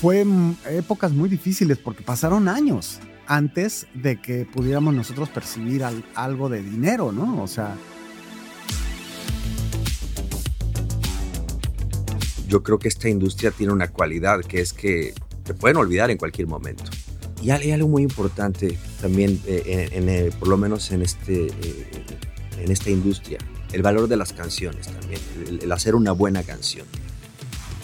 fue 0.00 0.24
épocas 0.70 1.12
muy 1.12 1.28
difíciles 1.28 1.76
porque 1.78 2.02
pasaron 2.02 2.48
años 2.48 3.00
antes 3.26 3.86
de 3.94 4.20
que 4.20 4.46
pudiéramos 4.46 4.94
nosotros 4.94 5.28
percibir 5.28 5.84
algo 6.14 6.48
de 6.48 6.62
dinero, 6.62 7.12
¿no? 7.12 7.42
O 7.42 7.46
sea... 7.46 7.76
Yo 12.46 12.62
creo 12.62 12.78
que 12.78 12.88
esta 12.88 13.08
industria 13.08 13.50
tiene 13.50 13.72
una 13.72 13.88
cualidad 13.88 14.40
que 14.40 14.60
es 14.60 14.72
que 14.72 15.12
te 15.44 15.52
pueden 15.52 15.76
olvidar 15.76 16.10
en 16.10 16.16
cualquier 16.16 16.46
momento. 16.46 16.84
Y 17.42 17.50
hay 17.50 17.72
algo 17.72 17.88
muy 17.88 18.02
importante 18.02 18.78
también, 19.00 19.40
eh, 19.46 19.90
en, 19.92 20.32
por 20.38 20.48
lo 20.48 20.56
menos 20.56 20.90
en, 20.92 21.02
este, 21.02 21.48
eh, 21.48 22.06
en 22.58 22.70
esta 22.70 22.90
industria, 22.90 23.38
el 23.72 23.82
valor 23.82 24.08
de 24.08 24.16
las 24.16 24.32
canciones 24.32 24.88
también, 24.88 25.20
el, 25.60 25.70
hacer 25.70 25.94
una 25.94 26.12
buena 26.12 26.42
canción. 26.42 26.86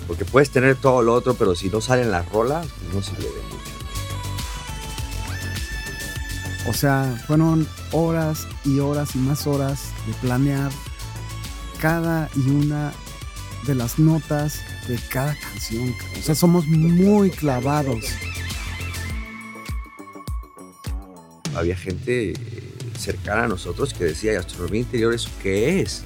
Porque 0.06 0.24
puedes 0.24 0.50
tener 0.50 0.76
todo 0.76 1.02
lo 1.02 1.14
otro, 1.14 1.34
pero 1.34 1.54
si 1.54 1.68
no 1.68 1.80
salen 1.80 2.10
las 2.10 2.28
rolas, 2.30 2.66
no 2.92 3.02
sirve 3.02 3.24
de 3.24 3.42
mucho. 3.42 3.64
O 6.68 6.72
sea, 6.72 7.22
fueron 7.26 7.68
horas 7.92 8.46
y 8.64 8.78
horas 8.78 9.14
y 9.14 9.18
más 9.18 9.46
horas 9.46 9.90
de 10.06 10.14
planear 10.14 10.70
cada 11.78 12.30
y 12.34 12.48
una 12.50 12.92
de 13.66 13.74
las 13.74 13.98
notas 13.98 14.60
de 14.88 14.98
cada 15.10 15.36
canción. 15.38 15.94
O 16.18 16.22
sea, 16.22 16.34
somos 16.34 16.66
muy 16.66 17.30
clavados. 17.30 18.04
había 21.56 21.76
gente 21.76 22.30
eh, 22.30 22.36
cercana 22.98 23.44
a 23.44 23.48
nosotros 23.48 23.94
que 23.94 24.04
decía, 24.04 24.32
¿y 24.32 24.36
astronomía 24.36 24.80
interior 24.80 25.14
eso 25.14 25.30
qué 25.42 25.80
es? 25.80 26.02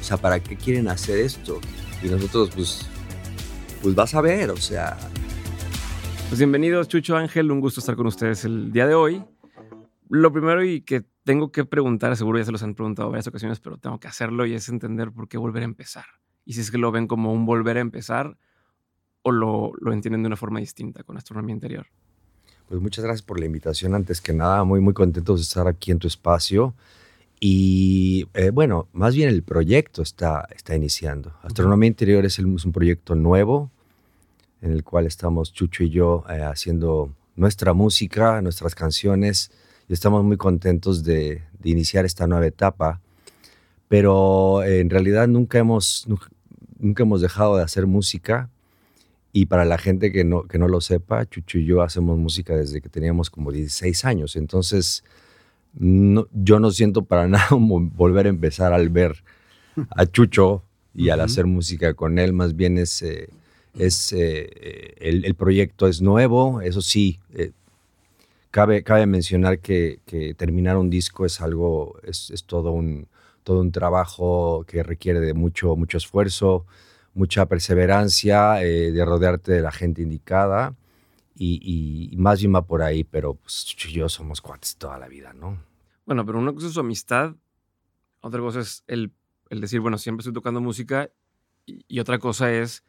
O 0.00 0.04
sea, 0.04 0.16
¿para 0.16 0.40
qué 0.40 0.56
quieren 0.56 0.88
hacer 0.88 1.18
esto? 1.18 1.60
Y 2.02 2.08
nosotros, 2.08 2.50
pues, 2.54 2.86
pues 3.82 3.94
vas 3.94 4.14
a 4.14 4.20
ver, 4.20 4.50
o 4.50 4.56
sea... 4.56 4.96
Pues 6.28 6.38
bienvenidos, 6.38 6.88
Chucho 6.88 7.16
Ángel, 7.16 7.50
un 7.52 7.60
gusto 7.60 7.80
estar 7.80 7.94
con 7.94 8.06
ustedes 8.06 8.44
el 8.44 8.72
día 8.72 8.86
de 8.86 8.94
hoy. 8.94 9.24
Lo 10.08 10.32
primero 10.32 10.64
y 10.64 10.80
que 10.80 11.04
tengo 11.24 11.52
que 11.52 11.64
preguntar, 11.64 12.16
seguro 12.16 12.38
ya 12.38 12.44
se 12.44 12.52
los 12.52 12.62
han 12.62 12.74
preguntado 12.74 13.10
varias 13.10 13.28
ocasiones, 13.28 13.60
pero 13.60 13.78
tengo 13.78 14.00
que 14.00 14.08
hacerlo 14.08 14.44
y 14.46 14.54
es 14.54 14.68
entender 14.68 15.12
por 15.12 15.28
qué 15.28 15.38
volver 15.38 15.62
a 15.62 15.66
empezar. 15.66 16.04
Y 16.44 16.54
si 16.54 16.60
es 16.60 16.70
que 16.70 16.78
lo 16.78 16.90
ven 16.90 17.06
como 17.06 17.32
un 17.32 17.46
volver 17.46 17.76
a 17.76 17.80
empezar 17.80 18.36
o 19.22 19.32
lo, 19.32 19.72
lo 19.80 19.92
entienden 19.92 20.22
de 20.22 20.28
una 20.28 20.36
forma 20.36 20.60
distinta 20.60 21.02
con 21.02 21.16
astronomía 21.16 21.54
interior. 21.54 21.86
Pues 22.68 22.80
muchas 22.80 23.04
gracias 23.04 23.22
por 23.22 23.38
la 23.38 23.46
invitación. 23.46 23.94
Antes 23.94 24.20
que 24.20 24.32
nada, 24.32 24.64
muy, 24.64 24.80
muy 24.80 24.94
contentos 24.94 25.38
de 25.38 25.42
estar 25.42 25.68
aquí 25.68 25.92
en 25.92 25.98
tu 25.98 26.08
espacio. 26.08 26.74
Y 27.38 28.26
eh, 28.34 28.50
bueno, 28.50 28.88
más 28.92 29.14
bien 29.14 29.28
el 29.28 29.42
proyecto 29.42 30.02
está, 30.02 30.48
está 30.54 30.74
iniciando. 30.74 31.34
Astronomía 31.42 31.88
Interior 31.88 32.24
es, 32.24 32.38
un 32.38 32.72
proyecto 32.72 33.14
nuevo 33.14 33.70
en 34.62 34.72
el 34.72 34.82
cual 34.82 35.06
estamos 35.06 35.52
Chucho 35.52 35.84
y 35.84 35.90
yo 35.90 36.24
eh, 36.30 36.40
haciendo 36.42 37.12
nuestra 37.36 37.74
música, 37.74 38.40
nuestras 38.40 38.74
canciones 38.74 39.50
y 39.88 39.92
estamos 39.92 40.24
muy 40.24 40.38
contentos 40.38 41.04
de, 41.04 41.42
de 41.58 41.70
iniciar 41.70 42.04
esta 42.06 42.26
nueva 42.26 42.46
etapa. 42.46 43.00
Pero 43.88 44.62
eh, 44.62 44.80
en 44.80 44.90
realidad 44.90 45.28
nunca 45.28 45.58
hemos, 45.58 46.06
nunca 46.78 47.02
hemos 47.02 47.20
dejado 47.20 47.56
de 47.56 47.62
hacer 47.62 47.86
música 47.86 48.50
y 49.32 49.46
para 49.46 49.66
la 49.66 49.76
gente 49.76 50.10
que 50.10 50.24
no, 50.24 50.44
que 50.44 50.58
no 50.58 50.66
lo 50.66 50.80
sepa, 50.80 51.26
Chucho 51.26 51.58
y 51.58 51.66
yo 51.66 51.82
hacemos 51.82 52.16
música 52.16 52.56
desde 52.56 52.80
que 52.80 52.88
teníamos 52.88 53.28
como 53.28 53.52
16 53.52 54.06
años. 54.06 54.34
Entonces, 54.34 55.04
yo 55.78 56.60
no 56.60 56.70
siento 56.70 57.02
para 57.02 57.28
nada 57.28 57.48
volver 57.50 58.26
a 58.26 58.30
empezar 58.30 58.72
al 58.72 58.88
ver 58.88 59.22
a 59.90 60.06
Chucho 60.06 60.62
y 60.94 61.10
al 61.10 61.20
hacer 61.20 61.46
música 61.46 61.94
con 61.94 62.18
él. 62.18 62.32
Más 62.32 62.56
bien 62.56 62.78
es, 62.78 63.02
eh, 63.02 63.28
es 63.78 64.12
eh, 64.12 64.94
el, 64.98 65.34
proyecto 65.34 65.86
es 65.86 66.00
nuevo. 66.00 66.60
Eso 66.62 66.80
sí, 66.80 67.20
eh, 67.34 67.52
cabe, 68.50 68.82
cabe 68.82 69.06
mencionar 69.06 69.58
que, 69.58 70.00
que, 70.06 70.34
terminar 70.34 70.76
un 70.76 70.88
disco 70.88 71.26
es 71.26 71.40
algo, 71.40 71.98
es, 72.02 72.30
es 72.30 72.44
todo, 72.44 72.72
un, 72.72 73.08
todo 73.44 73.60
un 73.60 73.72
trabajo 73.72 74.64
que 74.66 74.82
requiere 74.82 75.20
de 75.20 75.34
mucho, 75.34 75.76
mucho 75.76 75.98
esfuerzo 75.98 76.64
mucha 77.16 77.46
perseverancia, 77.46 78.62
eh, 78.62 78.92
de 78.92 79.04
rodearte 79.04 79.50
de 79.52 79.62
la 79.62 79.72
gente 79.72 80.02
indicada 80.02 80.74
y, 81.38 82.14
más 82.16 82.40
bien 82.40 82.54
va 82.54 82.62
por 82.62 82.82
ahí, 82.82 83.04
pero 83.04 83.34
pues 83.34 83.64
yo 83.76 84.08
somos 84.08 84.40
cuates 84.40 84.76
toda 84.76 84.98
la 84.98 85.08
vida, 85.08 85.32
¿no? 85.34 85.58
Bueno, 86.06 86.24
pero 86.24 86.38
una 86.38 86.52
cosa 86.52 86.68
es 86.68 86.72
su 86.72 86.80
amistad, 86.80 87.34
otra 88.20 88.40
cosa 88.40 88.60
es 88.60 88.84
el, 88.86 89.12
el 89.50 89.60
decir, 89.60 89.80
bueno, 89.80 89.98
siempre 89.98 90.22
estoy 90.22 90.32
tocando 90.32 90.60
música 90.60 91.10
y, 91.66 91.98
otra 91.98 92.18
cosa 92.18 92.52
es 92.52 92.84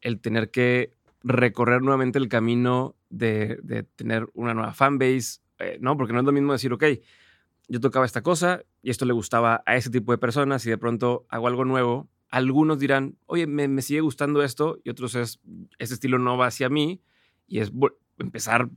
el 0.00 0.20
tener 0.20 0.50
que 0.50 0.94
recorrer 1.22 1.82
nuevamente 1.82 2.18
el 2.18 2.28
camino 2.28 2.96
de, 3.10 3.58
de 3.62 3.82
tener 3.82 4.28
una 4.34 4.54
nueva 4.54 4.72
fanbase, 4.72 5.40
eh, 5.58 5.78
¿no? 5.80 5.96
Porque 5.96 6.12
no 6.12 6.20
es 6.20 6.24
lo 6.24 6.32
mismo 6.32 6.52
decir, 6.52 6.72
ok, 6.72 6.84
yo 7.68 7.80
tocaba 7.80 8.06
esta 8.06 8.22
cosa 8.22 8.62
y 8.82 8.90
esto 8.90 9.04
le 9.04 9.12
gustaba 9.12 9.62
a 9.66 9.76
ese 9.76 9.90
tipo 9.90 10.12
de 10.12 10.18
personas 10.18 10.64
y 10.64 10.70
de 10.70 10.78
pronto 10.78 11.26
hago 11.28 11.48
algo 11.48 11.64
nuevo 11.64 12.08
algunos 12.30 12.78
dirán, 12.78 13.16
oye, 13.26 13.46
me, 13.46 13.82
sigue 13.82 14.00
gustando 14.00 14.42
esto, 14.42 14.78
y 14.84 14.90
otros 14.90 15.14
es, 15.14 15.40
ese 15.78 15.94
estilo 15.94 16.18
no 16.18 16.36
va 16.36 16.46
hacia 16.46 16.68
mí, 16.68 17.00
y 17.46 17.60
es 17.60 17.72
empezar 18.18 18.68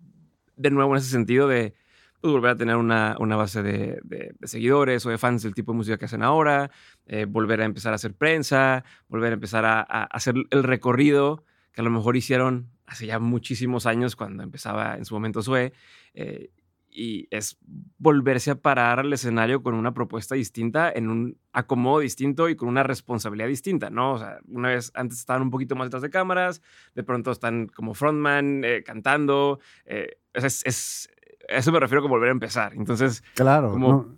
de 0.55 0.71
nuevo 0.71 0.91
en 0.93 0.99
ese 0.99 1.09
sentido 1.09 1.47
de 1.47 1.73
pues, 2.21 2.31
volver 2.31 2.51
a 2.51 2.55
tener 2.55 2.75
una, 2.75 3.15
base 3.17 3.63
de, 3.63 4.35
seguidores 4.43 5.05
o 5.05 5.09
de 5.09 5.17
fans 5.17 5.43
del 5.43 5.55
tipo 5.55 5.71
de 5.71 5.77
música 5.77 5.97
que 5.97 6.05
hacen 6.05 6.21
ahora, 6.21 6.69
eh, 7.07 7.25
volver 7.25 7.61
a 7.61 7.65
empezar 7.65 7.93
a 7.93 7.95
hacer 7.95 8.13
prensa, 8.13 8.83
volver 9.07 9.31
a 9.31 9.33
empezar 9.33 9.65
a, 9.65 9.81
hacer 9.81 10.35
el 10.51 10.63
recorrido 10.63 11.43
que 11.71 11.81
a 11.81 11.83
lo 11.83 11.89
mejor 11.89 12.15
hicieron 12.15 12.69
hace 12.85 13.07
ya 13.07 13.19
muchísimos 13.19 13.85
años 13.85 14.15
cuando 14.15 14.43
empezaba 14.43 14.97
en 14.97 15.05
su 15.05 15.15
momento 15.15 15.41
Sue, 15.41 15.73
eh, 16.13 16.51
y 16.91 17.27
es 17.31 17.57
volverse 17.97 18.51
a 18.51 18.55
parar 18.55 18.99
al 18.99 19.13
escenario 19.13 19.63
con 19.63 19.73
una 19.75 19.93
propuesta 19.93 20.35
distinta, 20.35 20.91
en 20.91 21.09
un 21.09 21.38
acomodo 21.53 21.99
distinto 21.99 22.49
y 22.49 22.55
con 22.55 22.67
una 22.67 22.83
responsabilidad 22.83 23.47
distinta, 23.47 23.89
¿no? 23.89 24.13
O 24.13 24.19
sea, 24.19 24.39
una 24.47 24.69
vez 24.69 24.91
antes 24.93 25.19
estaban 25.19 25.41
un 25.41 25.49
poquito 25.49 25.75
más 25.75 25.88
detrás 25.88 26.01
de 26.01 26.09
cámaras, 26.09 26.61
de 26.93 27.03
pronto 27.03 27.31
están 27.31 27.67
como 27.67 27.93
frontman, 27.93 28.63
eh, 28.65 28.83
cantando, 28.83 29.59
eh, 29.85 30.17
es, 30.33 31.09
eso 31.51 31.72
me 31.72 31.79
refiero 31.79 32.01
con 32.01 32.12
volver 32.12 32.29
a 32.29 32.34
empezar. 32.34 32.73
Entonces, 32.73 33.23
claro, 33.35 34.17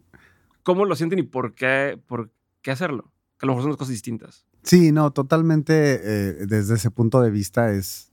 ¿cómo 0.63 0.85
lo 0.85 0.95
sienten 0.95 1.19
y 1.19 1.23
por 1.23 1.53
qué, 1.53 1.99
por 2.07 2.31
qué 2.61 2.71
hacerlo? 2.71 3.11
Que 3.37 3.45
a 3.45 3.47
lo 3.47 3.53
mejor 3.53 3.63
son 3.63 3.71
dos 3.71 3.77
cosas 3.77 3.91
distintas. 3.91 4.45
Sí, 4.63 4.91
no, 4.91 5.11
totalmente 5.11 5.73
eh, 5.73 6.45
desde 6.47 6.75
ese 6.75 6.89
punto 6.89 7.21
de 7.21 7.31
vista 7.31 7.71
es, 7.71 8.11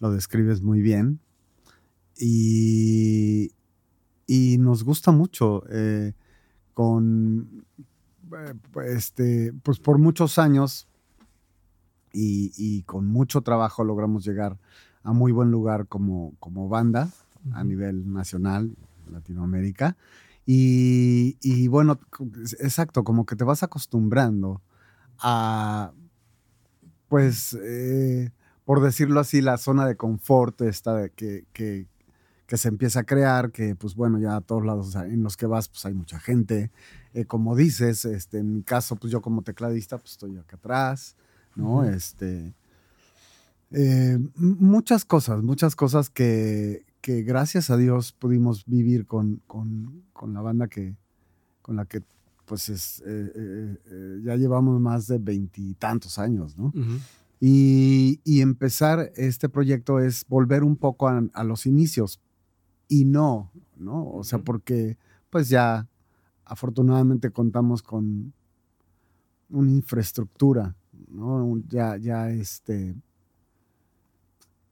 lo 0.00 0.10
describes 0.12 0.60
muy 0.62 0.80
bien 0.80 1.20
y, 2.16 3.52
y 4.26 4.58
nos 4.58 4.84
gusta 4.84 5.10
mucho. 5.12 5.64
Eh, 5.70 6.12
con, 6.78 7.64
eh, 8.32 8.54
este, 8.86 9.52
pues 9.64 9.80
por 9.80 9.98
muchos 9.98 10.38
años 10.38 10.86
y, 12.12 12.82
con 12.82 13.06
mucho 13.06 13.40
trabajo 13.40 13.82
logramos 13.82 14.24
llegar 14.24 14.58
a 15.02 15.12
muy 15.12 15.32
buen 15.32 15.50
lugar 15.50 15.88
como, 15.88 16.34
como 16.38 16.68
banda 16.68 17.10
a 17.54 17.64
nivel 17.64 18.12
nacional, 18.12 18.76
Latinoamérica. 19.10 19.96
Y, 20.50 21.68
bueno, 21.68 22.00
exacto, 22.60 23.04
como 23.04 23.26
que 23.26 23.36
te 23.36 23.44
vas 23.44 23.62
acostumbrando 23.62 24.62
a, 25.18 25.92
pues, 27.08 27.52
eh, 27.62 28.30
por 28.64 28.80
decirlo 28.80 29.20
así, 29.20 29.42
la 29.42 29.58
zona 29.58 29.86
de 29.86 29.96
confort 29.96 30.62
esta 30.62 30.94
de 30.94 31.10
que, 31.10 31.44
que, 31.52 31.86
que 32.48 32.56
se 32.56 32.68
empieza 32.68 33.00
a 33.00 33.04
crear, 33.04 33.52
que 33.52 33.76
pues 33.76 33.94
bueno, 33.94 34.18
ya 34.18 34.36
a 34.36 34.40
todos 34.40 34.64
lados 34.64 34.94
en 34.94 35.22
los 35.22 35.36
que 35.36 35.44
vas 35.44 35.68
pues 35.68 35.84
hay 35.84 35.92
mucha 35.92 36.18
gente. 36.18 36.70
Eh, 37.12 37.26
como 37.26 37.54
dices, 37.54 38.06
este, 38.06 38.38
en 38.38 38.54
mi 38.54 38.62
caso, 38.62 38.96
pues 38.96 39.12
yo 39.12 39.20
como 39.20 39.42
tecladista 39.42 39.98
pues 39.98 40.12
estoy 40.12 40.38
acá 40.38 40.56
atrás, 40.56 41.14
¿no? 41.56 41.84
Este, 41.84 42.54
eh, 43.70 44.18
muchas 44.36 45.04
cosas, 45.04 45.42
muchas 45.42 45.76
cosas 45.76 46.08
que, 46.08 46.86
que, 47.00 47.22
gracias 47.22 47.70
a 47.70 47.76
Dios 47.76 48.12
pudimos 48.12 48.64
vivir 48.66 49.06
con, 49.06 49.40
con, 49.46 50.04
con 50.12 50.34
la 50.34 50.40
banda 50.40 50.68
que, 50.68 50.96
con 51.62 51.76
la 51.76 51.84
que 51.84 52.02
pues 52.44 52.68
es, 52.70 53.02
eh, 53.06 53.76
ya 54.22 54.36
llevamos 54.36 54.80
más 54.80 55.06
de 55.06 55.18
veintitantos 55.18 56.18
años, 56.18 56.56
¿no? 56.56 56.72
y, 57.40 58.20
y, 58.24 58.40
empezar 58.40 59.12
este 59.16 59.48
proyecto 59.48 60.00
es 60.00 60.24
volver 60.28 60.64
un 60.64 60.76
poco 60.76 61.08
a, 61.08 61.22
a 61.34 61.44
los 61.44 61.66
inicios, 61.66 62.20
y 62.88 63.04
no, 63.04 63.52
¿no? 63.76 64.08
O 64.10 64.24
sea, 64.24 64.38
porque 64.38 64.96
pues 65.30 65.48
ya 65.48 65.86
afortunadamente 66.44 67.30
contamos 67.30 67.82
con 67.82 68.32
una 69.50 69.70
infraestructura, 69.70 70.74
¿no? 71.10 71.62
Ya, 71.68 71.96
ya 71.96 72.30
este... 72.30 72.96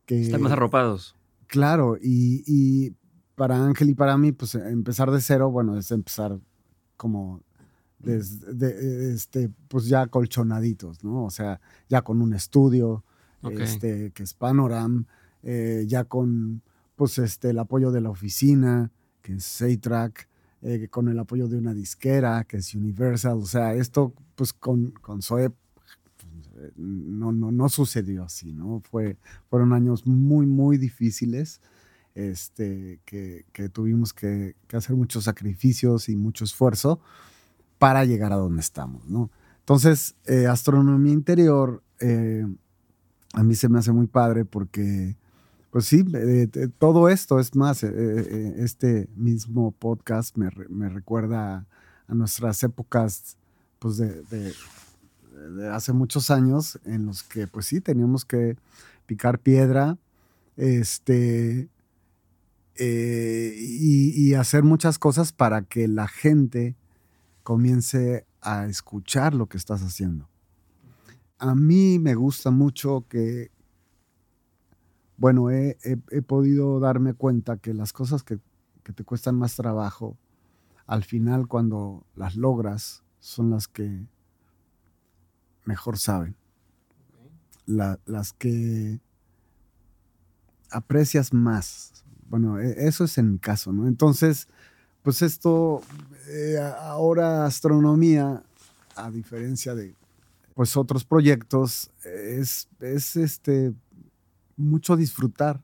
Que, 0.06 0.22
Están 0.22 0.42
más 0.42 0.52
arropados. 0.52 1.16
Claro, 1.46 1.96
y, 2.00 2.92
para 3.34 3.64
Ángel 3.64 3.90
y 3.90 3.94
para 3.94 4.16
mí, 4.16 4.32
pues 4.32 4.54
empezar 4.54 5.10
de 5.10 5.20
cero, 5.20 5.50
bueno, 5.50 5.76
es 5.78 5.90
empezar 5.90 6.38
como 6.96 7.42
desde, 7.98 9.12
este, 9.12 9.50
pues 9.68 9.86
ya 9.86 10.06
colchonaditos, 10.06 11.04
¿no? 11.04 11.24
O 11.24 11.30
sea, 11.30 11.60
ya 11.88 12.02
con 12.02 12.22
un 12.22 12.32
estudio, 12.34 13.04
este, 13.50 14.10
que 14.12 14.22
es 14.22 14.34
Panoram, 14.34 15.06
eh, 15.42 15.84
ya 15.86 16.04
con 16.04 16.62
pues, 16.96 17.18
este, 17.18 17.50
el 17.50 17.58
apoyo 17.58 17.90
de 17.90 18.00
la 18.00 18.10
oficina, 18.10 18.90
que 19.22 19.34
es 19.34 19.44
Saytrack, 19.44 20.28
eh, 20.62 20.88
con 20.88 21.08
el 21.08 21.18
apoyo 21.18 21.46
de 21.48 21.58
una 21.58 21.74
disquera, 21.74 22.44
que 22.44 22.56
es 22.56 22.74
Universal. 22.74 23.38
O 23.38 23.46
sea, 23.46 23.74
esto 23.74 24.14
pues 24.34 24.52
con, 24.52 24.92
con 24.92 25.22
Zoe 25.22 25.52
no, 26.76 27.32
no, 27.32 27.52
no 27.52 27.68
sucedió 27.68 28.24
así, 28.24 28.52
¿no? 28.52 28.80
Fue, 28.90 29.16
fueron 29.48 29.72
años 29.72 30.06
muy, 30.06 30.46
muy 30.46 30.78
difíciles. 30.78 31.60
Este, 32.14 32.98
que, 33.04 33.44
que 33.52 33.68
tuvimos 33.68 34.14
que, 34.14 34.56
hacer 34.72 34.96
muchos 34.96 35.24
sacrificios 35.24 36.08
y 36.08 36.16
mucho 36.16 36.44
esfuerzo 36.44 36.98
para 37.78 38.06
llegar 38.06 38.32
a 38.32 38.36
donde 38.36 38.60
estamos, 38.60 39.06
¿no? 39.06 39.30
Entonces, 39.58 40.14
eh, 40.24 40.46
astronomía 40.46 41.12
interior 41.12 41.82
eh, 42.00 42.46
a 43.34 43.42
mí 43.42 43.54
se 43.54 43.68
me 43.68 43.78
hace 43.78 43.92
muy 43.92 44.06
padre 44.06 44.44
porque, 44.46 45.14
pues 45.70 45.84
sí, 45.84 46.06
eh, 46.14 46.48
todo 46.78 47.10
esto 47.10 47.38
es 47.38 47.54
más, 47.54 47.82
este 47.82 49.08
mismo 49.14 49.72
podcast 49.72 50.36
me, 50.36 50.48
me 50.70 50.88
recuerda 50.88 51.66
a, 52.08 52.14
nuestras 52.14 52.62
épocas, 52.62 53.36
pues 53.78 53.98
de, 53.98 54.54
hace 55.72 55.92
muchos 55.92 56.30
años 56.30 56.78
en 56.84 57.06
los 57.06 57.22
que, 57.22 57.46
pues 57.46 57.66
sí, 57.66 57.80
teníamos 57.80 58.24
que 58.24 58.56
picar 59.06 59.38
piedra, 59.38 59.98
este, 60.56 61.68
y, 62.78 64.28
y 64.28 64.34
hacer 64.34 64.62
muchas 64.62 64.98
cosas 64.98 65.32
para 65.32 65.62
que 65.62 65.88
la 65.88 66.08
gente 66.08 66.76
comience 67.42 68.26
a 68.40 68.66
escuchar 68.66 69.34
lo 69.34 69.46
que 69.46 69.56
estás 69.56 69.82
haciendo. 69.82 70.28
A 71.38 71.54
mí 71.54 71.98
me 71.98 72.14
gusta 72.14 72.50
mucho 72.50 73.04
que, 73.08 73.50
bueno, 75.16 75.50
he, 75.50 75.76
podido 76.26 76.80
darme 76.80 77.14
cuenta 77.14 77.56
que 77.56 77.74
las 77.74 77.92
cosas 77.92 78.22
que, 78.22 78.38
te 78.82 79.04
cuestan 79.04 79.36
más 79.36 79.56
trabajo, 79.56 80.16
al 80.86 81.04
final 81.04 81.48
cuando 81.48 82.06
las 82.14 82.36
logras, 82.36 83.02
son 83.18 83.50
las 83.50 83.68
que 83.68 84.06
mejor 85.66 85.98
saben. 85.98 86.34
las 87.66 88.32
que 88.32 89.00
aprecias 90.70 91.32
más. 91.32 92.04
Bueno, 92.28 92.58
e, 92.58 92.86
eso 92.86 93.04
es 93.04 93.18
en 93.18 93.32
mi 93.32 93.38
caso, 93.38 93.72
¿no? 93.72 93.86
Entonces, 93.86 94.48
pues 95.02 95.22
esto, 95.22 95.82
eh, 96.28 96.58
ahora 96.80 97.44
astronomía, 97.44 98.42
a 98.94 99.10
diferencia 99.10 99.74
de 99.74 99.94
pues 100.54 100.76
otros 100.76 101.04
proyectos, 101.04 101.90
es, 102.02 102.66
es 102.80 103.16
este, 103.16 103.74
mucho 104.56 104.96
disfrutar, 104.96 105.62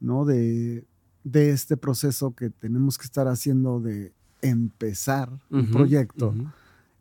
¿no? 0.00 0.26
De, 0.26 0.84
de, 1.24 1.50
este 1.50 1.78
proceso 1.78 2.34
que 2.34 2.50
tenemos 2.50 2.98
que 2.98 3.06
estar 3.06 3.26
haciendo 3.26 3.80
de 3.80 4.12
empezar 4.42 5.30
un 5.50 5.70
proyecto. 5.70 6.34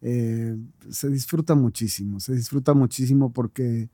Eh, 0.02 0.58
se 0.90 1.10
disfruta 1.10 1.56
muchísimo, 1.56 2.20
se 2.20 2.36
disfruta 2.36 2.74
muchísimo 2.74 3.32
porque 3.34 3.90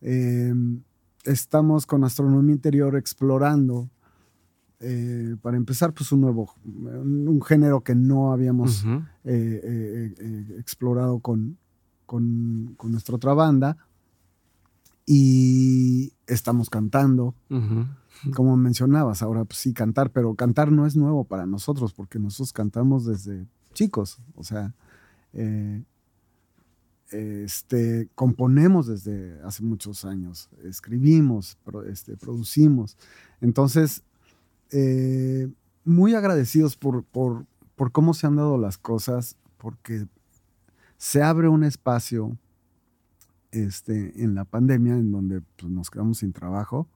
em, 0.00 0.82
estamos 1.24 1.86
con 1.86 2.04
astronomía 2.04 2.54
interior 2.54 2.96
explorando, 2.96 3.90
eh, 4.80 5.36
para 5.40 5.56
empezar, 5.56 5.94
pues 5.94 6.12
un 6.12 6.20
nuevo, 6.20 6.54
un, 6.64 7.40
género 7.42 7.82
que 7.82 7.94
no 7.94 8.32
habíamos 8.32 8.84
eh, 9.24 10.54
explorado 10.58 11.20
con, 11.20 11.56
con, 12.06 12.76
nuestra 12.84 13.16
otra 13.16 13.32
banda. 13.32 13.76
Y 15.06 16.12
estamos 16.26 16.70
cantando. 16.70 17.34
Como 18.34 18.56
mencionabas, 18.56 19.22
ahora 19.22 19.44
pues, 19.44 19.58
sí 19.58 19.72
cantar, 19.72 20.10
pero 20.10 20.34
cantar 20.34 20.70
no 20.72 20.86
es 20.86 20.96
nuevo 20.96 21.24
para 21.24 21.46
nosotros 21.46 21.92
porque 21.92 22.18
nosotros 22.18 22.52
cantamos 22.52 23.04
desde 23.04 23.46
chicos, 23.74 24.18
o 24.34 24.44
sea, 24.44 24.72
eh, 25.34 25.84
este, 27.10 28.08
componemos 28.14 28.86
desde 28.86 29.40
hace 29.42 29.62
muchos 29.62 30.04
años, 30.04 30.48
escribimos, 30.64 31.58
este, 31.86 32.16
producimos. 32.16 32.96
Entonces, 33.40 34.02
eh, 34.70 35.48
muy 35.84 36.14
agradecidos 36.14 36.76
por, 36.76 37.04
por, 37.04 37.46
por 37.76 37.92
cómo 37.92 38.14
se 38.14 38.26
han 38.26 38.36
dado 38.36 38.58
las 38.58 38.78
cosas, 38.78 39.36
porque 39.58 40.06
se 40.96 41.22
abre 41.22 41.48
un 41.48 41.64
espacio 41.64 42.36
este, 43.52 44.22
en 44.22 44.34
la 44.34 44.44
pandemia 44.44 44.94
en 44.94 45.12
donde 45.12 45.42
pues, 45.56 45.70
nos 45.70 45.90
quedamos 45.90 46.18
sin 46.18 46.32
trabajo 46.32 46.88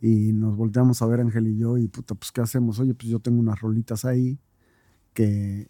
y 0.00 0.32
nos 0.32 0.56
volteamos 0.56 1.00
a 1.00 1.06
ver 1.06 1.20
Ángel 1.20 1.46
y 1.46 1.58
yo 1.58 1.78
y 1.78 1.86
puta, 1.86 2.14
pues 2.14 2.32
¿qué 2.32 2.40
hacemos? 2.40 2.80
Oye, 2.80 2.94
pues 2.94 3.08
yo 3.08 3.20
tengo 3.20 3.38
unas 3.38 3.60
rolitas 3.60 4.04
ahí 4.04 4.38
que, 5.14 5.68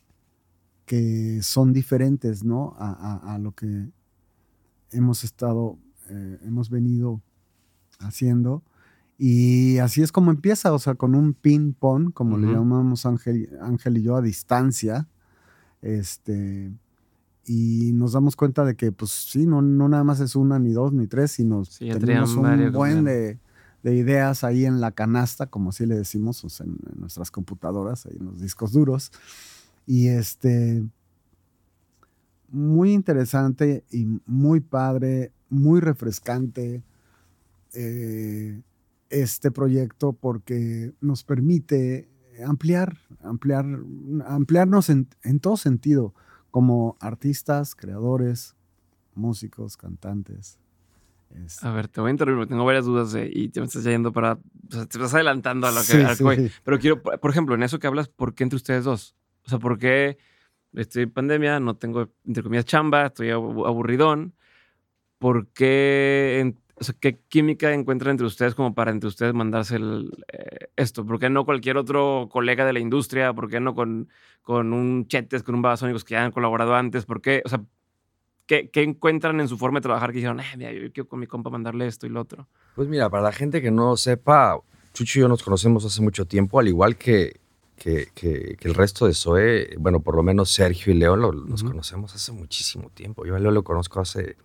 que 0.87 1.41
son 1.43 1.73
diferentes, 1.73 2.45
¿no? 2.45 2.75
A, 2.79 3.39
lo 3.41 3.53
que 3.53 3.89
hemos 4.91 5.25
estado, 5.25 5.79
eh, 6.09 6.39
hemos 6.45 6.71
venido 6.71 7.23
haciendo. 8.01 8.63
Y 9.19 9.79
así 9.79 10.03
es 10.03 10.11
como 10.11 10.31
empieza, 10.31 10.73
o 10.73 10.79
sea, 10.79 10.95
con 10.95 11.15
un 11.15 11.35
ping-pong, 11.35 12.13
como 12.13 12.39
le 12.39 12.53
llamamos 12.53 13.07
Ángel, 13.07 13.51
Ángel 13.61 13.99
y 13.99 14.03
yo, 14.03 14.17
a 14.17 14.23
distancia. 14.23 15.09
Este, 15.81 16.73
y 17.45 17.93
nos 17.93 18.13
damos 18.13 18.37
cuenta 18.37 18.65
de 18.65 18.77
que, 18.77 18.93
pues 18.93 19.11
sí, 19.11 19.47
no, 19.47 19.63
no 19.63 19.89
nada 19.89 20.05
más 20.05 20.21
es 20.21 20.37
una, 20.37 20.59
ni 20.59 20.73
dos, 20.73 20.93
ni 20.93 21.07
tres, 21.07 21.33
sino 21.33 21.63
tenemos 21.79 22.35
un 22.35 22.73
buen 22.73 23.05
de, 23.05 23.39
de, 23.83 23.97
ideas 23.97 24.45
ahí 24.45 24.65
en 24.65 24.81
la 24.81 24.93
canasta, 24.93 25.47
como 25.47 25.71
así 25.71 25.87
le 25.87 25.97
decimos, 25.97 26.45
en, 26.61 26.79
nuestras 26.97 27.31
computadoras, 27.31 28.07
ahí 28.07 28.17
en 28.19 28.27
los 28.27 28.41
discos 28.41 28.73
duros. 28.73 29.11
Y 29.87 30.09
este, 30.09 30.85
muy 32.49 32.93
interesante 32.93 33.85
y 33.91 34.07
muy 34.27 34.61
padre, 34.61 35.33
muy 35.49 35.81
refrescante 35.81 36.83
eh, 37.75 38.61
este 39.11 39.51
proyecto 39.51 40.13
porque 40.13 40.93
nos 41.01 41.25
permite 41.25 42.09
ampliar, 42.47 42.99
ampliar, 43.23 43.67
ampliarnos 44.27 44.89
en, 44.89 45.09
en 45.23 45.41
todo 45.41 45.57
sentido 45.57 46.15
como 46.51 46.97
artistas, 47.01 47.75
creadores, 47.75 48.57
músicos, 49.15 49.77
cantantes. 49.77 50.59
A 51.63 51.71
ver, 51.73 51.89
te 51.89 52.01
voy 52.01 52.09
a 52.09 52.11
interrumpir, 52.13 52.49
tengo 52.49 52.65
varias 52.65 52.85
dudas 52.85 53.17
y 53.31 53.49
te 53.49 53.61
me 53.61 53.67
estás 53.67 53.85
yendo 53.85 54.13
para. 54.13 54.35
O 54.35 54.73
sea, 54.73 54.87
te 54.87 54.99
estás 54.99 55.15
adelantando 55.15 55.67
a 55.67 55.73
lo 55.73 55.81
que, 55.83 56.23
voy. 56.23 56.51
Pero 56.63 56.79
quiero, 56.79 57.03
por 57.03 57.31
ejemplo, 57.31 57.55
en 57.55 57.63
eso 57.63 57.79
que 57.79 57.87
hablas, 57.87 58.09
¿por 58.09 58.35
qué 58.35 58.45
entre 58.45 58.57
ustedes 58.57 58.85
dos? 58.85 59.17
O 59.45 59.49
sea, 59.49 59.59
¿por 59.59 59.79
qué 59.79 60.19
estoy 60.75 61.05
en 61.05 61.11
pandemia, 61.11 61.61
no 61.61 61.77
tengo, 61.77 62.11
entre 62.27 62.43
comillas, 62.43 62.65
chamba, 62.65 63.07
estoy 63.07 63.31
aburridón? 63.31 64.35
¿Por 65.19 65.49
qué 65.49 66.55
o 66.83 66.85
sea, 66.85 66.97
¿qué 66.99 67.21
química 67.29 67.73
encuentran 67.73 68.11
entre 68.11 68.27
ustedes 68.27 68.57
como 68.57 68.75
para 68.75 68.91
entre 68.91 69.07
ustedes 69.07 69.33
mandarse 69.35 69.77
eh, 69.77 70.69
esto? 70.75 71.07
¿Por 71.07 71.21
qué 71.21 71.31
no 71.31 71.45
cualquier 71.45 71.77
otro 71.77 72.29
colega 72.29 72.65
de 72.65 72.73
la 72.73 72.81
industria? 72.81 73.33
¿Por 73.33 73.49
qué 73.49 73.61
no 73.61 73.75
con, 73.75 74.09
con 74.43 74.73
un 74.73 75.07
Chetes, 75.07 75.45
con 75.45 75.55
un 75.55 75.63
Babasónicos 75.63 76.03
que 76.03 76.15
ya 76.15 76.25
han 76.25 76.33
colaborado 76.33 76.75
antes? 76.75 77.05
¿Por 77.05 77.23
qué? 77.23 77.41
O 77.45 77.49
sea, 77.49 77.63
¿qué, 78.47 78.69
¿qué, 78.71 78.83
encuentran 78.83 79.41
en 79.41 79.47
su 79.47 79.59
forma 79.59 79.79
de 79.79 79.83
trabajar 79.83 80.11
que 80.11 80.17
dijeron, 80.17 80.41
eh, 80.41 80.45
mira, 80.57 80.73
yo 80.73 80.93
quiero 80.93 81.09
con 81.09 81.21
mi 81.21 81.29
compa 81.29 81.51
mandarle 81.51 81.87
esto 81.87 82.07
y 82.07 82.11
lo 82.11 82.21
otro? 82.21 82.49
Pues 82.75 82.89
mira, 82.89 83.09
para 83.09 83.23
la 83.23 83.33
gente 83.33 83.63
que 83.63 83.71
no 83.71 83.97
sepa, 83.97 84.59
Chucho 84.93 85.21
y 85.21 85.23
yo 85.23 85.29
nos 85.29 85.45
conocemos 85.45 85.85
hace 85.85 86.03
mucho 86.03 86.27
tiempo, 86.27 86.59
al 86.59 86.67
igual 86.67 86.97
que, 86.97 87.42
que, 87.83 88.11
que, 88.15 88.57
el 88.61 88.75
resto 88.75 89.07
de 89.07 89.15
SOE, 89.15 89.75
bueno, 89.79 90.01
por 90.01 90.15
lo 90.15 90.23
menos 90.23 90.51
Sergio 90.51 90.93
y 90.93 90.97
Leo 90.97 91.17
nos 91.17 91.65
conocemos 91.65 92.15
hace 92.15 92.31
muchísimo 92.31 92.91
tiempo. 92.91 93.27
Yo 93.27 93.35
a 93.35 93.41
Leo 93.41 93.51
lo 93.51 93.65
conozco 93.65 94.01
hace 94.01 94.37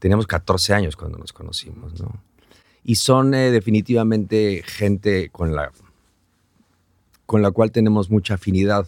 teníamos 0.00 0.26
14 0.26 0.74
años 0.74 0.96
cuando 0.96 1.16
nos 1.16 1.32
conocimos, 1.32 1.98
¿no? 2.00 2.20
Y 2.82 2.96
son 2.96 3.32
eh, 3.32 3.50
definitivamente 3.50 4.62
gente 4.66 5.30
con 5.30 5.54
la, 5.54 5.72
con 7.24 7.40
la 7.40 7.52
cual 7.52 7.70
tenemos 7.70 8.10
mucha 8.10 8.34
afinidad. 8.34 8.86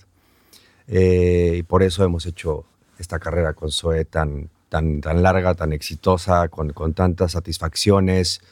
Eh, 0.88 1.58
y 1.58 1.62
por 1.62 1.82
eso 1.82 2.04
hemos 2.04 2.26
hecho 2.26 2.66
esta 2.98 3.18
carrera 3.18 3.54
con 3.54 3.70
Zoe 3.70 4.04
tan, 4.04 4.50
tan, 4.68 5.00
tan 5.00 5.22
larga, 5.22 5.54
tan 5.54 5.72
exitosa, 5.72 6.48
con, 6.48 6.74
con 6.74 6.92
tantas 6.92 7.32
satisfacciones 7.32 8.42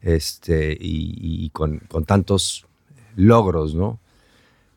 este, 0.00 0.76
y, 0.80 1.50
con, 1.50 1.80
con, 1.80 2.04
tantos 2.04 2.64
logros, 3.16 3.74
¿no? 3.74 3.98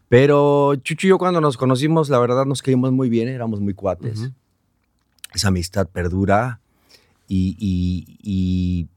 Pero 0.09 0.75
Chucho 0.75 1.05
y 1.05 1.11
yo 1.11 1.19
cuando 1.19 1.39
nos 1.39 1.55
conocimos, 1.55 2.09
la 2.09 2.17
verdad 2.17 2.45
nos 2.45 2.63
caímos 2.63 2.91
muy 2.91 3.09
bien, 3.09 3.27
éramos 3.27 3.61
muy 3.61 3.75
cuates. 3.75 4.31
Esa 5.33 5.47
amistad 5.49 5.87
perdura 5.87 6.59
y, 7.27 8.87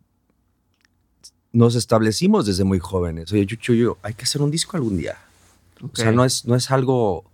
nos 1.53 1.75
establecimos 1.75 2.47
desde 2.47 2.65
muy 2.65 2.79
jóvenes. 2.79 3.31
Oye, 3.31 3.45
Chucho, 3.45 3.75
yo, 3.75 3.99
hay 4.03 4.15
que 4.15 4.23
hacer 4.23 4.41
un 4.41 4.51
disco 4.51 4.79
algún 4.79 4.97
día. 4.97 5.19
O 5.83 5.95
sea, 5.95 6.11
no 6.11 6.25
es, 6.25 6.47
no 6.47 6.57
es 6.57 6.71
algo, 6.71 7.25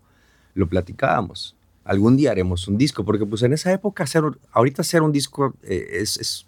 lo 0.55 0.69
platicábamos. 0.69 1.55
Algún 1.85 2.17
día 2.17 2.33
haremos 2.33 2.67
un 2.67 2.77
disco, 2.77 3.05
porque 3.05 3.25
pues 3.25 3.43
en 3.43 3.53
esa 3.53 3.73
época 3.73 4.03
hacer, 4.03 4.25
ahorita 4.51 4.83
hacer 4.83 5.03
un 5.03 5.13
disco 5.13 5.55
eh, 5.63 6.01
es, 6.01 6.47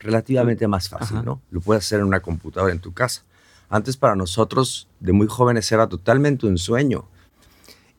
relativamente 0.00 0.66
más 0.66 0.88
fácil, 0.88 1.24
¿no? 1.24 1.40
Lo 1.50 1.60
puedes 1.60 1.84
hacer 1.84 2.00
en 2.00 2.06
una 2.06 2.20
computadora 2.20 2.72
en 2.72 2.80
tu 2.80 2.92
casa. 2.92 3.22
Antes 3.68 3.96
para 3.96 4.14
nosotros, 4.14 4.88
de 5.00 5.12
muy 5.12 5.26
jóvenes, 5.26 5.70
era 5.72 5.88
totalmente 5.88 6.46
un 6.46 6.58
sueño. 6.58 7.06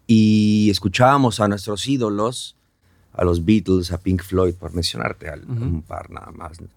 Y 0.06 0.70
escuchábamos 0.70 1.40
a 1.40 1.48
nuestros 1.48 1.88
ídolos, 1.88 2.56
a 3.14 3.26
los 3.26 3.44
Beatles, 3.44 3.92
a 3.92 3.98
Pink 3.98 4.24
Floyd, 4.24 4.54
por 4.54 4.74
mencionarte 4.74 5.30
un 5.48 5.82
par 5.82 6.10
nada 6.10 6.32
más, 6.32 6.62
¿no? 6.62 6.70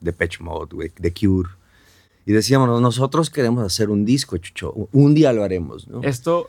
De 0.00 0.12
Patch 0.12 0.40
Mode, 0.40 0.90
The 0.90 1.12
Cure. 1.12 1.50
Y 2.24 2.32
decíamos, 2.32 2.80
nosotros 2.80 3.30
queremos 3.30 3.64
hacer 3.64 3.90
un 3.90 4.04
disco, 4.04 4.38
Chucho. 4.38 4.72
Un 4.92 5.14
día 5.14 5.32
lo 5.32 5.42
haremos, 5.42 5.88
¿no? 5.88 6.02
Esto 6.02 6.48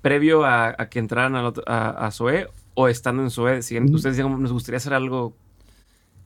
previo 0.00 0.44
a, 0.46 0.74
que 0.88 0.98
entraran 0.98 1.36
a, 1.36 1.52
a, 1.66 2.06
a, 2.06 2.10
Zoe 2.10 2.48
o 2.74 2.88
estando 2.88 3.22
en 3.22 3.30
Zoe, 3.30 3.56
mm. 3.56 3.94
ustedes 3.94 4.16
decían, 4.16 4.42
nos 4.42 4.52
gustaría 4.52 4.78
hacer 4.78 4.94
algo 4.94 5.34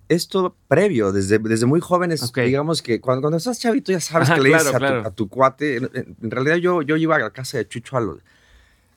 esto 0.08 0.56
previo, 0.68 1.12
desde, 1.12 1.38
desde 1.38 1.66
muy 1.66 1.80
jóvenes, 1.80 2.32
digamos 2.32 2.82
que 2.82 3.00
cuando, 3.00 3.22
cuando, 3.22 3.38
estás 3.38 3.58
chavito 3.58 3.92
ya 3.92 4.00
sabes 4.00 4.30
que 4.30 4.40
le 4.40 4.50
dices 4.50 4.74
a, 4.74 5.10
tu, 5.10 5.28
cuate. 5.28 5.76
En, 5.76 6.30
realidad 6.30 6.56
yo, 6.56 6.82
yo 6.82 6.96
iba 6.96 7.16
a 7.16 7.18
la 7.18 7.30
casa 7.30 7.58
de 7.58 7.66
Chucho 7.66 7.96
a 7.96 8.00
los, 8.00 8.18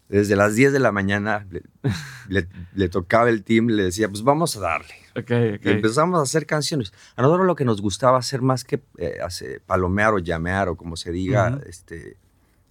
desde 0.10 0.36
las 0.36 0.56
10 0.56 0.74
de 0.74 0.80
la 0.80 0.92
mañana, 0.92 1.48
le, 2.30 2.48
le, 2.74 2.90
tocaba 2.90 3.30
el 3.30 3.44
team, 3.44 3.68
le 3.68 3.84
decía, 3.84 4.10
pues 4.10 4.24
vamos 4.24 4.56
a 4.58 4.62
darle. 4.62 4.94
Y 5.16 5.70
empezamos 5.70 6.20
a 6.20 6.24
hacer 6.24 6.46
canciones. 6.46 6.94
A 7.16 7.22
nosotros 7.22 7.48
lo 7.48 7.56
que 7.56 7.66
nos 7.66 7.82
gustaba 7.82 8.18
hacer 8.18 8.42
más 8.42 8.64
que 8.64 8.82
eh, 8.98 9.20
palomear 9.66 10.14
o 10.14 10.20
llamear 10.20 10.70
o 10.70 10.76
como 10.76 10.96
se 10.96 11.12
diga, 11.12 11.60
este, 11.66 12.18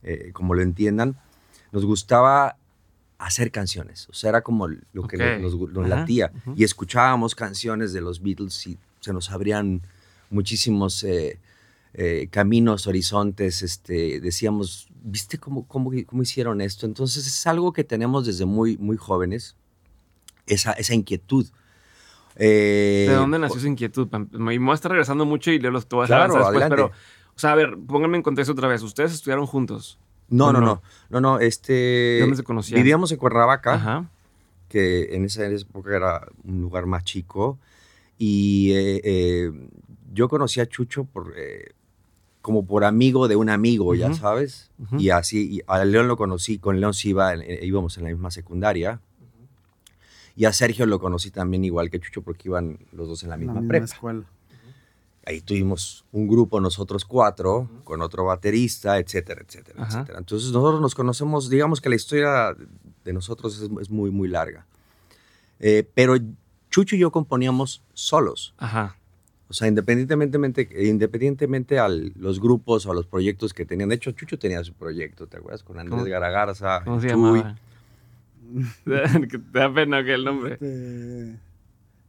eh, 0.03 0.31
como 0.33 0.55
lo 0.55 0.63
entiendan, 0.63 1.17
nos 1.73 1.85
gustaba 1.85 2.57
hacer 3.19 3.51
canciones. 3.51 4.09
O 4.09 4.15
sea, 4.15 4.31
era 4.31 4.43
como 4.43 4.69
lo 4.69 5.07
que 5.07 5.17
nos, 5.39 5.55
latía. 5.89 6.33
Y 6.55 6.65
escuchábamos 6.65 7.35
canciones 7.35 7.93
de 7.93 8.01
los 8.01 8.23
Beatles 8.23 8.67
y 8.67 8.79
se 9.01 9.13
nos 9.13 9.31
abrían 9.31 9.83
muchísimos 10.31 11.03
eh, 11.05 11.39
eh, 11.95 12.29
caminos, 12.31 12.87
horizontes. 12.87 13.63
Este, 13.63 14.21
decíamos, 14.21 14.89
¿viste 15.03 15.39
cómo, 15.39 15.67
cómo, 15.67 15.91
cómo, 16.07 16.23
hicieron 16.23 16.61
esto? 16.61 16.87
Entonces 16.87 17.27
es 17.27 17.47
algo 17.47 17.73
que 17.73 17.85
tenemos 17.85 18.27
desde 18.27 18.45
muy, 18.45 18.77
muy 18.77 18.97
jóvenes, 18.97 19.57
esa, 20.47 20.73
esa 20.73 20.95
inquietud. 20.95 21.47
Eh, 22.37 23.07
¿De 23.09 23.15
dónde 23.15 23.39
nació 23.39 23.59
esa 23.59 23.69
inquietud? 23.69 24.09
Me 24.33 24.59
voy 24.59 24.71
a 24.71 24.75
estar 24.75 24.91
regresando 24.91 25.25
mucho 25.25 25.51
y 25.51 25.59
leo 25.59 25.71
los 25.71 25.87
todas 25.87 26.09
claro, 26.09 26.35
después, 26.37 26.67
pero, 26.69 26.87
o 26.87 27.39
sea, 27.39 27.53
a 27.53 27.55
ver, 27.55 27.79
pónganme 27.87 28.19
en 28.19 28.23
contexto 28.23 28.53
otra 28.53 28.69
vez. 28.69 28.83
¿Ustedes 28.83 29.13
estudiaron 29.13 29.47
juntos? 29.47 29.99
No, 30.29 30.53
no, 30.53 30.61
no, 30.61 30.83
no, 31.09 31.21
no, 31.21 31.39
este... 31.39 32.19
¿Dónde 32.21 32.37
se 32.37 32.43
conocían? 32.43 32.77
Vivíamos 32.77 33.13
en 33.13 33.19
Cuernavaca, 33.19 34.09
que 34.69 35.15
en 35.15 35.25
esa 35.25 35.47
época 35.47 35.95
era 35.97 36.29
un 36.45 36.61
lugar 36.61 36.87
más 36.87 37.05
chico, 37.05 37.59
y 38.19 38.73
eh, 38.73 39.01
eh, 39.05 39.53
yo 40.13 40.29
conocí 40.29 40.61
a 40.61 40.67
Chucho 40.67 41.05
por, 41.05 41.35
eh, 41.37 41.73
como 42.43 42.67
por 42.67 42.85
amigo 42.85 43.29
de 43.29 43.37
un 43.37 43.51
amigo, 43.51 43.95
ya 43.95 44.13
sabes, 44.15 44.71
y 44.99 45.11
así, 45.11 45.63
a 45.67 45.85
León 45.85 46.09
lo 46.09 46.17
conocí, 46.17 46.59
con 46.59 46.81
León 46.81 46.95
sí 46.95 47.11
iba, 47.11 47.33
íbamos 47.63 47.97
en 47.99 48.05
la 48.05 48.11
misma 48.11 48.31
secundaria, 48.31 49.01
y 50.35 50.45
a 50.45 50.53
Sergio 50.53 50.87
lo 50.87 50.99
conocí 50.99 51.31
también 51.31 51.65
igual 51.65 51.89
que 51.89 52.01
Chucho 52.01 52.23
porque 52.23 52.49
iban 52.49 52.79
los 52.93 53.09
dos 53.09 53.23
en 53.23 53.31
la 53.31 53.37
misma, 53.37 53.55
la 53.55 53.61
misma 53.61 53.69
prepa. 53.69 53.85
escuela 53.85 54.25
ahí 55.27 55.41
tuvimos 55.41 56.05
un 56.13 56.29
grupo 56.29 56.61
nosotros 56.61 57.05
cuatro, 57.05 57.69
con 57.85 58.01
otro 58.01 58.25
baterista, 58.25 58.99
etcétera, 58.99 59.43
etcétera, 59.47 59.85
etcétera. 59.87 60.19
Entonces 60.19 60.53
nosotros 60.53 60.81
nos 60.81 60.95
conocemos, 60.95 61.51
digamos 61.51 61.81
que 61.81 61.89
la 61.89 61.97
historia 61.97 62.57
de 63.05 63.13
nosotros 63.13 63.61
es, 63.61 63.91
muy, 63.91 64.11
muy 64.11 64.29
larga. 64.29 64.67
Eh, 65.59 65.87
pero 65.95 66.17
Chucho 66.71 66.97
y 66.97 67.01
yo 67.01 67.11
componíamos 67.11 67.83
solos. 67.93 68.55
Ajá. 68.59 68.97
O 69.49 69.53
sea, 69.53 69.69
independientemente, 69.69 70.69
independientemente 70.89 71.79
a 71.79 71.89
los 71.89 72.41
grupos 72.41 72.85
o 72.87 72.93
a 72.93 72.95
los 72.95 73.07
proyectos 73.07 73.53
que 73.53 73.65
tenían. 73.65 73.89
De 73.89 73.95
hecho, 73.97 74.11
Chucho 74.13 74.39
tenía 74.39 74.63
su 74.65 74.75
proyecto, 74.75 75.27
¿te 75.27 75.37
acuerdas? 75.37 75.63
Con 75.63 75.79
Andrés 75.79 76.05
Garagarza. 76.05 76.83
¿Cómo 76.85 77.01
se 77.01 77.09
llamaba? 77.09 77.57
Te 78.85 79.39
da 79.53 79.73
pena 79.73 80.05
que 80.05 80.15
el 80.15 80.25
nombre. 80.25 80.55
Este, 80.55 81.39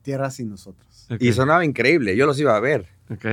Tierras 0.01 0.39
y 0.39 0.45
nosotros. 0.45 0.86
Y 1.19 1.33
sonaba 1.33 1.63
increíble, 1.65 2.15
yo 2.15 2.25
los 2.25 2.39
iba 2.39 2.55
a 2.55 2.59
ver. 2.59 2.87
Ok. 3.09 3.25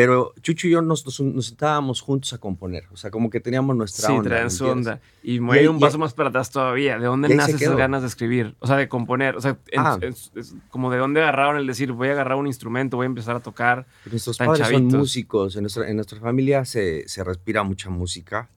Pero 0.00 0.32
Chucho 0.40 0.66
y 0.66 0.70
yo 0.70 0.80
nos, 0.80 1.20
nos, 1.20 1.46
sentábamos 1.46 2.00
juntos 2.00 2.32
a 2.32 2.38
componer. 2.38 2.84
O 2.90 2.96
sea, 2.96 3.10
como 3.10 3.28
que 3.28 3.38
teníamos 3.38 3.76
nuestra 3.76 4.08
sí, 4.08 4.14
onda. 4.14 4.48
Sí, 4.48 4.64
onda. 4.64 5.00
Y 5.22 5.40
me 5.40 5.68
un 5.68 5.78
paso 5.78 5.98
más 5.98 6.14
para 6.14 6.30
atrás 6.30 6.50
todavía. 6.50 6.98
¿De 6.98 7.04
dónde 7.04 7.34
nacen 7.34 7.56
esas 7.56 7.76
ganas 7.76 8.00
de 8.00 8.08
escribir? 8.08 8.54
O 8.60 8.66
sea, 8.66 8.76
de 8.76 8.88
componer. 8.88 9.36
O 9.36 9.42
sea, 9.42 9.58
ah. 9.76 9.98
como 10.70 10.90
de 10.90 10.96
dónde 10.96 11.20
agarraron 11.20 11.58
el 11.58 11.66
decir, 11.66 11.92
voy 11.92 12.08
a 12.08 12.12
agarrar 12.12 12.38
un 12.38 12.46
instrumento, 12.46 12.96
voy 12.96 13.04
a 13.04 13.08
empezar 13.08 13.36
a 13.36 13.40
tocar. 13.40 13.86
nuestros 14.10 14.38
padres 14.38 14.68
son 14.68 14.86
músicos. 14.86 15.56
En 15.56 15.64
nuestra, 15.64 15.86
en 15.86 15.96
nuestra 15.96 16.18
familia 16.18 16.64
se, 16.64 17.06
se 17.06 17.22
respira 17.22 17.62
mucha 17.62 17.90
música. 17.90 18.48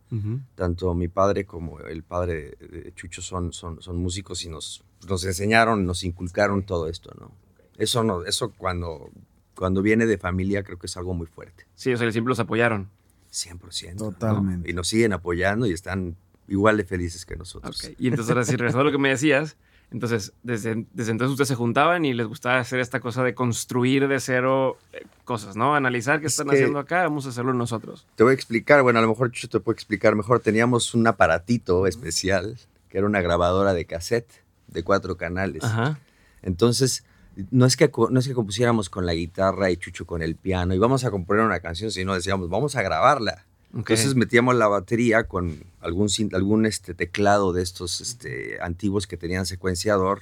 Tanto 0.56 0.94
mi 0.94 1.10
padre 1.10 1.44
como 1.46 1.80
el 1.80 2.04
padre 2.04 2.56
de 2.60 2.94
Chucho 2.96 3.22
son, 3.22 3.52
son, 3.52 3.82
son 3.82 3.98
músicos 3.98 4.46
y 4.46 4.50
nos, 4.50 4.84
nos 5.10 5.26
enseñaron, 5.26 5.86
nos 5.86 6.04
inculcaron 6.04 6.64
todo 6.64 6.88
esto, 6.88 7.12
¿no? 7.20 7.32
Eso, 7.78 8.04
no, 8.04 8.24
eso 8.26 8.52
cuando, 8.58 9.10
cuando 9.56 9.82
viene 9.82 10.06
de 10.06 10.18
familia 10.18 10.64
creo 10.64 10.78
que 10.78 10.88
es 10.88 10.98
algo 10.98 11.14
muy 11.14 11.28
fuerte. 11.28 11.66
Sí, 11.76 11.94
o 11.94 11.98
sea, 11.98 12.12
siempre 12.12 12.30
los 12.30 12.40
apoyaron. 12.40 12.90
100%. 13.32 13.98
Totalmente. 13.98 14.70
Y 14.70 14.74
nos 14.74 14.88
siguen 14.88 15.14
apoyando 15.14 15.66
y 15.66 15.74
están 15.74 16.16
igual 16.48 16.78
de 16.78 16.84
felices 16.84 17.26
que 17.26 17.36
nosotros. 17.36 17.90
Y 17.98 18.08
entonces, 18.08 18.30
ahora 18.30 18.46
sí, 18.46 18.56
regresando 18.56 18.82
a 18.82 18.86
lo 18.86 18.92
que 18.92 18.98
me 18.98 19.10
decías, 19.10 19.58
entonces, 19.94 20.34
desde, 20.42 20.86
desde 20.94 21.12
entonces 21.12 21.32
ustedes 21.32 21.50
se 21.50 21.56
juntaban 21.56 22.04
y 22.04 22.14
les 22.14 22.26
gustaba 22.26 22.60
hacer 22.60 22.80
esta 22.80 23.00
cosa 23.00 23.24
de 23.24 23.36
construir 23.36 24.08
de 24.08 24.20
cero 24.20 24.78
eh, 24.92 25.06
cosas, 25.24 25.56
¿no? 25.56 25.76
Analizar 25.76 26.20
qué 26.20 26.26
están 26.26 26.50
haciendo 26.50 26.80
acá, 26.80 27.04
vamos 27.04 27.28
a 27.28 27.30
hacerlo 27.30 27.54
nosotros. 27.54 28.08
Te 28.16 28.24
voy 28.24 28.32
a 28.32 28.34
explicar, 28.34 28.82
bueno, 28.82 28.98
a 28.98 29.02
lo 29.04 29.10
mejor 29.10 29.32
yo 29.32 29.48
te 29.48 29.60
puedo 29.60 29.74
explicar 29.74 30.16
mejor. 30.16 30.40
Teníamos 30.40 30.96
un 30.96 31.06
aparatito 31.06 31.86
especial 31.86 32.58
que 32.90 32.98
era 32.98 33.08
una 33.08 33.22
grabadora 33.22 33.74
de 33.74 33.86
cassette 33.86 34.32
de 34.68 34.84
cuatro 34.84 35.16
canales. 35.16 35.64
Ajá. 35.64 36.00
Entonces, 36.42 37.04
no 37.52 37.66
es, 37.66 37.76
que, 37.76 37.90
no 38.10 38.20
es 38.20 38.28
que 38.28 38.34
compusiéramos 38.34 38.90
con 38.90 39.06
la 39.06 39.14
guitarra 39.14 39.72
y 39.72 39.78
Chucho 39.78 40.06
con 40.06 40.22
el 40.22 40.36
piano 40.36 40.74
y 40.74 40.78
vamos 40.78 41.04
a 41.04 41.12
componer 41.12 41.44
una 41.44 41.60
canción, 41.60 41.92
sino 41.92 42.14
decíamos, 42.14 42.50
vamos 42.50 42.76
a 42.76 42.82
grabarla. 42.82 43.46
Entonces 43.76 44.14
metíamos 44.14 44.56
la 44.56 44.68
batería 44.68 45.24
con 45.24 45.64
algún, 45.82 46.08
algún 46.34 46.68
este, 46.68 46.94
teclado 46.94 47.54
de 47.54 47.64
estos 47.64 48.02
este, 48.02 48.60
antiguos 48.62 49.08
que 49.08 49.18
tenían 49.18 49.48
secuenciador, 49.48 50.22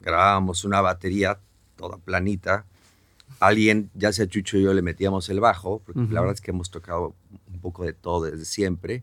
grabábamos 0.00 0.64
una 0.64 0.80
batería 0.80 1.38
toda 1.76 1.98
planita. 1.98 2.64
Alguien, 3.40 3.90
ya 3.94 4.12
sea 4.12 4.26
Chucho 4.26 4.56
y 4.56 4.62
yo, 4.62 4.72
le 4.72 4.80
metíamos 4.80 5.28
el 5.28 5.38
bajo, 5.38 5.82
porque 5.84 6.12
la 6.12 6.20
verdad 6.20 6.34
es 6.34 6.40
que 6.40 6.50
hemos 6.50 6.70
tocado 6.70 7.14
un 7.52 7.60
poco 7.60 7.84
de 7.84 7.92
todo 7.92 8.24
desde 8.24 8.46
siempre. 8.46 9.02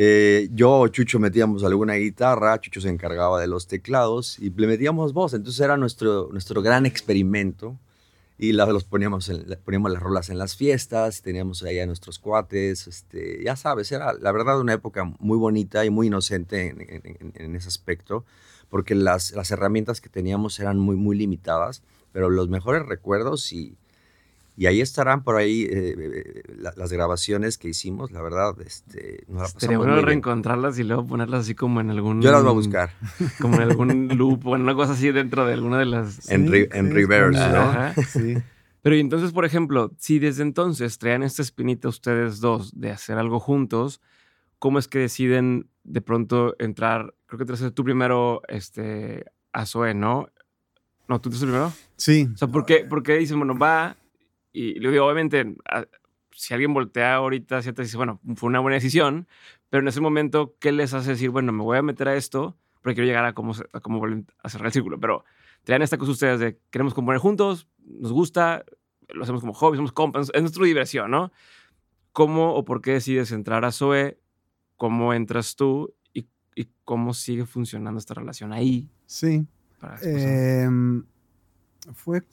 Eh, 0.00 0.48
yo 0.52 0.86
Chucho 0.86 1.18
metíamos 1.18 1.64
alguna 1.64 1.94
guitarra, 1.94 2.60
Chucho 2.60 2.80
se 2.80 2.88
encargaba 2.88 3.40
de 3.40 3.48
los 3.48 3.66
teclados 3.66 4.38
y 4.38 4.50
le 4.50 4.68
metíamos 4.68 5.12
voz. 5.12 5.34
Entonces 5.34 5.60
era 5.60 5.76
nuestro, 5.76 6.28
nuestro 6.30 6.62
gran 6.62 6.86
experimento 6.86 7.76
y 8.38 8.52
la, 8.52 8.66
los 8.66 8.84
poníamos, 8.84 9.28
poníamos 9.64 9.90
las 9.90 10.00
rolas 10.00 10.30
en 10.30 10.38
las 10.38 10.54
fiestas, 10.54 11.22
teníamos 11.22 11.64
ahí 11.64 11.84
nuestros 11.84 12.20
cuates, 12.20 12.86
este, 12.86 13.42
ya 13.42 13.56
sabes, 13.56 13.90
era 13.90 14.12
la 14.12 14.30
verdad 14.30 14.60
una 14.60 14.74
época 14.74 15.02
muy 15.18 15.36
bonita 15.36 15.84
y 15.84 15.90
muy 15.90 16.06
inocente 16.06 16.68
en, 17.34 17.56
ese 17.56 17.66
aspecto, 17.66 18.24
porque 18.70 18.94
las, 18.94 19.32
las 19.32 19.50
herramientas 19.50 20.00
que 20.00 20.08
teníamos 20.08 20.60
eran 20.60 20.78
muy, 20.78 20.94
muy 20.94 21.18
limitadas, 21.18 21.82
pero 22.12 22.30
los 22.30 22.48
mejores 22.48 22.86
recuerdos 22.86 23.52
y, 23.52 23.76
y 24.58 24.66
ahí 24.66 24.80
estarán 24.80 25.22
por 25.22 25.36
ahí 25.36 25.62
eh, 25.70 25.94
eh, 25.96 26.42
las 26.58 26.92
grabaciones 26.92 27.58
que 27.58 27.68
hicimos, 27.68 28.10
la 28.10 28.20
verdad, 28.20 28.60
este, 28.60 29.22
nos 29.28 29.54
la 29.54 29.60
Sería 29.60 29.78
bueno 29.78 30.02
reencontrarlas 30.02 30.76
y 30.80 30.82
luego 30.82 31.06
ponerlas 31.06 31.42
así 31.42 31.54
como 31.54 31.80
en 31.80 31.90
algún... 31.90 32.20
Yo 32.20 32.32
las 32.32 32.42
voy 32.42 32.50
a 32.50 32.54
buscar. 32.54 32.90
Como 33.40 33.54
en 33.54 33.62
algún 33.62 34.08
loop 34.18 34.44
o 34.48 34.56
en 34.56 34.62
una 34.62 34.74
cosa 34.74 34.94
así 34.94 35.12
dentro 35.12 35.46
de 35.46 35.52
alguna 35.52 35.78
de 35.78 35.84
las... 35.84 36.28
en, 36.28 36.52
en 36.52 36.90
reverse, 36.92 37.48
¿no? 37.50 38.02
Sí. 38.08 38.34
Pero 38.82 38.96
y 38.96 39.00
entonces, 39.00 39.30
por 39.30 39.44
ejemplo, 39.44 39.92
si 39.96 40.18
desde 40.18 40.42
entonces 40.42 40.98
traían 40.98 41.22
esta 41.22 41.42
espinita 41.42 41.86
ustedes 41.86 42.40
dos 42.40 42.76
de 42.80 42.90
hacer 42.90 43.16
algo 43.16 43.38
juntos, 43.38 44.00
¿cómo 44.58 44.80
es 44.80 44.88
que 44.88 44.98
deciden 44.98 45.70
de 45.84 46.00
pronto 46.00 46.56
entrar? 46.58 47.14
Creo 47.26 47.38
que 47.38 47.44
te 47.44 47.70
tú 47.70 47.84
primero 47.84 48.42
este, 48.48 49.24
a 49.52 49.66
Zoe, 49.66 49.94
¿no? 49.94 50.26
¿No, 51.06 51.20
tú 51.20 51.30
te 51.30 51.38
primero? 51.38 51.72
Sí. 51.96 52.28
O 52.34 52.36
sea, 52.36 52.48
¿por 52.48 52.66
qué, 52.66 52.78
por 52.80 53.04
qué 53.04 53.18
dicen, 53.18 53.38
bueno, 53.38 53.56
va 53.56 53.96
y 54.58 54.74
le 54.80 54.90
digo, 54.90 55.04
obviamente, 55.04 55.54
si 56.32 56.52
alguien 56.52 56.74
voltea 56.74 57.14
ahorita, 57.14 57.62
te 57.62 57.82
dice, 57.82 57.96
bueno, 57.96 58.20
fue 58.34 58.48
una 58.48 58.58
buena 58.58 58.74
decisión, 58.74 59.28
pero 59.70 59.82
en 59.82 59.88
ese 59.88 60.00
momento, 60.00 60.56
¿qué 60.58 60.72
les 60.72 60.94
hace 60.94 61.10
decir, 61.10 61.30
bueno, 61.30 61.52
me 61.52 61.62
voy 61.62 61.78
a 61.78 61.82
meter 61.82 62.08
a 62.08 62.16
esto 62.16 62.56
porque 62.82 62.96
quiero 62.96 63.06
llegar 63.06 63.24
a 63.24 63.34
cómo, 63.34 63.52
a 63.72 63.78
cómo 63.78 64.04
a 64.42 64.48
cerrar 64.48 64.66
el 64.66 64.72
círculo? 64.72 64.98
Pero 64.98 65.24
traen 65.62 65.82
esta 65.82 65.96
cosa 65.96 66.10
ustedes 66.10 66.40
de 66.40 66.58
queremos 66.70 66.92
componer 66.92 67.20
juntos, 67.20 67.68
nos 67.84 68.10
gusta, 68.10 68.64
lo 69.10 69.22
hacemos 69.22 69.42
como 69.42 69.54
hobby, 69.54 69.76
somos 69.76 69.92
compas, 69.92 70.32
es 70.34 70.40
nuestra 70.40 70.64
diversión, 70.64 71.12
¿no? 71.12 71.30
¿Cómo 72.10 72.54
o 72.54 72.64
por 72.64 72.80
qué 72.80 72.94
decides 72.94 73.30
entrar 73.30 73.64
a 73.64 73.70
Zoe? 73.70 74.18
¿Cómo 74.76 75.14
entras 75.14 75.54
tú? 75.54 75.94
¿Y, 76.12 76.26
y 76.56 76.68
cómo 76.82 77.14
sigue 77.14 77.46
funcionando 77.46 78.00
esta 78.00 78.14
relación 78.14 78.52
ahí? 78.52 78.88
Sí. 79.06 79.46
Eh, 80.02 80.68
fue 81.94 82.24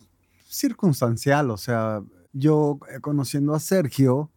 circunstancial, 0.48 1.52
o 1.52 1.58
sea, 1.58 2.02
yo 2.36 2.80
eh, 2.92 3.00
conociendo 3.00 3.56
a 3.56 3.60
Sergio 3.60 4.30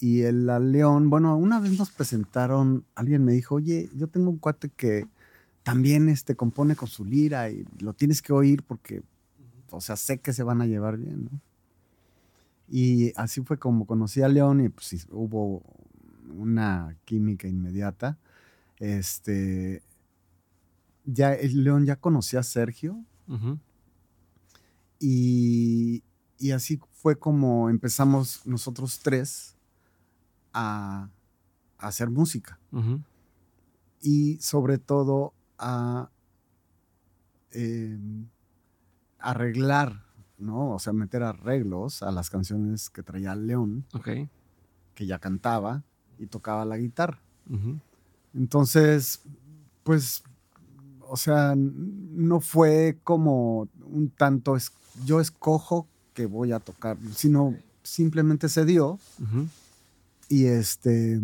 y 0.00 0.22
el 0.22 0.48
a 0.50 0.58
León, 0.58 1.10
bueno, 1.10 1.36
una 1.36 1.60
vez 1.60 1.78
nos 1.78 1.90
presentaron, 1.90 2.84
alguien 2.94 3.24
me 3.24 3.32
dijo, 3.32 3.56
oye, 3.56 3.88
yo 3.94 4.08
tengo 4.08 4.30
un 4.30 4.38
cuate 4.38 4.70
que 4.70 5.06
también 5.62 6.08
este, 6.08 6.34
compone 6.34 6.74
con 6.74 6.88
su 6.88 7.04
lira 7.04 7.50
y 7.50 7.64
lo 7.78 7.92
tienes 7.92 8.22
que 8.22 8.32
oír 8.32 8.62
porque, 8.62 9.02
o 9.70 9.80
sea, 9.80 9.96
sé 9.96 10.18
que 10.18 10.32
se 10.32 10.42
van 10.42 10.60
a 10.60 10.66
llevar 10.66 10.96
bien, 10.96 11.28
¿no? 11.30 11.40
Y 12.68 13.12
así 13.16 13.42
fue 13.42 13.58
como 13.58 13.86
conocí 13.86 14.22
a 14.22 14.28
León 14.28 14.64
y 14.64 14.70
pues 14.70 15.06
hubo 15.10 15.62
una 16.34 16.96
química 17.04 17.46
inmediata. 17.46 18.16
Este, 18.78 19.82
ya 21.04 21.34
el 21.34 21.64
León 21.64 21.84
ya 21.84 21.96
conocía 21.96 22.40
a 22.40 22.44
Sergio 22.44 23.04
y, 24.98 26.02
y, 26.42 26.52
así 26.52 26.80
fue 26.92 27.16
como 27.16 27.70
empezamos 27.70 28.44
nosotros 28.46 29.00
tres 29.00 29.56
a, 30.52 31.08
a 31.78 31.86
hacer 31.86 32.10
música 32.10 32.58
y 34.00 34.38
sobre 34.40 34.78
todo 34.78 35.32
a 35.58 36.10
em, 37.52 38.26
arreglar, 39.18 40.04
¿no? 40.38 40.72
O 40.74 40.78
sea, 40.78 40.92
meter 40.92 41.22
arreglos 41.22 42.02
a 42.02 42.10
las 42.10 42.28
canciones 42.28 42.90
que 42.90 43.02
traía 43.02 43.36
León, 43.36 43.86
que 44.94 45.06
ya 45.06 45.18
cantaba 45.18 45.84
y 46.18 46.26
tocaba 46.26 46.64
la 46.64 46.76
guitarra. 46.76 47.20
Entonces, 48.34 49.22
pues, 49.84 50.24
o 51.00 51.16
sea, 51.16 51.54
no 51.56 52.40
fue 52.40 52.98
como 53.04 53.68
un 53.84 54.10
tanto, 54.10 54.56
yo 55.04 55.20
escojo 55.20 55.86
que 56.14 56.26
voy 56.26 56.52
a 56.52 56.60
tocar, 56.60 56.96
sino 57.14 57.54
simplemente 57.82 58.48
se 58.48 58.64
dio. 58.64 58.98
Y 60.28 60.46
este, 60.46 61.20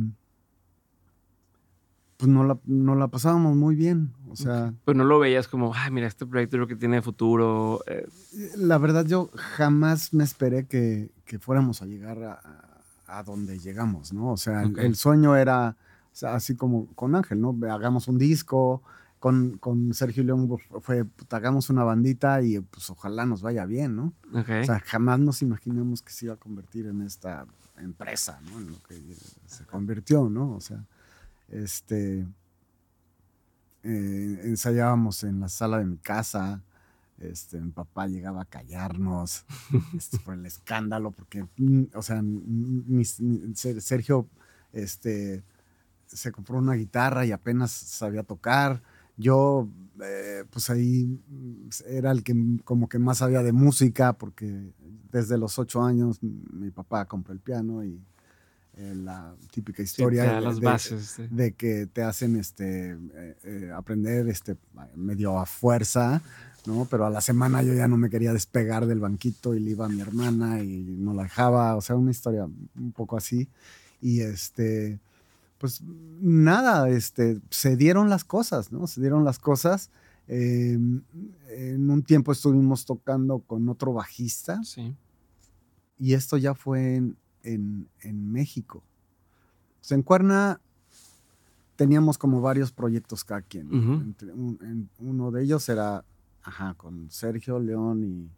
pues 2.18 2.28
no 2.28 2.44
la, 2.44 2.58
no 2.66 2.96
la 2.96 3.08
pasábamos 3.08 3.56
muy 3.56 3.76
bien. 3.76 4.12
O 4.28 4.36
sea. 4.36 4.74
Pues 4.84 4.96
no 4.96 5.04
lo 5.04 5.18
veías 5.18 5.48
como, 5.48 5.72
ay, 5.74 5.90
mira, 5.90 6.06
este 6.06 6.26
proyecto 6.26 6.56
creo 6.56 6.66
que 6.66 6.76
tiene 6.76 7.00
futuro. 7.00 7.82
Eh. 7.86 8.06
La 8.56 8.76
verdad, 8.78 9.06
yo 9.06 9.30
jamás 9.34 10.12
me 10.12 10.24
esperé 10.24 10.66
que, 10.66 11.10
que 11.24 11.38
fuéramos 11.38 11.80
a 11.80 11.86
llegar 11.86 12.22
a, 12.24 12.40
a, 13.06 13.22
donde 13.22 13.58
llegamos, 13.58 14.12
¿no? 14.12 14.32
O 14.32 14.36
sea, 14.36 14.62
el, 14.62 14.96
sueño 14.96 15.36
era 15.36 15.76
así 16.22 16.56
como 16.56 16.86
con 16.94 17.14
Ángel, 17.14 17.40
¿no? 17.40 17.56
Hagamos 17.70 18.08
un 18.08 18.18
disco. 18.18 18.82
Con, 19.18 19.58
con 19.58 19.94
Sergio 19.94 20.22
León 20.22 20.48
fue, 20.80 21.04
hagamos 21.30 21.70
una 21.70 21.82
bandita 21.82 22.40
y 22.42 22.60
pues 22.60 22.88
ojalá 22.90 23.26
nos 23.26 23.42
vaya 23.42 23.64
bien, 23.66 23.96
¿no? 23.96 24.12
O 24.32 24.44
sea, 24.44 24.78
jamás 24.80 25.18
nos 25.18 25.42
imaginamos 25.42 26.02
que 26.02 26.12
se 26.12 26.26
iba 26.26 26.34
a 26.34 26.38
convertir 26.38 26.86
en 26.86 27.02
esta 27.02 27.46
empresa, 27.78 28.40
¿no? 28.50 28.60
En 28.60 28.70
lo 28.70 28.82
que 28.82 29.00
se 29.46 29.64
convirtió, 29.64 30.28
¿no? 30.28 30.52
O 30.54 30.60
sea, 30.60 30.84
este, 31.48 32.26
eh, 33.82 34.40
ensayábamos 34.44 35.24
en 35.24 35.40
la 35.40 35.48
sala 35.48 35.78
de 35.78 35.86
mi 35.86 35.96
casa. 35.96 36.62
Este, 37.18 37.60
mi 37.60 37.72
papá 37.72 38.06
llegaba 38.06 38.42
a 38.42 38.44
callarnos 38.44 39.44
este, 39.96 40.18
por 40.18 40.34
el 40.34 40.46
escándalo, 40.46 41.10
porque, 41.10 41.46
o 41.94 42.02
sea, 42.02 42.22
Sergio 43.80 44.28
este, 44.72 45.42
se 46.06 46.32
compró 46.32 46.58
una 46.58 46.74
guitarra 46.74 47.26
y 47.26 47.32
apenas 47.32 47.70
sabía 47.70 48.22
tocar. 48.22 48.82
Yo, 49.18 49.68
eh, 50.02 50.44
pues 50.48 50.70
ahí 50.70 51.20
era 51.86 52.12
el 52.12 52.22
que 52.22 52.34
como 52.64 52.88
que 52.88 52.98
más 52.98 53.18
sabía 53.18 53.42
de 53.42 53.52
música, 53.52 54.12
porque 54.14 54.72
desde 55.10 55.36
los 55.36 55.58
ocho 55.58 55.82
años 55.82 56.20
mi 56.22 56.70
papá 56.70 57.04
compró 57.06 57.32
el 57.32 57.40
piano 57.40 57.84
y 57.84 58.00
eh, 58.76 58.94
la 58.94 59.34
típica 59.50 59.82
historia 59.82 60.40
de, 61.30 61.52
que 61.54 61.86
te 61.86 62.02
hacen 62.02 62.36
este, 62.36 62.96
eh, 63.42 63.72
aprender 63.74 64.28
este, 64.28 64.56
medio 64.94 65.36
a 65.40 65.46
fuerza, 65.46 66.22
¿no? 66.64 66.86
Pero 66.88 67.04
a 67.04 67.10
la 67.10 67.20
semana 67.20 67.60
yo 67.64 67.74
ya 67.74 67.88
no 67.88 67.96
me 67.96 68.08
quería 68.08 68.32
despegar 68.32 68.86
del 68.86 69.00
banquito 69.00 69.56
y 69.56 69.58
le 69.58 69.72
iba 69.72 69.86
a 69.86 69.88
mi 69.88 70.00
hermana 70.00 70.62
y 70.62 70.96
no 70.96 71.12
la 71.12 71.24
dejaba, 71.24 71.74
o 71.74 71.80
sea, 71.80 71.96
una 71.96 72.12
historia 72.12 72.44
un 72.44 72.92
poco 72.92 73.16
así. 73.16 73.48
Y 74.00 74.20
este, 74.20 75.00
pues 75.58 75.82
nada, 75.82 76.88
este, 76.88 77.40
se 77.50 77.76
dieron 77.76 78.08
las 78.08 78.24
cosas, 78.24 78.72
¿no? 78.72 78.86
Se 78.86 79.00
dieron 79.00 79.24
las 79.24 79.38
cosas. 79.38 79.90
Em, 80.28 81.02
en 81.48 81.90
un 81.90 82.02
tiempo 82.02 82.32
estuvimos 82.32 82.84
tocando 82.84 83.40
con 83.40 83.68
otro 83.68 83.92
bajista. 83.92 84.62
Sí. 84.62 84.94
Y 85.98 86.14
esto 86.14 86.36
ya 86.36 86.54
fue 86.54 86.96
en, 87.42 87.88
en, 88.00 88.32
México. 88.32 88.84
en 89.90 90.02
Cuerna 90.02 90.60
teníamos 91.76 92.18
como 92.18 92.40
varios 92.40 92.72
proyectos 92.72 93.24
cada 93.24 93.42
quien. 93.42 94.14
uno 94.98 95.30
de 95.30 95.42
ellos 95.42 95.68
era, 95.68 96.04
ajá, 96.42 96.74
con 96.74 97.10
Sergio 97.10 97.58
León 97.58 98.04
y 98.04 98.30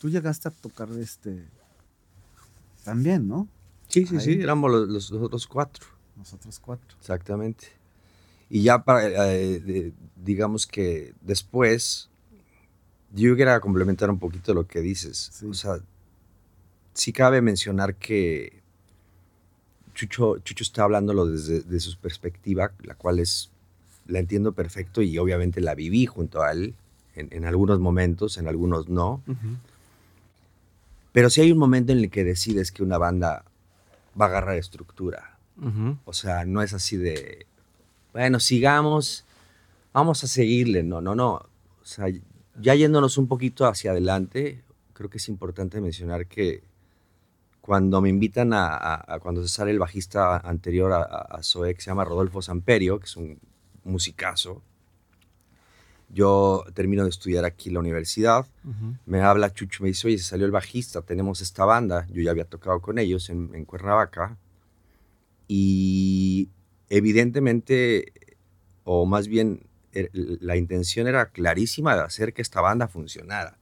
tú 0.00 0.10
llegaste 0.10 0.48
a 0.48 0.50
tocar 0.50 0.90
este 0.92 1.48
también, 2.84 3.26
¿no? 3.26 3.48
Sí, 3.88 4.06
sí, 4.06 4.20
sí, 4.20 4.32
éramos 4.34 4.70
los, 4.70 5.12
otros 5.12 5.46
cuatro. 5.46 5.86
Los 6.16 6.32
otros 6.32 6.58
cuatro. 6.58 6.96
Exactamente. 6.98 7.68
Y 8.48 8.62
ya 8.62 8.84
para, 8.84 9.34
eh, 9.34 9.92
digamos 10.16 10.66
que 10.66 11.14
después, 11.20 12.08
yo 13.12 13.34
quería 13.36 13.58
complementar 13.60 14.10
un 14.10 14.18
poquito 14.18 14.54
lo 14.54 14.66
que 14.66 14.80
dices. 14.80 15.42
O 15.48 15.54
sea, 15.54 15.78
sí 16.94 17.12
cabe 17.12 17.42
mencionar 17.42 17.96
que 17.96 18.62
Chucho, 19.94 20.38
Chucho 20.38 20.62
está 20.62 20.84
hablándolo 20.84 21.26
desde 21.26 21.80
su 21.80 21.96
perspectiva, 21.98 22.72
la 22.82 22.94
cual 22.94 23.18
es, 23.18 23.50
la 24.06 24.18
entiendo 24.18 24.52
perfecto 24.52 25.02
y 25.02 25.18
obviamente 25.18 25.60
la 25.60 25.74
viví 25.74 26.06
junto 26.06 26.42
a 26.42 26.52
él 26.52 26.74
en, 27.14 27.46
algunos 27.46 27.80
momentos, 27.80 28.36
en 28.36 28.46
algunos 28.46 28.88
no. 28.88 29.22
Pero 31.12 31.30
sí 31.30 31.40
hay 31.40 31.50
un 31.50 31.58
momento 31.58 31.92
en 31.92 31.98
el 31.98 32.10
que 32.10 32.24
decides 32.24 32.72
que 32.72 32.82
una 32.82 32.98
banda 32.98 33.44
va 34.20 34.26
a 34.26 34.28
agarrar 34.28 34.56
estructura. 34.56 35.35
O 36.04 36.12
sea, 36.12 36.44
no 36.44 36.62
es 36.62 36.72
así 36.74 36.96
de, 36.96 37.46
bueno, 38.12 38.40
sigamos, 38.40 39.24
vamos 39.92 40.22
a 40.22 40.26
seguirle. 40.26 40.82
No, 40.82 41.00
no, 41.00 41.14
no. 41.14 41.32
O 41.34 41.84
sea, 41.84 42.06
ya 42.60 42.74
yéndonos 42.74 43.18
un 43.18 43.28
poquito 43.28 43.66
hacia 43.66 43.92
adelante, 43.92 44.62
creo 44.92 45.10
que 45.10 45.18
es 45.18 45.28
importante 45.28 45.80
mencionar 45.80 46.26
que 46.26 46.62
cuando 47.60 48.00
me 48.00 48.08
invitan 48.08 48.52
a, 48.52 49.18
cuando 49.20 49.42
se 49.42 49.48
sale 49.48 49.70
el 49.70 49.78
bajista 49.78 50.36
anterior 50.38 50.92
a, 50.92 51.02
a 51.02 51.42
Zoe, 51.42 51.74
que 51.74 51.80
se 51.80 51.90
llama 51.90 52.04
Rodolfo 52.04 52.40
Samperio, 52.40 53.00
que 53.00 53.06
es 53.06 53.16
un 53.16 53.38
musicazo, 53.84 54.62
yo 56.08 56.64
termino 56.74 57.02
de 57.02 57.10
estudiar 57.10 57.44
aquí 57.44 57.68
en 57.68 57.74
la 57.74 57.80
universidad, 57.80 58.46
me 59.06 59.20
habla 59.20 59.52
Chucho, 59.52 59.82
me 59.82 59.88
dice, 59.88 60.06
oye, 60.06 60.18
se 60.18 60.24
salió 60.24 60.46
el 60.46 60.52
bajista, 60.52 61.02
tenemos 61.02 61.40
esta 61.40 61.64
banda, 61.64 62.06
yo 62.10 62.22
ya 62.22 62.30
había 62.30 62.44
tocado 62.44 62.80
con 62.80 62.98
ellos 62.98 63.28
en, 63.28 63.50
en 63.54 63.64
Cuernavaca, 63.64 64.36
y 65.48 66.50
evidentemente, 66.88 68.12
o 68.84 69.06
más 69.06 69.28
bien, 69.28 69.66
er, 69.92 70.10
la 70.12 70.56
intención 70.56 71.06
era 71.06 71.30
clarísima 71.30 71.94
de 71.94 72.02
hacer 72.02 72.32
que 72.32 72.42
esta 72.42 72.60
banda 72.60 72.88
funcionara. 72.88 73.58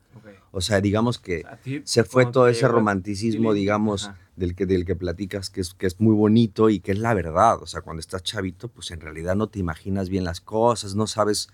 O 0.52 0.60
sea, 0.60 0.80
digamos 0.80 1.18
que 1.18 1.44
se 1.82 2.04
fue 2.04 2.26
todo 2.26 2.46
ese 2.46 2.68
romanticismo, 2.68 3.52
digamos, 3.52 4.10
del 4.36 4.54
que, 4.54 4.66
del 4.66 4.84
que 4.84 4.94
platicas, 4.94 5.50
que 5.50 5.60
es, 5.60 5.74
que 5.74 5.86
es 5.86 6.00
muy 6.00 6.14
bonito 6.14 6.70
y 6.70 6.78
que 6.78 6.92
es 6.92 6.98
la 6.98 7.12
verdad. 7.14 7.60
O 7.60 7.66
sea, 7.66 7.80
cuando 7.80 8.00
estás 8.00 8.22
chavito, 8.22 8.68
pues 8.68 8.92
en 8.92 9.00
realidad 9.00 9.34
no 9.34 9.48
te 9.48 9.58
imaginas 9.58 10.08
bien 10.08 10.22
las 10.22 10.40
cosas, 10.40 10.94
no 10.94 11.08
sabes 11.08 11.48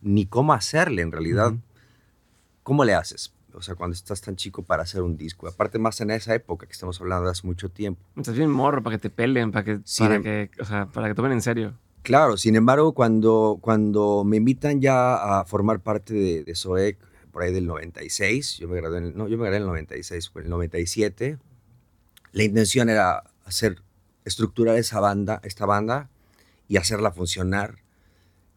ni 0.00 0.26
cómo 0.26 0.52
hacerle 0.52 1.02
en 1.02 1.12
realidad. 1.12 1.54
¿Cómo 2.64 2.84
le 2.84 2.94
haces? 2.94 3.32
O 3.54 3.62
sea, 3.62 3.74
cuando 3.74 3.94
estás 3.94 4.20
tan 4.20 4.36
chico 4.36 4.62
para 4.62 4.82
hacer 4.82 5.02
un 5.02 5.16
disco. 5.16 5.46
Aparte 5.48 5.78
más 5.78 6.00
en 6.00 6.10
esa 6.10 6.34
época 6.34 6.66
que 6.66 6.72
estamos 6.72 7.00
hablando 7.00 7.26
de 7.26 7.32
hace 7.32 7.46
mucho 7.46 7.68
tiempo. 7.68 8.02
Estás 8.16 8.36
bien 8.36 8.50
morro 8.50 8.82
para 8.82 8.96
que 8.96 9.00
te 9.00 9.10
peleen, 9.10 9.52
para 9.52 9.64
que, 9.64 9.80
para 9.98 10.20
que, 10.22 10.50
o 10.60 10.64
sea, 10.64 10.86
para 10.86 11.08
que 11.08 11.14
tomen 11.14 11.32
en 11.32 11.42
serio. 11.42 11.74
Claro, 12.02 12.36
sin 12.36 12.56
embargo, 12.56 12.94
cuando, 12.94 13.58
cuando 13.60 14.24
me 14.24 14.38
invitan 14.38 14.80
ya 14.80 15.40
a 15.40 15.44
formar 15.44 15.80
parte 15.80 16.14
de, 16.14 16.44
de 16.44 16.54
SOEC, 16.54 16.98
por 17.32 17.42
ahí 17.42 17.52
del 17.52 17.66
96, 17.66 18.58
yo 18.58 18.68
me 18.68 18.76
gradué 18.76 18.98
en, 18.98 19.16
no, 19.16 19.26
yo 19.26 19.38
me 19.38 19.44
gradué 19.44 19.56
en 19.56 19.62
el 19.62 19.68
96, 19.68 20.32
en 20.34 20.42
el 20.42 20.50
97. 20.50 21.38
La 22.32 22.42
intención 22.44 22.88
era 22.88 23.24
hacer, 23.44 23.82
estructurar 24.24 24.76
esa 24.76 25.00
banda, 25.00 25.40
esta 25.42 25.64
banda 25.66 26.10
y 26.68 26.76
hacerla 26.76 27.10
funcionar. 27.10 27.78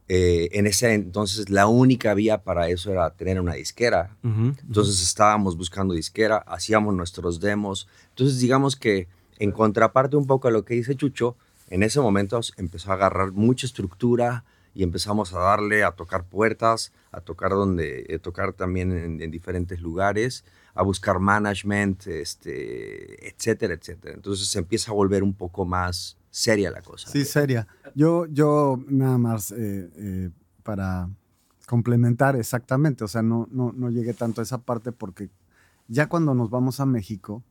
Eh, 0.08 0.50
en 0.52 0.68
ese 0.68 0.94
entonces 0.94 1.50
la 1.50 1.66
única 1.66 2.14
vía 2.14 2.44
para 2.44 2.70
eso 2.70 2.92
era 2.92 3.10
tener 3.12 3.42
una 3.42 3.56
disquera. 3.56 4.16
entonces 4.24 5.02
estábamos 5.02 5.58
buscando 5.58 5.94
disquera, 5.94 6.38
hacíamos 6.38 6.94
nuestros 6.94 7.40
demos. 7.40 7.88
Entonces 8.10 8.40
digamos 8.40 8.76
que 8.76 9.08
en 9.40 9.52
contraparte 9.52 10.16
un 10.16 10.28
poco 10.28 10.48
a 10.48 10.52
lo 10.52 10.64
que 10.64 10.76
dice 10.76 10.96
Chucho, 10.96 11.36
en 11.70 11.82
ese 11.84 12.00
momento 12.00 12.40
empezó 12.58 12.92
a 12.92 12.94
agarrar 12.94 13.32
mucha 13.32 13.66
estructura 13.66 14.46
y 14.76 14.84
empezamos 14.84 15.34
a 15.34 15.40
darle, 15.40 15.84
a 15.84 15.92
tocar 15.92 16.26
puertas, 16.26 16.92
a 17.12 17.22
tocar 17.22 17.52
donde, 17.52 18.06
eh, 18.10 18.20
tocar 18.20 18.54
también 18.54 19.22
en, 19.22 19.32
diferentes 19.32 19.80
lugares, 19.80 20.44
a 20.76 20.84
buscar 20.84 21.20
management, 21.20 22.08
este, 22.08 23.30
etcétera, 23.30 23.74
etcétera. 23.74 24.14
Entonces 24.14 24.48
se 24.48 24.60
empieza 24.60 24.92
a 24.92 24.94
volver 24.94 25.24
un 25.24 25.34
poco 25.34 25.66
más 25.66 26.18
seria 26.36 26.70
la 26.70 26.82
cosa. 26.82 27.10
Sí, 27.10 27.24
seria. 27.24 27.66
Yo, 27.96 28.26
yo 28.26 28.78
nada 28.90 29.18
más 29.18 29.52
eh, 29.52 29.90
eh, 29.96 30.30
para 30.64 31.10
complementar 31.66 32.36
exactamente, 32.36 33.06
o 33.06 33.08
sea, 33.08 33.22
no, 33.22 33.48
no, 33.52 33.72
no 33.74 33.90
llegué 33.90 34.14
tanto 34.14 34.42
a 34.42 34.44
esa 34.44 34.58
parte 34.58 34.92
porque 34.92 35.30
ya 35.88 36.10
cuando 36.10 36.36
nos 36.36 36.50
vamos 36.50 36.82
a 36.82 36.86
México, 36.86 37.42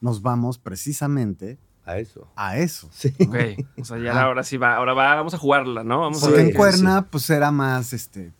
nos 0.00 0.20
vamos 0.20 0.58
precisamente 0.58 1.58
a 1.84 1.98
eso. 1.98 2.28
A 2.34 2.58
eso. 2.58 2.88
Sí. 2.92 3.14
Ok. 3.20 3.36
O 3.80 3.84
sea, 3.84 3.98
ya 3.98 4.20
ahora 4.20 4.42
sí 4.42 4.56
va, 4.56 4.74
ahora 4.74 4.94
va, 4.94 5.14
vamos 5.14 5.34
a 5.34 5.38
jugarla, 5.38 5.84
¿no? 5.84 6.00
Vamos 6.00 6.20
Porque 6.20 6.40
en 6.40 6.52
Cuerna, 6.52 7.06
pues 7.08 7.30
era 7.30 7.52
más 7.52 7.92
este. 7.92 8.32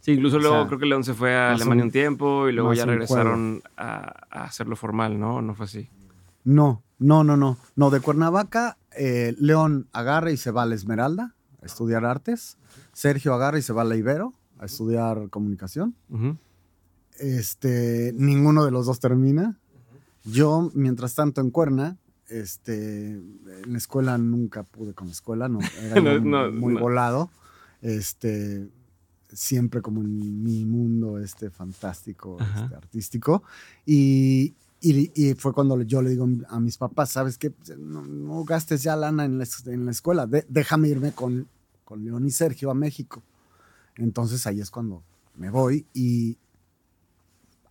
Sí, 0.00 0.12
incluso 0.12 0.40
luego 0.40 0.66
creo 0.66 0.80
que 0.80 0.86
León 0.86 1.04
se 1.04 1.14
fue 1.14 1.34
a 1.34 1.52
Alemania 1.52 1.84
un, 1.84 1.90
tiempo 1.92 2.48
y 2.48 2.52
luego 2.52 2.74
ya 2.74 2.86
regresaron 2.86 3.62
a, 3.76 4.02
hacerlo 4.30 4.74
formal, 4.74 5.18
¿no? 5.18 5.40
¿No 5.42 5.54
fue 5.54 5.66
así? 5.66 5.88
No, 6.44 6.82
no, 6.98 7.24
no, 7.24 7.36
no. 7.36 7.58
No, 7.74 7.90
de 7.90 8.00
Cuernavaca, 8.00 8.78
eh, 8.96 9.34
León 9.38 9.88
agarra 9.92 10.30
y 10.30 10.36
se 10.36 10.50
va 10.50 10.62
a 10.62 10.66
la 10.66 10.74
Esmeralda 10.74 11.34
a 11.62 11.66
estudiar 11.66 12.04
artes. 12.04 12.56
Sergio 12.92 13.34
agarra 13.34 13.58
y 13.58 13.62
se 13.62 13.72
va 13.72 13.82
a 13.82 13.84
la 13.84 13.96
Ibero 13.96 14.32
a 14.58 14.64
estudiar 14.64 15.28
comunicación. 15.28 15.94
Este, 17.18 18.12
ninguno 18.16 18.64
de 18.64 18.70
los 18.70 18.86
dos 18.86 19.00
termina. 19.00 19.58
Yo, 20.24 20.70
mientras 20.74 21.14
tanto, 21.14 21.40
en 21.40 21.50
Cuerna, 21.50 21.98
este, 22.28 23.10
en 23.12 23.66
la 23.68 23.78
escuela 23.78 24.18
nunca 24.18 24.62
pude 24.64 24.94
con 24.94 25.06
la 25.06 25.12
escuela, 25.12 25.48
no, 25.48 25.60
era 25.80 26.00
muy, 26.50 26.74
volado. 26.74 27.30
Este, 27.82 28.68
siempre 29.30 29.82
como 29.82 30.00
en 30.00 30.42
mi 30.42 30.64
mundo 30.64 31.18
este 31.18 31.50
fantástico, 31.50 32.38
este, 32.40 32.74
artístico. 32.74 33.42
Y, 33.84 34.54
y, 34.80 35.34
fue 35.34 35.52
cuando 35.52 35.80
yo 35.82 36.02
le 36.02 36.10
digo 36.10 36.28
a 36.48 36.60
mis 36.60 36.76
papás, 36.76 37.10
¿sabes 37.10 37.38
qué? 37.38 37.52
No, 37.78 38.44
gastes 38.44 38.82
ya 38.82 38.94
lana 38.94 39.24
en 39.24 39.38
la, 39.38 39.46
en 39.66 39.84
la 39.84 39.90
escuela, 39.90 40.28
déjame 40.48 40.88
irme 40.88 41.12
con, 41.12 41.48
con 41.84 42.04
León 42.04 42.26
y 42.26 42.30
Sergio 42.30 42.70
a 42.70 42.74
México. 42.74 43.22
Entonces 43.96 44.46
ahí 44.46 44.60
es 44.60 44.70
cuando 44.70 45.02
me 45.34 45.50
voy 45.50 45.86
y 45.94 46.36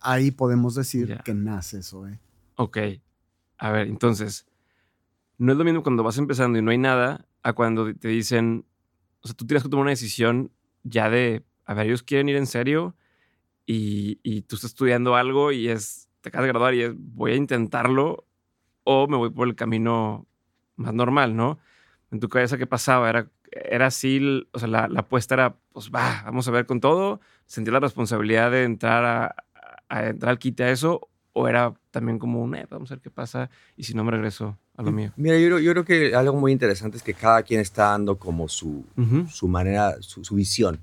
ahí 0.00 0.30
podemos 0.30 0.74
decir 0.74 1.18
que 1.24 1.34
nace 1.34 1.78
eso. 1.78 2.06
¿eh? 2.08 2.18
Ok. 2.56 2.78
A 3.58 3.70
ver, 3.70 3.86
entonces, 3.86 4.46
no 5.38 5.52
es 5.52 5.58
lo 5.58 5.64
mismo 5.64 5.82
cuando 5.82 6.02
vas 6.02 6.18
empezando 6.18 6.58
y 6.58 6.62
no 6.62 6.70
hay 6.70 6.78
nada 6.78 7.26
a 7.42 7.52
cuando 7.52 7.94
te 7.94 8.08
dicen, 8.08 8.66
o 9.22 9.28
sea, 9.28 9.36
tú 9.36 9.46
tienes 9.46 9.62
que 9.62 9.68
tomar 9.68 9.82
una 9.82 9.90
decisión 9.90 10.50
ya 10.82 11.08
de, 11.08 11.44
a 11.64 11.74
ver, 11.74 11.86
ellos 11.86 12.02
quieren 12.02 12.28
ir 12.28 12.36
en 12.36 12.46
serio 12.46 12.96
y, 13.64 14.20
y 14.22 14.42
tú 14.42 14.56
estás 14.56 14.70
estudiando 14.70 15.14
algo 15.14 15.52
y 15.52 15.68
es, 15.68 16.05
te 16.26 16.30
acabas 16.30 16.46
de 16.46 16.48
graduar 16.48 16.74
y 16.74 16.82
es, 16.82 16.92
voy 16.96 17.30
a 17.30 17.36
intentarlo 17.36 18.26
o 18.82 19.06
me 19.06 19.16
voy 19.16 19.30
por 19.30 19.46
el 19.46 19.54
camino 19.54 20.26
más 20.74 20.92
normal, 20.92 21.36
¿no? 21.36 21.60
En 22.10 22.18
tu 22.18 22.28
cabeza, 22.28 22.58
¿qué 22.58 22.66
pasaba? 22.66 23.08
Era, 23.08 23.30
era 23.52 23.86
así, 23.86 24.44
o 24.50 24.58
sea, 24.58 24.66
la, 24.66 24.88
la 24.88 25.00
apuesta 25.00 25.36
era, 25.36 25.56
pues 25.72 25.92
va, 25.94 26.22
vamos 26.24 26.48
a 26.48 26.50
ver 26.50 26.66
con 26.66 26.80
todo, 26.80 27.20
sentir 27.44 27.72
la 27.72 27.78
responsabilidad 27.78 28.50
de 28.50 28.64
entrar 28.64 29.04
a, 29.04 29.36
a 29.88 30.08
entrar 30.08 30.30
al 30.30 30.40
quite 30.40 30.64
a 30.64 30.72
eso 30.72 31.08
o 31.32 31.46
era 31.46 31.72
también 31.92 32.18
como 32.18 32.42
un, 32.42 32.56
eh, 32.56 32.66
vamos 32.68 32.90
a 32.90 32.96
ver 32.96 33.02
qué 33.02 33.10
pasa 33.10 33.48
y 33.76 33.84
si 33.84 33.94
no 33.94 34.02
me 34.02 34.10
regreso 34.10 34.58
a 34.76 34.82
lo 34.82 34.90
mío. 34.90 35.12
Mira, 35.16 35.38
yo, 35.38 35.60
yo 35.60 35.72
creo 35.74 35.84
que 35.84 36.12
algo 36.16 36.40
muy 36.40 36.50
interesante 36.50 36.96
es 36.96 37.04
que 37.04 37.14
cada 37.14 37.44
quien 37.44 37.60
está 37.60 37.90
dando 37.90 38.18
como 38.18 38.48
su, 38.48 38.84
su 39.30 39.46
manera, 39.46 39.94
su, 40.00 40.34
visión. 40.34 40.80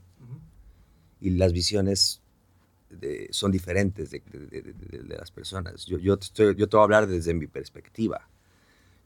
Y 1.19 1.31
las 1.31 1.51
visiones 1.51 2.22
son 3.31 3.51
diferentes 3.51 4.11
de, 4.11 4.21
de, 4.21 5.17
las 5.17 5.31
personas. 5.31 5.85
Yo, 5.85 5.97
yo, 5.97 6.17
te 6.17 6.25
estoy, 6.25 6.55
yo 6.55 6.67
te 6.67 6.77
voy 6.77 6.81
a 6.81 6.85
hablar 6.85 7.07
desde 7.07 7.33
mi 7.33 7.47
perspectiva. 7.47 8.27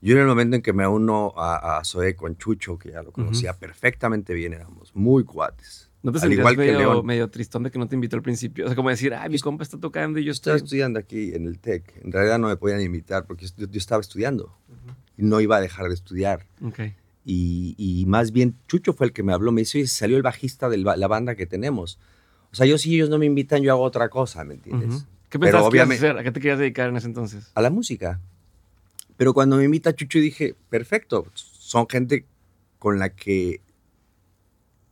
Yo 0.02 0.14
en 0.14 0.22
el 0.22 0.28
momento 0.28 0.56
en 0.56 0.62
que 0.62 0.74
me 0.74 0.88
uno 0.88 1.34
a, 1.36 1.78
a 1.78 1.84
Zoe 1.84 2.16
con 2.16 2.38
Chucho, 2.38 2.78
que 2.78 2.92
ya 2.92 3.02
lo 3.02 3.12
conocía 3.12 3.54
perfectamente 3.54 4.34
bien, 4.34 4.54
éramos 4.54 4.96
muy 4.96 5.24
cuates 5.24 5.88
¿No 6.04 6.12
te 6.12 6.20
sentías 6.20 6.56
medio, 6.56 7.04
medio, 7.04 7.30
tristón 7.30 7.64
de 7.64 7.72
que 7.72 7.80
no 7.80 7.88
te 7.88 7.96
invitó 7.96 8.16
al 8.16 8.22
principio? 8.22 8.66
O 8.66 8.68
sea, 8.68 8.76
como 8.76 8.90
decir, 8.90 9.14
ay, 9.14 9.30
mi 9.30 9.40
compa 9.40 9.64
está 9.64 9.78
tocando 9.80 10.20
y 10.20 10.24
yo 10.24 10.32
estoy... 10.32 10.52
Estaba 10.52 10.66
estudiando 10.66 11.00
aquí 11.00 11.34
en 11.34 11.48
el 11.48 11.60
TEC. 11.60 12.02
En 12.04 12.12
realidad 12.12 12.40
no 12.40 12.48
me 12.48 12.56
podían 12.56 12.82
invitar 12.82 13.26
porque 13.26 13.46
yo, 13.46 13.68
estaba 13.74 14.00
estudiando. 14.00 14.56
Y 15.18 15.24
no 15.24 15.42
iba 15.42 15.58
a 15.58 15.62
dejar 15.62 15.88
de 15.88 15.96
estudiar. 15.96 16.46
Okay. 16.64 16.96
Y, 17.26 17.76
y, 17.78 18.06
más 18.06 18.32
bien, 18.32 18.56
Chucho 18.68 18.94
fue 18.94 19.08
el 19.08 19.14
que 19.14 19.24
me 19.24 19.34
habló. 19.34 19.52
Me 19.52 19.62
dice, 19.62 19.80
oye, 19.80 19.88
salió 19.88 20.16
el 20.16 20.24
bajista 20.24 20.70
de 20.70 20.78
la 20.78 21.08
banda 21.08 21.36
que 21.36 21.46
tenemos. 21.46 22.00
O 22.58 22.62
sea, 22.62 22.66
yo 22.66 22.80
si 22.80 22.96
ellos 22.96 23.12
no 23.12 23.20
me 23.20 23.28
invitan, 23.28 23.62
yo 23.62 23.72
hago 23.72 23.84
otra 23.84 24.10
cosa, 24.10 24.44
¿me 24.44 24.56
entiendes? 24.56 25.06
¿Qué 25.30 25.38
pensabas 25.38 25.70
que 25.72 25.80
hacer? 25.80 26.18
¿A 26.18 26.24
qué 26.24 26.32
te 26.32 26.40
querías 26.40 26.58
dedicar 26.58 26.90
en 26.90 26.98
ese 26.98 27.06
entonces? 27.06 27.52
A 27.54 27.62
la 27.62 27.70
música. 27.70 28.20
Pero 29.16 29.36
cuando 29.36 29.58
me 29.58 29.64
invita 29.64 29.94
Chucho 29.94 30.18
dije, 30.18 30.56
perfecto, 30.68 31.28
son 31.36 31.88
gente 31.88 32.26
con 32.80 32.98
la 32.98 33.10
que 33.10 33.62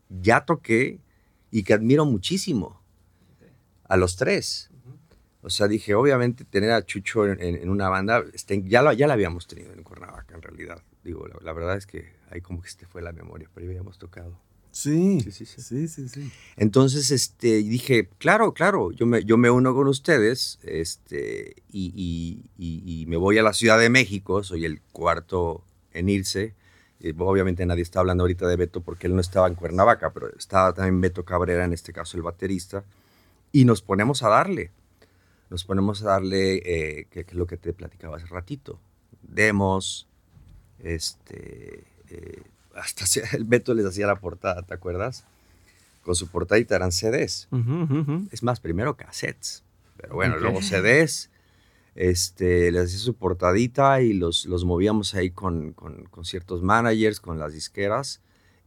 ya 0.09 0.45
toqué 0.45 0.99
y 1.49 1.63
que 1.63 1.73
admiro 1.73 2.05
muchísimo. 2.05 2.79
A 3.85 3.97
los 3.97 4.15
tres. 4.15 4.69
O 5.41 5.49
sea, 5.49 5.67
dije, 5.67 5.95
obviamente 5.95 6.45
tener 6.45 6.69
a 6.69 6.85
Chucho 6.85 7.25
en, 7.25 7.67
una 7.67 7.89
banda, 7.89 8.23
este, 8.31 8.61
ya, 8.61 8.83
lo, 8.83 8.93
ya 8.93 9.07
la 9.07 9.15
habíamos 9.15 9.47
tenido 9.47 9.73
en 9.73 9.81
Cuernavaca, 9.81 10.35
en 10.35 10.43
realidad. 10.43 10.83
Digo, 11.03 11.27
la, 11.41 11.51
verdad 11.51 11.77
es 11.77 11.87
que 11.87 12.13
ahí 12.29 12.41
como 12.41 12.61
que 12.61 12.69
se 12.69 12.85
fue 12.85 13.01
la 13.01 13.11
memoria, 13.11 13.49
pero 13.55 13.65
ya 13.65 13.71
habíamos 13.71 13.97
tocado. 13.97 14.39
Sí, 14.75 15.21
sí, 15.21 15.45
sí, 15.45 15.87
sí, 15.87 16.09
sí, 16.09 16.31
Entonces, 16.57 17.09
este, 17.09 17.63
dije, 17.63 18.09
claro, 18.17 18.53
claro, 18.53 18.91
yo 18.91 19.05
me, 19.05 19.23
yo 19.23 19.37
me 19.37 19.49
uno 19.49 19.73
con 19.73 19.87
ustedes, 19.87 20.59
este, 20.63 21.55
y, 21.71 22.43
y, 22.57 23.05
me 23.07 23.15
voy 23.15 23.37
a 23.37 23.41
la 23.41 23.53
Ciudad 23.53 23.79
de 23.79 23.89
México, 23.89 24.43
soy 24.43 24.65
el 24.65 24.81
cuarto 24.91 25.63
en 25.93 26.09
irse, 26.09 26.55
obviamente 27.17 27.65
nadie 27.65 27.83
está 27.83 28.01
hablando 28.01 28.23
ahorita 28.25 28.49
de 28.49 28.57
Beto 28.57 28.81
porque 28.81 29.07
él 29.07 29.15
no 29.15 29.21
estaba 29.21 29.47
en 29.47 29.55
Cuernavaca, 29.55 30.11
pero 30.11 30.27
estaba 30.37 30.73
también 30.73 30.99
Beto 30.99 31.23
Cabrera, 31.23 31.63
en 31.63 31.71
este 31.71 31.93
caso 31.93 32.17
el 32.17 32.23
baterista, 32.23 32.83
y 33.53 33.63
nos 33.63 33.81
ponemos 33.81 34.23
a 34.23 34.27
darle. 34.27 34.71
Nos 35.49 35.63
ponemos 35.63 36.03
a 36.03 36.07
darle, 36.07 36.55
eh, 36.65 37.07
que, 37.09 37.21
es 37.21 37.33
lo 37.33 37.47
que 37.47 37.55
te 37.55 37.71
platicaba 37.71 38.17
hace 38.17 38.25
ratito, 38.25 38.81
demos, 39.21 40.09
este, 40.79 41.85
eh, 42.09 42.41
hasta 42.75 43.05
el 43.35 43.45
Beto 43.45 43.73
les 43.73 43.85
hacía 43.85 44.07
la 44.07 44.17
portada, 44.17 44.61
¿te 44.61 44.73
acuerdas? 44.73 45.25
Con 46.03 46.15
su 46.15 46.27
portadita 46.27 46.75
eran 46.75 46.91
CDs. 46.91 47.47
Es 48.31 48.43
más, 48.43 48.59
primero 48.59 48.95
cassettes, 48.95 49.63
pero 49.97 50.13
bueno, 50.13 50.37
luego 50.37 50.61
CDs 50.61 51.31
este, 51.95 52.71
les 52.71 52.85
hacía 52.85 52.99
su 52.99 53.15
portadita 53.15 54.01
y 54.01 54.13
los, 54.13 54.45
los 54.45 54.65
movíamos 54.65 55.15
ahí 55.15 55.31
con, 55.31 55.73
con, 55.73 56.25
ciertos 56.25 56.61
managers, 56.61 57.19
con 57.19 57.39
las 57.39 57.53
disqueras. 57.53 58.21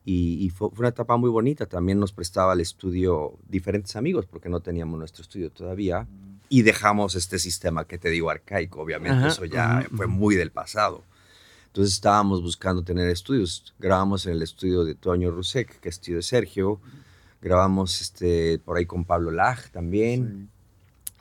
Y, 0.05 0.49
fue, 0.49 0.71
una 0.79 0.89
etapa 0.89 1.19
muy 1.19 1.29
bonita. 1.29 1.67
También 1.67 2.01
nos 2.01 2.13
prestaba 2.13 2.55
el 2.55 2.61
estudio 2.61 3.35
diferentes 3.47 3.95
amigos, 3.95 4.25
porque 4.25 4.49
no 4.49 4.61
teníamos 4.61 4.99
nuestro 4.99 5.23
estudio 5.23 5.51
todavía. 5.51 6.09
Y 6.49 6.63
dejamos 6.63 7.15
este 7.15 7.39
sistema 7.39 7.85
que 7.85 7.99
te 7.99 8.09
digo 8.09 8.31
arcaico, 8.31 8.81
obviamente, 8.81 9.29
eso 9.29 9.45
ya 9.45 9.87
fue 9.95 10.07
muy 10.07 10.35
del 10.35 10.51
pasado. 10.51 11.05
Entonces 11.69 11.95
estábamos 11.95 12.43
buscando 12.43 12.83
tener 12.83 13.09
estudios. 13.09 13.75
Grabamos 13.79 14.27
en 14.27 14.33
el 14.33 14.43
estudio 14.43 14.85
de 14.85 14.95
Toño 14.95 15.31
Rusek, 15.31 15.81
que 15.81 15.89
es 15.89 16.01
tío 16.01 16.17
de 16.17 16.23
Sergio. 16.23 16.81
Grabamos 17.41 18.01
este, 18.01 18.59
por 18.59 18.77
ahí 18.77 18.87
con 18.87 19.05
Pablo 19.05 19.31
Laj 19.31 19.71
también. 19.71 20.51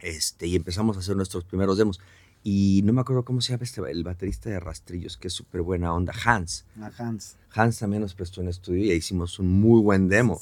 Este, 0.02 0.48
y 0.48 0.56
empezamos 0.56 0.96
a 0.98 1.02
hacer 1.02 1.16
nuestros 1.16 1.44
primeros 1.44 1.78
demos. 1.78 2.00
Y 2.44 2.82
no 2.86 2.94
me 2.94 3.02
acuerdo 3.02 3.26
cómo 3.26 3.42
se 3.42 3.52
llama 3.52 3.66
este, 3.66 3.82
el 3.92 4.04
baterista 4.04 4.50
de 4.50 4.60
Rastrillos, 4.60 5.18
que 5.18 5.28
es 5.28 5.34
súper 5.34 5.62
buena 5.62 5.94
onda, 5.94 6.14
Hans. 6.26 6.66
Ah, 6.80 6.92
Hans. 6.98 7.36
Hans 7.54 7.80
también 7.80 8.02
nos 8.02 8.14
prestó 8.14 8.42
un 8.42 8.48
estudio 8.48 8.86
y 8.86 8.96
hicimos 8.96 9.38
un 9.40 9.52
muy 9.60 9.82
buen 9.82 10.08
demo. 10.08 10.40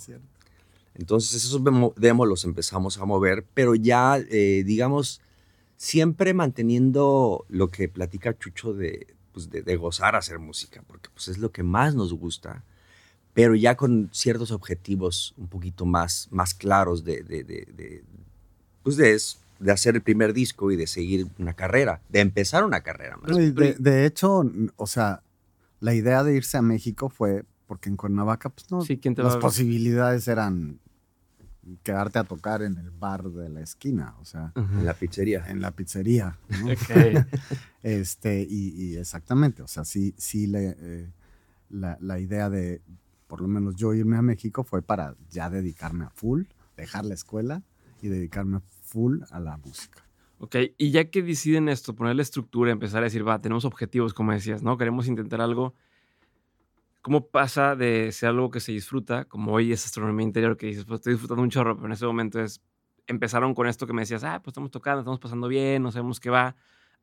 Entonces 0.93 1.33
esos 1.33 1.61
demos 1.97 2.27
los 2.27 2.45
empezamos 2.45 2.99
a 2.99 3.05
mover, 3.05 3.43
pero 3.53 3.75
ya, 3.75 4.17
eh, 4.17 4.63
digamos, 4.65 5.19
siempre 5.77 6.33
manteniendo 6.33 7.45
lo 7.49 7.69
que 7.69 7.89
platica 7.89 8.37
Chucho 8.37 8.73
de, 8.73 9.14
pues 9.35 9.51
de, 9.51 9.61
de, 9.61 9.75
gozar 9.75 10.15
hacer 10.15 10.39
música, 10.39 10.81
porque 10.87 11.09
pues 11.13 11.27
es 11.27 11.37
lo 11.37 11.51
que 11.51 11.61
más 11.61 11.93
nos 11.93 12.13
gusta, 12.13 12.63
pero 13.33 13.53
ya 13.53 13.75
con 13.75 14.09
ciertos 14.11 14.49
objetivos 14.51 15.35
un 15.37 15.47
poquito 15.47 15.85
más, 15.85 16.27
más 16.31 16.55
claros 16.55 17.03
de, 17.03 17.21
de 17.21 18.03
pues 18.81 18.97
de, 18.97 19.19
de 19.59 19.71
hacer 19.71 19.95
el 19.95 20.01
primer 20.01 20.33
disco 20.33 20.71
y 20.71 20.75
de 20.75 20.87
seguir 20.87 21.27
una 21.39 21.53
carrera, 21.53 22.01
de 22.09 22.19
empezar 22.21 22.63
una 22.63 22.81
carrera 22.81 23.17
más. 23.17 23.35
de, 23.35 24.05
hecho, 24.05 24.49
o 24.75 24.87
sea, 24.87 25.23
la 25.79 25.93
idea 25.93 26.23
de 26.23 26.35
irse 26.35 26.57
a 26.57 26.61
México 26.61 27.09
fue 27.09 27.43
porque 27.67 27.89
en 27.89 27.97
Cuernavaca, 27.97 28.49
pues 28.49 28.69
no, 28.71 28.85
las 29.23 29.37
posibilidades 29.37 30.27
eran 30.27 30.79
quedarte 31.83 32.19
a 32.19 32.23
tocar 32.23 32.61
en 32.61 32.77
el 32.77 32.91
bar 32.91 33.23
de 33.29 33.49
la 33.49 33.61
esquina, 33.61 34.15
o 34.19 34.25
sea. 34.25 34.51
En 34.55 34.85
la 34.85 34.93
pizzería. 34.93 35.45
En 35.47 35.61
la 35.61 35.71
pizzería. 35.71 36.37
este, 37.83 38.45
y, 38.49 38.95
exactamente, 38.97 39.61
o 39.61 39.67
sea, 39.67 39.85
sí, 39.85 40.13
sí 40.17 40.47
le, 40.47 40.75
eh, 40.79 41.09
la, 41.69 42.19
idea 42.19 42.49
de 42.49 42.81
por 43.27 43.41
lo 43.41 43.47
menos 43.47 43.75
yo 43.75 43.93
irme 43.93 44.17
a 44.17 44.21
México 44.21 44.63
fue 44.63 44.81
para 44.81 45.15
ya 45.29 45.49
dedicarme 45.49 46.05
a 46.05 46.09
full, 46.09 46.43
dejar 46.77 47.05
la 47.05 47.15
escuela 47.15 47.63
y 48.01 48.07
dedicarme 48.07 48.61
full 48.83 49.21
a 49.31 49.39
la 49.39 49.57
música. 49.57 50.05
Ok, 50.37 50.57
y 50.77 50.91
ya 50.91 51.09
que 51.09 51.23
deciden 51.23 51.69
esto, 51.69 51.95
ponerle 51.95 52.21
estructura, 52.21 52.71
empezar 52.71 53.01
a 53.01 53.05
decir, 53.05 53.27
va, 53.27 53.41
tenemos 53.41 53.65
objetivos, 53.65 54.13
como 54.13 54.33
decías, 54.33 54.61
¿no? 54.61 54.77
Queremos 54.77 55.07
intentar 55.07 55.41
algo. 55.41 55.73
¿Cómo 57.05 57.27
pasa 57.27 57.75
de 57.75 58.11
ser 58.11 58.29
algo 58.29 58.49
que 58.49 58.59
se 58.59 58.71
disfruta, 58.71 59.25
como 59.25 59.53
hoy 59.53 59.71
es 59.71 59.85
astronomía 59.85 60.25
interior, 60.25 60.57
que 60.57 60.65
dices, 60.65 60.85
pues 60.85 61.01
estoy 61.01 61.13
disfrutando 61.13 61.43
un 61.43 61.51
chorro, 61.51 61.75
pero 61.75 61.85
en 61.85 61.91
ese 61.91 62.07
momento 62.07 62.41
es, 62.41 62.63
empezaron 63.05 63.53
con 63.53 63.67
esto 63.67 63.85
que 63.85 63.93
me 63.93 64.01
decías, 64.01 64.23
ah, 64.23 64.41
pues 64.43 64.53
estamos 64.53 64.71
tocando, 64.71 65.01
estamos 65.01 65.19
pasando 65.19 65.47
bien, 65.47 65.83
no 65.83 65.91
sabemos 65.91 66.19
qué 66.19 66.31
va, 66.31 66.55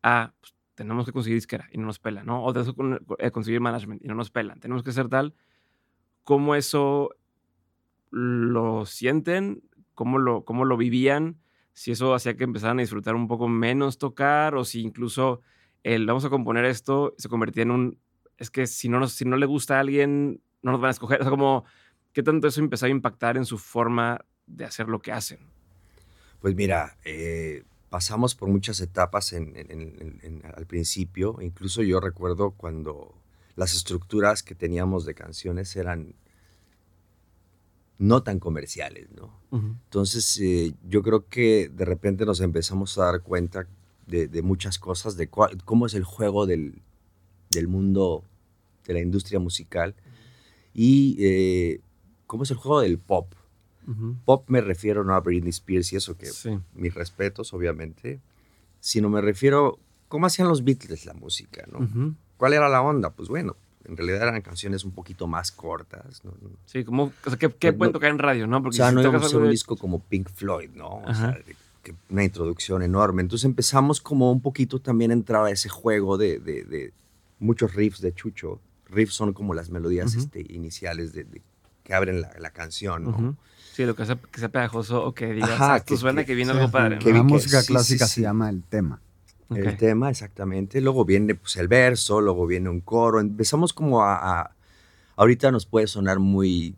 a, 0.03 0.35
pues 0.41 0.57
tenemos 0.75 1.07
que 1.07 1.13
conseguir 1.13 1.37
disquera 1.37 1.69
y 1.71 1.79
no 1.79 1.87
nos 1.87 2.01
pelan, 2.01 2.27
¿no? 2.27 2.43
O 2.43 2.53
de 2.53 2.63
eso 2.63 2.75
eh, 3.21 3.31
conseguir 3.31 3.61
management 3.61 4.05
y 4.05 4.09
no 4.09 4.17
nos 4.17 4.33
pelan, 4.33 4.59
tenemos 4.59 4.83
que 4.83 4.91
hacer 4.91 5.09
tal. 5.09 5.37
¿Cómo 6.25 6.57
eso 6.57 7.11
lo 8.11 8.87
sienten? 8.87 9.63
¿Cómo 9.95 10.19
lo, 10.19 10.45
cómo 10.45 10.65
lo 10.65 10.77
vivían? 10.77 11.39
Si 11.75 11.93
eso 11.93 12.13
hacía 12.13 12.37
que 12.37 12.43
empezaran 12.43 12.81
a 12.81 12.83
disfrutar 12.83 13.15
un 13.15 13.29
poco 13.29 13.47
menos 13.47 13.99
tocar 13.99 14.57
o 14.57 14.65
si 14.65 14.81
incluso 14.81 15.43
el 15.85 16.07
vamos 16.07 16.25
a 16.25 16.29
componer 16.29 16.65
esto 16.65 17.15
se 17.19 17.29
convertía 17.29 17.63
en 17.63 17.71
un, 17.71 17.99
es 18.39 18.51
que 18.51 18.67
si 18.67 18.89
no, 18.89 18.99
nos, 18.99 19.13
si 19.13 19.25
no 19.25 19.37
le 19.37 19.47
gusta 19.47 19.77
a 19.77 19.81
alguien, 19.81 20.41
no 20.63 20.73
nos 20.73 20.81
van 20.81 20.89
a 20.89 20.93
escoger. 20.93 21.21
O 21.21 21.25
sea, 21.25 21.31
como, 21.31 21.65
¿qué 22.13 22.23
tanto 22.23 22.49
eso 22.49 22.61
empezó 22.61 22.87
a 22.87 22.89
impactar 22.89 23.37
en 23.37 23.45
su 23.45 23.59
forma 23.59 24.25
de 24.47 24.65
hacer 24.65 24.89
lo 24.89 25.01
que 25.01 25.13
hacen? 25.13 25.41
Pues 26.41 26.55
mira, 26.55 26.97
eh, 27.05 27.65
pasamos 27.89 28.35
por 28.35 28.49
muchas 28.49 28.81
etapas 28.81 29.33
al 29.33 30.67
principio. 30.67 31.39
Incluso 31.41 31.83
yo 31.83 32.01
recuerdo 32.01 32.51
cuando 32.53 33.15
las 33.55 33.75
estructuras 33.75 34.43
que 34.43 34.55
teníamos 34.55 35.05
de 35.05 35.15
canciones 35.15 35.77
eran 35.77 36.15
no 37.99 38.23
tan 38.25 38.41
comerciales, 38.41 39.09
¿no? 39.13 39.41
Entonces, 39.53 40.41
eh, 40.41 40.75
yo 40.89 41.03
creo 41.03 41.29
que 41.29 41.71
de 41.73 41.85
repente 41.85 42.25
nos 42.27 42.41
empezamos 42.41 42.99
a 42.99 43.05
dar 43.05 43.21
cuenta 43.21 43.69
de, 44.07 44.43
muchas 44.43 44.79
cosas, 44.79 45.17
de 45.17 45.29
cómo 45.29 45.87
es 45.87 45.95
el 45.95 46.03
juego 46.03 46.47
del, 46.47 46.83
mundo 47.69 48.25
de 48.87 48.95
la 48.95 49.01
industria 49.01 49.39
musical 49.39 49.95
y 50.75 51.17
eh, 51.21 51.81
cómo 52.27 52.45
es 52.45 52.51
el 52.51 52.57
juego 52.57 52.81
del 52.81 52.99
pop. 52.99 53.35
Pop 54.25 54.45
me 54.49 54.61
refiero 54.61 55.03
no 55.03 55.13
a 55.15 55.21
Britney 55.21 55.51
Spears 55.51 55.93
y 55.93 55.97
eso 55.97 56.17
que 56.17 56.29
mis 56.75 56.95
respetos, 56.95 57.53
obviamente, 57.53 58.21
sino 58.79 59.11
me 59.11 59.21
refiero 59.21 59.79
cómo 60.09 60.27
hacían 60.27 60.47
los 60.47 60.63
Beatles 60.63 61.05
la 61.05 61.15
música, 61.15 61.67
¿no? 61.71 62.15
¿Cuál 62.37 62.53
era 62.53 62.69
la 62.69 62.81
onda? 62.81 63.11
Pues 63.11 63.29
bueno, 63.29 63.57
en 63.85 63.97
realidad 63.97 64.29
eran 64.29 64.41
canciones 64.41 64.85
un 64.85 64.93
poquito 64.93 65.27
más 65.27 65.51
cortas. 65.51 66.25
¿no? 66.25 66.33
Sí, 66.65 66.85
como, 66.85 67.13
o 67.25 67.29
sea, 67.29 67.37
¿qué, 67.37 67.51
qué 67.51 67.73
pueden 67.73 67.93
tocar 67.93 68.11
en 68.11 68.19
radio, 68.19 68.47
no? 68.47 68.63
Porque 68.63 68.77
o 68.77 68.79
sea, 68.79 68.93
no 68.93 69.01
íbamos 69.01 69.35
a 69.35 69.39
un 69.39 69.51
disco 69.51 69.77
como 69.77 69.99
Pink 70.01 70.29
Floyd, 70.29 70.71
¿no? 70.75 71.03
O 71.05 71.15
sea, 71.15 71.39
una 72.11 72.25
introducción 72.25 72.83
enorme. 72.83 73.23
Entonces 73.23 73.45
empezamos 73.45 74.01
como 74.01 74.31
un 74.31 74.41
poquito 74.41 74.81
también 74.81 75.11
a 75.11 75.15
entrar 75.15 75.45
a 75.45 75.51
ese 75.51 75.69
juego 75.69 76.17
de, 76.17 76.39
de, 76.39 76.65
de 76.65 76.93
muchos 77.43 77.75
riffs 77.75 78.01
de 78.01 78.15
Chucho. 78.15 78.61
Riffs 78.87 79.15
son 79.15 79.33
como 79.33 79.55
las 79.55 79.71
melodías 79.71 80.15
este, 80.15 80.41
iniciales 80.49 81.13
de, 81.13 81.27
que 81.83 81.95
abren 81.95 82.21
la, 82.21 82.33
la 82.39 82.51
canción, 82.51 83.05
¿no? 83.05 83.37
Sí, 83.73 83.87
lo 83.87 83.97
que 83.97 84.05
sea, 84.05 84.17
que 84.17 84.39
sea 84.39 84.51
pegajoso 84.51 85.03
o 85.03 85.15
que 85.15 85.33
digas, 85.33 85.51
Ajá, 85.51 85.81
que, 85.81 85.97
suena 85.97 86.25
que, 86.25 86.35
viene 86.35 86.53
algo 86.53 86.71
padre. 86.71 86.99
Que, 86.99 87.13
la 87.13 87.23
música 87.23 87.63
clásica 87.63 88.07
se 88.07 88.21
llama 88.21 88.51
el 88.51 88.63
tema. 88.63 89.01
El 89.49 89.77
tema, 89.77 90.11
exactamente. 90.11 90.81
Luego 90.81 91.05
viene 91.05 91.35
pues, 91.35 91.57
el 91.57 91.69
verso, 91.69 92.21
luego 92.21 92.47
viene 92.47 92.69
un 92.69 92.81
coro. 92.81 93.21
Empezamos 93.21 93.73
como 93.73 94.03
a, 94.03 94.55
Ahorita 95.17 95.51
nos 95.51 95.67
puede 95.67 95.87
sonar 95.87 96.19
muy... 96.19 96.75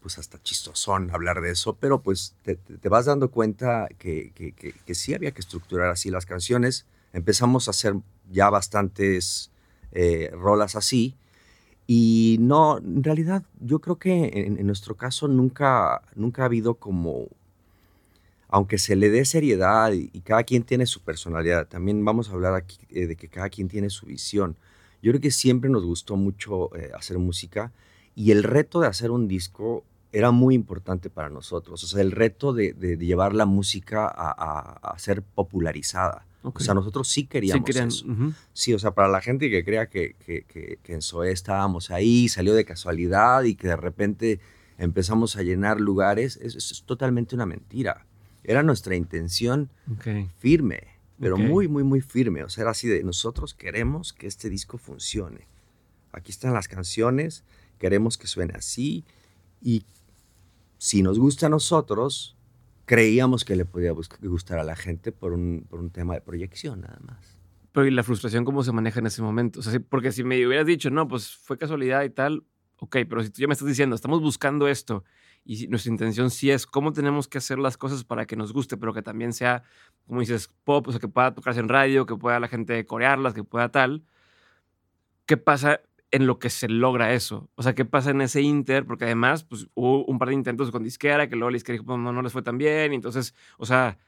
Pues 0.00 0.18
hasta 0.18 0.42
chistosón 0.42 1.10
hablar 1.12 1.42
de 1.42 1.50
eso, 1.50 1.76
pero 1.78 2.00
pues 2.00 2.34
te, 2.42 2.88
vas 2.88 3.04
dando 3.04 3.30
cuenta 3.30 3.86
que, 3.98 4.32
que, 4.34 4.52
que, 4.52 4.94
sí 4.94 5.12
había 5.12 5.32
que 5.32 5.40
estructurar 5.40 5.90
así 5.90 6.10
las 6.10 6.24
canciones. 6.24 6.86
Empezamos 7.12 7.68
a 7.68 7.72
hacer 7.72 7.94
ya 8.30 8.50
bastantes 8.50 9.50
eh, 9.92 10.30
rolas 10.32 10.76
así 10.76 11.16
y 11.92 12.36
no, 12.38 12.78
en 12.78 13.02
realidad 13.02 13.42
yo 13.58 13.80
creo 13.80 13.98
que 13.98 14.30
en, 14.46 14.64
nuestro 14.64 14.96
caso 14.96 15.26
nunca, 15.26 16.02
nunca 16.14 16.42
ha 16.42 16.44
habido 16.44 16.74
como, 16.74 17.26
aunque 18.46 18.78
se 18.78 18.94
le 18.94 19.10
dé 19.10 19.24
seriedad 19.24 19.90
y, 19.92 20.08
cada 20.20 20.44
quien 20.44 20.62
tiene 20.62 20.86
su 20.86 21.00
personalidad, 21.00 21.66
también 21.66 22.04
vamos 22.04 22.30
a 22.30 22.34
hablar 22.34 22.54
aquí 22.54 22.78
eh, 22.90 23.08
de 23.08 23.16
que 23.16 23.26
cada 23.26 23.48
quien 23.48 23.66
tiene 23.66 23.90
su 23.90 24.06
visión. 24.06 24.56
Yo 25.02 25.10
creo 25.10 25.20
que 25.20 25.32
siempre 25.32 25.68
nos 25.68 25.84
gustó 25.84 26.16
mucho 26.16 26.72
eh, 26.76 26.92
hacer 26.96 27.18
música 27.18 27.72
y 28.14 28.30
el 28.30 28.44
reto 28.44 28.78
de 28.78 28.86
hacer 28.86 29.10
un 29.10 29.26
disco 29.26 29.82
era 30.12 30.30
muy 30.30 30.54
importante 30.54 31.10
para 31.10 31.28
nosotros. 31.28 31.82
O 31.82 31.86
sea, 31.88 32.02
el 32.02 32.12
reto 32.12 32.52
de, 32.52 32.72
llevar 33.00 33.34
la 33.34 33.46
música 33.46 34.06
a 34.06 34.94
ser 34.98 35.22
popularizada. 35.22 36.24
O 36.42 36.58
sea, 36.58 36.74
nosotros 36.74 37.08
sí 37.08 37.26
queríamos 37.26 37.68
eso. 37.68 38.06
Sí, 38.52 38.72
o 38.72 38.78
sea, 38.78 38.92
para 38.92 39.08
la 39.08 39.20
gente 39.20 39.50
que 39.50 39.64
crea 39.64 39.86
que, 39.86 40.14
que, 40.24 40.44
que, 40.44 40.92
en 40.92 41.02
SOE 41.02 41.32
estábamos 41.32 41.90
ahí, 41.90 42.28
salió 42.28 42.54
de 42.54 42.64
casualidad 42.64 43.42
y 43.42 43.54
que 43.54 43.68
de 43.68 43.76
repente 43.76 44.40
empezamos 44.78 45.36
a 45.36 45.42
llenar 45.42 45.80
lugares, 45.80 46.38
eso, 46.42 46.56
es 46.58 46.82
totalmente 46.86 47.34
una 47.34 47.46
mentira. 47.46 48.06
Era 48.42 48.62
nuestra 48.62 48.96
intención 48.96 49.70
firme, 50.38 50.80
pero 51.20 51.36
muy, 51.36 51.68
muy, 51.68 51.84
muy 51.84 52.00
firme. 52.00 52.42
O 52.42 52.48
sea, 52.48 52.62
era 52.62 52.70
así 52.70 52.88
de, 52.88 53.02
nosotros 53.02 53.52
queremos 53.52 54.14
que 54.14 54.26
este 54.26 54.48
disco 54.48 54.78
funcione. 54.78 55.46
Aquí 56.12 56.32
están 56.32 56.54
las 56.54 56.68
canciones, 56.68 57.44
queremos 57.78 58.16
que 58.16 58.26
suene 58.26 58.54
así 58.56 59.04
y 59.60 59.84
si 60.78 61.02
nos 61.02 61.18
gusta 61.18 61.46
a 61.46 61.50
nosotros, 61.50 62.36
creíamos 62.90 63.44
que 63.44 63.54
le 63.54 63.64
podía 63.64 63.92
gustar 63.92 64.58
a 64.58 64.64
la 64.64 64.74
gente 64.74 65.12
por 65.12 65.32
un, 65.32 65.64
por 65.70 65.78
un 65.78 65.90
tema 65.90 66.14
de 66.14 66.22
proyección 66.22 66.80
nada 66.80 66.98
más. 67.06 67.38
Pero 67.70 67.86
¿y 67.86 67.92
la 67.92 68.02
frustración 68.02 68.44
cómo 68.44 68.64
se 68.64 68.72
maneja 68.72 68.98
en 68.98 69.06
ese 69.06 69.22
momento? 69.22 69.60
O 69.60 69.62
sea, 69.62 69.78
porque 69.88 70.10
si 70.10 70.24
me 70.24 70.44
hubieras 70.44 70.66
dicho, 70.66 70.90
no, 70.90 71.06
pues 71.06 71.36
fue 71.36 71.56
casualidad 71.56 72.02
y 72.02 72.10
tal, 72.10 72.42
ok, 72.78 72.96
pero 73.08 73.22
si 73.22 73.30
tú 73.30 73.42
ya 73.42 73.46
me 73.46 73.52
estás 73.52 73.68
diciendo, 73.68 73.94
estamos 73.94 74.20
buscando 74.20 74.66
esto 74.66 75.04
y 75.44 75.68
nuestra 75.68 75.92
intención 75.92 76.30
sí 76.32 76.50
es 76.50 76.66
cómo 76.66 76.92
tenemos 76.92 77.28
que 77.28 77.38
hacer 77.38 77.60
las 77.60 77.76
cosas 77.76 78.02
para 78.02 78.26
que 78.26 78.34
nos 78.34 78.52
guste, 78.52 78.76
pero 78.76 78.92
que 78.92 79.02
también 79.02 79.32
sea, 79.32 79.62
como 80.08 80.18
dices, 80.18 80.50
pop, 80.64 80.88
o 80.88 80.90
sea, 80.90 80.98
que 80.98 81.06
pueda 81.06 81.32
tocarse 81.32 81.60
en 81.60 81.68
radio, 81.68 82.06
que 82.06 82.16
pueda 82.16 82.40
la 82.40 82.48
gente 82.48 82.84
corearlas, 82.86 83.34
que 83.34 83.44
pueda 83.44 83.68
tal. 83.70 84.02
¿Qué 85.26 85.36
pasa 85.36 85.80
en 86.10 86.26
lo 86.26 86.38
que 86.38 86.50
se 86.50 86.68
logra 86.68 87.12
eso. 87.14 87.48
O 87.54 87.62
sea, 87.62 87.74
¿qué 87.74 87.84
pasa 87.84 88.10
en 88.10 88.20
ese 88.20 88.42
inter? 88.42 88.84
Porque 88.86 89.04
además, 89.04 89.44
pues 89.44 89.68
hubo 89.74 90.04
un 90.06 90.18
par 90.18 90.28
de 90.28 90.34
intentos 90.34 90.70
con 90.70 90.82
disquera 90.82 91.28
que 91.28 91.36
luego 91.36 91.50
la 91.50 91.56
disquera 91.56 91.74
dijo, 91.74 91.84
pues, 91.84 91.98
no, 91.98 92.12
no 92.12 92.22
les 92.22 92.32
fue 92.32 92.42
tan 92.42 92.58
bien. 92.58 92.92
Y 92.92 92.96
entonces, 92.96 93.34
o 93.58 93.66
sea, 93.66 93.98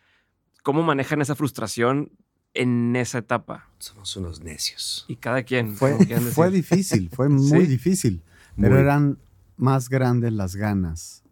¿cómo 0.63 0.83
manejan 0.83 1.21
esa 1.21 1.35
frustración 1.35 2.11
en 2.55 2.97
esa 2.97 3.19
etapa? 3.19 3.69
Somos 3.79 4.17
unos 4.17 4.43
necios. 4.43 5.05
Y 5.09 5.17
cada 5.17 5.43
quien. 5.45 5.77
Fue, 5.77 5.97
fue 6.33 6.51
difícil, 6.51 7.09
fue 7.11 7.29
muy 7.29 7.67
difícil. 7.67 8.23
Pero 8.57 8.79
eran 8.79 9.19
más 9.57 9.89
grandes 9.89 10.33
las 10.33 10.57
ganas 10.57 11.23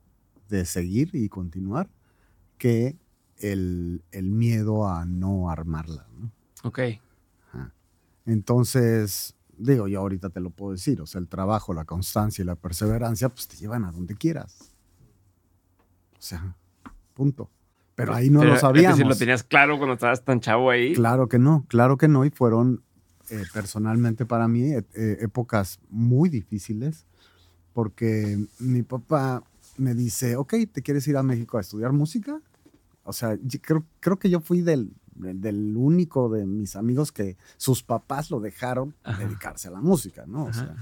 de 0.49 0.65
seguir 0.65 1.11
y 1.13 1.29
continuar 1.29 1.89
que 2.59 2.97
el, 3.39 4.03
miedo 4.13 4.89
a 4.89 5.05
no 5.05 5.51
armarla. 5.51 6.07
¿no? 6.19 6.31
Ok. 6.63 6.81
Entonces, 8.27 9.35
digo, 9.61 9.89
yo 9.89 10.01
ahorita 10.01 10.31
te 10.31 10.41
lo 10.41 10.51
puedo 10.51 10.73
decir, 10.73 11.01
o 11.01 11.07
sea, 11.07 11.21
el 11.21 11.29
trabajo, 11.29 11.73
la 11.75 11.85
constancia 11.85 12.43
y 12.43 12.47
la 12.47 12.57
perseverancia, 12.57 13.29
pues 13.29 13.49
te 13.49 13.57
llevan 13.57 13.85
a 13.85 13.93
donde 13.93 14.15
quieras. 14.15 14.73
O 16.19 16.23
sea, 16.23 16.57
punto. 17.15 17.51
Pero 17.95 18.15
ahí 18.15 18.31
no 18.31 18.45
lo 18.45 18.57
sabíamos. 18.57 18.99
Es 18.99 19.07
lo 19.07 19.15
tenías 19.15 19.43
claro 19.43 19.77
cuando 19.77 19.95
estabas 19.95 20.25
tan 20.25 20.41
chavo 20.41 20.71
ahí. 20.71 20.95
Claro 20.95 21.29
que 21.29 21.39
no, 21.39 21.67
claro 21.69 21.99
que 21.99 22.09
no. 22.09 22.25
Y 22.25 22.31
fueron 22.31 22.83
eh, 23.29 23.45
personalmente 23.53 24.25
para 24.25 24.49
mí 24.49 24.73
eh, 24.73 24.85
épocas 25.21 25.79
muy 25.91 26.31
difíciles 26.31 27.07
porque 27.73 28.39
mi 28.59 28.83
papá 28.83 29.43
me 29.77 29.95
dice, 29.95 30.37
ok, 30.37 30.55
¿te 30.73 30.83
quieres 30.83 31.07
ir 31.09 31.17
a 31.17 31.23
México 31.23 31.59
a 31.59 31.61
estudiar 31.61 31.93
música? 31.93 32.41
O 33.05 33.13
sea, 33.13 33.39
creo, 33.63 33.85
creo 34.01 34.19
que 34.19 34.31
yo 34.31 34.41
fui 34.41 34.61
del 34.61 34.93
del 35.21 35.77
único 35.77 36.29
de 36.29 36.47
mis 36.47 36.77
amigos 36.77 37.13
que 37.13 37.37
sus 37.57 37.83
papás 37.83 38.31
lo 38.31 38.41
dejaron 38.41 38.95
dedicarse 39.19 39.69
a 39.69 39.73
la 39.73 39.81
música, 39.81 40.25
¿no? 40.27 40.45
O 40.45 40.53
sea, 40.53 40.75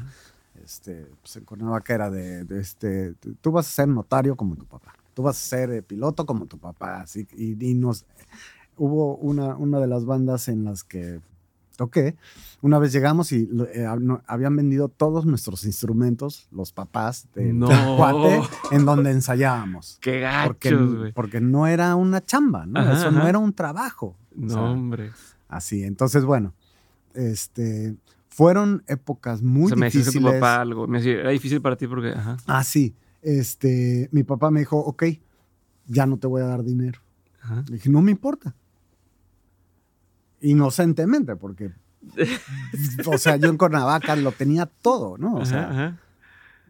este, 0.64 1.06
pues 1.20 1.36
en 1.36 1.44
Cuernavaca 1.44 1.94
era 1.94 2.10
de, 2.10 2.46
este, 2.58 3.14
tú 3.40 3.52
vas 3.52 3.66
a 3.66 3.70
ser 3.70 3.88
notario 3.88 4.36
como 4.36 4.56
tu 4.56 4.64
papá, 4.64 4.94
tú 5.14 5.22
vas 5.22 5.36
a 5.36 5.40
ser 5.40 5.70
eh, 5.70 5.82
piloto 5.82 6.26
como 6.26 6.46
tu 6.46 6.58
papá, 6.58 7.02
así, 7.02 7.26
y, 7.36 7.64
y 7.64 7.74
nos, 7.74 8.04
hubo 8.76 9.16
una, 9.16 9.56
una 9.56 9.80
de 9.80 9.86
las 9.86 10.04
bandas 10.04 10.48
en 10.48 10.64
las 10.64 10.84
que 10.84 11.20
toqué. 11.78 12.16
Una 12.60 12.80
vez 12.80 12.92
llegamos 12.92 13.30
y 13.30 13.48
eh, 13.72 13.86
habían 14.26 14.56
vendido 14.56 14.88
todos 14.88 15.24
nuestros 15.24 15.64
instrumentos, 15.64 16.48
los 16.50 16.72
papás 16.72 17.28
de 17.34 17.52
no. 17.52 17.68
cuate, 17.96 18.42
en 18.72 18.84
donde 18.84 19.12
ensayábamos. 19.12 19.98
Qué 20.00 20.18
gacho, 20.18 20.48
porque, 20.48 21.12
porque, 21.14 21.40
no 21.40 21.68
era 21.68 21.94
una 21.94 22.20
chamba, 22.22 22.66
¿no? 22.66 22.92
Eso 22.92 23.12
no 23.12 23.26
era 23.28 23.38
un 23.38 23.52
trabajo. 23.52 24.16
No, 24.34 24.72
hombre. 24.72 25.12
Así, 25.48 25.84
entonces, 25.84 26.24
bueno, 26.24 26.52
este, 27.14 27.96
fueron 28.28 28.82
épocas 28.88 29.40
muy 29.40 29.66
o 29.66 29.68
sea, 29.68 29.76
me 29.76 29.86
decía 29.86 30.00
difíciles. 30.00 30.32
tu 30.32 30.40
papá 30.40 30.60
algo. 30.60 30.88
Me 30.88 30.98
decía, 30.98 31.20
era 31.20 31.30
difícil 31.30 31.62
para 31.62 31.76
ti 31.76 31.86
porque. 31.86 32.10
Ajá. 32.10 32.36
Ah, 32.46 32.64
sí. 32.64 32.96
Este, 33.22 34.08
mi 34.10 34.24
papá 34.24 34.50
me 34.50 34.60
dijo, 34.60 34.78
ok, 34.78 35.04
ya 35.86 36.06
no 36.06 36.18
te 36.18 36.26
voy 36.26 36.42
a 36.42 36.46
dar 36.46 36.64
dinero. 36.64 37.00
Ajá. 37.40 37.64
Le 37.68 37.76
dije, 37.76 37.88
no 37.88 38.02
me 38.02 38.10
importa. 38.10 38.56
Inocentemente, 40.40 41.36
porque, 41.36 41.72
o 43.06 43.18
sea, 43.18 43.36
yo 43.36 43.48
en 43.48 43.56
Cuernavaca 43.56 44.14
lo 44.16 44.32
tenía 44.32 44.66
todo, 44.66 45.18
¿no? 45.18 45.36
O 45.36 45.44
sea, 45.44 45.70
Ajá, 45.70 45.86
ajá. 45.86 45.98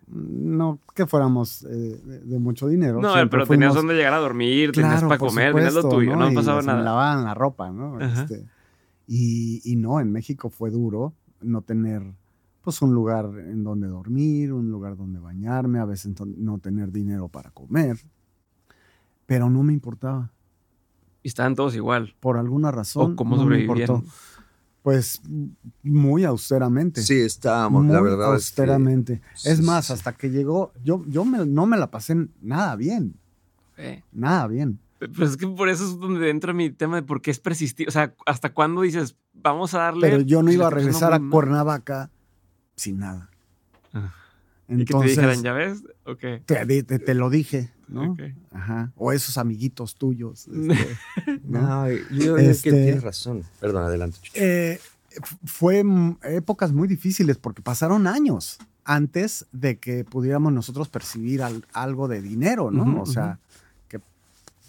no 0.09 0.79
que 0.95 1.07
fuéramos 1.07 1.65
eh, 1.65 2.01
de, 2.25 2.39
mucho 2.39 2.67
dinero. 2.69 3.01
No, 3.01 3.13
siempre 3.13 3.41
pero 3.41 3.47
tenías 3.49 3.75
donde 3.75 3.95
llegar 3.95 4.15
a 4.15 4.19
dormir, 4.19 4.73
tenías 4.73 4.95
Claro, 4.95 5.09
para 5.09 5.19
por 5.19 5.29
comer, 5.29 5.55
tenías 5.55 5.75
lo 5.75 5.83
supuesto, 5.83 5.99
tuyo, 5.99 6.17
no, 6.17 6.31
Y 6.31 6.35
pasaba 6.35 6.61
se 6.63 6.67
me 6.67 6.73
nada. 6.73 6.85
lavaban 6.85 7.25
la 7.25 7.35
ropa, 7.35 7.71
¿no? 7.71 8.01
Este, 8.01 8.47
y, 9.07 9.61
y 9.65 9.77
no, 9.77 10.01
en 10.01 10.11
México 10.13 10.51
fue 10.51 10.71
duro 10.71 11.13
no 11.41 11.63
tener 11.63 12.03
pues 12.63 12.83
un 12.83 12.93
lugar 12.93 13.27
en 13.39 13.65
donde 13.65 13.87
dormir, 13.87 14.53
un 14.53 14.71
lugar 14.71 14.97
donde 14.97 15.21
bañarme, 15.21 15.79
a 15.79 15.85
veces 15.87 16.13
no 16.37 16.59
tener 16.59 16.93
dinero 16.93 17.29
para 17.29 17.51
comer. 17.51 17.99
Pero 19.25 19.49
no 19.49 19.63
me 19.63 19.73
importaba. 19.73 20.31
Y 21.23 21.29
estaban 21.29 21.55
todos 21.55 21.75
igual. 21.75 22.15
Por 22.21 22.37
alguna 22.39 22.71
razón. 22.71 23.13
¿O 23.13 23.17
cómo 23.17 23.37
no 23.37 23.43
sobrevivían? 23.43 24.05
Pues 24.83 25.21
muy 25.83 26.25
austeramente. 26.25 27.03
Sí, 27.03 27.21
estábamos, 27.21 27.85
muy 27.85 27.93
la 27.93 28.01
verdad. 28.01 28.35
es 28.37 28.51
que- 28.53 28.63
austeramente. 28.63 29.21
es 29.45 29.59
sí, 29.59 29.63
más, 29.63 29.87
sí. 29.87 29.93
hasta 29.93 30.13
que 30.13 30.31
llegó, 30.31 30.73
yo, 30.83 31.05
yo 31.07 31.25
me- 31.25 31.45
no 31.45 31.67
me 31.67 31.77
la 31.77 31.91
pasé 31.91 32.17
nada 32.41 32.75
bien. 32.77 33.15
Eh, 33.77 34.03
Nada 34.13 34.47
bien. 34.47 34.79
Pero 34.99 35.25
es 35.27 35.37
que 35.37 35.47
por 35.47 35.69
eso 35.69 35.85
es 35.85 35.99
donde 36.01 36.29
entra 36.31 36.53
mi 36.53 36.71
tema 36.71 36.97
de 36.97 37.03
por 37.03 37.21
qué 37.21 37.31
es 37.31 37.39
persistir. 37.39 37.87
O 37.87 37.91
sea, 37.93 38.15
¿hasta 38.27 38.53
cuándo 38.53 38.81
dices, 38.83 39.17
vamos 39.35 39.75
a 39.75 39.79
darle? 39.79 40.09
Pero 40.11 40.23
yo 40.23 40.39
no 40.39 40.47
pues, 40.47 40.55
iba 40.57 40.67
a 40.67 40.71
regresar 40.71 41.13
a? 41.13 41.21
Cuernavaca 41.21 42.11
sin 42.75 42.99
nada. 42.99 43.31
Ah. 43.93 44.13
Y 44.69 44.71
que 44.71 44.77
te 44.77 44.83
Entonces, 44.93 45.11
dijeran, 45.17 45.43
¿ya 45.43 45.53
ves? 45.53 45.85
Ok. 46.05 46.21
te, 46.45 46.67
di- 46.67 46.83
te- 46.83 46.99
te 46.99 47.15
lo 47.15 47.31
dije, 47.31 47.71
¿no? 47.89 48.17
Ajá. 48.53 48.93
O 48.97 49.13
esos 49.13 49.39
amiguitos 49.39 49.95
tuyos. 49.97 50.47
este, 50.53 50.99
¿no? 51.45 51.61
No, 51.61 51.91
yo 51.91 52.35
creo 52.35 52.39
Este- 52.39 52.71
que 52.71 52.77
tienes 52.77 53.03
razón. 53.03 53.43
Perdón, 53.61 53.85
adelante. 53.85 54.19
Chucho. 54.23 54.33
Eh, 54.41 54.79
fue 55.45 55.83
épocas 56.23 56.73
muy 56.73 56.87
difíciles 56.87 57.39
porque 57.39 57.63
pasaron 57.63 58.07
años 58.07 58.59
antes 58.85 59.47
de 59.53 59.79
que 59.79 60.05
pudiéramos 60.05 60.53
nosotros 60.53 60.89
percibir 60.89 61.43
al- 61.43 61.65
algo 61.73 62.09
de 62.09 62.23
dinero, 62.23 62.71
¿no? 62.71 63.03
O 63.03 63.07
sea, 63.07 63.39
que, 63.89 64.01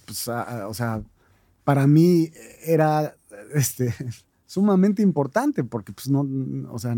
pues, 0.06 0.28
a- 0.28 0.68
o 0.68 0.74
sea, 0.74 1.02
para 1.64 1.88
mí 1.88 2.32
era 2.66 3.16
este, 3.54 3.94
sumamente 4.46 5.02
importante 5.02 5.64
porque, 5.64 5.92
pues, 5.94 6.10
no, 6.10 6.28
o 6.72 6.80
sea, 6.80 6.96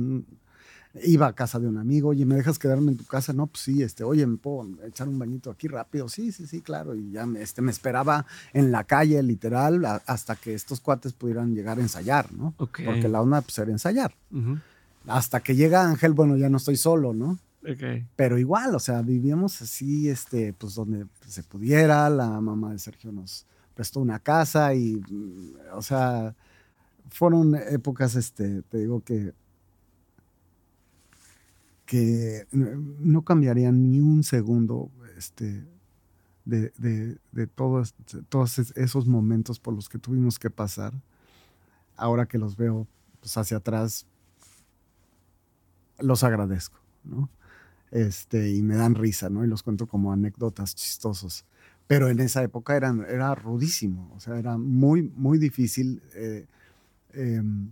iba 1.05 1.27
a 1.27 1.33
casa 1.33 1.59
de 1.59 1.67
un 1.67 1.77
amigo, 1.77 2.09
oye, 2.09 2.25
¿me 2.25 2.35
dejas 2.35 2.59
quedarme 2.59 2.91
en 2.91 2.97
tu 2.97 3.05
casa? 3.05 3.31
No, 3.33 3.47
pues 3.47 3.63
sí, 3.63 3.81
este, 3.81 4.03
oye, 4.03 4.25
¿me 4.27 4.37
puedo 4.37 4.67
echar 4.85 5.07
un 5.07 5.17
bañito 5.19 5.49
aquí 5.49 5.67
rápido? 5.67 6.09
Sí, 6.09 6.31
sí, 6.31 6.47
sí, 6.47 6.61
claro. 6.61 6.95
Y 6.95 7.11
ya 7.11 7.25
me, 7.25 7.41
este, 7.41 7.61
me 7.61 7.71
esperaba 7.71 8.25
en 8.53 8.71
la 8.71 8.83
calle, 8.83 9.21
literal, 9.23 9.85
a- 9.85 10.01
hasta 10.05 10.35
que 10.35 10.53
estos 10.53 10.79
cuates 10.81 11.13
pudieran 11.13 11.55
llegar 11.55 11.77
a 11.77 11.81
ensayar, 11.81 12.31
¿no? 12.33 12.53
Porque 12.83 13.07
la 13.07 13.21
onda 13.21 13.41
pues, 13.41 13.57
era 13.59 13.71
ensayar. 13.71 14.13
Hasta 15.07 15.39
que 15.41 15.55
llega 15.55 15.83
Ángel, 15.89 16.13
bueno, 16.13 16.35
ya 16.37 16.49
no 16.49 16.57
estoy 16.57 16.75
solo, 16.77 17.13
¿no? 17.13 17.39
Pero 18.15 18.37
igual, 18.37 18.73
o 18.75 18.79
sea, 18.79 19.01
vivíamos 19.01 19.61
así, 19.61 20.09
este, 20.09 20.51
pues 20.53 20.75
donde 20.75 21.05
se 21.27 21.43
pudiera. 21.43 22.09
La 22.09 22.41
mamá 22.41 22.71
de 22.71 22.79
Sergio 22.79 23.11
nos 23.11 23.45
prestó 23.75 23.99
una 23.99 24.19
casa 24.19 24.73
y, 24.73 25.01
o 25.73 25.81
sea, 25.81 26.35
fueron 27.09 27.55
épocas, 27.55 28.15
este, 28.15 28.61
te 28.63 28.79
digo 28.79 29.01
que 29.01 29.33
que 31.91 32.47
no 32.53 33.23
cambiaría 33.23 33.71
ni 33.71 33.99
un 33.99 34.23
segundo, 34.23 34.89
este, 35.17 35.65
de, 36.45 36.73
de, 36.77 37.17
de 37.33 37.47
todos, 37.47 37.95
todos 38.29 38.59
es- 38.59 38.73
esos 38.77 39.07
momentos 39.07 39.59
por 39.59 39.73
los 39.75 39.89
que 39.89 39.99
tuvimos 39.99 40.39
que 40.39 40.49
pasar. 40.49 40.93
Ahora 41.97 42.25
que 42.27 42.37
los 42.39 42.57
veo 42.57 42.87
pues, 43.21 43.37
hacia 43.37 43.57
atrás, 43.57 44.05
los 45.99 46.23
agradezco, 46.23 46.79
¿no? 47.03 47.29
Este, 47.91 48.51
y 48.51 48.61
me 48.63 48.75
dan 48.75 48.95
risa, 48.95 49.29
¿no? 49.29 49.43
Y 49.45 49.47
los 49.47 49.63
cuento 49.63 49.87
como 49.87 50.13
anécdotas 50.13 50.75
chistosos. 50.75 51.45
Pero 51.87 52.09
en 52.09 52.19
esa 52.21 52.43
época 52.43 52.77
eran, 52.77 53.05
era 53.09 53.35
rudísimo, 53.35 54.11
o 54.15 54.19
sea, 54.19 54.39
era 54.39 54.57
muy, 54.57 55.03
muy 55.03 55.39
difícil, 55.39 56.01
eh, 56.15 56.47
em, 57.13 57.71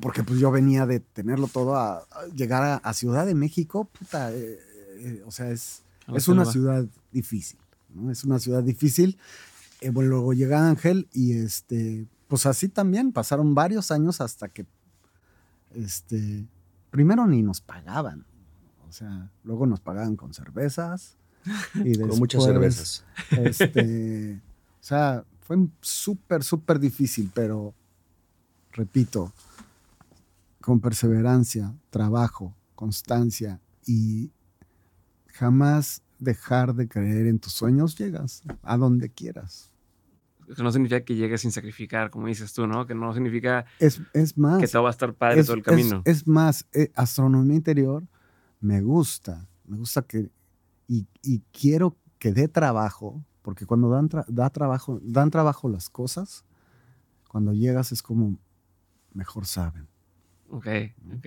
porque 0.00 0.22
pues 0.22 0.38
yo 0.40 0.50
venía 0.50 0.86
de 0.86 1.00
tenerlo 1.00 1.48
todo 1.48 1.76
a, 1.76 1.98
a 1.98 2.26
llegar 2.34 2.62
a, 2.62 2.76
a 2.76 2.92
Ciudad 2.94 3.26
de 3.26 3.34
México, 3.34 3.84
puta, 3.84 4.32
eh, 4.32 4.58
eh, 4.98 5.22
o 5.26 5.30
sea, 5.30 5.50
es, 5.50 5.82
es 6.14 6.28
una 6.28 6.44
ciudad 6.44 6.84
difícil, 7.10 7.58
¿no? 7.94 8.10
Es 8.10 8.24
una 8.24 8.38
ciudad 8.38 8.62
difícil. 8.62 9.18
Eh, 9.80 9.90
bueno, 9.90 10.10
luego 10.10 10.32
llega 10.32 10.68
Ángel 10.68 11.08
y 11.12 11.32
este, 11.32 12.06
pues 12.28 12.46
así 12.46 12.68
también 12.68 13.12
pasaron 13.12 13.54
varios 13.54 13.90
años 13.90 14.20
hasta 14.20 14.48
que, 14.48 14.66
este, 15.74 16.46
primero 16.90 17.26
ni 17.26 17.42
nos 17.42 17.60
pagaban, 17.60 18.24
o 18.88 18.92
sea, 18.92 19.30
luego 19.44 19.66
nos 19.66 19.80
pagaban 19.80 20.16
con 20.16 20.32
cervezas 20.32 21.16
y 21.74 21.98
Con 21.98 22.18
muchas 22.18 22.44
cervezas. 22.44 23.04
Este, 23.30 24.40
o 24.80 24.84
sea, 24.84 25.24
fue 25.40 25.56
súper, 25.80 26.44
súper 26.44 26.78
difícil, 26.78 27.30
pero 27.34 27.74
repito, 28.72 29.32
con 30.62 30.80
perseverancia, 30.80 31.74
trabajo, 31.90 32.56
constancia 32.74 33.60
y 33.86 34.30
jamás 35.28 36.02
dejar 36.18 36.74
de 36.74 36.88
creer 36.88 37.26
en 37.26 37.38
tus 37.38 37.52
sueños, 37.52 37.96
llegas 37.98 38.42
a 38.62 38.76
donde 38.76 39.10
quieras. 39.10 39.70
Eso 40.48 40.62
no 40.62 40.70
significa 40.72 41.02
que 41.04 41.14
llegues 41.14 41.40
sin 41.40 41.52
sacrificar, 41.52 42.10
como 42.10 42.26
dices 42.26 42.52
tú, 42.52 42.66
¿no? 42.66 42.86
Que 42.86 42.94
no 42.94 43.12
significa 43.14 43.64
Es, 43.78 44.00
es 44.12 44.36
más. 44.36 44.60
que 44.60 44.68
todo 44.68 44.82
va 44.84 44.90
a 44.90 44.92
estar 44.92 45.14
padre 45.14 45.40
es, 45.40 45.46
todo 45.46 45.54
el 45.54 45.60
es- 45.60 45.66
camino. 45.66 46.02
Es, 46.04 46.26
más, 46.26 46.66
eh, 46.72 46.90
astronomía 46.94 47.56
interior 47.56 48.04
me 48.60 48.80
gusta, 48.82 49.48
me 49.66 49.78
gusta 49.78 50.02
que, 50.02 50.30
y, 50.88 51.06
y 51.22 51.40
quiero 51.52 51.96
que 52.18 52.32
dé 52.32 52.48
trabajo, 52.48 53.24
porque 53.40 53.66
cuando 53.66 53.88
dan, 53.88 54.08
tra- 54.08 54.26
da 54.28 54.50
trabajo, 54.50 55.00
dan 55.02 55.30
trabajo 55.30 55.68
las 55.68 55.88
cosas, 55.88 56.44
cuando 57.28 57.52
llegas 57.52 57.90
es 57.92 58.02
como 58.02 58.36
mejor 59.14 59.46
saben. 59.46 59.88
Ok, 60.52 60.66
ok. 61.18 61.26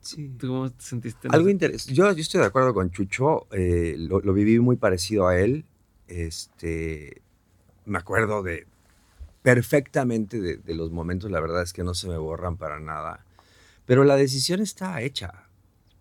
Sí. 0.00 0.28
¿Tú 0.38 0.48
cómo 0.48 0.70
te 0.70 0.82
sentiste? 0.84 1.26
en 1.28 1.34
Algo 1.34 1.48
interesante. 1.48 1.94
Yo, 1.94 2.10
yo 2.12 2.20
estoy 2.20 2.40
de 2.40 2.46
acuerdo 2.46 2.72
con 2.74 2.90
Chucho. 2.90 3.46
eh, 3.52 3.96
lo, 3.98 4.20
lo 4.20 4.32
viví 4.32 4.58
muy 4.60 4.76
parecido 4.76 5.26
a 5.26 5.36
él. 5.38 5.64
Este, 6.06 7.22
me 7.84 7.98
acuerdo 7.98 8.42
de 8.42 8.66
perfectamente 9.42 10.40
de, 10.40 10.56
de 10.58 10.74
los 10.74 10.90
momentos. 10.92 11.30
La 11.30 11.40
verdad 11.40 11.62
es 11.62 11.72
que 11.72 11.82
no 11.84 11.94
se 11.94 12.08
me 12.08 12.16
borran 12.16 12.56
para 12.56 12.78
nada. 12.80 13.24
Pero 13.84 14.04
la 14.04 14.16
decisión 14.16 14.60
está 14.60 15.00
hecha. 15.02 15.44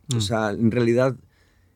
Mm. 0.09 0.17
O 0.17 0.21
sea, 0.21 0.51
en 0.51 0.69
realidad, 0.71 1.15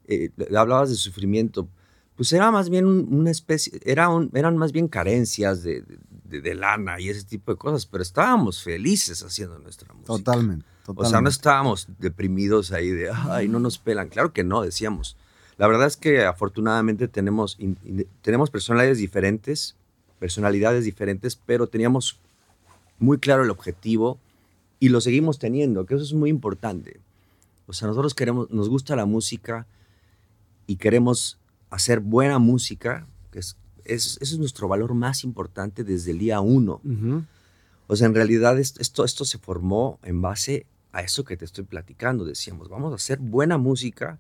eh, 0.08 0.30
hablabas 0.56 0.90
de 0.90 0.96
sufrimiento. 0.96 1.68
Pues 2.16 2.32
era 2.34 2.52
más 2.52 2.70
bien 2.70 2.86
un- 2.86 3.08
una 3.12 3.32
especie, 3.32 3.80
era 3.86 4.10
un- 4.10 4.30
eran 4.34 4.58
más 4.58 4.72
bien 4.72 4.88
carencias 4.88 5.64
de, 5.64 5.82
de- 5.82 5.98
de 6.30 6.56
lana 6.56 7.00
y 7.00 7.10
ese 7.10 7.24
tipo 7.24 7.52
de 7.52 7.58
cosas, 7.58 7.86
pero 7.86 8.02
estábamos 8.04 8.62
felices 8.64 9.24
haciendo 9.24 9.58
nuestra 9.60 9.94
música. 9.94 10.08
Totalmente, 10.14 10.66
O 10.66 10.86
sea, 10.86 10.94
no 10.94 11.04
totalmente. 11.04 11.30
estábamos 11.32 11.88
deprimidos 12.00 12.72
ahí 12.72 12.90
de, 12.90 13.10
ay, 13.12 13.48
no 13.48 13.60
nos 13.60 13.78
pelan. 13.80 14.10
Claro 14.10 14.32
que 14.34 14.44
no, 14.44 14.62
decíamos. 14.62 15.18
La 15.58 15.68
verdad 15.68 15.88
es 15.88 15.98
que 15.98 16.24
afortunadamente 16.26 17.08
tenemos, 17.08 17.56
in- 17.60 17.78
in- 17.84 18.08
tenemos 18.22 18.50
personalidades 18.50 18.98
diferentes, 19.00 19.76
personalidades 20.20 20.86
diferentes, 20.86 21.36
pero 21.36 21.68
teníamos 21.68 22.20
muy 23.00 23.18
claro 23.18 23.44
el 23.44 23.50
objetivo 23.50 24.20
y 24.80 24.90
lo 24.90 25.02
seguimos 25.02 25.40
teniendo, 25.40 25.86
que 25.86 25.96
eso 25.96 26.04
es 26.04 26.14
muy 26.14 26.30
importante. 26.30 27.00
O 27.68 27.74
sea, 27.74 27.88
nosotros 27.88 28.14
queremos, 28.14 28.50
nos 28.52 28.70
gusta 28.70 28.96
la 28.96 29.06
música 29.06 29.68
y 30.68 30.78
queremos 30.78 31.38
hacer 31.70 32.00
buena 32.00 32.40
música, 32.40 33.06
que 33.32 33.40
es, 33.40 33.56
es- 33.94 34.18
ese 34.22 34.34
es 34.34 34.40
nuestro 34.40 34.68
valor 34.68 34.94
más 34.94 35.24
importante 35.24 35.84
desde 35.84 36.12
el 36.12 36.20
día 36.20 36.40
uno. 36.42 36.82
O 37.88 37.96
sea, 37.96 38.08
en 38.08 38.16
realidad 38.16 38.60
es- 38.60 38.76
esto, 38.80 39.04
esto 39.04 39.26
se 39.26 39.38
formó 39.40 40.00
en 40.04 40.22
base 40.22 40.66
a 40.92 41.02
eso 41.02 41.24
que 41.24 41.38
te 41.38 41.46
estoy 41.46 41.64
platicando. 41.64 42.26
Decíamos, 42.26 42.70
vamos 42.70 42.92
a 42.92 42.96
hacer 42.96 43.20
buena 43.20 43.58
música 43.58 44.20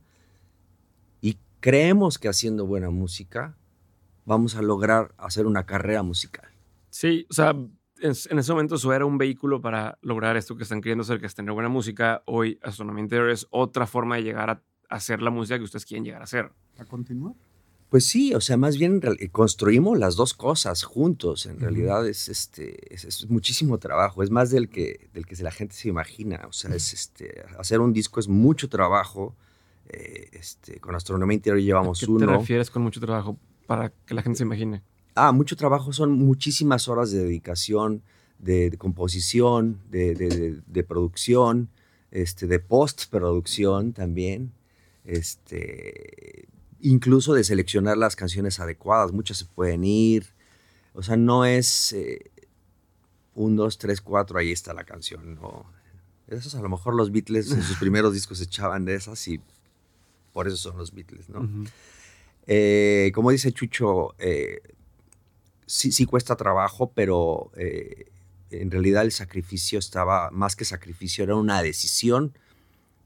y 1.22 1.38
creemos 1.59 2.17
que 2.17 2.30
haciendo 2.30 2.65
buena 2.65 2.89
música 2.89 3.55
vamos 4.26 4.55
a 4.55 4.61
lograr 4.61 5.13
hacer 5.17 5.45
una 5.47 5.65
carrera 5.65 6.03
musical. 6.03 6.47
Sí, 6.89 7.26
o 7.30 7.34
sea, 7.34 7.49
en, 7.51 8.13
en 8.30 8.39
ese 8.39 8.51
momento 8.51 8.76
eso 8.76 8.93
era 8.93 9.05
un 9.05 9.17
vehículo 9.17 9.61
para 9.61 9.97
lograr 10.01 10.38
esto 10.38 10.55
que 10.55 10.63
están 10.63 10.82
queriendo 10.82 11.01
hacer, 11.03 11.20
que 11.20 11.26
es 11.26 11.36
tener 11.36 11.51
buena 11.53 11.70
música. 11.70 12.22
Hoy 12.26 12.59
Astronomía 12.63 13.03
Interior 13.03 13.30
es 13.30 13.47
otra 13.49 13.86
forma 13.88 14.15
de 14.17 14.24
llegar 14.24 14.49
a 14.49 14.61
hacer 14.89 15.22
la 15.22 15.30
música 15.32 15.57
que 15.57 15.63
ustedes 15.63 15.86
quieren 15.86 16.05
llegar 16.05 16.22
a 16.22 16.26
hacer. 16.26 16.51
¿A 16.78 16.86
continuar? 16.86 17.34
Pues 17.90 18.06
sí, 18.06 18.36
o 18.36 18.42
sea, 18.42 18.56
más 18.56 18.78
bien 18.78 19.02
construimos 19.32 19.98
las 19.98 20.16
dos 20.16 20.36
cosas 20.36 20.84
juntos. 20.84 21.48
En 21.48 21.60
realidad 21.60 22.08
es, 22.08 22.30
este, 22.30 22.94
es, 22.94 23.28
muchísimo 23.30 23.80
trabajo, 23.80 24.22
es 24.22 24.30
más 24.30 24.52
del 24.52 24.70
que, 24.70 25.10
del 25.12 25.26
que 25.26 25.36
la 25.42 25.50
gente 25.50 25.74
se 25.74 25.90
imagina. 25.90 26.46
O 26.48 26.54
sea, 26.54 26.76
es, 26.76 26.94
este, 26.94 27.44
hacer 27.58 27.80
un 27.80 27.92
disco 27.92 28.20
es 28.20 28.28
mucho 28.28 28.70
trabajo. 28.70 29.36
Eh, 29.90 30.30
este, 30.34 30.80
con 30.80 30.94
Astronomía 30.94 31.34
Interior 31.34 31.60
llevamos 31.60 32.04
¿A 32.04 32.06
qué 32.06 32.12
uno. 32.12 32.28
te 32.28 32.38
refieres 32.38 32.70
con 32.70 32.84
mucho 32.84 33.00
trabajo 33.00 33.40
para 33.66 33.90
que 33.90 34.14
la 34.14 34.22
gente 34.22 34.38
se 34.38 34.44
imagine? 34.44 34.84
Ah, 35.16 35.32
mucho 35.32 35.56
trabajo 35.56 35.92
son 35.92 36.12
muchísimas 36.12 36.88
horas 36.88 37.10
de 37.10 37.24
dedicación, 37.24 38.04
de, 38.38 38.72
composición, 38.78 39.82
de, 39.90 40.14
de, 40.14 40.62
de, 40.66 40.84
producción, 40.84 41.70
este, 42.12 42.46
de 42.46 42.60
postproducción 42.60 43.94
también. 43.94 44.54
Este, 45.06 46.48
incluso 46.82 47.34
de 47.34 47.44
seleccionar 47.44 47.98
las 47.98 48.16
canciones 48.16 48.60
adecuadas. 48.60 49.12
Muchas 49.12 49.38
se 49.38 49.46
pueden 49.46 49.84
ir. 49.84 50.28
O 50.94 51.04
sea, 51.04 51.18
no 51.18 51.46
es 51.46 51.94
eh, 51.94 52.32
un, 53.36 53.56
dos, 53.56 53.78
tres, 53.78 54.02
cuatro, 54.02 54.40
ahí 54.40 54.52
está 54.52 54.74
la 54.74 54.84
canción. 54.84 55.36
No. 55.36 55.66
Esos 56.28 56.56
a 56.56 56.62
lo 56.62 56.70
mejor 56.70 56.96
los 56.96 57.12
Beatles 57.12 57.52
en 57.52 57.64
sus 57.64 57.78
primeros 57.80 58.14
discos 58.14 58.42
echaban 58.42 58.86
de 58.86 58.96
esas 58.96 59.28
y 59.28 59.40
por 60.34 60.48
eso 60.48 60.58
son 60.58 60.78
los 60.78 60.94
Beatles, 60.94 61.30
¿no? 61.30 61.48
Eh, 62.46 63.12
como 63.14 63.32
dice 63.32 63.52
Chucho, 63.52 64.16
eh, 64.20 64.62
sí, 65.66 65.92
sí 65.92 66.06
cuesta 66.06 66.36
trabajo, 66.36 66.92
pero 66.94 67.52
en 67.56 68.72
realidad 68.72 69.04
el 69.04 69.12
sacrificio 69.12 69.80
estaba, 69.80 70.30
más 70.32 70.56
que 70.56 70.66
sacrificio, 70.66 71.24
era 71.24 71.36
una 71.36 71.62
decisión 71.62 72.34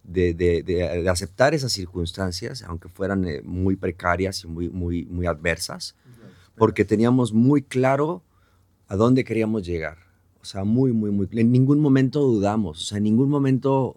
de, 0.04 1.08
aceptar 1.10 1.54
esas 1.54 1.72
circunstancias, 1.72 2.64
aunque 2.64 2.89
fueran 2.89 3.26
eh, 3.26 3.41
muy 3.43 3.76
precarias 3.76 4.43
y 4.43 4.47
muy, 4.47 4.70
muy, 4.70 5.06
muy 5.06 5.26
adversas, 5.26 5.95
porque 6.56 6.86
teníamos 6.86 7.34
muy 7.34 7.62
claro 7.62 8.24
a 8.88 8.95
dónde 8.95 9.24
queríamos 9.24 9.66
llegar. 9.66 9.97
O 10.41 10.45
sea, 10.45 10.66
muy, 10.66 10.91
muy, 10.91 11.10
muy. 11.10 11.28
En 11.32 11.51
ningún 11.51 11.80
momento 11.80 12.20
dudamos, 12.20 12.82
o 12.82 12.86
sea, 12.86 12.97
en 12.97 13.06
ningún 13.06 13.30
momento. 13.30 13.95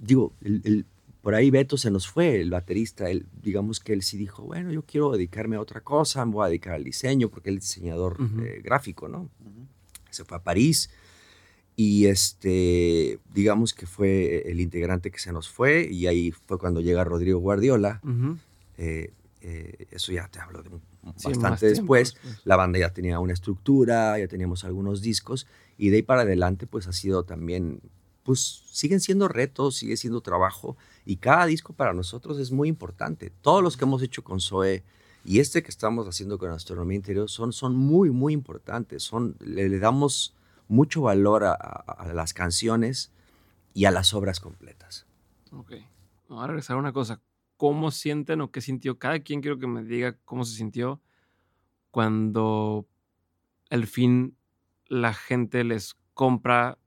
Digo, 0.00 0.32
el, 0.42 0.86
por 1.22 1.34
ahí 1.34 1.50
Beto 1.50 1.76
se 1.76 1.90
nos 1.90 2.06
fue, 2.06 2.40
el 2.40 2.50
baterista. 2.50 3.10
Él, 3.10 3.26
digamos 3.42 3.80
que 3.80 3.92
él 3.92 4.02
sí 4.02 4.16
dijo, 4.16 4.44
bueno, 4.44 4.70
yo 4.70 4.82
quiero 4.82 5.10
dedicarme 5.10 5.56
a 5.56 5.60
otra 5.60 5.80
cosa, 5.80 6.24
me 6.24 6.32
voy 6.32 6.44
a 6.44 6.48
dedicar 6.48 6.74
al 6.74 6.84
diseño, 6.84 7.28
porque 7.28 7.50
él 7.50 7.58
es 7.58 7.64
diseñador 7.64 8.16
eh, 8.42 8.60
gráfico, 8.62 9.08
¿no? 9.08 9.28
Se 10.10 10.24
fue 10.24 10.38
a 10.38 10.42
París 10.42 10.88
y 11.80 12.06
este, 12.06 13.20
digamos 13.32 13.72
que 13.72 13.86
fue 13.86 14.50
el 14.50 14.58
integrante 14.58 15.12
que 15.12 15.20
se 15.20 15.32
nos 15.32 15.48
fue 15.48 15.86
y 15.88 16.08
ahí 16.08 16.32
fue 16.32 16.58
cuando 16.58 16.80
llega 16.80 17.04
Rodrigo 17.04 17.38
Guardiola. 17.38 18.00
Eh, 18.78 19.12
eh, 19.42 19.86
eso 19.92 20.10
ya 20.10 20.26
te 20.26 20.40
hablo 20.40 20.64
de 20.64 20.70
bastante 21.24 21.66
después. 21.66 22.16
La 22.42 22.56
banda 22.56 22.80
ya 22.80 22.92
tenía 22.92 23.20
una 23.20 23.32
estructura, 23.32 24.18
ya 24.18 24.26
teníamos 24.26 24.64
algunos 24.64 25.02
discos 25.02 25.46
y 25.78 25.90
de 25.90 25.98
ahí 25.98 26.02
para 26.02 26.22
adelante 26.22 26.66
pues 26.66 26.88
ha 26.88 26.92
sido 26.92 27.22
también, 27.22 27.80
pues 28.24 28.64
siguen 28.72 28.98
siendo 28.98 29.28
retos, 29.28 29.76
sigue 29.76 29.96
siendo 29.96 30.20
trabajo 30.20 30.76
y 31.06 31.18
cada 31.18 31.46
disco 31.46 31.74
para 31.74 31.92
nosotros 31.92 32.40
es 32.40 32.50
muy 32.50 32.68
importante. 32.68 33.30
Todos 33.40 33.62
los 33.62 33.76
que 33.76 33.84
hemos 33.84 34.02
hecho 34.02 34.24
con 34.24 34.40
Zoe 34.40 34.82
y 35.24 35.38
este 35.38 35.62
que 35.62 35.70
estamos 35.70 36.08
haciendo 36.08 36.38
con 36.38 36.50
Astronomía 36.50 36.96
Interior 36.96 37.30
son, 37.30 37.52
son 37.52 37.76
muy, 37.76 38.10
muy 38.10 38.32
importantes. 38.32 39.04
Son, 39.04 39.36
le, 39.38 39.68
le 39.68 39.78
damos 39.78 40.34
mucho 40.68 41.02
valor 41.02 41.44
a, 41.44 42.06
las 42.12 42.32
canciones 42.34 43.12
y 43.74 43.86
a 43.86 43.90
las 43.90 44.14
obras 44.14 44.40
completas. 44.40 45.06
Ok. 45.50 45.72
Vamos 46.28 46.44
a 46.44 46.46
regresar 46.46 46.76
a 46.76 46.80
una 46.80 46.92
cosa. 46.92 47.20
¿Cómo 47.56 47.90
sienten 47.90 48.40
o 48.40 48.50
qué 48.50 48.60
sintió? 48.60 48.98
Cada 48.98 49.20
quien 49.20 49.40
quiero 49.40 49.58
que 49.58 49.66
me 49.66 49.82
diga 49.82 50.16
cómo 50.24 50.44
se 50.44 50.54
sintió 50.56 51.00
cuando 51.90 52.86
al 53.70 53.86
fin 53.86 54.36
la 54.86 55.14
gente 55.14 55.64
les 55.64 55.96
compra, 56.14 56.78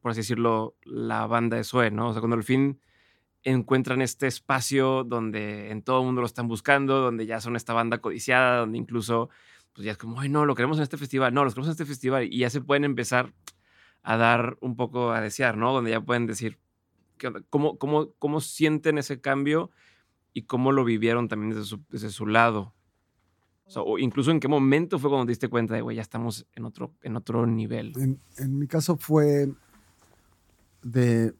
por 0.00 0.10
así 0.10 0.20
decirlo, 0.20 0.76
la 0.82 1.26
banda 1.26 1.56
de 1.56 1.64
Sue, 1.64 1.90
¿no? 1.90 2.08
O 2.08 2.12
sea, 2.12 2.20
cuando 2.20 2.36
al 2.36 2.44
fin 2.44 2.80
encuentran 3.42 4.02
este 4.02 4.26
espacio 4.26 5.04
donde 5.04 5.70
en 5.70 5.82
todo 5.82 6.00
el 6.00 6.06
mundo 6.06 6.20
lo 6.20 6.26
están 6.26 6.48
buscando, 6.48 7.00
donde 7.00 7.26
ya 7.26 7.40
son 7.40 7.56
esta 7.56 7.72
banda 7.72 7.98
codiciada, 7.98 8.58
donde 8.58 8.78
incluso 8.78 9.30
pues 9.78 9.86
ya 9.86 9.92
es 9.92 9.98
como, 9.98 10.18
ay, 10.18 10.28
no, 10.28 10.44
lo 10.44 10.56
queremos 10.56 10.78
en 10.78 10.82
este 10.82 10.96
festival, 10.96 11.32
no, 11.32 11.44
lo 11.44 11.50
queremos 11.50 11.68
en 11.68 11.70
este 11.70 11.84
festival, 11.84 12.24
y 12.24 12.38
ya 12.38 12.50
se 12.50 12.60
pueden 12.60 12.82
empezar 12.82 13.32
a 14.02 14.16
dar 14.16 14.58
un 14.60 14.74
poco 14.74 15.12
a 15.12 15.20
desear, 15.20 15.56
¿no? 15.56 15.72
Donde 15.72 15.92
ya 15.92 16.00
pueden 16.00 16.26
decir, 16.26 16.58
¿cómo, 17.48 17.78
cómo, 17.78 18.10
cómo 18.18 18.40
sienten 18.40 18.98
ese 18.98 19.20
cambio 19.20 19.70
y 20.32 20.42
cómo 20.42 20.72
lo 20.72 20.84
vivieron 20.84 21.28
también 21.28 21.50
desde 21.50 21.64
su, 21.64 21.80
desde 21.90 22.10
su 22.10 22.26
lado? 22.26 22.74
O, 23.76 24.00
incluso 24.00 24.32
en 24.32 24.40
qué 24.40 24.48
momento 24.48 24.98
fue 24.98 25.10
cuando 25.10 25.26
te 25.26 25.30
diste 25.30 25.46
cuenta 25.46 25.74
de, 25.74 25.82
güey, 25.82 25.94
ya 25.94 26.02
estamos 26.02 26.48
en 26.56 26.64
otro, 26.64 26.92
en 27.02 27.14
otro 27.14 27.46
nivel. 27.46 27.92
En, 27.98 28.20
en 28.36 28.58
mi 28.58 28.66
caso 28.66 28.96
fue 28.96 29.48
de, 30.82 31.34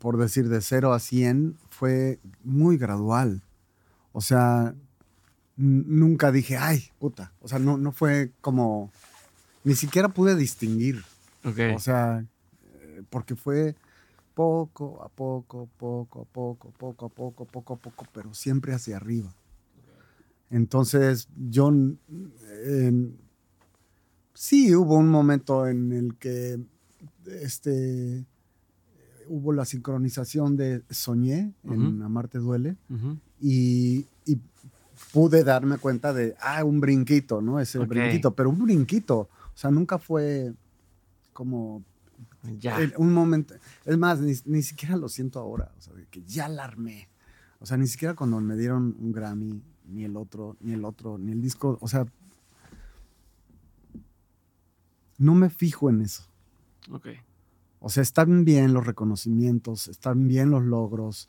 por 0.00 0.16
decir, 0.16 0.48
de 0.48 0.60
0 0.60 0.92
a 0.92 0.98
100, 0.98 1.56
fue 1.68 2.18
muy 2.42 2.76
gradual. 2.78 3.44
O 4.10 4.20
sea, 4.20 4.74
nunca 5.56 6.30
dije, 6.32 6.56
ay, 6.56 6.84
puta. 6.98 7.32
O 7.40 7.48
sea, 7.48 7.58
no, 7.58 7.78
no 7.78 7.92
fue 7.92 8.30
como, 8.40 8.90
ni 9.64 9.74
siquiera 9.74 10.08
pude 10.08 10.36
distinguir. 10.36 11.02
O 11.74 11.78
sea, 11.78 12.24
eh, 12.80 13.02
porque 13.08 13.36
fue 13.36 13.76
poco 14.34 15.02
a 15.02 15.08
poco, 15.08 15.68
poco 15.78 16.22
a 16.22 16.24
poco, 16.24 16.70
poco 16.70 17.06
a 17.06 17.08
poco, 17.08 17.44
poco 17.46 17.74
a 17.74 17.76
poco, 17.76 18.06
pero 18.12 18.34
siempre 18.34 18.74
hacia 18.74 18.96
arriba. 18.96 19.34
Entonces, 20.50 21.28
yo, 21.36 21.72
sí 24.34 24.74
hubo 24.74 24.96
un 24.96 25.08
momento 25.08 25.66
en 25.66 25.92
el 25.92 26.14
que, 26.16 26.60
este, 27.26 28.24
hubo 29.28 29.52
la 29.52 29.64
sincronización 29.64 30.56
de 30.56 30.82
Soñé 30.90 31.52
en 31.64 32.02
Amarte 32.02 32.38
Duele 32.38 32.76
y, 33.40 34.06
y, 34.24 34.38
pude 35.12 35.44
darme 35.44 35.78
cuenta 35.78 36.12
de, 36.12 36.34
ah, 36.40 36.64
un 36.64 36.80
brinquito, 36.80 37.40
¿no? 37.40 37.60
Ese 37.60 37.78
brinquito, 37.78 38.34
pero 38.34 38.50
un 38.50 38.64
brinquito, 38.64 39.18
o 39.18 39.56
sea, 39.56 39.70
nunca 39.70 39.98
fue 39.98 40.52
como 41.32 41.82
ya. 42.58 42.78
un 42.96 43.12
momento, 43.12 43.54
es 43.84 43.98
más, 43.98 44.20
ni, 44.20 44.62
siquiera 44.62 44.96
lo 44.96 45.08
siento 45.08 45.38
ahora, 45.38 45.72
o 45.78 45.80
sea, 45.80 45.92
que 46.10 46.22
ya 46.22 46.48
la 46.48 46.64
armé. 46.64 47.08
O 47.58 47.66
sea, 47.66 47.76
ni 47.76 47.86
siquiera 47.86 48.14
cuando 48.14 48.40
me 48.40 48.56
dieron 48.56 48.96
un 48.98 49.12
Grammy, 49.12 49.62
ni 49.88 50.04
el 50.04 50.16
otro, 50.16 50.56
ni 50.60 50.72
el 50.72 50.84
otro, 50.84 51.18
ni 51.18 51.32
el 51.32 51.40
disco, 51.40 51.78
o 51.80 51.88
sea, 51.88 52.06
no 55.18 55.34
me 55.34 55.48
fijo 55.50 55.88
en 55.88 56.02
eso. 56.02 56.24
Ok. 56.90 57.08
O 57.80 57.88
sea, 57.88 58.02
están 58.02 58.44
bien 58.44 58.72
los 58.72 58.86
reconocimientos, 58.86 59.88
están 59.88 60.26
bien 60.28 60.50
los 60.50 60.64
logros, 60.64 61.28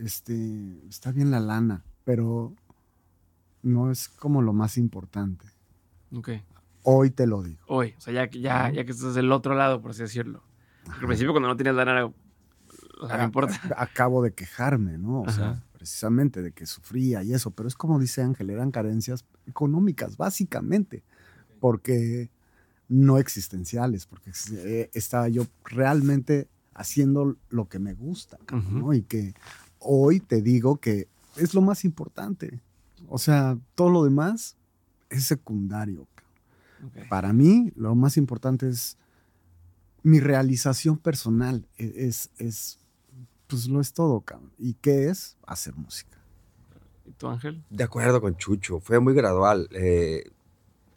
este, 0.00 0.78
está 0.88 1.12
bien 1.12 1.30
la 1.30 1.40
lana, 1.40 1.84
pero 2.04 2.54
no 3.62 3.90
es 3.90 4.08
como 4.08 4.42
lo 4.42 4.52
más 4.52 4.76
importante. 4.76 5.46
Ok. 6.14 6.30
Hoy 6.82 7.10
te 7.10 7.26
lo 7.26 7.42
digo. 7.42 7.60
Hoy, 7.68 7.94
o 7.96 8.00
sea, 8.00 8.12
ya, 8.12 8.30
ya, 8.30 8.70
ya 8.70 8.84
que 8.84 8.92
estás 8.92 9.14
del 9.14 9.30
otro 9.30 9.54
lado, 9.54 9.80
por 9.80 9.92
así 9.92 10.02
decirlo. 10.02 10.42
al 10.86 11.06
principio 11.06 11.32
cuando 11.32 11.48
no 11.48 11.56
tenías 11.56 11.76
lana, 11.76 12.12
no 13.08 13.24
importa. 13.24 13.60
Acabo 13.76 14.22
de 14.22 14.32
quejarme, 14.32 14.98
¿no? 14.98 15.22
O 15.22 15.30
sea, 15.30 15.62
precisamente 15.72 16.42
de 16.42 16.52
que 16.52 16.66
sufría 16.66 17.22
y 17.22 17.34
eso, 17.34 17.50
pero 17.50 17.68
es 17.68 17.74
como 17.74 17.98
dice 17.98 18.22
Ángel, 18.22 18.50
eran 18.50 18.70
carencias 18.70 19.24
económicas, 19.46 20.16
básicamente, 20.16 21.02
porque 21.60 22.30
no 22.88 23.18
existenciales, 23.18 24.06
porque 24.06 24.32
eh, 24.52 24.90
estaba 24.92 25.28
yo 25.28 25.46
realmente 25.64 26.48
haciendo 26.74 27.36
lo 27.48 27.68
que 27.68 27.78
me 27.78 27.94
gusta, 27.94 28.38
¿no? 28.70 28.92
Y 28.92 29.02
que 29.02 29.34
hoy 29.78 30.20
te 30.20 30.42
digo 30.42 30.76
que 30.76 31.08
es 31.36 31.54
lo 31.54 31.62
más 31.62 31.84
importante. 31.84 32.60
O 33.08 33.18
sea, 33.18 33.58
todo 33.74 33.90
lo 33.90 34.04
demás 34.04 34.56
es 35.10 35.24
secundario. 35.24 36.06
Para 37.08 37.32
mí, 37.32 37.72
lo 37.76 37.94
más 37.94 38.16
importante 38.16 38.68
es 38.68 38.96
mi 40.02 40.18
realización 40.18 40.98
personal. 40.98 41.66
E, 41.78 41.92
es, 42.08 42.30
es, 42.38 42.78
pues 43.46 43.68
lo 43.68 43.80
es 43.80 43.92
todo, 43.92 44.20
cabrón. 44.20 44.52
¿Y 44.58 44.74
qué 44.74 45.08
es? 45.08 45.36
Hacer 45.46 45.74
música. 45.74 46.18
¿Y 47.06 47.12
tú, 47.12 47.28
Ángel? 47.28 47.62
De 47.70 47.84
acuerdo 47.84 48.20
con 48.20 48.36
Chucho, 48.36 48.80
fue 48.80 48.98
muy 48.98 49.14
gradual. 49.14 49.68
Eh, 49.72 50.24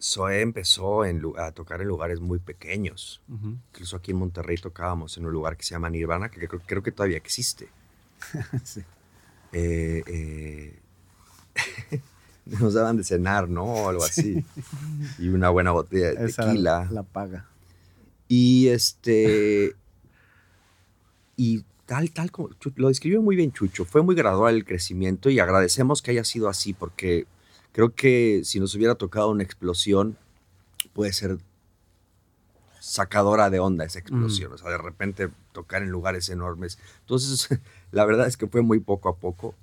Zoe 0.02 0.42
empezó 0.42 1.04
a 1.04 1.52
tocar 1.52 1.82
en 1.82 1.88
lugares 1.88 2.20
muy 2.20 2.40
pequeños. 2.40 3.22
Incluso 3.28 3.98
aquí 3.98 4.12
en 4.12 4.18
Monterrey 4.18 4.58
tocábamos 4.58 5.18
en 5.18 5.26
un 5.26 5.32
lugar 5.32 5.56
que 5.58 5.64
se 5.64 5.72
llama 5.72 5.90
Nirvana, 5.90 6.30
que 6.30 6.48
creo, 6.48 6.84
que 6.84 6.92
todavía 6.92 7.18
existe. 7.18 7.70
sí. 8.64 8.82
eh, 9.52 10.04
eh 10.08 10.80
nos 12.46 12.74
daban 12.74 12.98
de 12.98 13.04
cenar, 13.04 13.50
¿no? 13.50 13.64
O 13.64 13.90
algo 13.90 14.04
así. 14.04 14.46
Y 15.20 15.30
una 15.30 15.50
buena 15.50 15.72
botella 15.72 16.14
de 16.14 16.32
tequila. 16.32 16.88
La, 16.92 17.04
paga. 17.04 17.48
Y 18.28 18.68
este. 18.68 19.76
Y 21.38 21.66
tal, 21.86 22.12
tal 22.12 22.32
como 22.32 22.50
lo 22.76 22.88
describió 22.88 23.22
muy 23.22 23.36
bien 23.36 23.52
Chucho, 23.52 23.86
fue 23.86 24.02
muy 24.02 24.16
gradual 24.16 24.56
el 24.56 24.66
crecimiento 24.66 25.30
y 25.30 25.40
agradecemos 25.40 26.02
que 26.02 26.12
haya 26.12 26.24
sido 26.24 26.48
así 26.48 26.74
porque 26.74 27.28
creo 27.72 27.94
que 27.94 28.42
si 28.46 28.60
nos 28.60 28.74
hubiera 28.76 28.96
tocado 28.96 29.30
una 29.30 29.44
explosión, 29.44 30.18
puede 30.94 31.12
ser 31.12 31.38
sacadora 32.80 33.50
de 33.50 33.60
onda 33.60 33.84
esa 33.84 34.00
explosión, 34.00 34.54
o 34.54 34.58
sea, 34.58 34.70
de 34.70 34.78
repente 34.78 35.30
tocar 35.52 35.82
en 35.82 35.90
lugares 35.90 36.30
enormes. 36.30 36.78
Entonces, 37.02 37.50
la 37.92 38.06
verdad 38.06 38.28
es 38.28 38.38
que 38.38 38.48
fue 38.48 38.62
muy 38.62 38.80
poco 38.80 39.10
a 39.10 39.18
poco. 39.18 39.56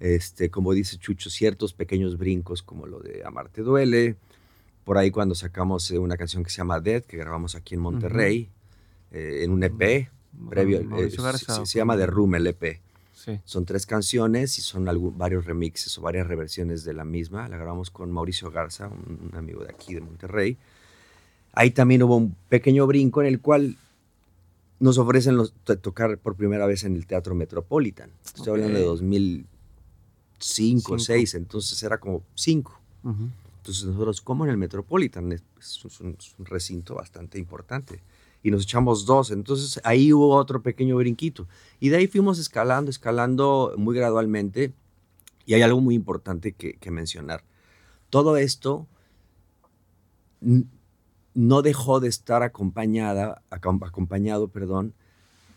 Este, 0.00 0.50
como 0.50 0.72
dice 0.72 0.96
Chucho, 0.96 1.28
ciertos 1.30 1.72
pequeños 1.72 2.18
brincos 2.18 2.62
como 2.62 2.86
lo 2.86 3.00
de 3.00 3.22
Amarte 3.24 3.62
Duele. 3.62 4.16
Por 4.84 4.96
ahí 4.96 5.10
cuando 5.10 5.34
sacamos 5.34 5.90
eh, 5.90 5.98
una 5.98 6.16
canción 6.16 6.44
que 6.44 6.50
se 6.50 6.58
llama 6.58 6.80
Dead, 6.80 7.02
que 7.02 7.16
grabamos 7.16 7.54
aquí 7.54 7.74
en 7.74 7.80
Monterrey, 7.80 8.48
eh, 9.10 9.40
en 9.42 9.50
un 9.50 9.62
EP, 9.62 10.08
previo, 10.48 10.80
eh, 10.98 11.10
se, 11.10 11.78
llama 11.78 11.96
The 11.96 12.06
Room 12.06 12.36
el 12.36 12.46
EP. 12.46 12.80
Son 13.44 13.66
tres 13.66 13.84
canciones 13.84 14.56
y 14.58 14.62
son 14.62 14.86
varios 15.18 15.44
remixes 15.44 15.98
o 15.98 16.00
varias 16.00 16.26
reversiones 16.26 16.84
de 16.84 16.94
la 16.94 17.04
misma. 17.04 17.46
La 17.48 17.58
grabamos 17.58 17.90
con 17.90 18.10
Mauricio 18.10 18.50
Garza, 18.50 18.88
un 18.88 19.32
amigo 19.36 19.62
de 19.62 19.70
aquí 19.70 19.92
de 19.92 20.00
Monterrey. 20.00 20.56
Ahí 21.52 21.72
también 21.72 22.02
hubo 22.04 22.16
un 22.16 22.34
pequeño 22.48 22.86
brinco 22.86 23.20
en 23.20 23.26
el 23.26 23.40
cual 23.40 23.76
nos 24.80 24.96
ofrecen 24.96 25.38
tocar 25.82 26.16
por 26.18 26.36
primera 26.36 26.66
vez 26.66 26.84
en 26.84 26.94
el 26.94 27.06
Teatro 27.06 27.34
Metropolitan. 27.34 28.10
Estoy 28.24 28.52
hablando 28.62 28.78
de 28.78 28.84
2005, 30.38 30.92
2006, 30.92 31.34
entonces 31.34 31.82
era 31.82 31.98
como 31.98 32.22
5. 32.34 32.80
Entonces 33.58 33.84
nosotros, 33.84 34.20
como 34.20 34.44
en 34.44 34.50
el 34.50 34.56
Metropolitan, 34.56 35.32
es, 35.32 35.42
un, 36.00 36.16
recinto 36.38 36.94
bastante 36.94 37.38
importante. 37.38 38.02
Y 38.42 38.50
nos 38.50 38.62
echamos 38.62 39.04
dos, 39.04 39.30
entonces 39.30 39.80
ahí 39.84 40.12
hubo 40.12 40.34
otro 40.34 40.62
pequeño 40.62 40.96
brinquito. 40.96 41.46
Y 41.80 41.88
de 41.88 41.96
ahí 41.96 42.06
fuimos 42.06 42.38
escalando, 42.38 42.90
escalando 42.90 43.74
muy 43.76 43.96
gradualmente. 43.96 44.72
Y 45.44 45.54
hay 45.54 45.62
algo 45.62 45.80
muy 45.80 45.94
importante 45.94 46.52
que, 46.52 46.74
que 46.74 46.90
mencionar. 46.90 47.42
Todo 48.10 48.36
esto 48.36 48.86
no 51.34 51.62
dejó 51.62 52.00
de 52.00 52.08
estar 52.08 52.42
acompañada, 52.42 53.42
acompañado 53.50 54.48
perdón, 54.48 54.94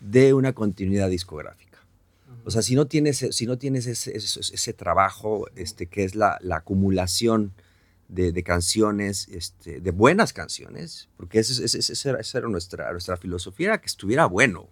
de 0.00 0.34
una 0.34 0.52
continuidad 0.52 1.08
discográfica. 1.08 1.71
O 2.44 2.50
sea, 2.50 2.62
si 2.62 2.74
no 2.74 2.86
tienes, 2.86 3.26
si 3.30 3.46
no 3.46 3.58
tienes 3.58 3.86
ese, 3.86 4.72
trabajo 4.72 5.46
este, 5.54 5.86
que 5.86 6.04
es 6.04 6.14
la, 6.14 6.38
acumulación 6.50 7.52
de, 8.08 8.42
canciones, 8.42 9.28
este, 9.28 9.80
de 9.80 9.90
buenas 9.90 10.32
canciones, 10.32 11.08
porque 11.16 11.38
esa 11.38 12.38
era 12.38 12.48
nuestra, 12.48 12.90
nuestra 12.92 13.16
filosofía, 13.16 13.68
era 13.68 13.80
que 13.80 13.86
estuviera 13.86 14.26
bueno. 14.26 14.68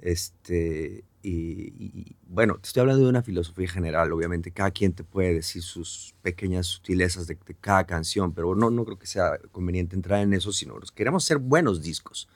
Este, 0.00 1.04
y, 1.22 2.16
bueno, 2.26 2.58
te 2.58 2.66
estoy 2.66 2.80
hablando 2.80 3.04
de 3.04 3.10
una 3.10 3.22
filosofía 3.22 3.68
general, 3.68 4.12
obviamente 4.12 4.50
cada 4.50 4.72
quien 4.72 4.92
te 4.92 5.04
puede 5.04 5.34
decir 5.34 5.62
sus 5.62 6.14
pequeñas 6.22 6.66
sutilezas 6.66 7.28
de, 7.28 7.36
cada 7.60 7.84
canción, 7.86 8.32
pero 8.34 8.56
no, 8.56 8.70
no 8.70 8.84
creo 8.84 8.98
que 8.98 9.06
sea 9.06 9.38
conveniente 9.52 9.94
entrar 9.94 10.20
en 10.20 10.32
eso, 10.32 10.52
sino 10.52 10.74
queremos 10.94 11.24
ser 11.24 11.38
buenos 11.38 11.82
discos 11.82 12.28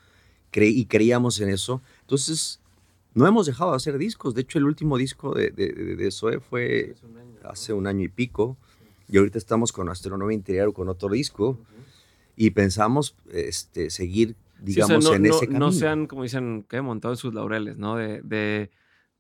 y 0.64 0.86
creíamos 0.86 1.40
en 1.40 1.50
eso. 1.50 1.82
Entonces, 2.02 2.60
no 3.16 3.26
hemos 3.26 3.46
dejado 3.46 3.70
de 3.70 3.76
hacer 3.78 3.96
discos. 3.96 4.34
De 4.34 4.42
hecho, 4.42 4.58
el 4.58 4.64
último 4.64 4.98
disco 4.98 5.34
de, 5.34 5.50
de, 5.50 5.96
de 5.96 6.10
Zoe 6.10 6.38
fue 6.38 6.94
hace 7.44 7.72
un 7.72 7.86
año 7.86 8.04
y 8.04 8.08
pico, 8.08 8.58
y 9.08 9.16
ahorita 9.16 9.38
estamos 9.38 9.72
con 9.72 9.88
Astronomía 9.88 10.34
Interior 10.34 10.74
con 10.74 10.90
otro 10.90 11.08
disco, 11.08 11.58
y 12.36 12.50
pensamos 12.50 13.16
este, 13.32 13.88
seguir 13.88 14.36
digamos, 14.60 15.02
no, 15.02 15.14
en 15.14 15.24
ese 15.24 15.46
camino. 15.46 15.66
No 15.66 15.72
sean, 15.72 16.06
como 16.06 16.24
dicen, 16.24 16.66
que 16.68 16.78
montado 16.82 17.14
en 17.14 17.18
sus 17.18 17.32
laureles, 17.32 17.78
¿no? 17.78 17.96
De, 17.96 18.20
de, 18.20 18.70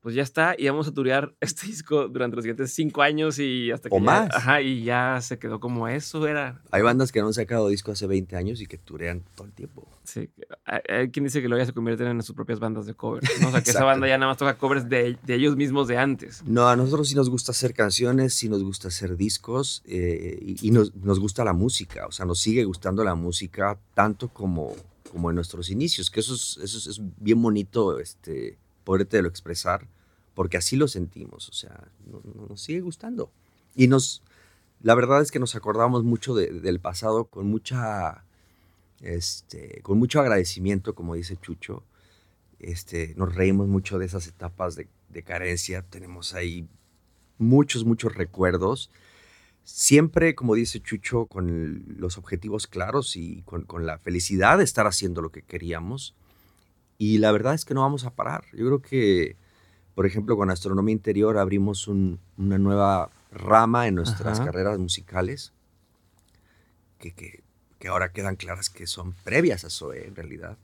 pues 0.06 0.14
ya 0.14 0.22
está, 0.22 0.54
y 0.56 0.68
vamos 0.68 0.86
a 0.86 0.94
turear 0.94 1.34
este 1.40 1.66
disco 1.66 2.06
durante 2.06 2.36
los 2.36 2.44
siguientes 2.44 2.72
cinco 2.72 3.02
años 3.02 3.40
y 3.40 3.72
hasta 3.72 3.88
que. 3.88 3.96
O 3.96 3.98
más. 3.98 4.30
Ajá, 4.32 4.62
y 4.62 4.84
ya 4.84 5.18
se 5.20 5.36
quedó 5.36 5.58
como 5.58 5.88
eso, 5.88 6.24
era. 6.28 6.62
Hay 6.70 6.82
bandas 6.82 7.10
que 7.10 7.18
no 7.18 7.26
han 7.26 7.34
sacado 7.34 7.66
disco 7.66 7.90
hace 7.90 8.06
20 8.06 8.36
años 8.36 8.60
y 8.60 8.66
que 8.66 8.78
turean 8.78 9.24
todo 9.34 9.48
el 9.48 9.52
tiempo. 9.52 9.84
Sí, 10.04 10.30
hay, 10.64 11.10
quien 11.10 11.24
dice 11.24 11.42
que 11.42 11.48
luego 11.48 11.60
ya 11.60 11.66
se 11.66 11.72
convierten 11.72 12.06
en 12.06 12.22
sus 12.22 12.36
propias 12.36 12.60
bandas 12.60 12.86
de 12.86 12.94
covers, 12.94 13.28
¿no? 13.40 13.48
O 13.48 13.50
sea, 13.50 13.64
que 13.64 13.70
esa 13.70 13.82
banda 13.82 14.06
ya 14.06 14.16
nada 14.16 14.30
más 14.30 14.38
toca 14.38 14.56
covers 14.56 14.88
de, 14.88 15.18
de, 15.24 15.34
ellos 15.34 15.56
mismos 15.56 15.88
de 15.88 15.98
antes. 15.98 16.44
No, 16.46 16.68
a 16.68 16.76
nosotros 16.76 17.08
sí 17.08 17.16
nos 17.16 17.28
gusta 17.28 17.50
hacer 17.50 17.74
canciones, 17.74 18.32
sí 18.32 18.48
nos 18.48 18.62
gusta 18.62 18.86
hacer 18.86 19.16
discos 19.16 19.82
eh, 19.86 20.38
y, 20.40 20.68
y 20.68 20.70
nos, 20.70 20.94
nos 20.94 21.18
gusta 21.18 21.42
la 21.42 21.52
música, 21.52 22.06
o 22.06 22.12
sea, 22.12 22.26
nos 22.26 22.38
sigue 22.38 22.62
gustando 22.62 23.02
la 23.02 23.16
música 23.16 23.76
tanto 23.94 24.28
como 24.28 24.72
como 25.10 25.30
en 25.30 25.34
nuestros 25.34 25.70
inicios, 25.70 26.10
que 26.10 26.20
eso 26.20 26.34
es, 26.34 26.58
eso 26.62 26.90
es 26.90 27.00
bien 27.18 27.40
bonito 27.40 27.98
este, 27.98 28.58
lo 28.86 29.28
expresar, 29.28 29.86
porque 30.36 30.56
así 30.56 30.76
lo 30.76 30.86
sentimos, 30.86 31.48
o 31.48 31.52
sea, 31.52 31.88
nos 32.48 32.60
sigue 32.60 32.82
gustando. 32.82 33.32
Y 33.74 33.88
nos, 33.88 34.22
la 34.80 34.94
verdad 34.94 35.20
es 35.20 35.32
que 35.32 35.40
nos 35.40 35.56
acordamos 35.56 36.04
mucho 36.04 36.36
del 36.36 36.78
pasado 36.78 37.24
con 37.24 37.48
mucha, 37.48 38.22
este, 39.00 39.80
con 39.82 39.98
mucho 39.98 40.20
agradecimiento, 40.20 40.94
como 40.94 41.16
dice 41.16 41.36
Chucho. 41.36 41.82
Este, 42.60 43.14
nos 43.16 43.34
reímos 43.34 43.66
mucho 43.66 43.98
de 43.98 44.06
esas 44.06 44.28
etapas 44.28 44.76
de, 44.76 44.86
de 45.08 45.22
carencia, 45.24 45.82
tenemos 45.82 46.34
ahí 46.34 46.68
muchos, 47.38 47.84
muchos 47.84 48.14
recuerdos 48.14 48.90
siempre, 49.66 50.36
como 50.36 50.54
dice 50.54 50.80
Chucho, 50.80 51.26
con 51.26 51.84
los 51.98 52.16
objetivos 52.18 52.68
claros 52.68 53.16
y 53.16 53.42
con, 53.42 53.66
la 53.84 53.98
felicidad 53.98 54.58
de 54.58 54.64
estar 54.64 54.86
haciendo 54.86 55.20
lo 55.20 55.30
que 55.30 55.42
queríamos. 55.42 56.14
Y 56.98 57.18
la 57.18 57.32
verdad 57.32 57.54
es 57.54 57.64
que 57.64 57.74
no 57.74 57.82
vamos 57.82 58.04
a 58.04 58.14
parar. 58.14 58.44
Yo 58.52 58.64
creo 58.66 58.80
que, 58.80 59.36
por 59.96 60.04
ejemplo, 60.04 60.36
con 60.36 60.50
Astronomía 60.50 60.92
Interior 60.92 61.38
abrimos 61.38 61.88
una 61.88 62.18
nueva 62.58 63.10
rama 63.32 63.88
en 63.88 63.94
nuestras 63.94 64.40
carreras 64.40 64.78
musicales 64.78 65.54
que, 66.98 67.14
que, 67.14 67.88
ahora 67.88 68.12
quedan 68.12 68.36
claras 68.36 68.68
que 68.68 68.86
son 68.86 69.14
previas 69.24 69.64
a 69.64 69.70
SOE 69.70 70.06
en 70.06 70.14
realidad. 70.14 70.58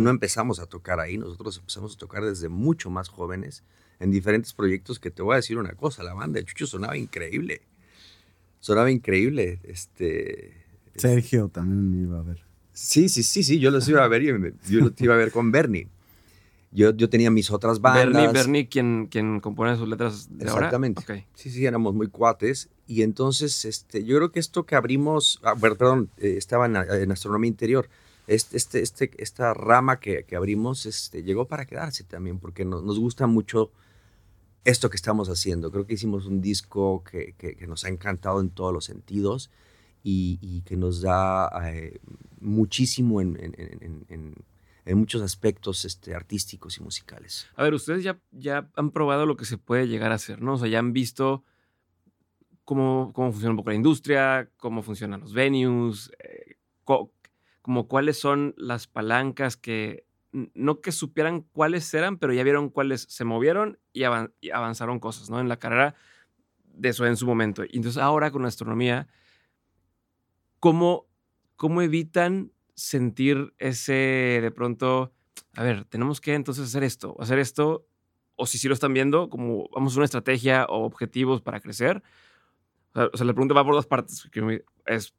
no, 0.00 0.10
empezamos 0.10 0.60
a 0.60 0.66
tocar 0.66 1.00
ahí, 1.00 1.18
nosotros 1.18 1.58
empezamos 1.58 1.96
a 1.96 1.98
tocar 1.98 2.24
desde 2.24 2.48
mucho 2.48 2.88
más 2.88 3.08
jóvenes 3.08 3.64
en 3.98 4.12
diferentes 4.12 4.52
proyectos 4.52 5.00
que 5.00 5.10
te 5.10 5.22
voy 5.22 5.32
a 5.32 5.36
decir 5.36 5.58
una 5.58 5.72
cosa, 5.72 6.04
la 6.04 6.14
banda 6.14 6.38
de 6.38 6.44
Chucho 6.44 6.68
sonaba 6.68 6.96
increíble. 6.96 7.62
Sonaba 8.60 8.92
increíble. 8.92 9.58
Este, 9.64 10.64
Sergio 10.94 11.48
también 11.48 11.90
me 11.90 12.02
iba 12.02 12.20
a 12.20 12.22
ver. 12.22 12.44
Sí, 12.72 13.08
sí, 13.08 13.24
sí, 13.24 13.42
sí, 13.42 13.58
yo 13.58 13.72
los 13.72 13.88
iba 13.88 14.04
a 14.04 14.08
ver 14.08 14.22
y 14.22 14.26
yo 14.70 14.80
los 14.80 15.00
iba 15.00 15.14
a 15.14 15.18
ver 15.18 15.32
con 15.32 15.50
Bernie. 15.50 15.88
Yo, 16.72 16.90
yo 16.90 17.10
tenía 17.10 17.30
mis 17.30 17.50
otras 17.50 17.80
bandas. 17.80 18.06
Bernie, 18.06 18.32
Bernie 18.32 18.68
quien, 18.68 19.06
quien 19.06 19.40
compone 19.40 19.76
sus 19.76 19.88
letras 19.88 20.28
de 20.30 20.44
Exactamente. 20.44 21.26
Sí, 21.34 21.50
sí, 21.50 21.66
éramos 21.66 21.94
muy 21.94 22.08
cuates. 22.08 22.70
Y 22.86 23.02
entonces, 23.02 23.64
este, 23.64 24.04
yo 24.04 24.16
creo 24.16 24.32
que 24.32 24.40
esto 24.40 24.64
que 24.64 24.74
abrimos, 24.74 25.38
ah, 25.44 25.54
perdón, 25.54 26.10
eh, 26.16 26.34
estaba 26.38 26.66
en, 26.66 26.76
en, 26.76 27.12
Astronomía 27.12 27.48
Interior, 27.48 27.88
este, 28.26 28.56
este, 28.56 28.80
este, 28.80 29.10
esta 29.18 29.52
rama 29.52 30.00
que, 30.00 30.24
que, 30.24 30.34
abrimos 30.34 30.86
este, 30.86 31.22
llegó 31.22 31.46
para 31.46 31.66
quedarse 31.66 32.04
también, 32.04 32.38
porque 32.38 32.64
nos 32.64 32.98
gusta 32.98 33.26
mucho 33.26 33.70
esto 34.64 34.90
que 34.90 34.96
estamos 34.96 35.28
haciendo. 35.28 35.70
Creo 35.70 35.86
que 35.86 35.94
hicimos 35.94 36.26
un 36.26 36.40
disco 36.40 37.02
que, 37.04 37.34
que, 37.36 37.66
nos 37.66 37.84
ha 37.84 37.88
encantado 37.88 38.40
en 38.40 38.50
todos 38.50 38.72
los 38.72 38.84
sentidos 38.84 39.50
y, 40.02 40.38
y 40.40 40.62
que 40.62 40.76
nos 40.76 41.00
da 41.00 41.50
eh, 41.70 42.00
muchísimo 42.40 43.20
en, 43.20 43.38
en, 43.40 44.06
en, 44.08 44.34
en, 44.84 44.98
muchos 44.98 45.22
aspectos 45.22 45.84
este, 45.84 46.14
artísticos 46.14 46.78
y 46.78 46.82
musicales. 46.82 47.48
A 47.56 47.62
ver, 47.62 47.74
ustedes 47.74 48.02
ya, 48.02 48.20
ya 48.30 48.70
han 48.76 48.90
probado 48.90 49.26
lo 49.26 49.36
que 49.36 49.44
se 49.44 49.58
puede 49.58 49.88
llegar 49.88 50.12
a 50.12 50.16
hacer, 50.16 50.42
¿no? 50.42 50.54
O 50.54 50.58
sea, 50.58 50.68
ya 50.68 50.78
han 50.78 50.92
visto 50.92 51.44
cómo, 52.64 53.12
cómo 53.14 53.32
funciona 53.32 53.50
un 53.50 53.56
poco 53.56 53.70
la 53.70 53.76
industria, 53.76 54.50
cómo 54.56 54.82
funcionan 54.82 55.20
los 55.20 55.32
venues, 55.34 56.10
eh, 56.18 56.56
como 57.62 57.86
cuáles 57.86 58.18
son 58.18 58.54
las 58.56 58.86
palancas 58.86 59.56
que 59.56 60.04
no 60.32 60.80
que 60.80 60.92
supieran 60.92 61.42
cuáles 61.52 61.92
eran, 61.94 62.16
pero 62.18 62.32
ya 62.32 62.42
vieron 62.42 62.70
cuáles 62.70 63.02
se 63.02 63.24
movieron 63.24 63.78
y, 63.92 64.04
avanzaron 64.04 64.98
cosas, 64.98 65.30
¿no? 65.30 65.40
En 65.40 65.48
la 65.48 65.58
carrera 65.58 65.94
de 66.64 66.88
eso 66.88 67.06
en 67.06 67.16
su 67.16 67.26
momento. 67.26 67.64
Y 67.64 67.76
entonces 67.76 68.02
ahora 68.02 68.30
con 68.30 68.44
astronomía, 68.46 69.08
¿cómo, 70.58 71.06
cómo 71.56 71.82
evitan 71.82 72.50
sentir 72.82 73.54
ese 73.58 74.40
de 74.42 74.50
pronto, 74.50 75.12
a 75.54 75.62
ver, 75.62 75.84
tenemos 75.84 76.20
que 76.20 76.34
entonces 76.34 76.64
hacer 76.64 76.82
esto, 76.82 77.16
hacer 77.20 77.38
esto, 77.38 77.86
o 78.34 78.44
si 78.44 78.58
sí 78.58 78.66
lo 78.66 78.74
están 78.74 78.92
viendo, 78.92 79.30
como 79.30 79.68
vamos 79.72 79.94
a 79.94 79.98
una 79.98 80.04
estrategia 80.04 80.66
o 80.68 80.84
objetivos 80.84 81.40
para 81.42 81.60
crecer? 81.60 82.02
O 82.94 83.16
sea, 83.16 83.24
la 83.24 83.34
pregunta 83.34 83.54
va 83.54 83.64
por 83.64 83.74
dos 83.74 83.86
partes. 83.86 84.28
Es, 84.86 85.14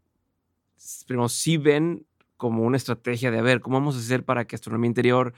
primero, 1.08 1.30
si 1.30 1.58
ven 1.58 2.06
como 2.36 2.64
una 2.64 2.76
estrategia 2.76 3.32
de, 3.32 3.40
a 3.40 3.42
ver, 3.42 3.62
¿cómo 3.62 3.78
vamos 3.78 3.96
a 3.96 4.00
hacer 4.00 4.26
para 4.26 4.46
que 4.46 4.56
astronomía 4.56 4.90
interior 4.90 5.34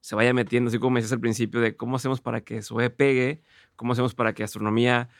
se 0.00 0.16
vaya 0.16 0.32
metiendo, 0.32 0.68
así 0.68 0.78
como 0.78 0.92
me 0.92 1.00
decías 1.00 1.12
al 1.12 1.20
principio, 1.20 1.60
de 1.60 1.76
cómo 1.76 1.96
hacemos 1.96 2.22
para 2.22 2.40
que 2.40 2.62
SOE 2.62 2.88
pegue, 2.88 3.42
cómo 3.76 3.92
hacemos 3.92 4.14
para 4.14 4.32
que 4.32 4.42
astronomía 4.42 5.10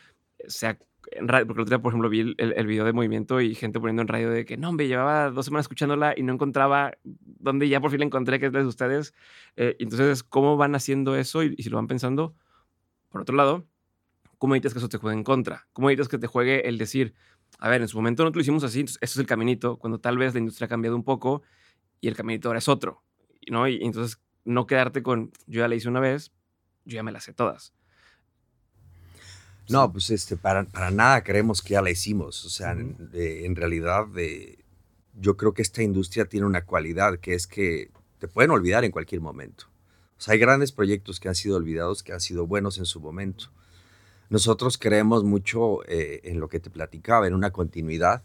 sea 0.48 0.78
porque 1.46 1.60
el 1.60 1.60
otro 1.60 1.64
día, 1.64 1.78
por 1.78 1.92
ejemplo, 1.92 2.08
vi 2.08 2.20
el, 2.20 2.36
el, 2.38 2.66
video 2.66 2.84
de 2.84 2.92
movimiento 2.92 3.40
y 3.40 3.54
gente 3.54 3.80
poniendo 3.80 4.02
en 4.02 4.08
radio 4.08 4.30
de 4.30 4.44
que, 4.44 4.56
no, 4.56 4.68
hombre, 4.68 4.88
llevaba 4.88 5.30
dos 5.30 5.46
semanas 5.46 5.64
escuchándola 5.64 6.14
y 6.16 6.22
no 6.22 6.32
encontraba 6.32 6.92
donde 7.04 7.68
ya 7.68 7.80
por 7.80 7.90
fin 7.90 8.02
encontré 8.02 8.40
que 8.40 8.46
es 8.46 8.52
de 8.52 8.64
ustedes. 8.64 9.14
Eh, 9.56 9.76
entonces, 9.78 10.22
¿cómo 10.22 10.56
van 10.56 10.74
haciendo 10.74 11.16
eso? 11.16 11.42
Y, 11.42 11.56
si 11.56 11.70
lo 11.70 11.76
van 11.76 11.86
pensando, 11.86 12.34
por 13.08 13.22
otro 13.22 13.36
lado, 13.36 13.66
¿cómo 14.38 14.54
evitas 14.54 14.72
que 14.72 14.78
eso 14.78 14.88
te 14.88 14.98
juegue 14.98 15.16
en 15.16 15.24
contra? 15.24 15.68
¿Cómo 15.72 15.90
evitas 15.90 16.08
que 16.08 16.18
te 16.18 16.26
juegue 16.26 16.68
el 16.68 16.78
decir, 16.78 17.14
a 17.58 17.68
ver, 17.68 17.82
en 17.82 17.88
su 17.88 17.96
momento 17.96 18.24
no 18.24 18.30
lo 18.30 18.40
hicimos 18.40 18.64
así, 18.64 18.80
entonces, 18.80 18.98
eso 19.00 19.12
es 19.12 19.20
el 19.20 19.26
caminito, 19.26 19.78
cuando 19.78 19.98
tal 19.98 20.18
vez 20.18 20.34
la 20.34 20.40
industria 20.40 20.66
ha 20.66 20.68
cambiado 20.68 20.96
un 20.96 21.04
poco 21.04 21.42
y 22.00 22.08
el 22.08 22.16
caminito 22.16 22.48
ahora 22.48 22.58
es 22.58 22.68
otro, 22.68 23.02
¿no? 23.48 23.68
Y, 23.68 23.82
entonces, 23.82 24.20
no 24.44 24.66
quedarte 24.66 25.02
con, 25.02 25.32
yo 25.46 25.60
ya 25.60 25.68
la 25.68 25.74
hice 25.74 25.88
una 25.88 26.00
vez, 26.00 26.32
yo 26.84 26.96
ya 26.96 27.02
me 27.02 27.12
la 27.12 27.20
sé 27.20 27.32
todas. 27.32 27.75
No, 29.68 29.92
pues 29.92 30.10
este, 30.10 30.36
para, 30.36 30.64
para 30.64 30.90
nada 30.90 31.24
creemos 31.24 31.60
que 31.60 31.74
ya 31.74 31.82
la 31.82 31.90
hicimos. 31.90 32.44
O 32.44 32.48
sea, 32.48 32.72
en, 32.72 33.56
realidad 33.56 34.06
de, 34.06 34.64
yo 35.14 35.36
creo 35.36 35.54
que 35.54 35.62
esta 35.62 35.82
industria 35.82 36.26
tiene 36.26 36.46
una 36.46 36.64
cualidad 36.64 37.18
que 37.18 37.34
es 37.34 37.46
que 37.46 37.90
te 38.18 38.28
pueden 38.28 38.50
olvidar 38.50 38.84
en 38.84 38.92
cualquier 38.92 39.20
momento. 39.20 39.66
O 40.18 40.20
sea, 40.20 40.32
hay 40.32 40.38
grandes 40.38 40.72
proyectos 40.72 41.20
que 41.20 41.28
han 41.28 41.34
sido 41.34 41.56
olvidados, 41.56 42.02
que 42.02 42.12
han 42.12 42.20
sido 42.20 42.46
buenos 42.46 42.78
en 42.78 42.86
su 42.86 43.00
momento. 43.00 43.50
Nosotros 44.30 44.78
creemos 44.78 45.24
mucho 45.24 45.84
eh, 45.88 46.20
en 46.24 46.40
lo 46.40 46.48
que 46.48 46.60
te 46.60 46.70
platicaba, 46.70 47.26
en 47.26 47.34
una 47.34 47.50
continuidad. 47.50 48.22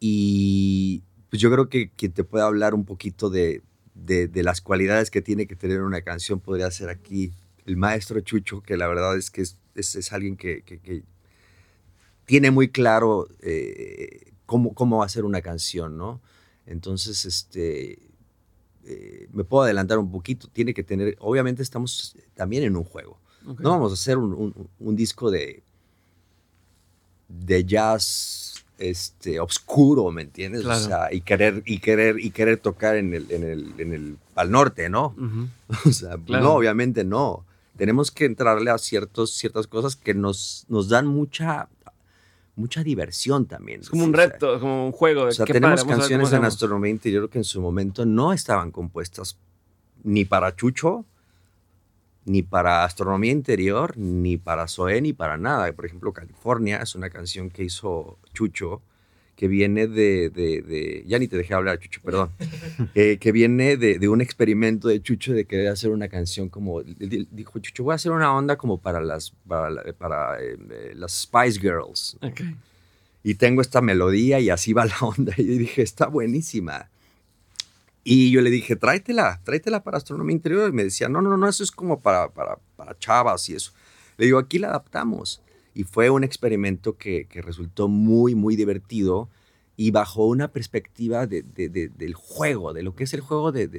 Y 0.00 1.02
pues 1.28 1.42
yo 1.42 1.50
creo 1.50 1.68
que 1.68 1.90
quien 1.90 2.12
te 2.12 2.24
puede 2.24 2.44
hablar 2.44 2.72
un 2.72 2.84
poquito 2.84 3.30
de, 3.30 3.62
de, 3.94 4.28
de, 4.28 4.42
las 4.44 4.60
cualidades 4.60 5.10
que 5.10 5.22
tiene 5.22 5.46
que 5.48 5.56
tener 5.56 5.82
una 5.82 6.02
canción 6.02 6.38
podría 6.38 6.70
ser 6.70 6.88
aquí 6.88 7.32
el 7.66 7.76
maestro 7.76 8.20
Chucho, 8.20 8.62
que 8.62 8.76
la 8.76 8.86
verdad 8.86 9.16
es 9.16 9.30
que 9.30 9.42
es, 9.42 9.58
es, 9.80 10.12
alguien 10.12 10.36
que, 10.36 10.62
que, 10.62 11.02
tiene 12.24 12.50
muy 12.50 12.68
claro 12.68 13.28
eh, 13.40 14.32
cómo, 14.44 14.74
cómo 14.74 14.98
va 14.98 15.06
a 15.06 15.08
ser 15.08 15.24
una 15.24 15.40
canción, 15.40 15.96
¿no? 15.96 16.20
Entonces, 16.66 17.24
este, 17.24 17.98
eh, 18.84 19.28
me 19.32 19.44
puedo 19.44 19.64
adelantar 19.64 19.98
un 19.98 20.10
poquito, 20.10 20.48
tiene 20.48 20.74
que 20.74 20.82
tener, 20.82 21.16
obviamente 21.20 21.62
estamos 21.62 22.16
también 22.34 22.64
en 22.64 22.76
un 22.76 22.84
juego. 22.84 23.18
No 23.58 23.70
vamos 23.70 23.92
a 23.92 23.94
hacer 23.94 24.18
un, 24.18 24.68
un, 24.78 24.96
disco 24.96 25.30
de, 25.30 25.62
de 27.28 27.64
jazz 27.64 28.64
este, 28.78 29.40
oscuro, 29.40 30.10
¿me 30.10 30.22
entiendes? 30.22 30.64
O 30.64 30.74
sea, 30.74 31.12
y 31.12 31.20
querer, 31.20 31.62
y 31.66 31.78
querer, 31.78 32.18
y 32.18 32.30
querer 32.30 32.58
tocar 32.58 32.96
en 32.96 33.14
el, 33.14 33.30
en 33.30 33.44
el, 33.44 33.74
en 33.78 33.92
el 33.92 34.16
Pal 34.34 34.50
Norte, 34.50 34.88
¿no? 34.88 35.14
O 35.84 35.92
sea, 35.92 36.18
no, 36.28 36.54
obviamente 36.54 37.04
no. 37.04 37.44
Tenemos 37.78 38.10
que 38.10 38.26
entrarle 38.26 38.70
a 38.70 38.76
ciertos, 38.76 39.32
ciertas 39.32 39.66
cosas 39.66 39.96
que 39.96 40.12
nos, 40.12 40.66
nos 40.68 40.88
dan 40.90 41.06
mucha 41.06 41.68
mucha 42.56 42.82
diversión 42.82 43.46
también. 43.46 43.80
Es 43.80 43.88
como 43.88 44.04
un 44.04 44.12
reto, 44.12 44.58
como 44.58 44.86
un 44.86 44.92
juego. 44.92 45.22
o 45.22 45.32
sea, 45.32 45.46
tenemos 45.46 45.84
canciones 45.84 46.30
de 46.30 46.36
Astronomía 46.38 46.90
Interior 46.90 47.30
que 47.30 47.38
en 47.38 47.44
su 47.44 47.60
momento 47.60 48.04
no 48.04 48.32
estaban 48.32 48.72
compuestas 48.72 49.38
ni 50.02 50.24
para 50.24 50.54
Chucho, 50.54 51.04
ni 52.24 52.42
para 52.42 52.84
Astronomía 52.84 53.30
Interior, 53.32 53.96
ni 53.96 54.36
para 54.36 54.66
Zoé, 54.66 55.00
ni 55.00 55.12
para 55.12 55.38
nada. 55.38 55.72
Por 55.72 55.86
ejemplo, 55.86 56.12
California 56.12 56.78
es 56.78 56.94
una 56.96 57.10
canción 57.10 57.48
que 57.48 57.62
hizo 57.62 58.18
Chucho, 58.34 58.82
que 59.38 59.46
viene 59.46 59.86
de, 59.86 60.30
de, 60.30 61.04
ya 61.06 61.16
ni 61.20 61.28
te 61.28 61.36
dejé 61.36 61.54
hablar, 61.54 61.78
Chucho, 61.78 62.00
perdón, 62.02 62.32
eh, 62.96 63.18
que 63.20 63.30
viene 63.30 63.76
de, 63.76 64.00
de, 64.00 64.08
un 64.08 64.20
experimento 64.20 64.88
de 64.88 65.00
Chucho 65.00 65.32
de 65.32 65.44
querer 65.44 65.68
hacer 65.68 65.90
una 65.90 66.08
canción 66.08 66.48
como, 66.48 66.82
dijo 66.82 67.60
Chucho, 67.60 67.84
voy 67.84 67.92
a 67.92 67.94
hacer 67.94 68.10
una 68.10 68.34
onda 68.34 68.56
como 68.56 68.78
para 68.78 69.00
las, 69.00 69.30
para, 69.46 69.92
para 69.92 70.40
eh, 70.40 70.92
las 70.96 71.12
Spice 71.12 71.60
Girls. 71.60 72.18
Y 73.22 73.36
tengo 73.36 73.62
esta 73.62 73.80
melodía 73.80 74.40
y 74.40 74.50
así 74.50 74.72
va 74.72 74.86
la 74.86 74.96
onda. 75.02 75.32
Y 75.36 75.44
dije, 75.44 75.82
está 75.82 76.08
buenísima. 76.08 76.90
Y 78.02 78.32
yo 78.32 78.40
le 78.40 78.50
dije, 78.50 78.74
tráetela, 78.74 79.40
tráetela 79.44 79.84
para 79.84 79.98
astronomía 79.98 80.34
interior. 80.34 80.68
Y 80.68 80.72
me 80.72 80.82
decía, 80.82 81.08
no, 81.08 81.22
no, 81.22 81.36
no, 81.36 81.48
eso 81.48 81.62
es 81.62 81.70
como 81.70 82.00
para, 82.00 82.28
para, 82.30 82.58
para 82.74 82.98
chavas 82.98 83.48
y 83.50 83.54
eso. 83.54 83.70
Le 84.16 84.26
digo, 84.26 84.40
aquí 84.40 84.58
la 84.58 84.70
adaptamos. 84.70 85.40
Y 85.78 85.84
fue 85.84 86.10
un 86.10 86.24
experimento 86.24 86.96
que, 86.96 87.28
que 87.28 87.40
resultó 87.40 87.86
muy, 87.86 88.34
muy 88.34 88.56
divertido 88.56 89.28
y 89.76 89.92
bajo 89.92 90.26
una 90.26 90.50
perspectiva 90.50 91.28
de, 91.28 91.44
de, 91.44 91.68
del 91.68 92.14
juego, 92.14 92.72
de 92.72 92.82
lo 92.82 92.96
que 92.96 93.04
es 93.04 93.14
el 93.14 93.20
juego 93.20 93.52
de, 93.52 93.70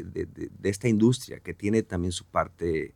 esta 0.64 0.88
industria, 0.88 1.42
que 1.42 1.54
tiene 1.54 1.84
también 1.84 2.14
su 2.14 2.24
parte, 2.24 2.96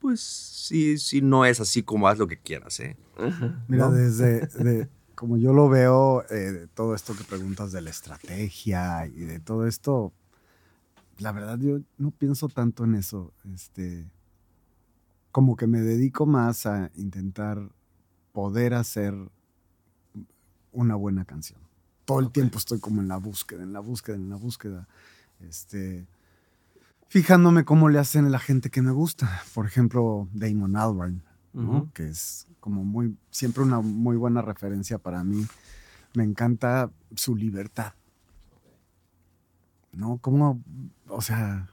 pues 0.00 0.22
sí, 0.22 0.98
sí, 0.98 1.22
no 1.22 1.44
es 1.44 1.60
así 1.60 1.84
como 1.84 2.08
haz 2.08 2.18
lo 2.18 2.26
que 2.26 2.36
quieras. 2.36 2.80
¿eh? 2.80 2.96
Mira, 3.68 3.92
desde, 3.92 4.88
como 5.14 5.36
yo 5.36 5.52
lo 5.52 5.68
veo, 5.68 6.24
eh, 6.28 6.66
todo 6.74 6.96
esto 6.96 7.14
que 7.16 7.22
preguntas 7.22 7.70
de 7.70 7.80
la 7.80 7.90
estrategia 7.90 9.06
y 9.06 9.20
de 9.20 9.38
todo 9.38 9.68
esto, 9.68 10.12
la 11.18 11.30
verdad 11.30 11.60
yo 11.60 11.78
no 11.96 12.10
pienso 12.10 12.48
tanto 12.48 12.82
en 12.82 12.96
eso. 12.96 13.32
Este, 13.54 14.10
como 15.30 15.54
que 15.54 15.68
me 15.68 15.80
dedico 15.80 16.26
más 16.26 16.66
a 16.66 16.90
intentar 16.96 17.70
poder 18.36 18.74
hacer 18.74 19.14
una 20.70 20.94
buena 20.94 21.24
canción. 21.24 21.58
Todo 22.04 22.20
el 22.20 22.30
tiempo 22.30 22.58
estoy 22.58 22.78
como 22.80 23.00
en 23.00 23.08
la 23.08 23.16
búsqueda, 23.16 23.62
en 23.62 23.72
la 23.72 23.80
búsqueda, 23.80 24.16
en 24.16 24.28
la 24.28 24.36
búsqueda. 24.36 24.86
Este, 25.40 26.06
fijándome 27.08 27.64
cómo 27.64 27.88
le 27.88 27.98
hacen 27.98 28.30
la 28.30 28.38
gente 28.38 28.68
que 28.68 28.82
me 28.82 28.90
gusta. 28.90 29.40
Por 29.54 29.64
ejemplo, 29.64 30.28
Damon 30.34 30.76
Albarn, 30.76 31.22
que 31.94 32.08
es 32.08 32.46
como 32.60 32.84
muy, 32.84 33.16
siempre 33.30 33.62
una 33.62 33.80
muy 33.80 34.18
buena 34.18 34.42
referencia 34.42 34.98
para 34.98 35.24
mí. 35.24 35.46
Me 36.12 36.22
encanta 36.22 36.90
su 37.14 37.36
libertad. 37.36 37.94
¿no? 39.92 40.18
Como, 40.18 40.62
o 41.08 41.22
sea, 41.22 41.70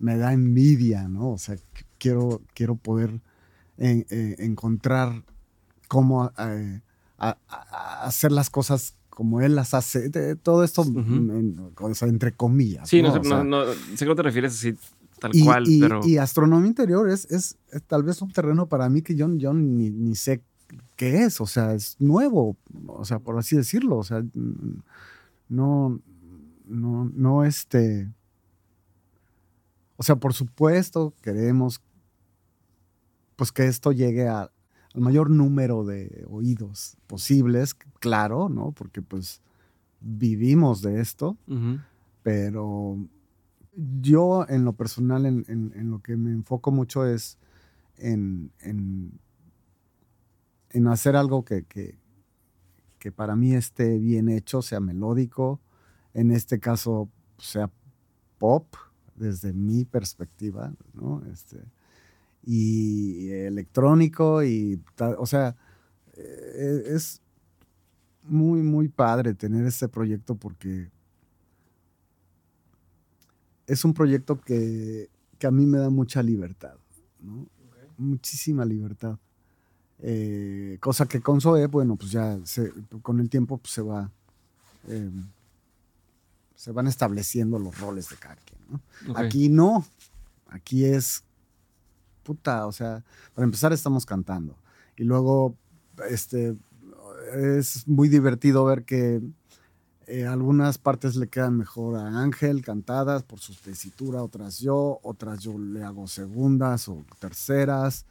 me 0.00 0.16
da 0.16 0.32
envidia, 0.32 1.06
¿no? 1.06 1.30
O 1.30 1.38
sea, 1.38 1.54
quiero, 1.98 2.42
quiero 2.52 2.74
poder 2.74 3.20
eh, 3.78 4.34
encontrar 4.40 5.22
cómo 5.92 6.32
eh, 6.38 6.80
hacer 7.18 8.32
las 8.32 8.48
cosas 8.48 8.96
como 9.10 9.42
él 9.42 9.54
las 9.54 9.74
hace. 9.74 10.08
todo 10.36 10.64
esto, 10.64 10.86
entre 12.06 12.32
comillas. 12.32 12.88
Sí, 12.88 13.02
no, 13.02 13.12
sé 13.12 14.06
cómo 14.06 14.16
te 14.16 14.22
refieres 14.22 14.54
así, 14.54 14.74
tal 15.20 15.32
cual. 15.44 15.64
Y, 15.68 15.80
pero... 15.80 16.00
y 16.02 16.16
astronomía 16.16 16.68
interior 16.68 17.10
es, 17.10 17.30
es, 17.30 17.58
tal 17.88 18.04
vez 18.04 18.22
un 18.22 18.32
terreno 18.32 18.68
para 18.68 18.88
mí 18.88 19.02
que 19.02 19.14
yo, 19.14 19.28
yo 19.36 19.52
ni, 19.52 19.90
ni, 19.90 20.14
sé 20.14 20.40
qué 20.96 21.24
es. 21.24 21.42
O 21.42 21.46
sea, 21.46 21.74
es 21.74 21.96
nuevo, 21.98 22.56
o 22.86 23.04
sea, 23.04 23.18
por 23.18 23.38
así 23.38 23.54
decirlo. 23.54 23.98
O 23.98 24.02
sea, 24.02 24.24
no, 25.50 26.00
no, 26.64 27.10
no 27.14 27.44
este... 27.44 28.08
O 29.98 30.02
sea, 30.02 30.16
por 30.16 30.32
supuesto 30.32 31.12
queremos 31.20 31.82
pues 33.36 33.52
que 33.52 33.66
esto 33.66 33.92
llegue 33.92 34.26
a, 34.26 34.50
al 34.94 35.00
mayor 35.00 35.30
número 35.30 35.84
de 35.84 36.26
oídos 36.28 36.96
posibles, 37.06 37.74
claro, 37.98 38.48
¿no? 38.48 38.72
Porque 38.72 39.02
pues 39.02 39.40
vivimos 40.00 40.82
de 40.82 41.00
esto, 41.00 41.36
pero 42.22 42.98
yo 44.00 44.46
en 44.48 44.64
lo 44.64 44.74
personal, 44.74 45.24
en, 45.26 45.90
lo 45.90 46.00
que 46.00 46.16
me 46.16 46.30
enfoco 46.30 46.70
mucho 46.70 47.06
es 47.06 47.38
en, 47.96 48.50
en, 48.60 49.18
hacer 50.88 51.16
algo 51.16 51.44
que, 51.44 51.64
que, 51.64 51.98
que 52.98 53.12
para 53.12 53.36
mí 53.36 53.54
esté 53.54 53.98
bien 53.98 54.28
hecho, 54.28 54.62
sea 54.62 54.80
melódico, 54.80 55.60
en 56.14 56.32
este 56.32 56.58
caso 56.60 57.08
sea 57.38 57.70
pop, 58.38 58.74
desde 59.14 59.52
mi 59.52 59.84
perspectiva, 59.84 60.72
¿no? 60.94 61.22
Este, 61.32 61.62
y 62.44 63.30
electrónico 63.30 64.42
y, 64.42 64.82
o 65.18 65.26
sea, 65.26 65.56
eh, 66.14 66.82
es 66.86 67.20
muy, 68.24 68.62
muy 68.62 68.88
padre 68.88 69.34
tener 69.34 69.66
este 69.66 69.88
proyecto 69.88 70.34
porque 70.34 70.90
es 73.66 73.84
un 73.84 73.94
proyecto 73.94 74.40
que, 74.40 75.08
que 75.38 75.46
a 75.46 75.50
mí 75.50 75.66
me 75.66 75.78
da 75.78 75.90
mucha 75.90 76.22
libertad, 76.22 76.76
¿no? 77.20 77.46
Muchísima 77.98 78.64
libertad. 78.64 79.18
Eh, 79.98 80.78
cosa 80.80 81.06
que 81.06 81.20
con 81.20 81.40
Zoe, 81.40 81.66
bueno, 81.66 81.94
pues 81.94 82.10
ya 82.10 82.36
con 83.02 83.20
el 83.20 83.30
tiempo 83.30 83.58
pues 83.58 83.72
se 83.72 83.82
va... 83.82 84.10
Em, 84.88 85.28
se 86.56 86.70
van 86.70 86.86
estableciendo 86.86 87.58
los 87.58 87.78
roles 87.80 88.08
de 88.08 88.16
cada 88.16 88.36
quien. 88.36 88.60
¿no? 88.68 89.16
Aquí 89.16 89.48
no, 89.48 89.84
aquí 90.46 90.84
es, 90.84 91.24
puta, 92.22 92.66
o 92.66 92.72
sea, 92.72 93.04
para 93.34 93.44
empezar 93.44 93.72
estamos 93.72 94.06
cantando. 94.06 94.56
Y 94.96 95.04
luego, 95.04 95.56
este, 96.08 96.56
es 97.34 97.86
muy 97.88 98.08
divertido 98.08 98.64
ver 98.64 98.84
que 98.84 99.20
eh, 100.06 100.26
algunas 100.26 100.78
partes 100.78 101.16
le 101.16 101.28
quedan 101.28 101.56
mejor 101.56 101.96
a 101.96 102.22
Ángel 102.22 102.62
cantadas 102.62 103.22
por 103.22 103.38
su 103.38 103.54
tesitura, 103.54 104.22
otras 104.22 104.58
yo, 104.58 104.98
otras 105.02 105.40
yo 105.40 105.58
le 105.58 105.84
hago 105.84 106.08
segundas 106.08 106.88
o 106.88 107.04
terceras, 107.18 108.06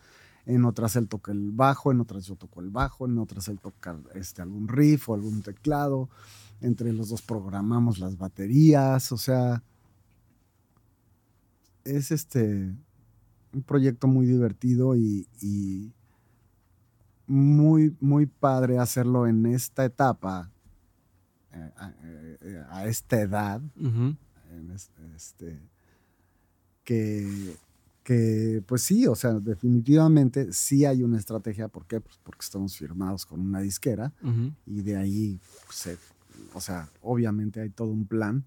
en 0.46 0.66
otras 0.66 0.96
él 0.96 1.08
toca 1.08 1.32
el 1.32 1.52
bajo, 1.52 1.92
en 1.92 2.02
otras 2.02 2.26
yo 2.26 2.36
toco 2.36 2.62
el 2.62 2.70
bajo, 2.70 3.06
en 3.06 3.18
otras 3.18 3.48
él 3.50 3.60
toca 3.60 3.98
este, 4.16 4.42
algún 4.42 4.68
riff 4.68 5.10
o 5.10 5.14
algún 5.14 5.42
teclado 5.42 6.10
entre 6.62 6.94
los 6.94 7.10
dos 7.10 7.22
programamos 7.22 8.00
las 8.00 8.18
baterías, 8.18 9.12
o 9.12 9.18
sea, 9.18 9.62
es 11.84 12.12
este 12.12 12.74
un 13.54 13.64
proyecto 13.64 14.08
muy 14.08 14.26
divertido 14.26 14.96
y, 14.96 15.28
y 15.42 15.92
muy, 17.28 17.96
muy 18.00 18.26
padre 18.26 18.78
hacerlo 18.78 19.28
en 19.28 19.46
esta 19.46 19.86
etapa, 19.86 20.50
eh, 21.54 21.72
a, 21.78 21.94
eh, 22.04 22.64
a 22.70 22.88
esta 22.88 23.20
edad, 23.22 23.62
en 24.52 24.72
este, 25.16 25.60
que, 26.84 27.56
que, 28.04 28.64
pues 28.66 28.82
sí, 28.82 29.08
o 29.08 29.16
sea, 29.16 29.34
definitivamente 29.34 30.52
sí 30.52 30.86
hay 30.86 31.04
una 31.04 31.18
estrategia. 31.18 31.68
¿Por 31.68 31.86
qué? 31.86 32.02
Pues 32.02 32.20
porque 32.24 32.42
estamos 32.44 32.76
firmados 32.78 33.26
con 33.26 33.40
una 33.40 33.60
disquera 33.62 34.12
y 34.66 34.82
de 34.82 34.96
ahí, 34.98 35.40
pues, 35.66 35.78
se- 35.78 35.98
o 36.54 36.60
sea, 36.62 36.90
obviamente 37.02 37.62
hay 37.62 37.70
todo 37.70 37.90
un 37.90 38.06
plan. 38.06 38.44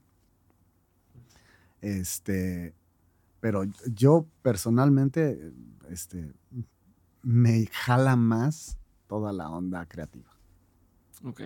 Este, 1.81 2.75
pero 3.45 3.65
yo 3.93 4.27
personalmente, 4.41 5.53
este, 5.91 6.33
me 7.23 7.67
jala 7.67 8.17
más 8.17 8.79
toda 9.07 9.35
la 9.35 9.51
onda 9.51 9.85
creativa. 9.85 10.31
Ok. 11.23 11.43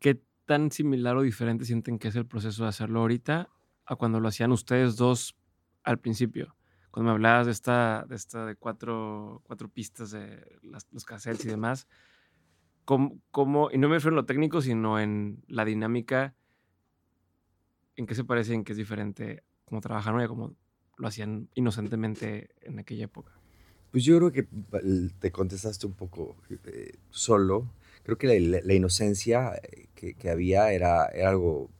¿Qué 0.00 0.20
tan 0.44 0.72
similar 0.72 1.16
o 1.16 1.22
diferente 1.22 1.66
sienten 1.66 2.00
que 2.00 2.08
es 2.08 2.16
el 2.16 2.26
proceso 2.26 2.64
de 2.64 2.70
hacerlo 2.70 2.98
ahorita 2.98 3.48
a 3.86 3.94
cuando 3.94 4.18
lo 4.18 4.26
hacían 4.26 4.50
ustedes 4.50 4.96
dos 4.96 5.36
al 5.84 6.00
principio? 6.00 6.56
Cuando 6.90 7.10
me 7.10 7.14
hablabas 7.14 7.46
de 7.46 7.52
esta, 7.52 8.04
de 8.08 8.16
esta 8.16 8.44
de 8.44 8.56
cuatro, 8.56 9.40
cuatro 9.44 9.68
pistas 9.68 10.10
de 10.10 10.44
los 10.62 11.04
cassettes 11.04 11.44
y 11.44 11.48
demás, 11.48 11.86
¿cómo, 12.84 13.20
cómo- 13.30 13.70
y 13.70 13.78
no 13.78 13.88
me 13.88 13.94
refiero 13.94 14.14
en 14.14 14.16
lo 14.16 14.26
técnico, 14.26 14.60
sino 14.60 14.98
en 14.98 15.44
la 15.46 15.64
dinámica, 15.64 16.34
¿en 17.94 18.04
qué 18.04 18.16
se 18.16 18.24
parece, 18.24 18.54
en 18.54 18.64
qué 18.64 18.72
es 18.72 18.78
diferente, 18.78 19.44
cómo 19.64 19.80
trabajaron 19.80 20.20
y 20.20 20.26
cómo 20.26 20.56
lo 20.98 21.08
hacían 21.08 21.48
inocentemente 21.54 22.50
en 22.62 22.78
aquella 22.78 23.04
época? 23.04 23.32
Pues 23.90 24.04
yo 24.04 24.16
creo 24.18 24.32
que 24.32 24.46
te 25.20 25.30
contestaste 25.30 25.86
un 25.86 25.92
poco 25.94 26.36
eh, 26.66 26.94
solo. 27.10 27.70
Creo 28.02 28.18
que 28.18 28.40
la, 28.40 28.60
la 28.62 28.74
inocencia 28.74 29.54
eh, 29.62 29.86
que, 29.94 30.14
que 30.14 30.30
había 30.30 30.72
era, 30.72 31.06
era 31.06 31.30
algo 31.30 31.70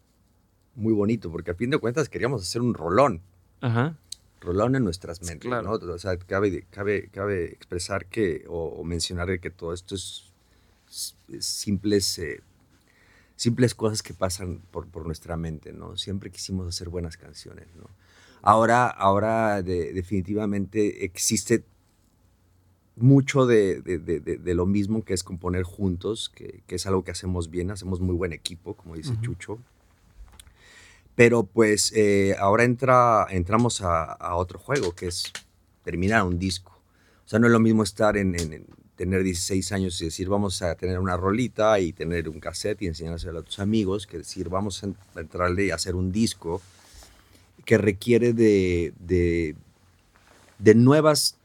muy 0.76 0.92
bonito, 0.92 1.30
porque 1.30 1.50
a 1.50 1.54
fin 1.54 1.70
de 1.70 1.78
cuentas 1.78 2.08
queríamos 2.08 2.42
hacer 2.42 2.62
un 2.62 2.74
rolón, 2.74 3.20
Ajá. 3.60 3.96
rolón 4.40 4.74
en 4.76 4.84
nuestras 4.84 5.22
mentes, 5.22 5.48
claro. 5.48 5.78
¿no? 5.78 5.92
O 5.92 5.98
sea, 5.98 6.16
cabe, 6.18 6.64
cabe, 6.70 7.08
cabe 7.10 7.44
expresar 7.46 8.06
que, 8.06 8.44
o, 8.48 8.64
o 8.66 8.84
mencionar 8.84 9.38
que 9.40 9.50
todo 9.50 9.72
esto 9.72 9.94
es, 9.94 10.32
es- 10.88 11.16
es 11.32 11.44
simples, 11.46 12.18
eh, 12.18 12.40
simples 13.36 13.74
cosas 13.74 14.02
que 14.02 14.14
pasan 14.14 14.60
por, 14.70 14.86
por 14.88 15.04
nuestra 15.06 15.36
mente, 15.36 15.72
¿no? 15.72 15.96
Siempre 15.96 16.30
quisimos 16.30 16.66
hacer 16.68 16.88
buenas 16.88 17.16
canciones, 17.16 17.66
¿no? 17.74 17.88
Ahora, 18.46 18.88
ahora 18.88 19.62
de- 19.62 19.92
definitivamente 19.94 21.04
existe 21.04 21.64
mucho 22.96 23.46
de, 23.46 23.80
de- 23.80 23.98
de- 23.98 24.20
de- 24.20 24.36
de 24.36 24.54
lo 24.54 24.66
mismo 24.66 25.02
que 25.02 25.14
es 25.14 25.24
componer 25.24 25.62
juntos, 25.62 26.30
que, 26.34 26.62
que 26.66 26.74
es 26.74 26.86
algo 26.86 27.02
que 27.04 27.10
hacemos 27.10 27.50
bien, 27.50 27.70
hacemos 27.70 28.00
muy 28.00 28.14
buen 28.14 28.32
equipo, 28.32 28.74
como 28.74 28.96
dice 28.96 29.12
Ujú. 29.12 29.22
Chucho. 29.22 29.58
Pero 31.16 31.44
pues 31.44 31.92
eh, 31.96 32.36
ahora 32.38 32.64
entra, 32.64 33.26
entramos 33.30 33.80
a, 33.80 34.04
a 34.12 34.36
otro 34.36 34.58
juego, 34.58 34.94
que 34.94 35.06
es 35.06 35.32
terminar 35.82 36.22
un 36.24 36.38
disco. 36.38 36.72
O 37.24 37.28
sea, 37.28 37.38
no 37.38 37.46
es 37.46 37.52
lo 37.52 37.60
mismo 37.60 37.82
estar 37.82 38.16
en, 38.16 38.38
en- 38.38 38.52
en 38.52 38.66
tener 38.96 39.22
16 39.24 39.72
años 39.72 40.00
y 40.02 40.04
decir 40.04 40.28
vamos 40.28 40.60
a 40.62 40.74
tener 40.76 40.98
una 41.00 41.16
rolita 41.16 41.80
y 41.80 41.92
tener 41.92 42.28
un 42.28 42.38
cassette 42.40 42.82
y 42.82 42.86
enseñárselo 42.88 43.40
a 43.40 43.42
tus 43.42 43.58
amigos, 43.58 44.06
que 44.06 44.18
decir 44.18 44.48
vamos 44.48 44.84
a 44.84 45.20
entrarle 45.20 45.66
y 45.66 45.70
hacer 45.70 45.94
un 45.96 46.12
disco 46.12 46.60
que 47.64 47.78
requiere 47.78 48.32
de, 48.32 48.92
de, 49.00 49.54
de 50.58 50.74
nuevas, 50.74 51.36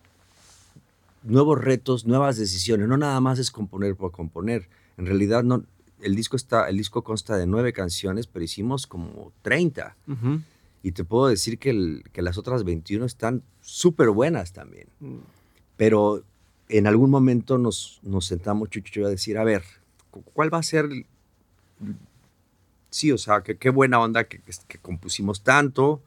nuevos 1.24 1.59
retos, 1.59 2.05
nuevas 2.05 2.38
decisiones. 2.38 2.88
No 2.88 2.97
nada 2.97 3.20
más 3.22 3.39
es 3.39 3.51
componer 3.51 3.95
por 3.95 4.11
componer. 4.11 4.67
En 4.97 5.05
realidad 5.05 5.43
no, 5.43 5.63
el 6.01 6.15
disco 6.15 6.36
está, 6.36 6.70
el 6.70 6.78
disco 6.78 7.03
consta 7.03 7.38
de 7.38 7.45
nueve 7.47 7.74
canciones, 7.74 8.28
pero 8.28 8.43
hicimos 8.45 8.88
como 8.88 9.32
30. 9.41 9.95
Ujú. 10.07 10.41
Y 10.84 10.91
te 10.93 11.03
puedo 11.03 11.28
decir 11.28 11.57
que, 11.59 11.72
el- 11.72 12.03
que 12.13 12.22
las 12.22 12.38
otras 12.38 12.63
21 12.63 13.05
están 13.05 13.43
súper 13.61 14.09
buenas 14.09 14.53
también. 14.53 14.88
Mm, 14.99 15.17
Pero 15.78 16.24
en 16.70 16.88
algún 16.88 17.09
momento 17.09 17.57
nos, 17.57 17.99
nos 18.03 18.26
sentamos, 18.26 18.70
Chucho 18.70 18.91
y 18.99 19.01
yo, 19.01 19.07
a 19.07 19.09
decir, 19.09 19.38
a 19.38 19.43
ver, 19.43 19.63
cu- 20.11 20.24
¿cuál 20.34 20.53
va 20.53 20.59
a 20.59 20.63
ser? 20.63 20.88
Sí, 22.89 23.11
o 23.11 23.17
sea, 23.17 23.41
que 23.41 23.57
qué 23.57 23.69
buena 23.69 23.99
onda 23.99 24.23
que, 24.25 24.39
que- 24.41 24.53
que 24.67 24.77
compusimos 24.79 25.43
tanto 25.43 26.01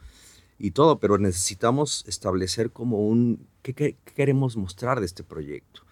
y 0.58 0.72
todo, 0.72 0.98
pero 0.98 1.18
necesitamos 1.18 2.04
establecer 2.06 2.70
como 2.70 3.06
un, 3.06 3.46
¿qué, 3.62 3.72
qué- 3.74 3.96
qué 4.04 4.14
queremos 4.14 4.56
mostrar 4.56 5.00
de 5.00 5.06
este 5.06 5.22
proyecto? 5.22 5.82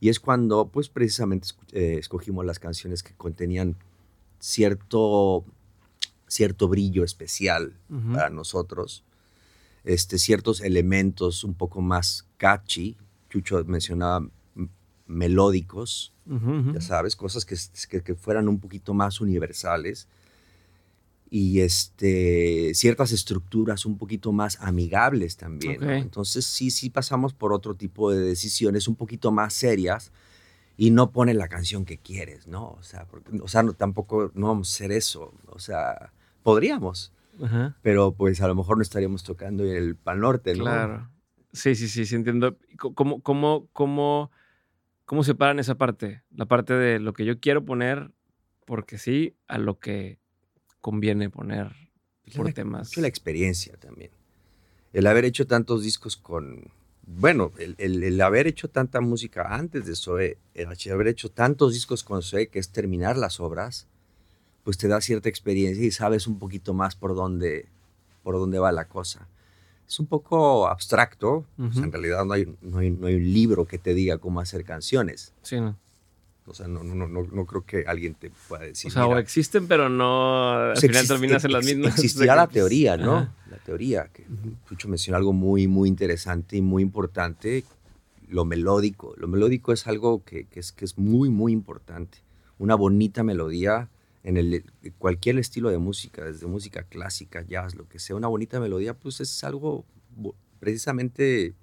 Y 0.00 0.08
es 0.10 0.20
cuando, 0.20 0.68
pues 0.68 0.88
precisamente 0.88 1.48
eh, 1.72 1.96
escogimos 1.98 2.44
las 2.46 2.58
canciones 2.58 3.02
que 3.02 3.14
contenían 3.14 3.76
cierto, 4.38 5.44
cierto 6.26 6.68
brillo 6.68 7.04
especial 7.04 7.74
ujú. 7.90 8.12
para 8.12 8.30
nosotros, 8.30 9.02
este, 9.84 10.18
ciertos 10.18 10.60
elementos 10.60 11.44
un 11.44 11.54
poco 11.54 11.80
más 11.80 12.26
catchy. 12.36 12.96
Chucho 13.30 13.62
mencionaba 13.64 14.26
melódicos, 15.06 16.12
Ujú, 16.26 16.50
ujú. 16.58 16.72
ya 16.74 16.80
sabes, 16.80 17.16
cosas 17.16 17.44
que, 17.44 17.56
que- 17.88 18.02
que 18.02 18.14
fueran 18.14 18.48
un 18.48 18.60
poquito 18.60 18.94
más 18.94 19.20
universales. 19.20 20.06
Y 21.30 21.60
este, 21.60 22.72
ciertas 22.74 23.12
estructuras 23.12 23.84
un 23.86 23.98
poquito 23.98 24.32
más 24.32 24.58
amigables 24.60 25.36
también. 25.36 25.82
Entonces 25.82 26.46
sí, 26.46 26.70
sí 26.70 26.88
pasamos 26.90 27.34
por 27.34 27.52
otro 27.52 27.74
tipo 27.74 28.10
de 28.10 28.20
decisiones 28.20 28.88
un 28.88 28.96
poquito 28.96 29.30
más 29.30 29.52
serias 29.52 30.10
y 30.76 30.90
no 30.90 31.10
pones 31.10 31.36
la 31.36 31.48
canción 31.48 31.84
que 31.84 31.98
quieres, 31.98 32.46
¿no? 32.46 32.68
O 32.70 32.82
sea, 32.82 33.04
porque- 33.06 33.38
o 33.42 33.48
sea 33.48 33.62
no, 33.62 33.72
tampoco 33.74 34.30
no 34.34 34.46
vamos 34.46 34.70
a 34.70 34.74
hacer 34.74 34.92
eso. 34.92 35.34
O 35.48 35.58
sea, 35.58 36.12
podríamos, 36.42 37.12
Ajá. 37.42 37.76
pero 37.82 38.12
pues 38.12 38.40
a 38.40 38.48
lo 38.48 38.54
mejor 38.54 38.76
no 38.78 38.82
estaríamos 38.82 39.22
tocando 39.22 39.64
en 39.64 39.76
el 39.76 39.96
Pal 39.96 40.20
Norte, 40.20 40.54
¿no? 40.54 40.64
Claro. 40.64 41.10
Sí, 41.52 41.74
sí, 41.74 41.88
sí, 41.88 42.06
sí, 42.06 42.14
entiendo. 42.14 42.56
¿Y 42.70 42.76
co- 42.76 42.94
¿Cómo, 42.94 43.20
cómo, 43.22 43.68
cómo, 43.72 44.30
cómo 45.04 45.24
separan 45.24 45.58
esa 45.58 45.74
parte? 45.76 46.22
La 46.30 46.46
parte 46.46 46.74
de 46.74 47.00
lo 47.00 47.12
que 47.12 47.24
yo 47.24 47.40
quiero 47.40 47.64
poner 47.64 48.12
porque 48.64 48.98
sí, 48.98 49.34
a 49.48 49.58
lo 49.58 49.78
que 49.78 50.18
conviene 50.80 51.30
poner 51.30 51.72
Pues 52.24 52.36
por 52.36 52.46
la- 52.46 52.52
temas. 52.52 52.96
la 52.96 53.06
experiencia 53.08 53.76
también. 53.76 54.10
El 54.92 55.06
haber 55.06 55.24
hecho 55.24 55.46
tantos 55.46 55.82
discos 55.82 56.16
con. 56.16 56.70
Bueno, 57.06 57.52
el, 57.58 57.74
el- 57.78 58.02
el 58.02 58.20
haber 58.20 58.46
hecho 58.46 58.68
tanta 58.68 59.00
música 59.00 59.54
antes 59.54 59.86
de 59.86 59.94
Zoe, 59.96 60.38
el 60.54 60.68
haber 60.92 61.08
hecho 61.08 61.30
tantos 61.30 61.72
discos 61.74 62.04
con 62.04 62.22
Zoe, 62.22 62.48
que 62.48 62.58
es 62.58 62.70
terminar 62.70 63.16
las 63.16 63.40
obras, 63.40 63.86
pues 64.64 64.76
te 64.76 64.88
da 64.88 65.00
cierta 65.00 65.28
experiencia 65.28 65.84
y 65.84 65.90
sabes 65.90 66.26
un 66.26 66.38
poquito 66.38 66.74
más 66.74 66.96
por 66.96 67.14
dónde, 67.14 67.66
por 68.22 68.34
dónde 68.34 68.58
va 68.58 68.72
la 68.72 68.86
cosa. 68.88 69.26
Es 69.88 69.98
un 70.00 70.06
poco 70.06 70.68
abstracto, 70.68 71.46
pues, 71.56 71.78
en 71.78 71.90
realidad 71.90 72.22
no 72.26 72.34
hay, 72.34 72.54
no, 72.60 72.76
hay, 72.78 72.90
no 72.90 73.06
hay 73.06 73.14
un 73.14 73.32
libro 73.32 73.64
que 73.66 73.78
te 73.78 73.94
diga 73.94 74.18
cómo 74.18 74.40
hacer 74.40 74.64
canciones. 74.64 75.32
Sí, 75.42 75.58
¿no? 75.60 75.78
O 76.48 76.54
sea, 76.54 76.66
no, 76.68 76.82
no, 76.82 76.94
no, 76.94 77.22
no, 77.22 77.46
creo 77.46 77.64
que 77.64 77.84
alguien 77.86 78.14
te 78.14 78.30
pueda 78.48 78.64
decir. 78.64 78.90
o 78.90 78.92
sea, 78.92 79.06
o 79.06 79.08
"Mira, 79.10 79.20
existen, 79.20 79.68
pero 79.68 79.88
no. 79.88 80.52
Al 80.52 80.72
pues 80.72 80.80
final 80.82 81.04
exist- 81.04 81.08
terminas 81.08 81.44
en 81.44 81.52
las 81.52 81.64
mismas. 81.64 81.92
Existía 81.98 82.34
la 82.34 82.46
teoría, 82.46 82.96
¿no? 82.96 83.16
ajá. 83.16 83.34
La 83.50 83.58
teoría, 83.58 84.08
que 84.12 84.22
Ujú. 84.22 84.54
Chucho 84.68 84.88
mencionó 84.88 85.16
algo 85.18 85.32
muy, 85.32 85.66
muy 85.68 85.88
interesante 85.88 86.56
y 86.56 86.62
muy 86.62 86.82
importante, 86.82 87.64
lo 88.28 88.44
melódico. 88.44 89.14
Lo 89.16 89.26
melódico 89.28 89.72
es 89.72 89.86
algo 89.86 90.22
que, 90.24 90.44
que 90.44 90.60
es, 90.60 90.72
que 90.72 90.84
es 90.84 90.98
muy, 90.98 91.30
muy 91.30 91.52
importante. 91.52 92.18
Una 92.58 92.74
bonita 92.74 93.22
melodía 93.22 93.88
en 94.24 94.36
el, 94.36 94.64
cualquier 94.98 95.38
estilo 95.38 95.70
de 95.70 95.78
música, 95.78 96.24
desde 96.24 96.46
música 96.46 96.82
clásica, 96.82 97.42
jazz, 97.42 97.74
lo 97.74 97.88
que 97.88 97.98
sea, 97.98 98.16
una 98.16 98.28
bonita 98.28 98.58
melodía, 98.60 98.92
pues 98.94 99.20
es 99.20 99.44
algo 99.44 99.86
precisamente 100.60 101.54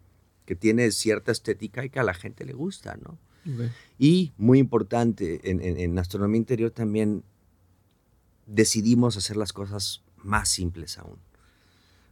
que 0.45 0.55
tiene 0.55 0.91
cierta 0.91 1.31
estética 1.31 1.83
y 1.83 1.89
que 1.89 1.99
a 1.99 2.03
la 2.03 2.13
gente 2.13 2.45
le 2.45 2.53
gusta, 2.53 2.97
¿no? 2.97 3.17
Y 3.97 4.33
muy 4.37 4.59
importante, 4.59 5.49
en, 5.49 5.61
en- 5.61 5.77
en 5.79 5.97
astronomía 5.99 6.37
interior 6.37 6.71
también 6.71 7.23
decidimos 8.45 9.17
hacer 9.17 9.37
las 9.37 9.53
cosas 9.53 10.01
más 10.17 10.49
simples 10.49 10.97
aún. 10.97 11.17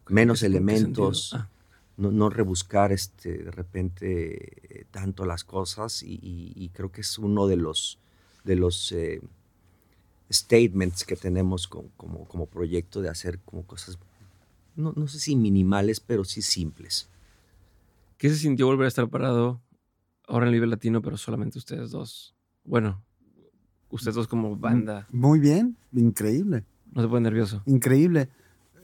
Menos 0.09 0.43
¿En 0.43 0.51
qué 0.51 0.57
elementos? 0.57 1.31
Ah, 1.33 1.49
no, 1.97 2.11
no 2.11 2.29
rebuscar 2.29 2.91
este, 2.91 3.37
de 3.43 3.51
repente 3.51 4.79
eh, 4.81 4.85
tanto 4.91 5.25
las 5.25 5.43
cosas 5.43 6.01
y, 6.03 6.13
y- 6.21 6.53
y 6.55 6.69
creo 6.69 6.91
que 6.91 7.01
es 7.01 7.17
uno 7.19 7.47
de 7.47 7.55
los, 7.57 7.99
de 8.43 8.55
los 8.55 8.91
eh, 8.91 9.21
statements 10.31 11.03
que 11.05 11.15
tenemos 11.15 11.67
con- 11.67 11.89
como, 11.97 12.25
como 12.25 12.47
proyecto 12.47 13.01
de 13.01 13.09
hacer 13.09 13.39
como 13.45 13.65
cosas, 13.65 13.97
no, 14.75 14.93
no 14.95 15.07
sé 15.07 15.19
si 15.19 15.35
minimales, 15.35 15.99
pero 15.99 16.23
sí 16.23 16.41
simples. 16.41 17.09
¿Qué 18.17 18.29
se 18.29 18.37
sintió 18.37 18.65
volver 18.65 18.85
a 18.85 18.87
estar 18.87 19.07
parado 19.09 19.61
ahora 20.27 20.45
en 20.45 20.49
el 20.49 20.53
nivel 20.53 20.69
latino, 20.69 21.01
pero 21.01 21.17
solamente 21.17 21.57
ustedes 21.57 21.91
dos? 21.91 22.35
Bueno, 22.63 23.03
ustedes 23.89 24.15
dos 24.15 24.27
como 24.27 24.55
banda? 24.55 25.07
Muy 25.11 25.39
bien, 25.39 25.77
increíble. 25.91 26.65
¿No 26.91 27.01
se 27.01 27.07
pone 27.07 27.21
nervioso? 27.21 27.63
Increíble. 27.65 28.29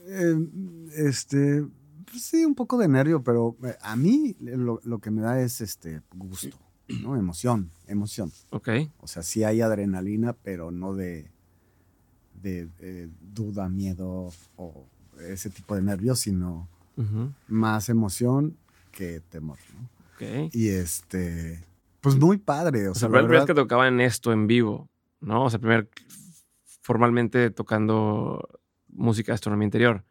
Eh, 0.06 0.48
este, 0.96 1.66
pues 2.10 2.22
sí, 2.22 2.44
un 2.44 2.54
poco 2.54 2.78
de 2.78 2.88
nervio, 2.88 3.22
pero 3.22 3.56
eh, 3.64 3.76
a 3.80 3.96
mí 3.96 4.36
lo, 4.40 4.80
lo 4.82 4.98
que 4.98 5.10
me 5.10 5.22
da 5.22 5.40
es 5.40 5.60
este 5.60 6.02
gusto, 6.14 6.56
¿no? 7.02 7.16
Emoción, 7.16 7.70
emoción. 7.86 8.32
Ok. 8.50 8.68
O 9.00 9.06
sea, 9.06 9.22
sí 9.22 9.44
hay 9.44 9.60
adrenalina, 9.60 10.32
pero 10.32 10.70
no 10.70 10.94
de, 10.94 11.30
de, 12.42 12.68
eh, 12.80 13.08
duda, 13.20 13.68
miedo 13.68 14.30
o 14.56 14.86
ese 15.20 15.50
tipo 15.50 15.74
de 15.76 15.82
nervios, 15.82 16.20
sino 16.20 16.68
más 17.48 17.88
emoción 17.88 18.56
que 18.92 19.20
temor, 19.30 19.56
¿no? 19.74 19.99
Y 20.52 20.68
este, 20.68 21.64
pues 22.00 22.16
muy 22.16 22.36
padre. 22.38 22.88
O 22.88 22.92
O 22.92 22.94
sea, 22.94 23.08
sea, 23.08 23.20
la 23.20 23.26
verdad- 23.28 23.46
que 23.46 23.54
tocaban 23.54 24.00
esto 24.00 24.32
en 24.32 24.46
vivo, 24.46 24.88
¿no? 25.20 25.44
O 25.44 25.50
sea, 25.50 25.58
primer 25.58 25.88
formalmente 26.82 27.50
tocando 27.50 28.48
música 28.88 29.32
de 29.32 29.34
astronomía 29.34 29.66
interior. 29.66 30.04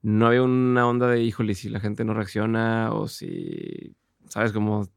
No 0.00 0.26
había 0.28 0.42
una 0.42 0.86
onda 0.86 1.08
de, 1.08 1.22
híjole, 1.22 1.54
si 1.54 1.68
la 1.68 1.80
gente 1.80 2.04
no 2.04 2.14
reacciona 2.14 2.92
o 2.92 3.08
si, 3.08 3.94
¿sabes? 4.28 4.52
Como, 4.52 4.88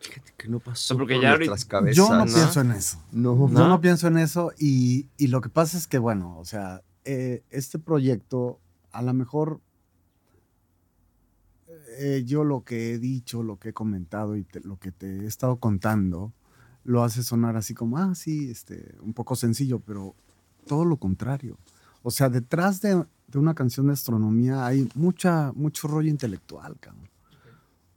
Fíjate 0.00 0.32
que 0.38 0.48
no 0.48 0.60
pasó 0.60 0.96
porque 0.96 1.14
por 1.14 1.22
ya 1.22 1.36
nuestras 1.36 1.66
cabezas. 1.66 1.96
yo 1.96 2.08
no, 2.08 2.24
¿no? 2.24 2.32
pienso 2.32 2.60
en 2.62 2.70
eso. 2.72 3.02
No. 3.12 3.34
¿No? 3.34 3.48
Yo 3.48 3.68
no 3.68 3.80
pienso 3.82 4.08
en 4.08 4.16
eso 4.16 4.52
y, 4.58 5.08
y 5.18 5.26
lo 5.26 5.42
que 5.42 5.50
pasa 5.50 5.76
es 5.76 5.86
que, 5.86 5.98
bueno, 5.98 6.38
o 6.38 6.44
sea, 6.46 6.82
eh, 7.04 7.42
este 7.50 7.78
proyecto, 7.78 8.60
a 8.92 9.02
lo 9.02 9.12
mejor 9.12 9.60
eh, 11.98 12.22
yo 12.26 12.44
lo 12.44 12.64
que 12.64 12.92
he 12.94 12.98
dicho, 12.98 13.42
lo 13.42 13.58
que 13.58 13.70
he 13.70 13.72
comentado 13.72 14.36
y 14.36 14.44
te- 14.44 14.60
lo 14.60 14.78
que 14.78 14.92
te 14.92 15.06
he 15.20 15.26
estado 15.26 15.56
contando, 15.56 16.32
lo 16.84 17.02
hace 17.04 17.22
sonar 17.22 17.56
así 17.56 17.74
como, 17.74 17.98
ah, 17.98 18.14
sí, 18.14 18.50
este, 18.50 18.94
un 19.02 19.12
poco 19.12 19.36
sencillo, 19.36 19.80
pero 19.80 20.14
todo 20.66 20.84
lo 20.84 20.96
contrario. 20.96 21.56
O 22.02 22.10
sea, 22.10 22.28
detrás 22.28 22.80
de, 22.80 23.04
de 23.28 23.38
una 23.38 23.54
canción 23.54 23.86
de 23.88 23.92
astronomía 23.92 24.64
hay 24.66 24.88
mucha, 24.94 25.52
mucho 25.54 25.88
rollo 25.88 26.08
intelectual, 26.10 26.76
cabrón. 26.80 27.08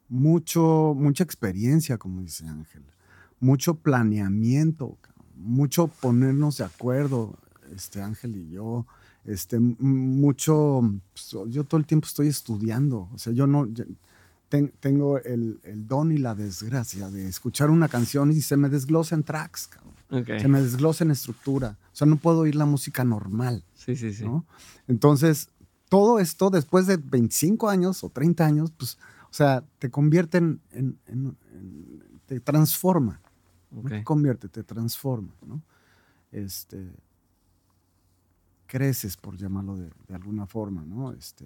Mucho, 0.10 0.94
mucha 0.96 1.24
experiencia, 1.24 1.98
como 1.98 2.22
dice 2.22 2.46
Ángel. 2.48 2.84
Mucho 3.40 3.76
planeamiento, 3.76 4.98
mucho 5.36 5.88
ponernos 5.88 6.58
de 6.58 6.66
acuerdo, 6.66 7.38
este 7.76 8.02
Ángel 8.02 8.36
y 8.36 8.50
yo. 8.52 8.86
Este, 9.26 9.58
mucho, 9.60 10.82
pues, 11.14 11.36
yo 11.52 11.64
todo 11.64 11.80
el 11.80 11.86
tiempo 11.86 12.08
estoy 12.08 12.28
estudiando. 12.28 13.10
O 13.14 13.18
sea, 13.18 13.32
yo 13.34 13.48
no, 13.48 13.66
yo 13.68 13.86
ten- 14.50 14.74
tengo 14.80 15.18
el, 15.20 15.60
el 15.64 15.88
don 15.88 16.12
y 16.12 16.18
la 16.18 16.36
desgracia 16.36 17.10
de 17.10 17.28
escuchar 17.28 17.70
una 17.70 17.88
canción 17.88 18.32
y 18.32 18.42
se 18.42 18.58
me 18.58 18.70
desglosa 18.70 19.16
en 19.16 19.24
tracks. 19.24 19.70
Se 20.42 20.48
me 20.48 20.62
desglosa 20.62 21.04
en 21.06 21.12
estructura. 21.12 21.78
O 21.92 21.96
sea, 21.96 22.06
no 22.06 22.18
puedo 22.18 22.40
oír 22.40 22.56
la 22.56 22.66
música 22.66 23.04
normal. 23.04 23.64
Sí, 23.74 23.96
sí, 23.96 24.14
sí. 24.14 24.24
¿no? 24.26 24.46
Entonces, 24.88 25.50
todo 25.90 26.20
esto 26.20 26.50
después 26.50 26.86
de 26.88 26.98
25 26.98 27.70
años 27.70 28.04
o 28.04 28.10
30 28.10 28.46
años, 28.46 28.72
pues, 28.78 28.98
o 29.30 29.34
sea, 29.34 29.64
te 29.80 29.90
convierte 29.90 30.38
en, 30.40 30.60
en- 30.72 31.00
en- 31.08 31.38
en- 31.54 32.04
te 32.26 32.40
transforma, 32.40 33.22
no 33.72 33.82
te 34.00 34.04
convierte, 34.04 34.50
te 34.50 34.64
transforma, 34.64 35.34
¿no? 35.46 35.62
Este, 36.32 36.92
creces, 38.74 39.18
por 39.18 39.38
llamarlo 39.38 39.78
de, 39.78 39.92
de 40.08 40.16
alguna 40.16 40.48
forma, 40.48 40.84
¿no? 40.84 41.14
Este, 41.14 41.46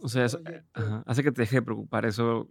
O 0.00 0.08
sea, 0.08 0.24
eso, 0.24 0.40
ajá, 0.72 1.02
hace 1.06 1.22
que 1.22 1.30
te 1.32 1.42
deje 1.42 1.56
de 1.56 1.62
preocupar 1.62 2.06
eso, 2.06 2.48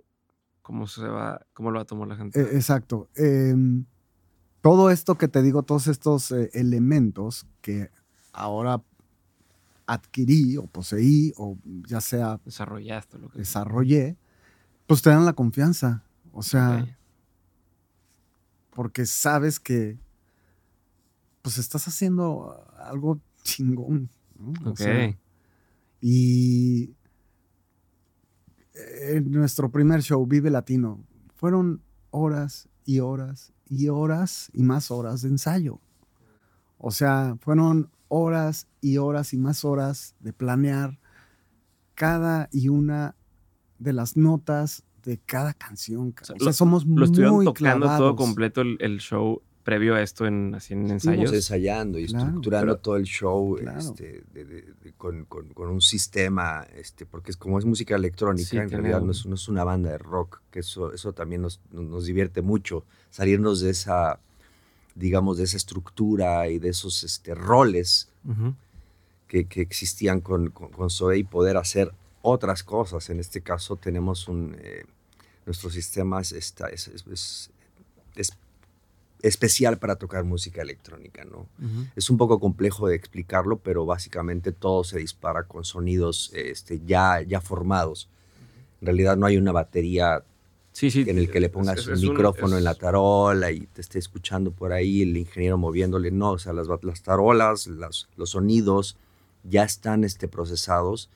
cómo 0.61 0.85
se 0.85 1.07
va, 1.07 1.41
cómo 1.53 1.71
lo 1.71 1.77
va 1.77 1.81
a 1.81 1.85
tomar 1.85 2.07
la 2.07 2.15
gente. 2.15 2.39
eh, 2.39 2.49
exacto. 2.53 3.09
Em, 3.15 3.85
todo 4.61 4.91
esto 4.91 5.15
que 5.15 5.27
te 5.27 5.41
digo, 5.41 5.63
todos 5.63 5.87
estos 5.87 6.31
eh, 6.31 6.51
elementos 6.53 7.47
que 7.61 7.89
ahora 8.31 8.79
adquirí 9.87 10.57
o 10.57 10.67
poseí 10.67 11.33
o 11.37 11.57
ya 11.87 11.99
sea 11.99 12.39
Desarrollaste 12.45 13.17
lo 13.17 13.29
que 13.29 13.39
desarrollé, 13.39 14.17
pues 14.85 15.01
te 15.01 15.09
dan 15.09 15.25
la 15.25 15.33
confianza. 15.33 16.03
O 16.31 16.43
sea, 16.43 16.85
porque 18.69 19.07
sabes 19.07 19.59
pues 21.41 21.57
estás 21.57 21.87
haciendo 21.87 22.63
algo 22.77 23.19
chingón. 23.47 24.09
¿no? 24.37 24.53
O 24.65 24.71
Ok. 24.71 24.77
sea, 24.77 25.17
y 26.01 26.93
en 29.09 29.31
nuestro 29.31 29.71
primer 29.71 30.01
show, 30.03 30.25
Vive 30.27 30.49
Latino, 30.49 31.03
fueron 31.35 31.81
horas 32.11 32.67
y 32.85 32.99
horas 32.99 33.51
y 33.67 33.87
horas 33.89 34.51
y 34.53 34.63
más 34.63 34.91
horas 34.91 35.21
de 35.21 35.29
ensayo. 35.29 35.79
O 36.77 36.91
sea, 36.91 37.37
fueron 37.41 37.89
horas 38.07 38.67
y 38.81 38.97
horas 38.97 39.33
y 39.33 39.37
más 39.37 39.65
horas 39.65 40.15
de 40.19 40.31
planear 40.33 40.99
cada 41.95 42.47
y 42.51 42.69
una 42.69 43.15
de 43.79 43.93
las 43.93 44.15
notas 44.15 44.83
de 45.03 45.17
cada 45.25 45.53
canción. 45.53 46.13
O 46.21 46.25
sea, 46.25 46.35
O 46.35 46.39
sea, 46.39 46.45
lo- 46.47 46.53
somos 46.53 46.85
Lo 46.85 47.05
estuvieron 47.05 47.35
muy 47.35 47.45
tocando 47.45 47.87
todo 47.97 48.15
completo 48.15 48.61
el, 48.61 48.77
el 48.79 48.99
show 48.99 49.41
previo 49.67 49.95
a 49.95 50.01
esto 50.01 50.25
en, 50.25 50.55
así 50.55 50.71
en 50.73 50.89
Estuvimos 50.89 51.25
ensayos. 51.25 51.33
ensayando 51.33 51.99
y 51.99 52.05
Claro, 52.07 52.23
estructurando 52.27 52.73
pero- 52.75 52.81
todo 52.81 52.95
el 52.95 53.03
show 53.03 53.57
Claro. 53.59 53.77
este, 53.79 54.23
de- 54.33 54.45
de- 54.45 54.61
de- 54.81 54.93
con, 54.93 55.25
con- 55.25 55.49
con 55.53 55.67
un 55.67 55.81
sistema, 55.81 56.65
este, 56.73 57.05
porque 57.05 57.31
es 57.31 57.37
como 57.37 57.59
es 57.59 57.65
música 57.65 57.93
electrónica, 57.97 58.47
Sí, 58.47 58.55
en 58.57 58.69
realidad 58.69 59.01
no 59.01 59.11
es, 59.11 59.25
no 59.25 59.35
es 59.35 59.49
una 59.49 59.65
banda 59.65 59.89
de 59.91 59.97
rock, 59.97 60.39
que 60.51 60.59
eso, 60.59 60.93
eso 60.93 61.11
también 61.11 61.41
nos, 61.41 61.59
nos 61.71 62.05
divierte 62.05 62.41
mucho, 62.41 62.85
salirnos 63.09 63.59
de 63.59 63.71
esa, 63.71 64.21
digamos, 64.95 65.37
de 65.37 65.43
esa 65.43 65.57
estructura 65.57 66.47
y 66.47 66.59
de 66.59 66.69
esos 66.69 67.03
este, 67.03 67.35
roles 67.35 68.07
Ujú. 68.25 68.55
que, 69.27 69.47
que 69.47 69.59
existían 69.59 70.21
con, 70.21 70.49
con, 70.51 70.69
con 70.71 70.89
Zoe 70.89 71.17
y 71.17 71.23
poder 71.25 71.57
hacer 71.57 71.91
otras 72.21 72.63
cosas. 72.63 73.09
En 73.09 73.19
este 73.19 73.41
caso 73.41 73.75
tenemos 73.75 74.29
un... 74.29 74.55
eh, 74.59 74.85
nuestro 75.45 75.69
sistema 75.69 76.21
es- 76.21 76.31
es- 76.31 76.55
es 77.11 77.51
especial 79.21 79.77
para 79.79 79.95
tocar 79.95 80.23
música 80.23 80.61
electrónica, 80.61 81.25
¿no? 81.25 81.47
Es 81.95 82.09
un 82.09 82.17
poco 82.17 82.39
complejo 82.39 82.87
de 82.87 82.95
explicarlo, 82.95 83.57
pero 83.59 83.85
básicamente 83.85 84.51
todo 84.51 84.83
se 84.83 84.99
dispara 84.99 85.43
con 85.43 85.65
sonidos 85.65 86.31
este, 86.33 86.81
ya, 86.85 87.21
ya 87.21 87.41
formados. 87.41 88.09
En 88.81 88.85
realidad 88.87 89.17
no 89.17 89.25
hay 89.25 89.37
una 89.37 89.51
batería 89.51 90.23
Sí, 90.71 90.91
sí. 90.91 91.03
en 91.07 91.17
el 91.17 91.31
que 91.31 91.39
le 91.39 91.49
pongas 91.49 91.79
es- 91.79 91.87
un 91.87 91.93
es 91.95 92.01
micrófono 92.01 92.57
en 92.59 92.63
la 92.63 92.75
tarola 92.75 93.51
y 93.51 93.61
te 93.61 93.81
esté 93.81 93.97
escuchando 93.97 94.51
por 94.51 94.71
ahí 94.71 95.01
el 95.01 95.17
ingeniero 95.17 95.57
moviéndole. 95.57 96.11
No, 96.11 96.33
o 96.33 96.37
sea, 96.37 96.53
las, 96.53 96.67
las 96.83 97.01
tarolas, 97.01 97.65
las- 97.65 98.07
los 98.17 98.29
sonidos 98.31 98.97
ya 99.43 99.63
están 99.63 100.03
este, 100.03 100.27
procesados 100.27 101.09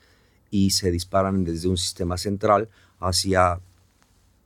y 0.50 0.70
se 0.70 0.90
disparan 0.90 1.44
desde 1.44 1.68
un 1.68 1.76
sistema 1.76 2.18
central 2.18 2.68
hacia 2.98 3.60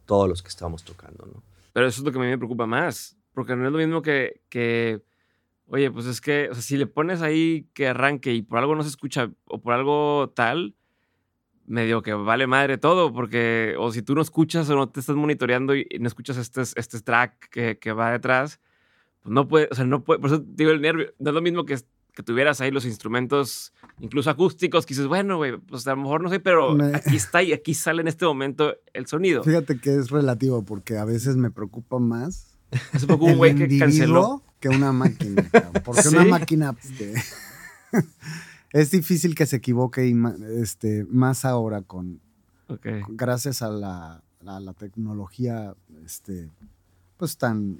todos 0.04 0.28
los 0.28 0.42
que 0.42 0.48
estamos 0.50 0.84
tocando, 0.84 1.24
¿no? 1.26 1.42
Pero 1.72 1.86
eso 1.88 2.00
es 2.00 2.04
lo 2.04 2.12
que 2.12 2.18
a 2.18 2.20
mí 2.22 2.28
me 2.28 2.38
preocupa 2.38 2.66
más. 2.66 3.15
Porque 3.36 3.54
no 3.54 3.66
es 3.66 3.70
lo 3.72 3.76
mismo 3.76 4.00
que, 4.00 4.40
que 4.48 5.02
oye, 5.66 5.90
pues 5.90 6.06
es 6.06 6.22
que, 6.22 6.48
o 6.50 6.54
sea, 6.54 6.62
si 6.62 6.78
le 6.78 6.86
pones 6.86 7.20
ahí 7.20 7.68
que 7.74 7.86
arranque 7.88 8.32
y 8.32 8.40
por 8.40 8.58
algo 8.58 8.74
no 8.74 8.82
se 8.82 8.88
escucha 8.88 9.30
o 9.44 9.60
por 9.60 9.74
algo 9.74 10.32
tal, 10.34 10.74
medio 11.66 12.00
que 12.02 12.14
vale 12.14 12.46
madre 12.46 12.78
todo. 12.78 13.12
Porque, 13.12 13.74
o 13.78 13.92
si 13.92 14.00
tú 14.00 14.14
no 14.14 14.22
escuchas 14.22 14.70
o 14.70 14.74
no 14.74 14.88
te 14.88 15.00
estás 15.00 15.16
monitoreando 15.16 15.76
y 15.76 15.86
no 16.00 16.06
escuchas 16.08 16.38
este, 16.38 16.62
este 16.62 17.00
track 17.02 17.50
que, 17.50 17.78
que 17.78 17.92
va 17.92 18.10
detrás, 18.12 18.58
pues 19.22 19.32
no 19.34 19.46
puede, 19.46 19.68
o 19.70 19.74
sea, 19.74 19.84
no 19.84 20.02
puede, 20.02 20.18
por 20.18 20.30
eso 20.30 20.42
digo 20.46 20.70
el 20.70 20.80
nervio. 20.80 21.12
No 21.18 21.28
es 21.30 21.34
lo 21.34 21.42
mismo 21.42 21.66
que, 21.66 21.76
que 22.14 22.22
tuvieras 22.22 22.62
ahí 22.62 22.70
los 22.70 22.86
instrumentos, 22.86 23.74
incluso 24.00 24.30
acústicos, 24.30 24.86
que 24.86 24.94
dices, 24.94 25.08
bueno, 25.08 25.36
güey, 25.36 25.58
pues 25.58 25.86
a 25.86 25.90
lo 25.90 25.98
mejor 25.98 26.22
no 26.22 26.30
sé, 26.30 26.40
pero 26.40 26.74
Me- 26.74 26.94
aquí 26.96 27.16
está 27.16 27.42
y 27.42 27.52
aquí 27.52 27.74
sale 27.74 28.00
en 28.00 28.08
este 28.08 28.24
momento 28.24 28.76
el 28.94 29.06
sonido. 29.06 29.44
Fíjate 29.44 29.78
que 29.78 29.94
es 29.94 30.08
relativo 30.08 30.64
porque 30.64 30.96
a 30.96 31.04
veces 31.04 31.36
me 31.36 31.50
preocupa 31.50 31.98
más 31.98 32.55
Hace 32.92 33.06
poco 33.06 33.26
un 33.26 33.36
güey 33.36 33.54
que 33.54 33.78
canceló. 33.78 34.42
que 34.60 34.68
una 34.68 34.92
máquina. 34.92 35.42
cabrón. 35.52 35.82
Porque 35.84 36.02
¿Sí? 36.02 36.08
una 36.08 36.24
máquina 36.24 36.72
pues, 36.72 36.96
te- 36.96 37.14
es 38.72 38.90
difícil 38.90 39.34
que 39.34 39.46
se 39.46 39.56
equivoque 39.56 40.06
y 40.06 40.14
ma- 40.14 40.34
este, 40.60 41.04
más 41.08 41.44
ahora 41.44 41.82
con, 41.82 42.20
gracias 43.08 43.62
a 43.62 43.68
la, 43.68 44.22
a 44.44 44.60
la 44.60 44.72
tecnología 44.72 45.74
este, 46.04 46.50
pues 47.16 47.36
tan, 47.38 47.78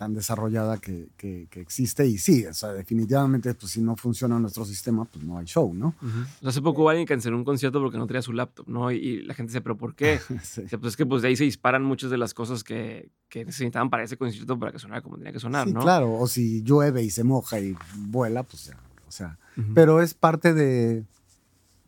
tan 0.00 0.14
desarrollada 0.14 0.78
que, 0.78 1.08
que- 1.18 1.46
que 1.50 1.60
existe. 1.60 2.06
Y 2.06 2.16
sí, 2.16 2.46
o 2.46 2.54
sea, 2.54 2.72
definitivamente, 2.72 3.52
pues 3.54 3.72
si 3.72 3.82
no 3.82 3.96
funciona 3.96 4.38
nuestro 4.38 4.64
sistema, 4.64 5.04
pues 5.04 5.22
no 5.22 5.36
hay 5.36 5.44
show, 5.44 5.74
¿no? 5.74 5.88
Ujú. 6.00 6.48
Hace 6.48 6.62
poco 6.62 6.88
alguien 6.88 7.06
canceló 7.06 7.36
un 7.36 7.44
concierto 7.44 7.82
porque 7.82 7.98
no 7.98 8.06
traía 8.06 8.22
su 8.22 8.32
laptop, 8.32 8.66
¿no? 8.66 8.90
Y, 8.90 8.96
y 8.96 9.22
la 9.24 9.34
gente 9.34 9.50
dice, 9.50 9.60
¿pero 9.60 9.76
por 9.76 9.94
qué? 9.94 10.18
Sí. 10.42 10.62
Dice, 10.62 10.78
pues 10.78 10.92
es 10.94 10.96
que 10.96 11.04
pues, 11.04 11.20
de 11.20 11.28
ahí 11.28 11.36
se 11.36 11.44
disparan 11.44 11.84
muchas 11.84 12.10
de 12.10 12.16
las 12.16 12.32
cosas 12.32 12.64
que, 12.64 13.10
que 13.28 13.44
necesitaban 13.44 13.90
para 13.90 14.02
ese 14.04 14.16
concierto 14.16 14.58
para 14.58 14.72
que 14.72 14.78
sonara 14.78 15.02
como 15.02 15.18
tenía 15.18 15.32
que 15.34 15.38
sonar, 15.40 15.66
Sí, 15.68 15.74
¿no? 15.74 15.80
claro. 15.80 16.14
O 16.14 16.26
si 16.26 16.62
llueve 16.62 17.02
y 17.02 17.10
se 17.10 17.22
moja 17.22 17.60
y 17.60 17.76
vuela, 17.96 18.42
pues 18.42 18.64
ya. 18.64 18.78
O 19.06 19.12
sea, 19.12 19.36
Ujú. 19.58 19.74
pero 19.74 20.00
es 20.00 20.14
parte 20.14 20.54
de 20.54 21.04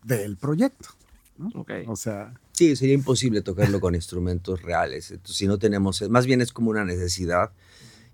del 0.05 0.37
proyecto. 0.37 0.91
Ok. 1.55 1.71
O 1.87 1.97
sea, 1.97 2.35
Sí, 2.53 2.77
sería 2.77 2.95
imposible 2.95 3.41
tocarlo 3.41 3.81
con 3.81 3.95
instrumentos 3.95 4.61
reales. 4.61 5.11
Entonces, 5.11 5.37
si 5.37 5.47
no 5.47 5.57
tenemos, 5.59 6.03
más 6.11 6.27
bien 6.27 6.43
es 6.43 6.53
como 6.53 6.71
una 6.71 6.85
necesidad 6.85 7.51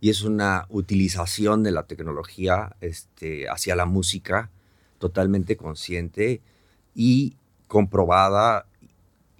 y 0.01 0.11
es 0.11 0.23
una 0.23 0.67
utilización 0.69 1.63
de 1.63 1.73
la 1.73 1.85
tecnología 1.85 2.77
este, 2.81 3.49
hacia 3.49 3.75
la 3.75 3.87
música 3.87 4.51
totalmente 4.99 5.57
consciente 5.57 6.41
y 6.95 7.37
comprobada 7.67 8.67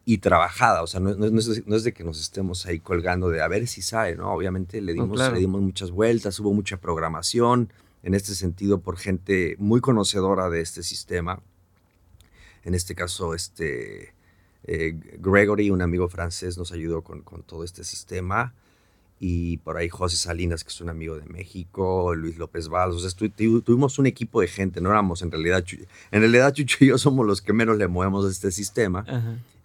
y 0.05 0.19
trabajada. 0.19 0.83
O 0.83 0.87
sea, 0.87 1.01
no, 1.01 1.11
es, 1.11 1.85
de 1.85 1.93
que 1.93 2.05
nos 2.05 2.21
estemos 2.21 2.67
ahí 2.67 2.81
colgando 2.81 3.29
de 3.29 3.43
a 3.43 3.49
ver 3.49 3.67
si 3.67 3.83
sale, 3.83 4.17
¿no? 4.17 4.33
Obviamente 4.33 4.81
le 4.81 4.95
dimos, 4.95 5.19
le 5.33 5.39
dimos 5.39 5.61
muchas 5.61 5.91
vueltas, 5.91 6.39
hubo 6.41 6.53
mucha 6.53 6.79
programación 6.79 7.73
en 8.03 8.15
este 8.15 8.35
sentido 8.35 8.81
por 8.81 8.97
gente 8.97 9.57
muy 9.59 9.81
conocedora 9.81 10.51
de 10.51 10.61
este 10.61 10.83
sistema. 10.83 11.41
En 12.65 12.75
este 12.75 12.95
caso, 12.95 13.35
este, 13.35 14.15
eh, 14.65 14.99
Gregory, 15.19 15.71
un 15.71 15.83
amigo 15.83 16.09
francés, 16.09 16.59
nos 16.59 16.73
ayudó 16.73 17.03
con, 17.03 17.23
con 17.23 17.43
todo 17.43 17.63
este 17.63 17.85
sistema 17.85 18.55
y 19.21 19.57
por 19.59 19.77
ahí 19.77 19.89
José 19.89 20.17
Salinas, 20.17 20.63
que 20.63 20.71
es 20.71 20.81
un 20.81 20.89
amigo 20.89 21.17
de 21.17 21.27
México, 21.27 22.15
Luis 22.15 22.39
López 22.39 22.69
Valls, 22.69 22.95
o 22.95 23.01
sea, 23.01 23.11
tuvimos 23.35 23.99
un 23.99 24.07
equipo 24.07 24.41
de 24.41 24.47
gente, 24.47 24.81
no 24.81 24.91
éramos 24.91 25.23
en 25.23 25.33
realidad, 25.33 25.65
en 26.13 26.21
realidad 26.21 26.53
Chucho 26.53 26.85
y 26.85 26.89
yo 26.89 26.99
somos 26.99 27.27
los 27.27 27.43
que 27.43 27.53
menos 27.53 27.79
le 27.79 27.89
movemos 27.89 28.25
a 28.27 28.31
este 28.31 28.53
sistema. 28.53 29.05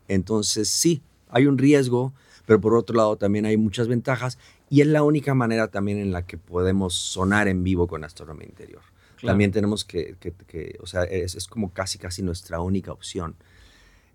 Entonces 0.08 0.70
sí, 0.70 1.02
hay 1.30 1.46
un 1.46 1.58
riesgo, 1.58 2.14
pero 2.46 2.60
por 2.60 2.74
otro 2.74 2.96
lado 2.96 3.16
también 3.16 3.46
hay 3.46 3.58
muchas 3.58 3.88
ventajas 3.88 4.40
y 4.70 4.82
es 4.82 4.88
la 4.88 5.04
única 5.04 5.36
manera 5.36 5.68
también 5.68 6.00
en 6.00 6.12
la 6.12 6.26
que 6.26 6.38
podemos 6.38 6.96
sonar 6.96 7.48
en 7.48 7.64
vivo 7.64 7.88
con 7.88 8.04
astronomía 8.04 8.48
interior. 8.48 8.82
También 9.22 9.52
tenemos 9.52 9.86
que, 9.86 10.16
que, 10.20 10.78
o 10.82 10.88
sea, 10.88 11.04
es, 11.04 11.36
es, 11.36 11.48
como 11.48 11.72
casi, 11.72 11.98
casi 11.98 12.22
nuestra 12.24 12.60
única 12.60 12.92
opción. 12.92 13.36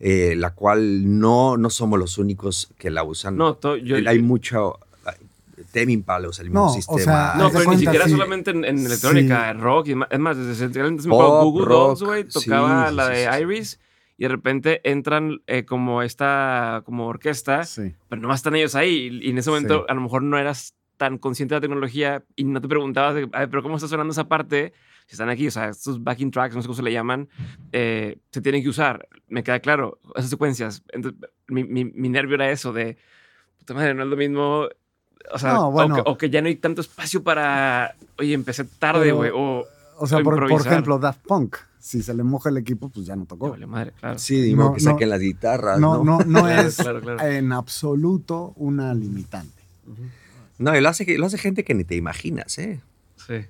Eh, 0.01 0.37
la 0.37 0.55
cual 0.55 1.19
no, 1.19 1.57
no 1.57 1.71
somos 1.71 1.99
los 1.99 2.19
únicos 2.19 2.71
que 2.79 2.89
la 2.89 3.03
usan. 3.03 3.37
No, 3.37 3.59
yo, 3.79 3.97
hay 4.07 4.21
mucho 4.21 4.79
Temi 5.73 5.93
Impala, 5.93 6.29
o 6.29 6.33
sea, 6.33 6.45
el 6.45 6.51
mismo 6.51 6.73
sistema. 6.73 7.35
no, 7.37 7.51
pero 7.51 7.71
ni 7.71 7.79
siquiera 7.79 8.09
solamente 8.09 8.51
en, 8.51 8.65
electrónica, 8.65 9.53
rock. 9.53 9.89
es 10.11 10.19
más, 10.19 10.37
desde 10.37 10.69
me 10.69 11.09
Google 11.09 11.67
Dolls, 11.67 12.03
güey, 12.03 12.25
tocaba 12.25 12.91
la 12.91 13.09
de 13.09 13.43
Iris 13.43 13.81
y 14.17 14.25
de 14.25 14.29
repente 14.29 14.81
entran 14.91 15.43
eh, 15.47 15.65
como 15.65 16.03
esta 16.03 16.83
como 16.85 17.07
orquesta, 17.07 17.63
pero 18.09 18.21
nomás 18.21 18.41
están 18.41 18.57
ellos 18.57 18.75
ahí 18.75 19.21
y, 19.23 19.31
en 19.31 19.39
ese 19.39 19.51
momento 19.51 19.87
a 19.89 19.95
lo 19.95 20.01
mejor 20.01 20.23
no 20.23 20.37
eras 20.39 20.75
tan 20.97 21.19
consciente 21.19 21.55
de 21.55 21.59
la 21.59 21.61
tecnología 21.63 22.25
y 22.35 22.45
no 22.45 22.61
te 22.61 22.69
preguntabas, 22.69 23.15
de, 23.15 23.29
pero 23.29 23.63
¿cómo 23.63 23.77
está 23.77 23.87
sonando 23.89 24.13
esa 24.13 24.29
parte? 24.29 24.73
Si 25.07 25.15
están 25.15 25.31
aquí, 25.31 25.47
o 25.47 25.51
sea, 25.51 25.69
estos 25.69 26.03
backing 26.03 26.31
tracks, 26.33 26.55
no 26.55 26.61
sé 26.61 26.67
cómo 26.67 26.77
se 26.77 26.83
le 26.83 26.93
llaman, 26.93 27.29
eh, 27.73 28.19
se 28.31 28.43
tienen 28.43 28.63
que 28.63 28.69
usar. 28.69 29.09
Me 29.29 29.43
queda 29.43 29.59
claro, 29.61 29.99
esas 30.17 30.29
secuencias. 30.29 30.83
Entonces, 30.93 31.19
mi, 31.47 31.65
mi, 31.65 31.87
mi 31.87 32.11
nervio 32.11 32.35
era 32.35 32.51
eso 32.51 32.75
de, 32.75 32.99
puta 33.59 33.73
madre, 33.73 33.95
no 33.95 34.03
es 34.03 34.09
lo 34.09 34.17
mismo 34.17 34.69
o 35.33 35.39
sea, 35.39 35.61
o, 35.61 36.19
que, 36.19 36.31
ya 36.31 36.41
no 36.41 36.49
hay 36.49 36.57
tanto 36.57 36.81
espacio 36.81 37.23
para, 37.23 37.95
oye, 38.19 38.35
empecé 38.35 38.65
tarde, 38.65 39.13
güey. 39.13 39.31
O, 39.35 39.65
o, 39.97 40.07
sea, 40.07 40.21
por, 40.23 40.51
ejemplo, 40.67 40.99
Daft 40.99 41.21
Punk. 41.27 41.57
Si 41.79 42.03
se 42.03 42.13
le 42.13 42.23
moja 42.23 42.51
el 42.51 42.57
equipo, 42.57 42.89
pues 42.89 43.07
ya 43.07 43.17
no 43.17 43.25
tocó. 43.25 43.51
Vale, 43.51 43.67
madre, 43.67 43.93
claro. 43.99 44.19
Sí, 44.19 44.41
digo 44.41 44.75
que 44.75 44.81
saquen 44.81 45.11
las 45.11 45.21
guitarras. 45.21 45.79
No, 45.79 46.05
no, 46.05 46.19
no, 46.21 46.49
es 46.49 46.79
en 47.21 47.53
absoluto 47.53 48.53
una 48.57 48.93
limitante. 48.95 49.63
No, 50.59 50.77
y 50.77 50.81
lo 50.81 50.89
hace, 50.89 51.17
lo 51.17 51.27
hace 51.27 51.39
gente 51.39 51.65
que 51.65 51.75
ni 51.75 51.85
te 51.85 51.95
imaginas, 51.95 52.59
¿eh? 52.59 52.81
Sí. 53.17 53.47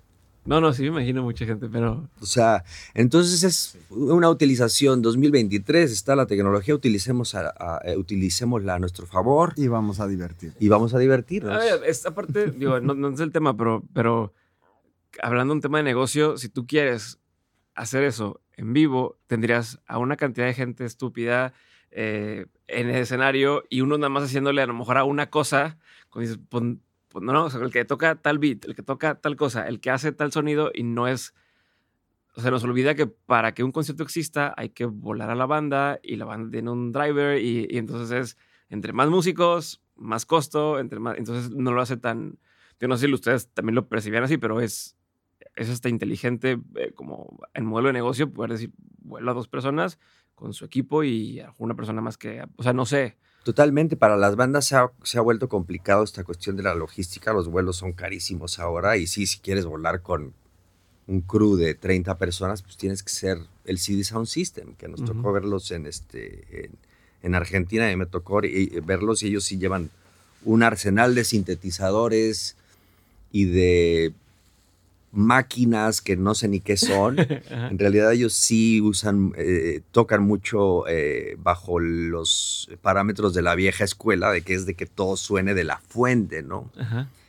No, 0.49 0.63
no, 0.63 0.73
sí 0.73 0.81
me 0.81 0.89
imagino 0.89 1.23
mucha 1.23 1.45
gente, 1.45 1.69
pero... 1.69 2.09
O 2.23 2.25
sea, 2.25 2.65
entonces 2.95 3.43
es 3.43 3.79
una 3.91 4.31
utilización 4.31 5.03
2023, 5.03 5.93
está 5.93 6.17
la 6.17 6.25
tecnología, 6.25 6.75
utilicemos 6.75 7.35
a, 7.35 7.83
eh, 7.85 7.99
utilicémosla 7.99 8.77
a 8.77 8.79
nuestro 8.79 9.07
favor. 9.07 9.53
Y 9.57 9.69
vamos 9.69 10.01
a 10.01 10.09
divertir. 10.09 10.55
Y 10.59 10.69
vamos 10.69 10.95
a 10.95 10.99
divertirnos. 10.99 11.55
A 11.55 11.59
ver, 11.59 11.81
esta 11.85 12.15
parte, 12.15 12.51
digo, 12.57 12.81
no, 12.81 13.09
es 13.09 13.21
el 13.21 13.31
tema, 13.31 13.55
pero, 13.59 13.85
pero 13.93 14.33
hablando 15.21 15.53
de 15.53 15.57
un 15.57 15.61
tema 15.61 15.79
de 15.79 15.85
negocio, 15.85 16.39
si 16.39 16.49
tú 16.49 16.67
quieres 16.67 17.19
hacer 17.75 18.05
eso 18.05 18.41
en 18.57 18.73
vivo, 18.73 19.19
tendrías 19.27 19.81
a 19.87 19.99
una 19.99 20.17
cantidad 20.17 20.47
de 20.47 20.55
gente 20.55 20.87
estúpida 20.87 21.53
eh, 21.91 22.47
en 22.69 22.89
el 22.89 22.97
escenario 22.97 23.65
y 23.69 23.83
uno 23.83 23.99
nada 23.99 24.09
más 24.09 24.25
haciéndole 24.25 24.63
a 24.63 24.67
lo 24.67 24.73
mejor 24.73 24.97
a 24.97 25.05
una 25.05 25.29
cosa, 25.29 25.77
cuando 26.09 26.31
dices, 26.31 26.43
pues 27.09 27.25
no, 27.25 27.33
no, 27.33 27.45
o 27.45 27.51
sea, 27.51 27.61
el 27.61 27.71
que 27.71 27.85
toca 27.85 28.17
tal 28.17 28.39
beat, 28.39 28.65
el 28.65 28.75
que 28.75 28.83
toca 28.83 29.15
tal 29.17 29.37
cosa, 29.37 29.67
el 29.67 29.81
que 29.81 29.91
hace 29.91 30.13
tal 30.13 30.33
sonido 30.33 30.71
y 30.75 30.83
no 30.83 31.09
es... 31.09 31.35
O 32.35 32.41
sea, 32.41 32.51
nos 32.51 32.63
olvida 32.63 32.95
que 32.95 33.07
para 33.07 33.53
que 33.53 33.65
un 33.65 33.73
concierto 33.73 34.05
exista 34.05 34.55
hay 34.57 34.69
que 34.69 34.85
volar 34.85 35.31
a 35.31 35.35
la 35.35 35.47
banda 35.47 35.99
y 36.03 36.17
la 36.17 36.25
banda 36.25 36.51
tiene 36.53 36.71
un 36.71 36.93
driver 36.93 37.41
y, 37.41 37.67
entonces 37.77 38.11
es 38.13 38.37
entre 38.69 38.93
más 38.93 39.09
músicos, 39.09 39.83
más 39.97 40.27
costo, 40.27 40.79
entre 40.79 41.01
más... 41.01 41.19
Entonces 41.19 41.51
no 41.51 41.73
lo 41.73 41.81
hace 41.81 41.97
tan... 41.97 42.39
Yo 42.79 42.87
no 42.87 42.97
sé 42.97 43.07
si 43.07 43.13
ustedes 43.13 43.49
también 43.49 43.75
lo 43.75 43.89
percibían 43.89 44.23
así, 44.23 44.37
pero 44.37 44.61
es, 44.61 44.97
es 45.57 45.69
hasta 45.71 45.89
inteligente 45.89 46.61
eh, 46.77 46.93
como 46.95 47.41
en 47.55 47.65
modelo 47.65 47.89
de 47.89 47.95
negocio 47.95 48.33
poder 48.33 48.53
decir, 48.53 48.73
vuelo 48.99 49.31
a 49.31 49.35
dos 49.35 49.49
personas 49.49 49.99
con 50.37 50.53
su 50.53 50.65
equipo 50.65 51.03
y 51.03 51.41
a 51.41 51.53
una 51.59 51.75
persona 51.75 52.01
más 52.01 52.19
que... 52.19 52.45
O 52.57 52.63
sea, 52.63 52.73
no 52.73 52.87
sé. 52.87 53.17
Totalmente, 53.45 53.97
para 53.97 54.17
las 54.17 54.37
bandas 54.37 54.67
se 54.67 54.77
ha, 54.77 55.21
vuelto 55.21 55.49
complicado 55.49 56.05
esta 56.05 56.25
cuestión 56.25 56.57
de 56.57 56.63
la 56.63 56.75
logística, 56.75 57.33
los 57.33 57.49
vuelos 57.49 57.77
son 57.77 57.93
carísimos 57.93 58.59
ahora 58.59 58.97
y 58.97 59.07
sí, 59.07 59.27
si 59.27 59.39
quieres 59.39 59.65
volar 59.65 60.03
con 60.03 60.35
un 61.07 61.21
crew 61.23 61.57
de 61.57 61.75
30 61.75 62.19
personas, 62.19 62.61
pues 62.63 62.77
tienes 62.77 63.03
que 63.03 63.11
ser 63.11 63.39
el 63.65 63.79
CD 63.79 64.05
Sound 64.05 64.27
System, 64.27 64.75
que 64.75 64.89
nos 64.89 65.03
tocó 65.03 65.33
verlos 65.33 65.71
en, 65.71 65.87
este, 65.87 66.71
en, 67.23 67.35
Argentina 67.35 67.91
y 67.91 67.97
me 67.97 68.05
tocó 68.05 68.43
verlos 68.85 69.23
y 69.23 69.29
ellos 69.29 69.45
sí 69.45 69.57
llevan 69.57 69.91
un 70.45 70.63
arsenal 70.63 71.15
de 71.15 71.25
sintetizadores 71.25 72.57
y 73.33 73.47
de 73.47 74.13
máquinas 75.13 76.01
que 76.01 76.17
no 76.17 76.35
sé 76.35 76.49
ni 76.49 76.61
qué 76.61 76.77
son. 76.77 77.19
en 77.51 77.79
realidad 77.79 78.13
ellos 78.13 78.33
sí 78.33 78.81
usan, 78.81 79.33
eh, 79.37 79.83
tocan 79.93 80.23
mucho 80.23 80.87
eh, 80.89 81.37
bajo 81.39 81.79
los 81.81 82.69
parámetros 82.83 83.35
de 83.35 83.43
la 83.43 83.55
vieja 83.55 83.85
escuela, 83.85 84.31
de 84.31 84.43
que 84.43 84.55
es 84.55 84.67
de 84.67 84.75
que 84.75 84.87
todo 84.87 85.17
suene 85.17 85.55
de 85.55 85.65
la 85.65 85.79
fuente, 85.79 86.43
¿no? 86.43 86.71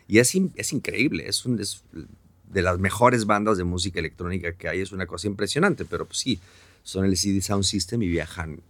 Y 0.08 0.20
es, 0.20 0.34
es 0.56 0.74
increíble, 0.74 1.28
es, 1.28 1.46
un, 1.46 1.58
de 1.58 2.62
las 2.62 2.80
mejores 2.80 3.26
bandas 3.26 3.58
de 3.58 3.64
música 3.64 4.00
electrónica 4.00 4.54
que 4.54 4.68
hay, 4.68 4.82
es 4.82 4.92
una 4.92 5.06
cosa 5.06 5.28
impresionante, 5.28 5.86
pero 5.86 6.06
pues 6.06 6.20
sí, 6.20 6.40
son 6.84 7.06
el 7.06 7.16
CD 7.16 7.42
Sound 7.42 7.64
System 7.64 8.02
y 8.02 8.08
viajan 8.08 8.62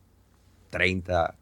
30. 0.69 1.35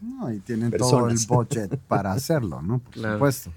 No, 0.00 0.32
y 0.32 0.38
tienen 0.38 0.70
todo 0.70 1.08
el 1.08 1.18
budget 1.26 1.76
para 1.88 2.12
hacerlo, 2.12 2.62
¿no? 2.62 2.78
Por 2.78 3.12
supuesto. 3.12 3.50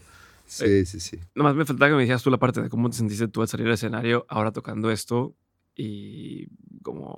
Sí, 0.51 0.85
sí, 0.85 0.99
sí. 0.99 1.17
Nomás 1.33 1.55
me 1.55 1.65
faltaba 1.65 1.89
que 1.89 1.95
me 1.95 2.01
dijeras 2.01 2.21
tú 2.21 2.29
la 2.29 2.37
parte 2.37 2.61
de 2.61 2.69
cómo 2.69 2.89
te 2.89 2.97
sentiste 2.97 3.29
tú 3.29 3.41
al 3.41 3.47
salir 3.47 3.65
del 3.65 3.75
escenario 3.75 4.25
ahora 4.27 4.51
tocando 4.51 4.91
esto 4.91 5.33
y 5.75 6.47
como 6.83 7.15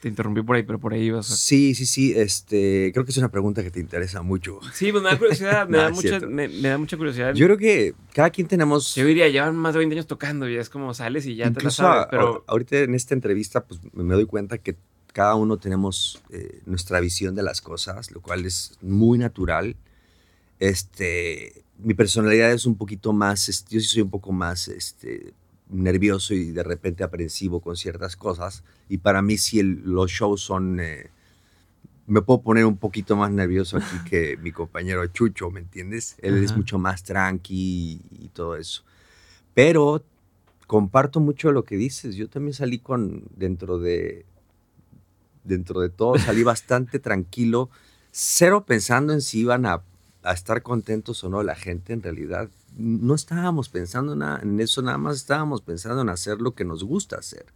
te 0.00 0.08
interrumpí 0.08 0.42
por 0.42 0.56
ahí, 0.56 0.62
pero 0.62 0.78
por 0.78 0.92
ahí 0.92 1.04
ibas 1.04 1.30
a... 1.30 1.36
Sí, 1.36 1.74
sí, 1.74 1.86
sí. 1.86 2.12
Este, 2.14 2.90
creo 2.92 3.06
que 3.06 3.12
es 3.12 3.16
una 3.16 3.30
pregunta 3.30 3.62
que 3.62 3.70
te 3.70 3.80
interesa 3.80 4.20
mucho. 4.20 4.60
Sí, 4.74 4.92
pues 4.92 5.02
me 5.02 5.08
da 5.08 5.18
curiosidad, 5.18 5.66
me, 5.70 5.78
da 5.78 5.90
mucha, 5.90 6.20
me, 6.20 6.48
da 6.48 6.76
mucha 6.76 6.98
curiosidad. 6.98 7.32
Yo 7.32 7.46
creo 7.46 7.56
que 7.56 7.94
cada 8.12 8.28
quien 8.28 8.46
tenemos... 8.46 8.94
Yo 8.94 9.06
diría, 9.06 9.26
llevan 9.28 9.56
más 9.56 9.72
de 9.72 9.78
20 9.78 9.94
años 9.94 10.06
tocando 10.06 10.46
y 10.46 10.56
es 10.56 10.68
como 10.68 10.92
sales 10.92 11.24
y 11.24 11.34
ya 11.34 11.50
te 11.50 11.64
la 11.64 11.70
sabes, 11.70 12.08
pero... 12.10 12.44
ahorita 12.46 12.80
en 12.80 12.94
esta 12.94 13.14
entrevista 13.14 13.64
pues 13.64 13.80
me 13.94 14.14
doy 14.14 14.26
cuenta 14.26 14.58
que 14.58 14.76
cada 15.14 15.34
uno 15.34 15.56
tenemos 15.56 16.22
eh, 16.28 16.60
nuestra 16.66 17.00
visión 17.00 17.34
de 17.34 17.42
las 17.42 17.62
cosas, 17.62 18.10
lo 18.10 18.20
cual 18.20 18.44
es 18.44 18.76
muy 18.82 19.16
natural. 19.16 19.76
Este, 20.58 21.64
mi 21.78 21.94
personalidad 21.94 22.52
es 22.52 22.66
un 22.66 22.76
poquito 22.76 23.12
más, 23.12 23.48
este, 23.48 23.74
yo 23.74 23.80
sí 23.80 23.86
soy 23.86 24.02
un 24.02 24.10
poco 24.10 24.32
más 24.32 24.68
este, 24.68 25.34
nervioso 25.68 26.34
y 26.34 26.52
de 26.52 26.62
repente 26.62 27.04
aprensivo 27.04 27.60
con 27.60 27.76
ciertas 27.76 28.16
cosas. 28.16 28.64
Y 28.88 28.98
para 28.98 29.22
mí 29.22 29.38
si 29.38 29.62
los 29.62 30.10
shows 30.10 30.40
son... 30.42 30.80
Eh, 30.80 31.10
me 32.06 32.22
puedo 32.22 32.40
poner 32.40 32.64
un 32.66 32.76
poquito 32.76 33.16
más 33.16 33.32
nervioso 33.32 33.78
aquí 33.78 33.96
que 34.08 34.36
mi 34.36 34.52
compañero 34.52 35.04
Chucho, 35.08 35.50
¿me 35.50 35.60
entiendes? 35.60 36.16
Él 36.22 36.42
es 36.42 36.56
mucho 36.56 36.78
más 36.78 37.02
tranqui 37.02 38.00
y, 38.10 38.28
todo 38.28 38.56
eso. 38.56 38.84
Pero 39.54 40.04
comparto 40.68 41.18
mucho 41.18 41.50
lo 41.50 41.64
que 41.64 41.76
dices. 41.76 42.14
Yo 42.14 42.28
también 42.28 42.54
salí 42.54 42.78
con, 42.78 43.24
dentro 43.34 43.78
de, 43.78 44.24
dentro 45.42 45.80
de 45.80 45.88
todo, 45.88 46.16
salí 46.18 46.42
bastante 46.44 47.00
tranquilo, 47.00 47.70
cero 48.12 48.64
pensando 48.66 49.12
en 49.12 49.20
si 49.20 49.40
iban 49.40 49.66
a 49.66 49.82
a 50.26 50.32
estar 50.32 50.62
contentos 50.62 51.22
o 51.22 51.30
no 51.30 51.42
la 51.42 51.54
gente, 51.54 51.92
en 51.92 52.02
realidad 52.02 52.50
no 52.76 53.14
estábamos 53.14 53.68
pensando 53.68 54.12
en 54.12 54.60
eso, 54.60 54.82
nada 54.82 54.98
más 54.98 55.16
estábamos 55.16 55.62
pensando 55.62 56.02
en 56.02 56.08
hacer 56.08 56.40
lo 56.40 56.54
que 56.54 56.64
nos 56.64 56.82
gusta 56.84 57.16
hacer. 57.16 57.46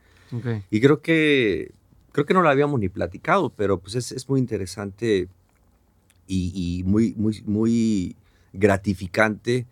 Y 0.71 0.81
creo 0.81 1.03
que, 1.03 1.73
creo 2.13 2.25
que 2.25 2.35
no 2.35 2.43
lo 2.43 2.49
habíamos 2.49 2.79
ni 2.79 2.89
platicado, 2.89 3.51
pero 3.51 3.81
pues 3.81 3.97
es, 3.97 4.13
es 4.13 4.29
muy 4.29 4.39
interesante 4.39 5.29
y, 6.29 6.83
muy, 6.87 7.13
muy, 7.17 7.43
muy 7.45 8.17
gratificante 8.53 9.67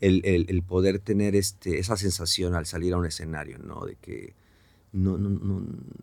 el, 0.00 0.22
el, 0.24 0.62
poder 0.62 1.00
tener 1.00 1.34
este, 1.34 1.80
esa 1.80 1.96
sensación 1.96 2.54
al 2.54 2.66
salir 2.66 2.94
a 2.94 2.98
un 2.98 3.06
escenario, 3.06 3.58
¿no? 3.58 3.84
De 3.84 3.96
que 3.96 4.34
no, 4.92 5.18
no, 5.18 5.28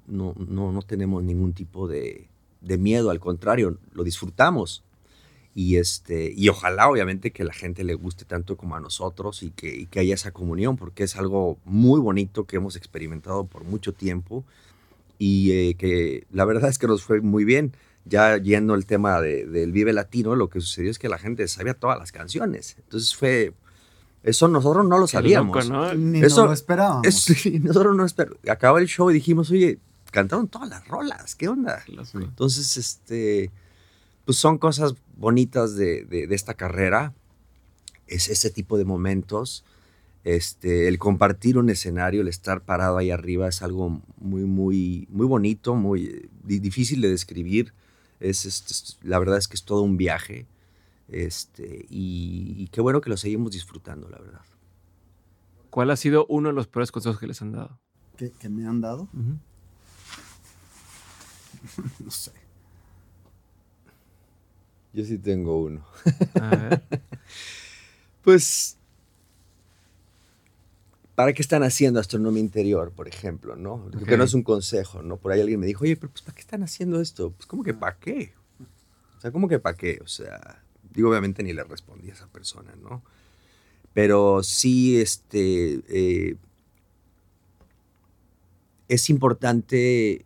no, 0.08 0.36
no, 0.36 0.72
no 0.74 0.82
tenemos 0.82 1.24
ningún 1.24 1.54
tipo 1.54 1.88
de, 1.88 2.28
de 2.60 2.78
miedo, 2.78 3.10
al 3.10 3.22
contrario, 3.22 3.78
lo 3.94 4.04
disfrutamos 4.04 4.84
Y, 5.54 5.76
este, 5.78 6.32
y 6.36 6.48
ojalá, 6.50 6.88
obviamente, 6.90 7.32
que 7.32 7.44
la 7.44 7.54
gente 7.54 7.84
le 7.84 7.94
guste 7.96 8.24
tanto 8.24 8.56
como 8.56 8.76
a 8.76 8.80
nosotros 8.80 9.44
y 9.44 9.52
que, 9.52 9.76
y 9.76 9.86
que 9.86 10.00
haya 10.00 10.14
esa 10.16 10.32
comunión, 10.32 10.78
porque 10.78 11.04
es 11.04 11.18
algo 11.18 11.58
muy 11.66 12.00
bonito 12.00 12.46
que 12.46 12.56
hemos 12.56 12.76
experimentado 12.78 13.46
por 13.46 13.66
mucho 13.66 13.94
tiempo 13.94 14.46
y 15.20 15.52
eh, 15.52 15.76
que 15.76 16.26
la 16.32 16.46
verdad 16.46 16.70
es 16.70 16.78
que 16.78 16.88
nos 16.88 17.04
fue 17.04 17.20
muy 17.22 17.44
bien. 17.44 17.74
Ya 18.06 18.38
yendo 18.38 18.74
el 18.76 18.86
tema 18.88 19.22
del 19.22 19.72
Vive 19.72 19.94
Latino, 19.94 20.36
lo 20.36 20.50
que 20.50 20.60
sucedió 20.62 20.90
es 20.90 20.98
que 20.98 21.08
la 21.10 21.20
gente 21.20 21.48
sabía 21.48 21.76
todas 21.76 22.00
las 22.00 22.12
canciones. 22.12 22.78
Entonces 22.80 23.14
fue, 23.14 23.54
eso 24.24 24.48
nosotros 24.48 24.88
no 24.88 24.98
lo 24.98 25.06
sabíamos. 25.06 25.56
Ni 25.98 26.22
Eso- 26.22 26.46
lo 26.46 26.54
esperábamos. 26.54 27.06
Es- 27.06 27.46
nosotros 27.62 27.96
no 27.96 28.06
esperamos. 28.06 28.40
Acaba 28.50 28.80
el 28.80 28.88
show 28.88 29.12
y 29.12 29.14
dijimos, 29.14 29.52
oye, 29.52 29.78
cantaron 30.12 30.48
todas 30.48 30.70
las 30.70 30.88
rolas, 30.88 31.36
¿qué 31.36 31.48
onda? 31.50 31.84
Entonces, 32.26 32.76
este, 32.78 33.52
pues 34.26 34.38
son 34.40 34.58
cosas 34.58 34.96
bonitas 35.22 35.76
de, 35.76 36.04
de- 36.06 36.28
de 36.28 36.36
esta 36.36 36.56
carrera, 36.56 37.14
es 38.08 38.28
ese 38.28 38.50
tipo 38.50 38.78
de 38.78 38.84
momentos. 38.86 39.64
Este, 40.24 40.88
el 40.88 41.00
compartir 41.00 41.58
un 41.58 41.70
escenario, 41.70 42.22
el 42.22 42.28
estar 42.28 42.62
parado 42.62 42.98
ahí 42.98 43.10
arriba 43.10 43.48
es 43.48 43.62
algo 43.62 44.02
muy, 44.18 44.44
muy, 44.44 45.08
muy 45.10 45.26
bonito, 45.26 45.74
muy 45.76 46.30
di- 46.44 46.60
difícil 46.60 47.00
de 47.02 47.10
describir. 47.10 47.74
Es, 48.20 48.46
es- 48.46 48.64
es- 48.70 48.98
la 49.02 49.18
verdad 49.20 49.38
es 49.38 49.48
que 49.48 49.56
es 49.56 49.64
todo 49.64 49.82
un 49.82 49.98
viaje. 49.98 50.46
Este, 51.08 51.86
y, 51.90 52.56
y 52.58 52.68
qué 52.68 52.82
bueno 52.82 53.02
que 53.02 53.10
lo 53.10 53.18
seguimos 53.18 53.52
disfrutando, 53.52 54.10
la 54.10 54.20
verdad. 54.20 54.42
¿Cuál 55.70 55.90
ha 55.92 55.96
sido 55.96 56.26
uno 56.28 56.50
de 56.50 56.54
los 56.54 56.68
peores 56.68 56.92
consejos 56.92 57.20
que 57.20 57.28
les 57.28 57.42
han 57.42 57.52
dado? 57.54 57.80
¿Que, 58.18 58.32
que 58.32 58.50
me 58.50 58.68
han 58.68 58.82
dado? 58.82 59.08
No 62.00 62.12
sé. 62.12 62.32
Yo 64.94 65.06
sí 65.06 65.18
tengo 65.18 65.62
uno. 65.62 65.86
A 66.40 66.56
ver. 66.56 66.82
Pues, 68.24 68.78
¿para 71.16 71.34
qué 71.34 71.42
están 71.42 71.64
haciendo 71.64 72.00
astronomía 72.00 72.42
interior, 72.42 72.92
por 72.92 73.08
ejemplo, 73.08 73.56
no? 73.56 73.90
Que 74.06 74.16
no 74.16 74.24
es 74.24 74.36
un 74.36 74.44
consejo, 74.44 75.02
¿no? 75.02 75.18
Por 75.18 75.32
ahí 75.32 75.42
alguien 75.42 75.60
me 75.60 75.66
dijo, 75.66 75.84
oye, 75.84 75.96
pero 75.96 76.12
pues, 76.12 76.22
¿para 76.22 76.36
qué 76.36 76.42
están 76.42 76.62
haciendo 76.62 77.02
esto? 77.02 77.32
Pues, 77.32 77.48
¿cómo 77.48 77.64
que 77.64 77.74
para 77.74 77.98
qué? 77.98 78.34
O 79.18 79.22
sea, 79.22 79.32
¿cómo 79.32 79.48
que 79.48 79.60
para 79.60 79.76
qué? 79.76 80.00
O 80.04 80.08
sea, 80.08 80.64
digo, 80.94 81.10
obviamente 81.10 81.42
ni 81.42 81.54
le 81.54 81.64
respondí 81.64 82.10
a 82.10 82.14
esa 82.14 82.28
persona, 82.28 82.76
¿no? 82.76 83.04
Pero 83.94 84.44
sí, 84.44 85.00
este, 85.02 85.82
eh, 85.90 86.38
es 88.88 89.10
importante 89.10 90.26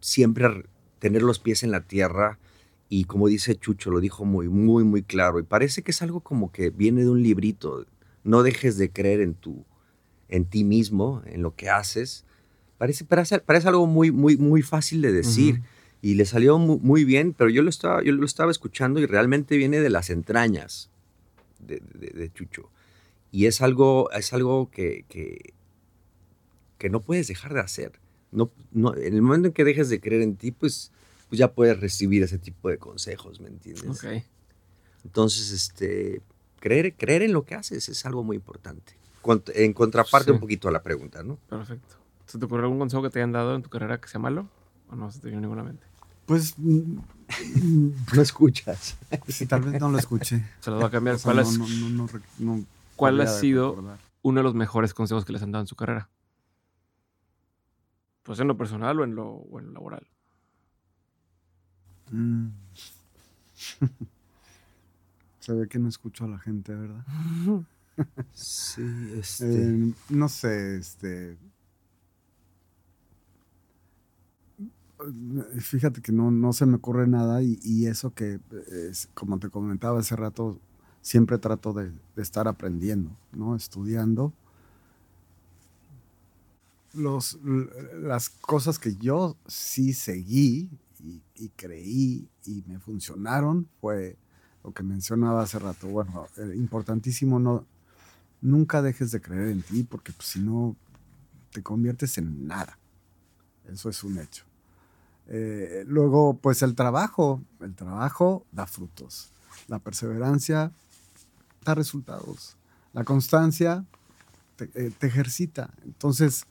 siempre 0.00 0.64
tener 0.98 1.22
los 1.22 1.38
pies 1.38 1.62
en 1.62 1.70
la 1.70 1.82
tierra 1.82 2.38
y 2.94 3.04
como 3.04 3.28
dice 3.28 3.54
Chucho, 3.56 3.90
lo 3.90 4.00
dijo 4.00 4.26
muy, 4.26 4.48
muy, 4.50 4.84
muy 4.84 5.02
claro. 5.02 5.38
Y 5.38 5.44
parece 5.44 5.82
que 5.82 5.92
es 5.92 6.02
algo 6.02 6.20
como 6.20 6.52
que 6.52 6.68
viene 6.68 7.00
de 7.04 7.08
un 7.08 7.22
librito. 7.22 7.86
No 8.22 8.42
dejes 8.42 8.76
de 8.76 8.90
creer 8.90 9.22
en 9.22 9.32
tu, 9.32 9.64
en 10.28 10.44
ti 10.44 10.62
mismo, 10.62 11.22
en 11.24 11.40
lo 11.40 11.54
que 11.56 11.70
haces. 11.70 12.26
Parece, 12.76 13.06
parece, 13.06 13.38
parece 13.38 13.68
algo 13.68 13.86
muy, 13.86 14.10
muy, 14.10 14.36
muy 14.36 14.60
fácil 14.60 15.00
de 15.00 15.10
decir. 15.10 15.62
Y 16.02 16.16
le 16.16 16.26
salió 16.26 16.58
mu- 16.58 16.80
muy, 16.80 17.04
bien, 17.04 17.32
pero 17.32 17.48
yo 17.48 17.62
lo, 17.62 17.70
estaba, 17.70 18.02
yo 18.04 18.12
lo 18.12 18.26
estaba 18.26 18.50
escuchando 18.50 19.00
y 19.00 19.06
realmente 19.06 19.56
viene 19.56 19.80
de 19.80 19.88
las 19.88 20.10
entrañas 20.10 20.90
de, 21.66 21.80
de- 21.94 22.10
de 22.10 22.30
Chucho. 22.30 22.68
Y 23.30 23.46
es 23.46 23.62
algo, 23.62 24.10
es 24.12 24.34
algo 24.34 24.70
que, 24.70 25.06
que, 25.08 25.54
que 26.76 26.90
no 26.90 27.00
puedes 27.00 27.26
dejar 27.28 27.54
de 27.54 27.60
hacer. 27.60 27.92
No, 28.32 28.50
no, 28.70 28.94
en 28.96 29.14
el 29.14 29.22
momento 29.22 29.48
en 29.48 29.54
que 29.54 29.64
dejes 29.64 29.88
de 29.88 29.98
creer 30.00 30.20
en 30.20 30.36
ti, 30.36 30.50
pues, 30.52 30.92
pues 31.32 31.38
ya 31.38 31.50
puedes 31.50 31.80
recibir 31.80 32.22
ese 32.22 32.36
tipo 32.36 32.68
de 32.68 32.76
consejos, 32.76 33.40
¿me 33.40 33.48
entiendes? 33.48 34.04
Ok. 34.04 34.22
Entonces, 35.02 35.50
este, 35.50 36.20
creer, 36.60 36.94
creer 36.94 37.22
en 37.22 37.32
lo 37.32 37.46
que 37.46 37.54
haces 37.54 37.88
es 37.88 38.04
algo 38.04 38.22
muy 38.22 38.36
importante. 38.36 38.92
En 39.54 39.72
contraparte 39.72 40.26
Sí. 40.26 40.30
un 40.32 40.40
poquito 40.40 40.68
a 40.68 40.72
la 40.72 40.82
pregunta, 40.82 41.22
¿no? 41.22 41.36
Perfecto. 41.48 41.94
¿Se 42.26 42.38
te 42.38 42.44
ocurrió 42.44 42.64
algún 42.66 42.78
consejo 42.80 43.02
que 43.02 43.08
te 43.08 43.20
hayan 43.20 43.32
dado 43.32 43.54
en 43.56 43.62
tu 43.62 43.70
carrera 43.70 43.98
que 43.98 44.08
sea 44.08 44.20
malo? 44.20 44.46
¿O 44.90 44.94
no 44.94 45.10
se 45.10 45.20
te 45.20 45.28
vino 45.28 45.40
ninguna 45.40 45.62
mente? 45.62 45.86
Pues, 46.26 46.54
No 48.14 48.20
escuchas. 48.20 48.98
sí, 49.28 49.46
tal 49.46 49.62
vez 49.62 49.80
no 49.80 49.90
lo 49.90 49.98
escuché. 49.98 50.44
Se 50.60 50.70
los 50.70 50.80
voy 50.80 50.88
a 50.88 50.90
cambiar. 50.90 51.16
O 51.16 51.18
sea, 51.18 51.32
¿Cuál, 51.32 51.36
no, 51.36 51.50
es- 51.50 51.58
no, 51.58 51.66
no, 51.66 51.88
no 51.88 52.08
rec- 52.08 52.22
no 52.40 52.64
cuál 52.94 53.18
ha 53.22 53.26
sido 53.26 53.70
recordar. 53.70 53.98
uno 54.20 54.40
de 54.40 54.44
los 54.44 54.54
mejores 54.54 54.92
consejos 54.92 55.24
que 55.24 55.32
les 55.32 55.40
han 55.42 55.50
dado 55.52 55.62
en 55.62 55.66
su 55.68 55.76
carrera? 55.76 56.10
Pues 58.22 58.38
en 58.38 58.48
lo 58.48 58.56
personal 58.58 59.00
o 59.00 59.04
en 59.04 59.14
lo, 59.14 59.28
o 59.30 59.58
en 59.60 59.68
lo 59.68 59.72
laboral. 59.72 60.06
Mm. 62.12 62.48
Se 65.40 65.52
ve 65.52 65.66
que 65.66 65.78
no 65.78 65.88
escucho 65.88 66.24
a 66.24 66.28
la 66.28 66.38
gente, 66.38 66.74
¿verdad? 66.74 67.04
Sí, 68.32 68.82
este. 69.18 69.44
Eh, 69.44 69.92
no 70.08 70.28
sé, 70.30 70.76
este. 70.76 71.36
Fíjate 75.58 76.00
que 76.00 76.10
no, 76.10 76.30
no 76.30 76.54
se 76.54 76.64
me 76.64 76.76
ocurre 76.76 77.06
nada 77.06 77.42
y, 77.42 77.58
y 77.62 77.86
eso 77.86 78.14
que, 78.14 78.40
es, 78.88 79.10
como 79.12 79.38
te 79.38 79.50
comentaba 79.50 80.00
hace 80.00 80.16
rato, 80.16 80.58
siempre 81.02 81.36
trato 81.36 81.74
de, 81.74 81.90
de 82.16 82.22
estar 82.22 82.48
aprendiendo, 82.48 83.10
¿no? 83.32 83.54
Estudiando. 83.54 84.32
Los, 86.94 87.38
las 88.00 88.30
cosas 88.30 88.78
que 88.78 88.96
yo 88.96 89.36
sí 89.46 89.92
seguí 89.92 90.70
y, 91.02 91.22
y 91.34 91.48
creí 91.50 92.28
y 92.46 92.62
me 92.66 92.78
funcionaron 92.78 93.68
fue 93.80 94.16
lo 94.64 94.72
que 94.72 94.82
mencionaba 94.82 95.42
hace 95.42 95.58
rato. 95.58 95.88
Bueno, 95.88 96.26
eh, 96.36 96.52
importantísimo 96.56 97.38
no, 97.38 97.66
nunca 98.40 98.82
dejes 98.82 99.10
de 99.10 99.20
creer 99.20 99.48
en 99.48 99.62
ti 99.62 99.82
porque 99.82 100.12
pues, 100.12 100.28
si 100.28 100.40
no 100.40 100.76
te 101.52 101.62
conviertes 101.62 102.18
en 102.18 102.46
nada. 102.46 102.78
Eso 103.70 103.88
es 103.88 104.02
un 104.04 104.18
hecho. 104.18 104.44
Eh, 105.28 105.84
luego, 105.86 106.34
pues 106.34 106.62
el 106.62 106.74
trabajo, 106.74 107.42
el 107.60 107.74
trabajo 107.74 108.44
da 108.52 108.66
frutos. 108.66 109.32
La 109.68 109.78
perseverancia 109.78 110.72
da 111.64 111.74
resultados. 111.74 112.56
La 112.92 113.04
constancia 113.04 113.84
te, 114.56 114.70
eh, 114.74 114.92
te 114.98 115.06
ejercita. 115.06 115.70
Entonces, 115.84 116.46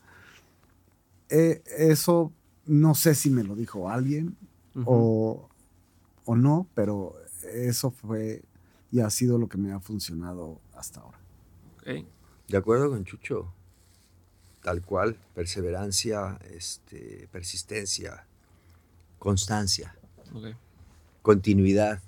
eh, 1.28 1.62
eso 1.78 2.32
no 2.66 2.94
sé 2.94 3.14
si 3.14 3.30
me 3.30 3.44
lo 3.44 3.54
dijo 3.54 3.88
alguien 3.88 4.36
o, 4.84 5.48
o 6.24 6.36
no, 6.36 6.66
pero 6.74 7.14
eso 7.52 7.90
fue 7.90 8.42
y 8.90 9.00
ha 9.00 9.10
sido 9.10 9.38
lo 9.38 9.48
que 9.48 9.58
me 9.58 9.72
ha 9.72 9.80
funcionado 9.80 10.60
hasta 10.74 11.00
ahora. 11.00 11.18
De 12.48 12.56
acuerdo 12.56 12.90
con 12.90 13.04
Chucho. 13.04 13.52
Tal 14.62 14.80
cual, 14.82 15.16
perseverancia, 15.34 16.38
este, 16.52 17.28
persistencia, 17.32 18.26
constancia, 19.18 19.96
continuidad, 21.22 22.00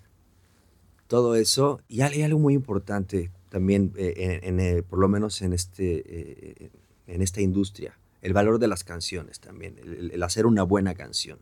todo 1.09 1.35
eso. 1.35 1.81
Y 1.89 2.03
hay 2.03 2.23
algo 2.23 2.39
muy 2.39 2.55
importante 2.55 3.33
también, 3.49 3.93
eh, 3.97 4.41
en, 4.43 4.61
en, 4.61 4.79
eh, 4.79 4.83
por 4.85 5.01
lo 5.01 5.09
menos 5.09 5.43
en, 5.43 5.53
este, 5.53 6.05
eh, 6.07 6.71
en 7.09 7.23
esta 7.23 7.41
industria, 7.41 7.99
el 8.25 8.33
valor 8.33 8.59
de 8.59 8.67
las 8.69 8.83
canciones 8.85 9.39
también, 9.39 9.79
el, 9.79 10.21
hacer 10.23 10.47
una 10.47 10.63
buena 10.65 10.95
canción. 10.95 11.39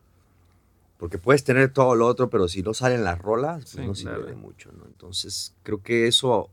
Porque 0.99 1.17
puedes 1.17 1.43
tener 1.45 1.73
todo 1.73 1.95
lo 1.95 2.07
otro, 2.07 2.29
pero 2.29 2.49
si 2.49 2.63
no 2.63 2.75
salen 2.75 3.03
las 3.05 3.19
rolas, 3.19 3.63
pues 3.63 3.71
Sí, 3.71 3.87
no 3.87 3.95
sirve 3.95 4.15
claro. 4.15 4.27
de 4.27 4.35
mucho. 4.35 4.71
¿no? 4.73 4.85
Entonces, 4.87 5.55
creo 5.63 5.83
que 5.83 6.07
eso 6.07 6.51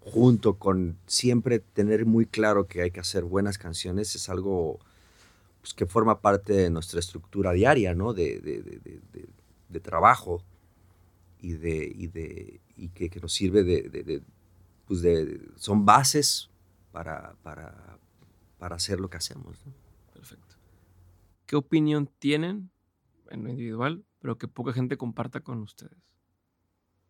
junto 0.00 0.54
con 0.58 0.96
siempre 1.06 1.58
tener 1.58 2.06
muy 2.06 2.26
claro 2.26 2.66
que 2.66 2.82
hay 2.82 2.90
que 2.90 3.00
hacer 3.00 3.24
buenas 3.24 3.58
canciones 3.58 4.14
es 4.14 4.28
algo 4.28 4.78
pues, 5.60 5.74
que 5.74 5.84
forma 5.86 6.20
parte 6.20 6.52
de 6.54 6.70
nuestra 6.70 7.00
estructura 7.00 7.52
diaria, 7.52 7.94
¿no? 7.94 8.12
De, 8.14 8.40
de- 8.40 8.62
de- 8.62 9.00
de- 9.68 9.80
trabajo 9.80 10.42
y, 11.40 11.52
de, 11.52 11.92
y, 11.94 12.06
de, 12.08 12.60
y 12.76 12.88
que, 12.88 13.08
que 13.10 13.20
nos 13.20 13.32
sirve 13.32 13.62
de, 13.64 14.22
pues 14.86 15.02
de- 15.02 15.40
son 15.56 15.84
bases 15.84 16.48
para, 16.90 17.34
para, 17.42 17.98
para 18.58 18.76
hacer 18.76 19.00
lo 19.00 19.08
que 19.10 19.16
hacemos. 19.16 19.64
¿no? 19.66 19.72
Perfecto. 20.12 20.56
¿Qué 21.46 21.56
opinión 21.56 22.10
tienen 22.18 22.70
en 23.30 23.44
lo 23.44 23.50
individual, 23.50 24.04
pero 24.20 24.36
que 24.38 24.48
poca 24.48 24.72
gente 24.72 24.96
comparta 24.96 25.40
con 25.40 25.60
ustedes? 25.60 25.98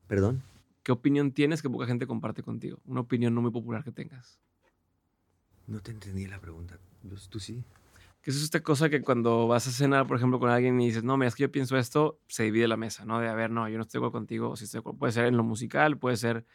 Perdón. 0.07 0.43
¿Qué 0.83 0.93
opinión 0.93 1.33
tienes 1.33 1.61
que 1.61 1.69
poca 1.69 1.87
gente 1.87 2.07
comparte 2.07 2.43
contigo? 2.43 2.79
Una 2.87 3.01
opinión 3.01 3.35
no 3.35 3.43
muy 3.43 3.51
popular 3.51 3.85
que 3.85 3.93
tengas. 3.93 4.41
No 5.66 5.81
te 5.81 5.91
entendí 5.91 6.27
la 6.27 6.41
pregunta. 6.41 6.79
¿Tú- 7.03 7.16
¿Tú 7.29 7.41
sí? 7.41 7.62
Que 8.23 8.31
es 8.31 8.43
esta 8.43 8.61
cosa 8.62 8.89
que 8.89 9.03
cuando 9.03 9.47
vas 9.47 9.66
a 9.69 9.70
cenar, 9.70 10.07
por 10.07 10.16
ejemplo, 10.16 10.39
con 10.41 10.51
alguien 10.51 10.81
y 10.81 10.87
dices, 10.87 11.05
no, 11.05 11.16
mira, 11.16 11.29
es 11.29 11.35
que 11.35 11.43
yo 11.43 11.53
pienso 11.53 11.77
esto, 11.77 12.19
se 12.27 12.45
divide 12.45 12.66
la 12.69 12.77
mesa, 12.77 13.05
¿no? 13.05 13.20
De, 13.20 13.29
a 13.29 13.35
ver, 13.35 13.51
no, 13.51 13.69
yo 13.69 13.77
no 13.77 13.83
estoy 13.83 13.99
de 14.01 14.07
acuerdo 14.07 14.12
contigo, 14.20 14.57
si 14.57 14.65
estoy 14.65 14.79
de 14.79 14.81
acuerdo. 14.81 14.99
Puede 14.99 15.12
ser 15.12 15.27
en 15.27 15.37
lo 15.37 15.45
musical, 15.45 15.99
puede 15.99 16.16
ser 16.16 16.47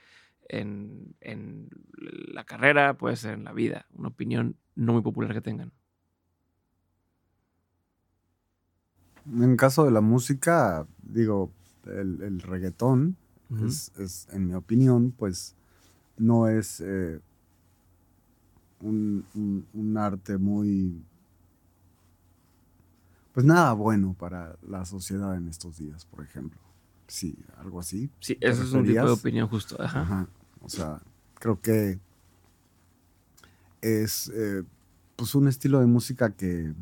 en, 0.49 1.15
en 1.21 1.69
la 1.97 2.43
carrera, 2.43 2.95
puede 2.97 3.15
ser 3.15 3.35
en 3.35 3.43
la 3.43 3.53
vida. 3.53 3.85
Una 3.93 4.09
opinión 4.09 4.57
no 4.75 4.93
muy 4.93 5.01
popular 5.01 5.33
que 5.33 5.41
tengan. 5.41 5.71
En 9.25 9.55
caso 9.55 9.85
de 9.85 9.91
la 9.91 10.01
música, 10.01 10.85
digo, 11.01 11.51
el, 11.85 12.41
reggaetón 12.41 13.15
es, 13.65 14.27
en 14.31 14.47
mi 14.47 14.53
opinión, 14.53 15.11
pues 15.11 15.55
no 16.17 16.47
es 16.47 16.81
eh, 16.81 17.19
un, 18.81 19.95
arte 19.97 20.37
muy, 20.37 21.01
pues 23.33 23.45
nada 23.45 23.73
bueno 23.73 24.15
para 24.17 24.57
la 24.67 24.85
sociedad 24.85 25.35
en 25.35 25.47
estos 25.47 25.77
días, 25.77 26.05
por 26.05 26.23
ejemplo. 26.23 26.59
Sí, 27.07 27.37
algo 27.57 27.79
así. 27.79 28.09
Sí, 28.19 28.37
eso 28.41 28.63
es 28.63 28.71
un 28.73 28.85
tipo 28.85 29.05
de 29.05 29.11
opinión 29.11 29.47
justo. 29.47 29.81
Ajá. 29.81 30.27
O 30.61 30.69
sea, 30.69 31.01
creo 31.35 31.61
que 31.61 31.99
es 33.83 34.31
eh, 34.33 34.63
pues 35.15 35.35
un 35.35 35.47
estilo 35.47 35.79
de 35.81 35.85
música 35.85 36.31
que, 36.31 36.73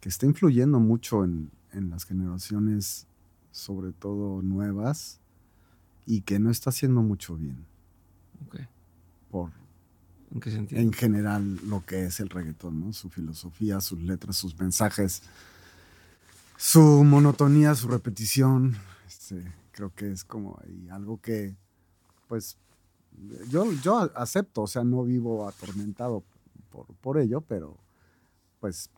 que 0.00 0.08
está 0.08 0.26
influyendo 0.26 0.78
mucho 0.78 1.24
en, 1.24 1.50
en 1.72 1.90
las 1.90 2.04
generaciones, 2.04 3.06
sobre 3.50 3.92
todo 3.92 4.42
nuevas, 4.42 5.20
y 6.04 6.20
que 6.20 6.38
no 6.38 6.50
está 6.50 6.70
haciendo 6.70 7.02
mucho 7.02 7.36
bien. 7.36 7.64
Por, 9.30 9.50
¿En 10.30 10.40
qué 10.40 10.50
sentido? 10.50 10.80
En 10.80 10.92
general, 10.92 11.58
lo 11.66 11.84
que 11.84 12.06
es 12.06 12.20
el 12.20 12.28
reggaetón, 12.28 12.80
¿no? 12.80 12.92
Su 12.92 13.08
filosofía, 13.08 13.80
sus 13.80 14.00
letras, 14.02 14.36
sus 14.36 14.58
mensajes, 14.58 15.22
su 16.56 17.02
monotonía, 17.04 17.74
su 17.74 17.88
repetición. 17.88 18.76
Este, 19.06 19.52
creo 19.72 19.92
que 19.94 20.12
es 20.12 20.24
como 20.24 20.60
algo 20.90 21.20
que, 21.20 21.56
pues, 22.28 22.58
yo, 23.48 23.72
yo 23.82 23.98
acepto, 24.14 24.62
o 24.62 24.66
sea, 24.66 24.84
no 24.84 25.04
vivo 25.04 25.48
atormentado 25.48 26.24
por, 26.70 26.86
por 26.96 27.18
ello, 27.18 27.40
pero, 27.40 27.78
pues, 28.60 28.90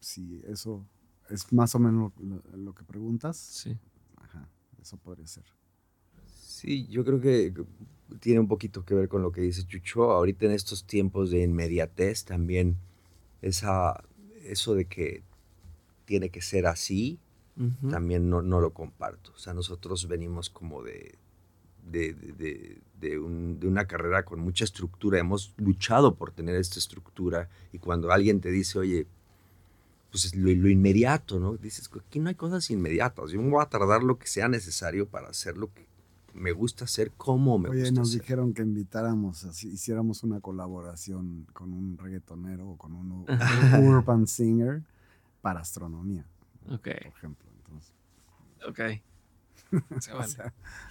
si 0.00 0.42
eso 0.46 0.86
es 1.30 1.52
más 1.52 1.74
o 1.74 1.78
menos 1.78 2.12
lo, 2.52 2.74
que 2.74 2.84
preguntas. 2.84 3.36
Sí. 3.36 3.76
Ajá, 4.16 4.48
eso 4.80 4.96
podría 4.98 5.26
ser. 5.26 5.44
Sí, 6.26 6.86
yo 6.86 7.04
creo 7.04 7.20
que 7.20 7.52
tiene 8.20 8.40
un 8.40 8.48
poquito 8.48 8.84
que 8.84 8.94
ver 8.94 9.08
con 9.08 9.22
lo 9.22 9.32
que 9.32 9.40
dice 9.40 9.66
Chucho. 9.66 10.10
Ahorita 10.10 10.46
en 10.46 10.52
estos 10.52 10.84
tiempos 10.84 11.30
de 11.30 11.42
inmediatez 11.42 12.24
también 12.24 12.76
esa, 13.42 14.04
eso 14.44 14.74
de 14.74 14.86
que 14.86 15.22
tiene 16.04 16.30
que 16.30 16.42
ser 16.42 16.66
así, 16.66 17.18
también 17.88 18.28
no, 18.28 18.42
no, 18.42 18.60
lo 18.60 18.74
comparto. 18.74 19.32
O 19.32 19.38
sea, 19.38 19.54
nosotros 19.54 20.08
venimos 20.08 20.50
como 20.50 20.82
de, 20.82 21.14
de, 21.90 22.14
de, 22.14 22.78
de, 23.00 23.18
una 23.18 23.86
carrera 23.86 24.24
con 24.24 24.40
mucha 24.40 24.64
estructura. 24.64 25.18
Hemos 25.18 25.54
luchado 25.56 26.14
por 26.14 26.32
tener 26.32 26.56
esta 26.56 26.78
estructura 26.78 27.48
y 27.72 27.78
cuando 27.78 28.10
alguien 28.10 28.40
te 28.40 28.50
dice, 28.50 28.78
oye, 28.78 29.06
pues 30.10 30.34
lo, 30.34 30.50
lo, 30.50 30.68
inmediato, 30.68 31.38
¿no? 31.40 31.56
Dices, 31.56 31.90
aquí 32.06 32.20
no 32.20 32.28
hay 32.28 32.34
cosas 32.34 32.70
inmediatas. 32.70 33.30
Yo 33.30 33.42
me 33.42 33.50
voy 33.50 33.62
a 33.62 33.68
tardar 33.68 34.02
lo 34.02 34.18
que 34.18 34.26
sea 34.26 34.48
necesario 34.48 35.08
para 35.08 35.28
hacer 35.28 35.56
lo 35.56 35.72
que 35.72 35.86
me 36.34 36.52
gusta 36.52 36.84
hacer, 36.84 37.12
como 37.12 37.58
me 37.58 37.68
Oye, 37.68 37.92
nos 37.92 38.12
dijeron 38.12 38.52
que 38.52 38.62
invitáramos, 38.62 39.44
así, 39.44 39.68
hiciéramos 39.68 40.24
una 40.24 40.40
colaboración 40.40 41.46
con 41.52 41.72
un 41.72 41.96
reggaetonero 41.96 42.70
o 42.70 42.76
con 42.76 42.94
un 42.94 43.24
urban 43.88 44.26
singer 44.26 44.82
para 45.40 45.60
astronomía. 45.60 46.26
Ok. 46.70 46.88
Por 47.02 47.12
ejemplo. 47.16 47.48
Entonces. 47.58 47.94
Ok. 48.68 48.80
Se 50.00 50.12
vale. 50.14 50.34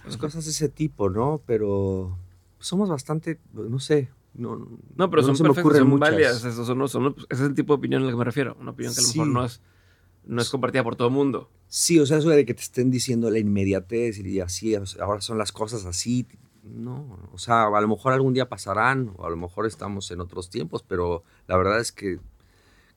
pues 0.02 0.16
cosas 0.16 0.44
de 0.44 0.50
ese 0.50 0.68
tipo, 0.68 1.10
¿no? 1.10 1.42
Pero 1.46 2.18
somos 2.58 2.88
bastante, 2.88 3.38
no 3.52 3.78
sé, 3.78 4.10
no, 4.34 4.56
no, 4.96 5.10
pero 5.10 5.22
son, 5.22 5.36
perfectas, 5.36 5.78
son 5.78 5.98
válidas. 5.98 6.44
Eso, 6.44 6.64
son, 6.64 6.88
son, 6.88 7.14
ese 7.30 7.42
es 7.42 7.48
el 7.48 7.54
tipo 7.54 7.74
de 7.74 7.78
opinión 7.78 8.02
a 8.02 8.06
la 8.06 8.10
que 8.10 8.16
me 8.16 8.24
refiero. 8.24 8.56
Una 8.60 8.72
opinión 8.72 8.92
que 8.92 9.00
a 9.00 9.02
lo 9.02 9.08
mejor 9.08 9.26
no 9.28 9.44
es, 9.44 9.60
no 10.24 10.42
es 10.42 10.50
compartida 10.50 10.82
por 10.82 10.96
todo 10.96 11.08
el 11.08 11.14
mundo. 11.14 11.50
Sí, 11.68 12.00
o 12.00 12.06
sea, 12.06 12.18
eso 12.18 12.30
de 12.30 12.44
que 12.44 12.54
te 12.54 12.62
estén 12.62 12.90
diciendo 12.90 13.30
la 13.30 13.38
inmediatez 13.38 14.18
y 14.18 14.40
así, 14.40 14.74
ahora 15.00 15.20
son 15.20 15.38
las 15.38 15.52
cosas 15.52 15.84
así. 15.84 16.26
No, 16.64 17.18
o 17.32 17.38
sea, 17.38 17.66
a 17.66 17.80
lo 17.80 17.88
mejor 17.88 18.12
algún 18.12 18.32
día 18.32 18.48
pasarán, 18.48 19.12
o 19.18 19.26
a 19.26 19.30
lo 19.30 19.36
mejor 19.36 19.66
estamos 19.66 20.10
en 20.10 20.20
otros 20.20 20.48
tiempos, 20.48 20.82
pero 20.82 21.22
la 21.46 21.56
verdad 21.56 21.78
es 21.78 21.92
que 21.92 22.18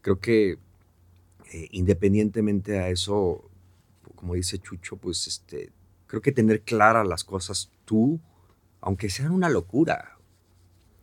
creo 0.02 0.20
que 0.20 0.58
eh, 1.54 1.68
independientemente 1.72 2.80
a 2.80 2.90
eso, 2.90 3.50
como 4.16 4.34
dice 4.36 4.58
Chucho, 4.58 4.96
pues 4.96 5.28
este, 5.28 5.72
creo 6.08 6.22
que 6.22 6.32
tener 6.32 6.62
claras 6.62 7.08
las 7.08 7.24
cosas 7.24 7.70
tú, 7.86 8.20
aunque 8.82 9.10
sean 9.10 9.32
una 9.32 9.50
locura, 9.50 10.18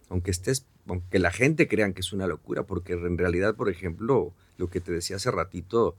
aunque 0.09 0.31
estés, 0.31 0.67
aunque 0.87 1.19
la 1.19 1.31
gente 1.31 1.69
crean 1.69 1.93
que 1.93 2.01
es 2.01 2.13
una 2.13 2.27
locura, 2.27 2.65
porque 2.65 2.95
en 2.95 3.19
realidad, 3.19 3.55
por 3.55 3.69
ejemplo, 3.69 4.35
lo 4.57 4.71
que 4.71 4.81
te 4.81 4.93
decía 4.93 5.17
hace 5.17 5.31
ratito 5.31 5.97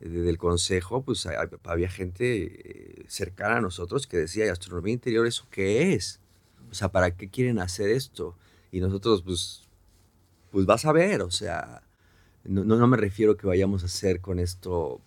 eh, 0.00 0.08
del 0.08 0.38
consejo, 0.38 1.02
pues 1.02 1.26
había 1.64 1.88
gente 1.88 3.00
eh, 3.00 3.04
cercana 3.08 3.58
a 3.58 3.60
nosotros 3.60 4.06
que 4.06 4.18
decía, 4.18 4.46
¿y 4.46 4.48
astronomía 4.48 4.94
interior 4.94 5.26
eso 5.26 5.46
qué 5.50 5.94
es? 5.94 6.20
O 6.70 6.74
sea, 6.74 6.90
¿para 6.90 7.16
qué 7.16 7.28
quieren 7.28 7.58
hacer 7.58 7.90
esto? 7.90 8.36
Y 8.70 8.80
nosotros, 8.80 9.22
pues, 9.22 9.68
pues 10.50 10.66
vas 10.66 10.84
a 10.84 10.92
ver, 10.92 11.22
o 11.22 11.30
sea, 11.30 11.82
no, 12.44 12.64
no 12.64 12.86
me 12.86 12.96
refiero 12.96 13.36
que 13.36 13.46
vayamos 13.46 13.82
a 13.82 13.86
hacer 13.86 14.20
con 14.20 14.38
esto 14.38 15.00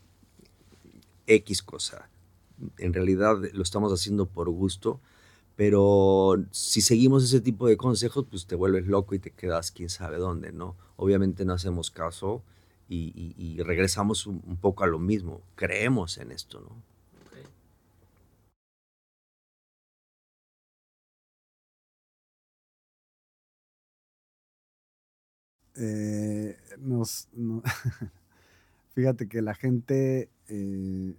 X 1.28 1.64
cosa. 1.64 2.08
En 2.78 2.94
realidad 2.94 3.38
lo 3.54 3.64
estamos 3.64 3.92
haciendo 3.94 4.26
por 4.26 4.50
gusto 4.50 5.00
pero 5.56 6.44
si 6.52 6.82
seguimos 6.82 7.24
ese 7.24 7.42
tipo 7.42 7.68
de 7.68 7.78
consejos, 7.78 8.26
pues 8.30 8.46
te 8.46 8.56
vuelves 8.56 8.88
loco 8.88 9.16
y 9.16 9.20
te 9.20 9.32
quedas 9.32 9.72
quién 9.72 9.90
sabe 9.90 10.18
dónde, 10.18 10.52
¿no? 10.52 10.76
Obviamente 10.98 11.46
no 11.46 11.54
hacemos 11.54 11.92
caso 11.92 12.44
y, 12.90 13.58
regresamos 13.64 14.28
un, 14.28 14.58
poco 14.62 14.84
a 14.84 14.88
lo 14.88 15.00
mismo. 15.00 15.42
Creemos 15.56 16.18
en 16.18 16.32
esto, 16.32 16.60
¿no? 16.62 16.84
Eh, 25.78 26.58
nos, 26.80 27.28
fíjate 28.96 29.28
que 29.28 29.42
la 29.42 29.54
gente 29.56 30.30
eh, 30.48 31.16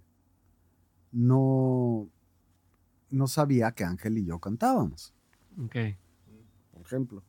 no 1.11 2.09
no 3.09 3.27
sabía 3.27 3.71
que 3.71 3.83
Ángel 3.83 4.17
y 4.17 4.25
yo 4.25 4.39
cantábamos. 4.39 5.13
Ok. 5.63 5.75
Por 6.71 6.81
ejemplo. 6.85 7.23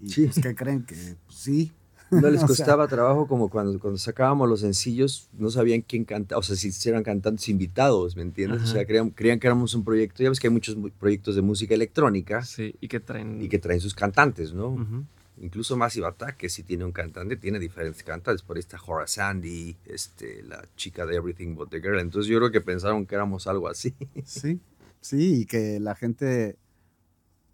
Y 0.00 0.10
sí. 0.10 0.24
pues, 0.24 0.40
¿qué 0.40 0.54
creen? 0.54 0.84
Que 0.84 0.94
pues, 0.94 1.38
sí. 1.38 1.72
No 2.10 2.30
les 2.30 2.42
costaba 2.44 2.88
trabajo 2.88 3.26
como 3.26 3.50
cuando, 3.50 3.78
cuando 3.78 3.98
sacábamos 3.98 4.48
los 4.48 4.60
sencillos, 4.60 5.28
no 5.34 5.50
sabían 5.50 5.82
quién 5.82 6.04
cantaba, 6.04 6.38
o 6.38 6.42
sea, 6.42 6.56
si 6.56 6.88
eran 6.88 7.02
cantantes 7.02 7.48
invitados, 7.50 8.16
¿me 8.16 8.22
entiendes? 8.22 8.62
O 8.62 8.66
sea, 8.66 8.86
creían, 8.86 9.10
creían, 9.10 9.38
que 9.38 9.46
éramos 9.46 9.74
un 9.74 9.84
proyecto, 9.84 10.22
ya 10.22 10.30
ves 10.30 10.40
que 10.40 10.46
hay 10.46 10.52
muchos 10.52 10.76
proyectos 10.98 11.34
de 11.36 11.42
música 11.42 11.74
electrónica. 11.74 12.42
Sí, 12.42 12.74
y 12.80 12.88
que 12.88 13.00
traen... 13.00 13.42
Y 13.42 13.48
que 13.48 13.58
traen 13.58 13.80
sus 13.80 13.94
cantantes, 13.94 14.54
¿no? 14.54 15.06
Incluso 15.40 15.76
Massive 15.76 16.06
Attack, 16.06 16.36
que 16.36 16.48
sí 16.48 16.62
tiene 16.62 16.84
un 16.84 16.92
cantante, 16.92 17.36
tiene 17.36 17.58
diferentes 17.58 18.02
cantantes. 18.02 18.42
Por 18.42 18.56
ahí 18.56 18.60
está 18.60 18.78
Hora 18.84 19.06
Sandy, 19.06 19.76
este, 19.84 20.42
la 20.42 20.64
chica 20.76 21.06
de 21.06 21.16
Everything 21.16 21.54
But 21.54 21.70
the 21.70 21.80
Girl. 21.80 22.00
Entonces 22.00 22.28
yo 22.28 22.38
creo 22.38 22.50
que 22.50 22.60
pensaron 22.60 23.06
que 23.06 23.14
éramos 23.14 23.46
algo 23.46 23.68
así. 23.68 23.94
Sí, 24.24 24.60
sí, 25.00 25.42
y 25.42 25.46
que 25.46 25.80
la 25.80 25.94
gente, 25.94 26.56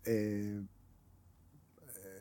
eh, 0.05 0.63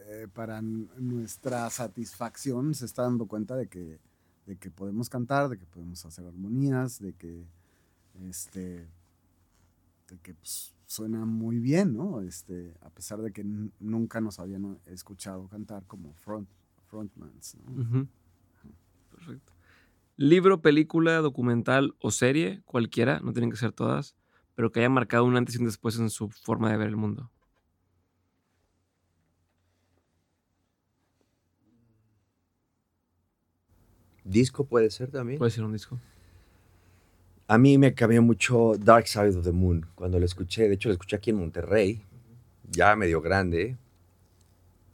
eh, 0.07 0.27
para 0.34 0.61
nuestra 0.61 1.69
satisfacción, 1.69 2.73
se 2.73 2.85
está 2.85 3.03
dando 3.03 3.26
cuenta 3.26 3.56
de 3.56 3.68
que, 3.68 3.99
de 4.45 4.57
que 4.57 4.69
podemos 4.69 5.10
cantar, 5.10 5.49
de 5.49 5.57
que 5.57 5.65
podemos 5.65 6.06
hacer 6.06 6.26
armonías, 6.26 6.99
de 6.99 7.14
que, 7.14 7.45
este, 8.30 8.88
de 10.10 10.18
que 10.22 10.34
pues, 10.34 10.72
suena 10.94 11.26
muy 11.26 11.60
bien, 11.60 11.95
¿no? 11.95 12.22
Este, 12.22 12.76
a 12.82 12.90
pesar 12.91 13.22
de 13.22 13.32
que 13.32 13.44
nunca 13.80 14.22
nos 14.22 14.40
habían 14.40 14.78
escuchado 14.86 15.48
cantar 15.48 15.84
como 15.88 16.14
front, 16.14 16.48
frontmans, 16.88 17.57
¿no? 17.65 18.07
Perfecto. 19.10 19.53
Libro, 20.18 20.61
película, 20.61 21.18
documental 21.18 21.95
o 21.99 22.11
serie, 22.11 22.61
cualquiera, 22.65 23.20
no 23.22 23.34
tienen 23.34 23.49
que 23.49 23.57
ser 23.57 23.72
todas, 23.72 24.15
pero 24.53 24.72
que 24.72 24.82
haya 24.82 24.90
marcado 24.90 25.26
un 25.26 25.36
antes 25.36 25.56
y 25.56 25.57
un 25.57 25.65
después 25.65 25.98
en 25.98 26.11
su 26.11 26.30
forma 26.30 26.70
de 26.70 26.78
ver 26.78 26.90
el 26.90 26.95
mundo. 26.95 27.32
¿Disco 34.24 34.65
puede 34.65 34.91
ser 34.91 35.10
también? 35.10 35.40
Puede 35.40 35.52
ser 35.52 35.64
un 35.64 35.74
disco. 35.74 35.99
A 37.48 37.57
mí 37.57 37.78
me 37.78 37.94
cambió 37.94 38.22
mucho 38.22 38.74
Dark 38.80 39.07
Side 39.07 39.38
of 39.38 39.44
the 39.44 39.52
Moon 39.52 39.86
cuando 39.95 40.18
lo 40.18 40.26
escuché. 40.26 40.68
De 40.68 40.76
hecho, 40.76 40.90
lo 40.90 40.94
escuché 40.94 41.18
aquí 41.18 41.32
en 41.32 41.38
Monterrey, 41.38 42.02
ya 42.72 42.95
medio 42.95 43.22
grande. 43.22 43.78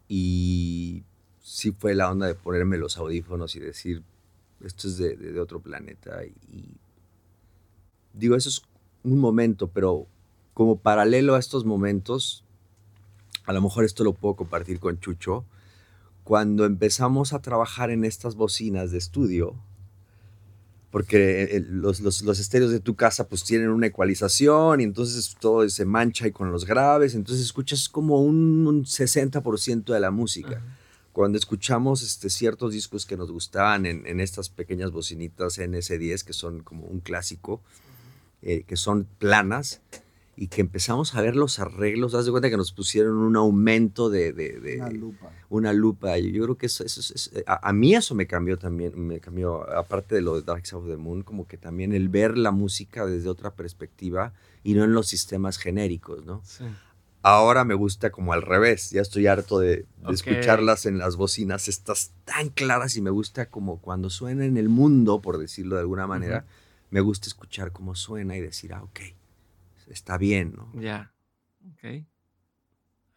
Y 0.07 1.03
sí 1.41 1.71
fue 1.71 1.93
la 1.93 2.09
onda 2.09 2.25
de 2.25 2.35
ponerme 2.35 2.77
los 2.77 2.97
audífonos 2.97 3.55
y 3.55 3.59
decir, 3.59 4.03
esto 4.63 4.87
es 4.87 4.97
de, 4.97 5.39
otro 5.39 5.59
planeta. 5.59 6.23
Y, 6.25 6.75
digo, 8.13 8.35
eso 8.35 8.49
es 8.49 8.63
un 9.03 9.19
momento, 9.19 9.67
pero 9.67 10.07
como 10.53 10.79
paralelo 10.79 11.35
a 11.35 11.39
estos 11.39 11.65
momentos, 11.65 12.43
a 13.45 13.53
lo 13.53 13.61
mejor 13.61 13.85
esto 13.85 14.03
lo 14.03 14.13
puedo 14.13 14.35
compartir 14.35 14.79
con 14.79 14.99
Chucho. 14.99 15.45
Cuando 16.23 16.65
empezamos 16.65 17.33
a 17.33 17.41
trabajar 17.41 17.91
en 17.91 18.03
estas 18.03 18.35
bocinas 18.35 18.91
de 18.91 18.97
estudio, 18.97 19.55
porque 20.91 21.63
los, 21.69 21.99
los, 21.99 22.23
los, 22.23 22.39
estéreos 22.39 22.71
de 22.71 22.79
tu 22.79 22.95
casa 22.95 23.27
pues 23.27 23.43
tienen 23.43 23.69
una 23.69 23.87
ecualización 23.87 24.81
y 24.81 24.83
entonces 24.83 25.35
todo 25.39 25.67
se 25.69 25.85
mancha 25.85 26.27
y 26.27 26.31
con 26.31 26.51
los 26.51 26.65
graves, 26.65 27.13
entonces 27.13 27.45
escuchas 27.45 27.89
como 27.89 28.21
un, 28.21 28.85
60% 28.85 29.93
de 29.93 29.99
la 29.99 30.11
música. 30.11 30.63
Cuando 31.13 31.37
escuchamos 31.37 32.01
este, 32.01 32.29
ciertos 32.29 32.73
discos 32.73 33.05
que 33.05 33.17
nos 33.17 33.31
gustaban 33.31 33.85
en, 33.85 34.05
en 34.07 34.19
estas 34.19 34.49
pequeñas 34.49 34.91
bocinitas 34.91 35.59
NS10, 35.59 36.23
que 36.23 36.33
son 36.33 36.61
como 36.61 36.85
un 36.85 37.01
clásico, 37.01 37.61
eh, 38.41 38.63
que 38.65 38.77
son 38.77 39.05
planas, 39.17 39.81
y 40.41 40.47
que 40.47 40.61
empezamos 40.61 41.15
a 41.15 41.21
ver 41.21 41.35
los 41.35 41.59
arreglos, 41.59 42.13
das 42.13 42.23
de 42.23 42.31
cuenta 42.31 42.49
que 42.49 42.55
nos 42.55 42.71
pusieron 42.71 43.17
un 43.17 43.35
aumento 43.35 44.09
de... 44.09 44.31
de, 44.31 44.77
una 44.77 44.89
lupa. 44.89 45.31
Una 45.49 45.73
lupa. 45.73 46.17
Yo, 46.17 46.43
creo 46.43 46.57
que 46.57 46.67
eso, 46.67 46.85
eso, 46.85 47.13
a, 47.45 47.73
mí 47.73 47.93
eso 47.93 48.15
me 48.15 48.25
cambió 48.25 48.57
también, 48.57 48.93
me 49.05 49.19
cambió, 49.19 49.69
aparte 49.69 50.15
de 50.15 50.21
lo 50.21 50.35
de 50.35 50.43
Dark 50.43 50.65
Side 50.65 50.77
of 50.77 50.87
the 50.87 50.95
Moon, 50.95 51.23
como 51.23 51.45
que 51.45 51.57
también 51.57 51.91
el 51.91 52.07
ver 52.07 52.37
la 52.37 52.51
música 52.51 53.05
desde 53.05 53.27
otra 53.27 53.53
perspectiva 53.53 54.31
y 54.63 54.75
no 54.75 54.85
en 54.85 54.93
los 54.93 55.09
sistemas 55.09 55.57
genéricos, 55.57 56.25
¿no? 56.25 56.41
Sí. 56.45 56.63
Ahora 57.21 57.65
me 57.65 57.73
gusta 57.73 58.09
como 58.09 58.31
al 58.31 58.41
revés, 58.41 58.91
ya 58.91 59.01
estoy 59.01 59.27
harto 59.27 59.59
de, 59.59 59.87
escucharlas 60.09 60.85
en 60.85 60.99
las 60.99 61.17
bocinas 61.17 61.67
estas 61.67 62.13
tan 62.23 62.47
claras 62.47 62.95
y 62.95 63.01
me 63.01 63.09
gusta 63.09 63.47
como 63.49 63.81
cuando 63.81 64.09
suena 64.09 64.45
en 64.45 64.55
el 64.55 64.69
mundo, 64.69 65.19
por 65.19 65.37
decirlo 65.37 65.75
de 65.75 65.81
alguna 65.81 66.07
manera, 66.07 66.45
me 66.91 67.01
gusta 67.01 67.27
escuchar 67.27 67.73
cómo 67.73 67.93
suena 67.93 68.37
y 68.37 68.39
decir, 68.39 68.73
ah, 68.73 68.83
ok, 68.83 69.01
está 69.89 70.17
bien, 70.17 70.53
¿no? 70.55 70.71
Ya. 70.79 71.13
Ok. 71.71 72.05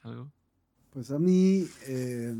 ¿Algo? 0.03 0.33
Pues 0.91 1.11
a 1.11 1.19
mí, 1.19 1.67
eh, 1.87 2.37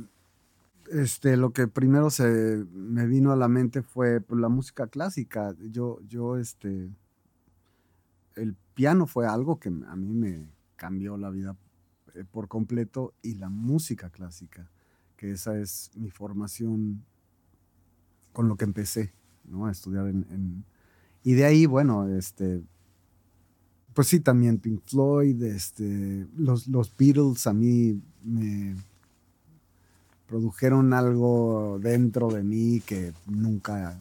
este, 0.91 1.37
lo 1.37 1.53
que 1.53 1.69
primero 1.69 2.11
se 2.11 2.67
me 2.73 3.07
vino 3.07 3.33
a 3.33 3.37
la 3.37 3.49
mente 3.49 3.83
fue 3.83 4.21
pues, 4.21 4.41
la 4.41 4.49
música 4.49 4.89
clásica. 4.89 5.55
Yo, 5.71 6.01
yo, 6.07 6.37
este, 6.37 6.91
el 8.35 8.57
piano 8.75 9.07
fue 9.07 9.27
algo 9.27 9.59
que 9.59 9.69
a 9.69 9.97
mí 9.97 10.13
me 10.13 10.51
cambió 10.77 11.17
la 11.17 11.31
vida 11.31 11.57
eh, 12.15 12.25
por 12.31 12.49
completo 12.49 13.15
y 13.23 13.35
la 13.37 13.49
música 13.49 14.11
clásica, 14.11 14.71
que 15.17 15.31
esa 15.31 15.57
es 15.59 15.91
mi 15.95 16.11
formación 16.11 17.05
con 18.33 18.49
lo 18.49 18.57
que 18.57 18.65
empecé, 18.65 19.15
¿no? 19.45 19.67
A 19.67 19.71
estudiar 19.71 20.09
en 20.09 20.65
y 21.25 21.35
de 21.35 21.45
ahí, 21.45 21.67
bueno, 21.67 22.09
este, 22.09 22.63
pues 23.95 24.09
sí, 24.09 24.21
también 24.21 24.59
Pink 24.59 24.81
Floyd, 24.85 25.43
este, 25.43 26.27
los, 26.37 26.67
los 26.69 26.97
Beatles 26.97 27.47
a 27.47 27.53
mí 27.53 28.01
me 28.25 28.75
produjeron 30.27 30.95
algo 30.95 31.79
dentro 31.81 32.29
de 32.29 32.43
mí 32.43 32.81
que 32.87 33.13
nunca 33.27 33.99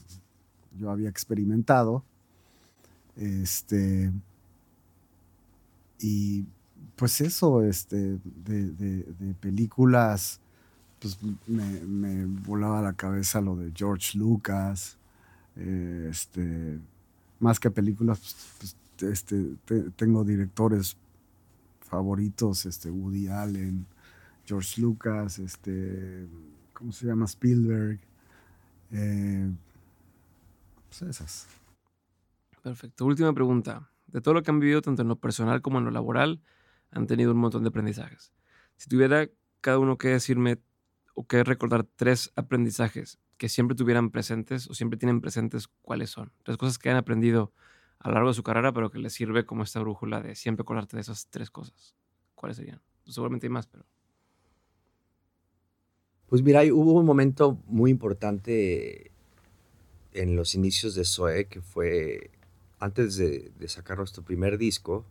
yo 0.79 0.89
había 0.89 1.09
experimentado. 1.09 2.03
Este, 3.17 4.11
y 5.99 6.45
pues 6.95 7.19
eso, 7.21 7.63
este, 7.63 8.17
de, 8.45 9.35
películas, 9.39 10.39
pues 10.99 11.17
me, 11.47 11.81
me, 11.81 12.25
volaba 12.25 12.81
la 12.81 12.93
cabeza 12.93 13.41
lo 13.41 13.55
de 13.55 13.71
George 13.75 14.17
Lucas, 14.17 14.97
este, 15.55 16.79
más 17.39 17.59
que 17.59 17.71
películas, 17.71 18.19
pues, 18.19 18.35
pues, 18.59 18.75
este, 19.03 19.55
tengo 19.95 20.23
directores 20.23 20.97
favoritos, 21.81 22.65
este, 22.65 22.89
Woody 22.89 23.27
Allen, 23.27 23.85
George 24.45 24.81
Lucas, 24.81 25.39
este, 25.39 26.27
¿cómo 26.73 26.91
se 26.91 27.07
llama? 27.07 27.25
Spielberg. 27.25 27.99
Eh, 28.91 29.49
pues 30.89 31.01
esas. 31.03 31.47
Perfecto. 32.61 33.05
Última 33.05 33.33
pregunta. 33.33 33.89
De 34.07 34.21
todo 34.21 34.33
lo 34.33 34.43
que 34.43 34.51
han 34.51 34.59
vivido, 34.59 34.81
tanto 34.81 35.01
en 35.01 35.07
lo 35.07 35.15
personal 35.15 35.61
como 35.61 35.79
en 35.79 35.85
lo 35.85 35.91
laboral, 35.91 36.41
han 36.91 37.07
tenido 37.07 37.31
un 37.31 37.37
montón 37.37 37.63
de 37.63 37.69
aprendizajes. 37.69 38.33
Si 38.75 38.89
tuviera 38.89 39.29
cada 39.61 39.79
uno 39.79 39.97
que 39.97 40.09
decirme 40.09 40.59
o 41.13 41.25
que 41.25 41.43
recordar 41.43 41.85
tres 41.95 42.31
aprendizajes 42.35 43.19
que 43.37 43.49
siempre 43.49 43.75
tuvieran 43.75 44.11
presentes 44.11 44.69
o 44.69 44.73
siempre 44.73 44.99
tienen 44.99 45.21
presentes 45.21 45.67
cuáles 45.81 46.09
son. 46.09 46.31
Tres 46.43 46.57
cosas 46.57 46.77
que 46.77 46.89
han 46.89 46.97
aprendido 46.97 47.53
a 48.01 48.09
lo 48.09 48.15
largo 48.15 48.29
de 48.29 48.35
su 48.35 48.43
carrera, 48.43 48.71
pero 48.73 48.89
que 48.89 48.97
les 48.97 49.13
sirve 49.13 49.45
como 49.45 49.63
esta 49.63 49.79
brújula 49.79 50.21
de 50.21 50.35
siempre 50.35 50.63
acordarte 50.63 50.97
de 50.97 51.01
esas 51.01 51.27
tres 51.27 51.51
cosas. 51.51 51.95
¿Cuáles 52.33 52.57
serían? 52.57 52.81
Seguramente 53.05 53.45
hay 53.45 53.51
más, 53.51 53.67
pero... 53.67 53.85
Pues 56.27 56.41
mira, 56.41 56.63
hubo 56.63 56.93
un 56.93 57.05
momento 57.05 57.59
muy 57.67 57.91
importante 57.91 59.11
en 60.13 60.35
los 60.35 60.55
inicios 60.55 60.95
de 60.95 61.05
Zoe, 61.05 61.45
que 61.45 61.61
fue 61.61 62.31
antes 62.79 63.17
de, 63.17 63.51
de, 63.59 63.67
sacar 63.67 63.97
nuestro 63.97 64.23
primer 64.23 64.57
disco, 64.57 65.05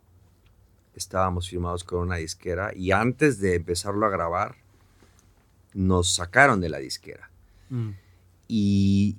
estábamos 0.95 1.47
firmados 1.47 1.83
con 1.83 1.99
una 1.99 2.17
disquera 2.17 2.71
y 2.75 2.91
antes 2.91 3.39
de 3.39 3.55
empezarlo 3.55 4.05
a 4.05 4.09
grabar, 4.09 4.55
nos 5.73 6.11
sacaron 6.11 6.59
de 6.59 6.69
la 6.69 6.79
disquera. 6.79 7.29
Mm. 7.69 7.91
Y 8.47 9.15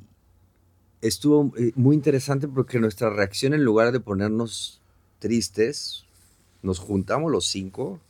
estuvo 1.03 1.53
eh, 1.59 1.73
muy 1.75 1.95
interesante 1.95 2.49
porque 2.49 2.79
nuestra 2.79 3.11
reacción 3.11 3.53
en 3.53 3.65
lugar 3.65 3.93
de 3.93 4.01
ponernos 4.01 4.81
tristes, 5.19 6.05
nos 6.63 6.79
juntamos 6.79 7.31
los 7.31 7.47
cinco 7.47 8.01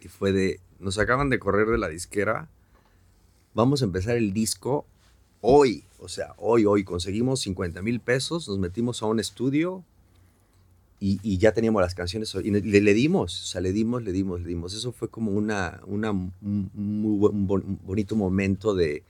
y 0.00 0.08
fue 0.08 0.32
de, 0.32 0.58
nos 0.80 0.98
acaban 0.98 1.30
de 1.30 1.38
correr 1.38 1.68
de 1.68 1.78
la 1.78 1.88
disquera, 1.88 2.48
vamos 3.54 3.82
a 3.82 3.84
empezar 3.84 4.16
el 4.16 4.32
disco 4.32 4.86
hoy, 5.42 5.84
o 6.00 6.08
sea, 6.08 6.34
hoy, 6.38 6.64
hoy 6.64 6.82
conseguimos 6.82 7.40
50 7.40 7.82
mil 7.82 8.00
pesos, 8.00 8.48
nos 8.48 8.58
metimos 8.58 9.02
a 9.02 9.06
un 9.06 9.20
estudio 9.20 9.84
y, 10.98 11.38
ya 11.38 11.52
teníamos 11.52 11.82
las 11.82 11.96
canciones 11.96 12.32
y 12.36 12.50
le, 12.52 12.94
dimos, 12.94 13.42
o 13.42 13.46
sea, 13.46 13.60
le 13.60 13.72
dimos, 13.72 14.04
le 14.04 14.12
dimos, 14.12 14.40
le 14.40 14.46
dimos. 14.46 14.72
Eso 14.72 14.92
fue 14.92 15.08
como 15.08 15.32
una, 15.32 15.80
un, 15.84 16.32
un 16.44 17.80
bonito 17.84 18.14
momento 18.14 18.72
de, 18.72 19.02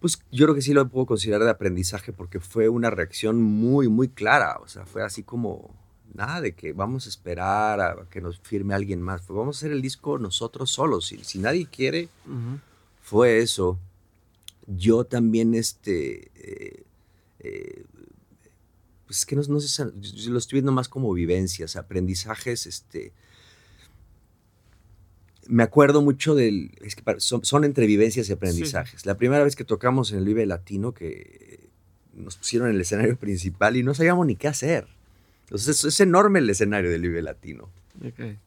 pues 0.00 0.18
yo 0.30 0.46
creo 0.46 0.54
que 0.54 0.62
sí 0.62 0.72
lo 0.72 0.88
puedo 0.88 1.06
considerar 1.06 1.44
de 1.44 1.50
aprendizaje 1.50 2.12
porque 2.12 2.40
fue 2.40 2.68
una 2.68 2.90
reacción 2.90 3.42
muy, 3.42 3.88
muy 3.88 4.08
clara. 4.08 4.58
O 4.62 4.68
sea, 4.68 4.86
fue 4.86 5.02
así 5.02 5.22
como 5.22 5.74
nada 6.14 6.40
de 6.40 6.54
que 6.54 6.72
vamos 6.72 7.06
a 7.06 7.08
esperar 7.08 7.80
a 7.80 8.06
que 8.10 8.20
nos 8.20 8.38
firme 8.38 8.74
alguien 8.74 9.02
más. 9.02 9.22
Fue, 9.22 9.36
vamos 9.36 9.56
a 9.56 9.58
hacer 9.58 9.72
el 9.72 9.82
disco 9.82 10.18
nosotros 10.18 10.70
solos. 10.70 11.06
Si, 11.06 11.22
si 11.24 11.38
nadie 11.38 11.66
quiere, 11.66 12.08
fue 13.02 13.38
eso. 13.38 13.78
Yo 14.66 15.04
también, 15.04 15.54
este, 15.54 16.30
eh, 16.34 16.84
eh, 17.40 17.84
pues 19.06 19.20
es 19.20 19.26
que 19.26 19.34
no, 19.34 19.42
no 19.48 19.60
sé, 19.60 19.84
lo 20.28 20.38
estoy 20.38 20.58
viendo 20.58 20.72
más 20.72 20.88
como 20.88 21.12
vivencias, 21.12 21.76
aprendizajes, 21.76 22.66
este, 22.66 23.12
me 25.48 25.62
acuerdo 25.62 26.02
mucho 26.02 26.34
del. 26.34 26.70
Es 26.82 26.94
que 26.94 27.02
son, 27.18 27.64
entre 27.64 27.86
vivencias 27.86 28.28
y 28.28 28.32
aprendizajes. 28.32 29.06
La 29.06 29.16
primera 29.16 29.42
vez 29.42 29.56
que 29.56 29.64
tocamos 29.64 30.12
en 30.12 30.18
el 30.18 30.24
Vive 30.24 30.46
Latino, 30.46 30.92
que 30.92 31.68
nos 32.14 32.36
pusieron 32.36 32.68
en 32.68 32.74
el 32.74 32.80
escenario 32.80 33.16
principal 33.16 33.76
y 33.76 33.82
no 33.82 33.94
sabíamos 33.94 34.26
ni 34.26 34.36
qué 34.36 34.48
hacer. 34.48 34.86
Entonces, 35.44 35.84
es, 35.84 36.00
enorme 36.00 36.40
el 36.40 36.50
escenario 36.50 36.90
del 36.90 37.00
Vive 37.00 37.22
Latino. 37.22 37.70
Okay. 37.96 38.38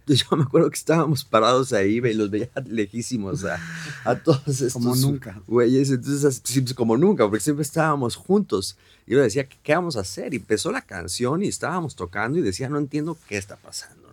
Entonces, 0.00 0.26
yo 0.30 0.36
me 0.36 0.42
acuerdo 0.42 0.68
que 0.68 0.76
estábamos 0.76 1.24
parados 1.24 1.72
ahí 1.72 1.98
y 1.98 2.14
los 2.14 2.30
veía 2.30 2.50
lejísimos 2.66 3.44
a, 3.44 3.60
a 4.04 4.16
todos 4.16 4.48
estos. 4.48 4.72
Como 4.72 4.96
nunca. 4.96 5.40
Güeyes, 5.46 5.90
entonces, 5.90 6.42
pues, 6.44 6.74
como 6.74 6.96
nunca, 6.96 7.24
porque 7.24 7.40
siempre 7.40 7.62
estábamos 7.62 8.16
juntos. 8.16 8.76
Y 9.06 9.12
yo 9.12 9.22
decía, 9.22 9.48
¿qué, 9.48 9.74
vamos 9.74 9.96
a 9.96 10.00
hacer? 10.00 10.34
Y 10.34 10.38
empezó 10.38 10.72
la 10.72 10.82
canción 10.82 11.44
y 11.44 11.48
estábamos 11.48 11.94
tocando 11.94 12.38
y 12.38 12.42
decía, 12.42 12.68
no 12.68 12.78
entiendo 12.78 13.16
qué 13.28 13.36
está 13.36 13.56
pasando. 13.56 14.07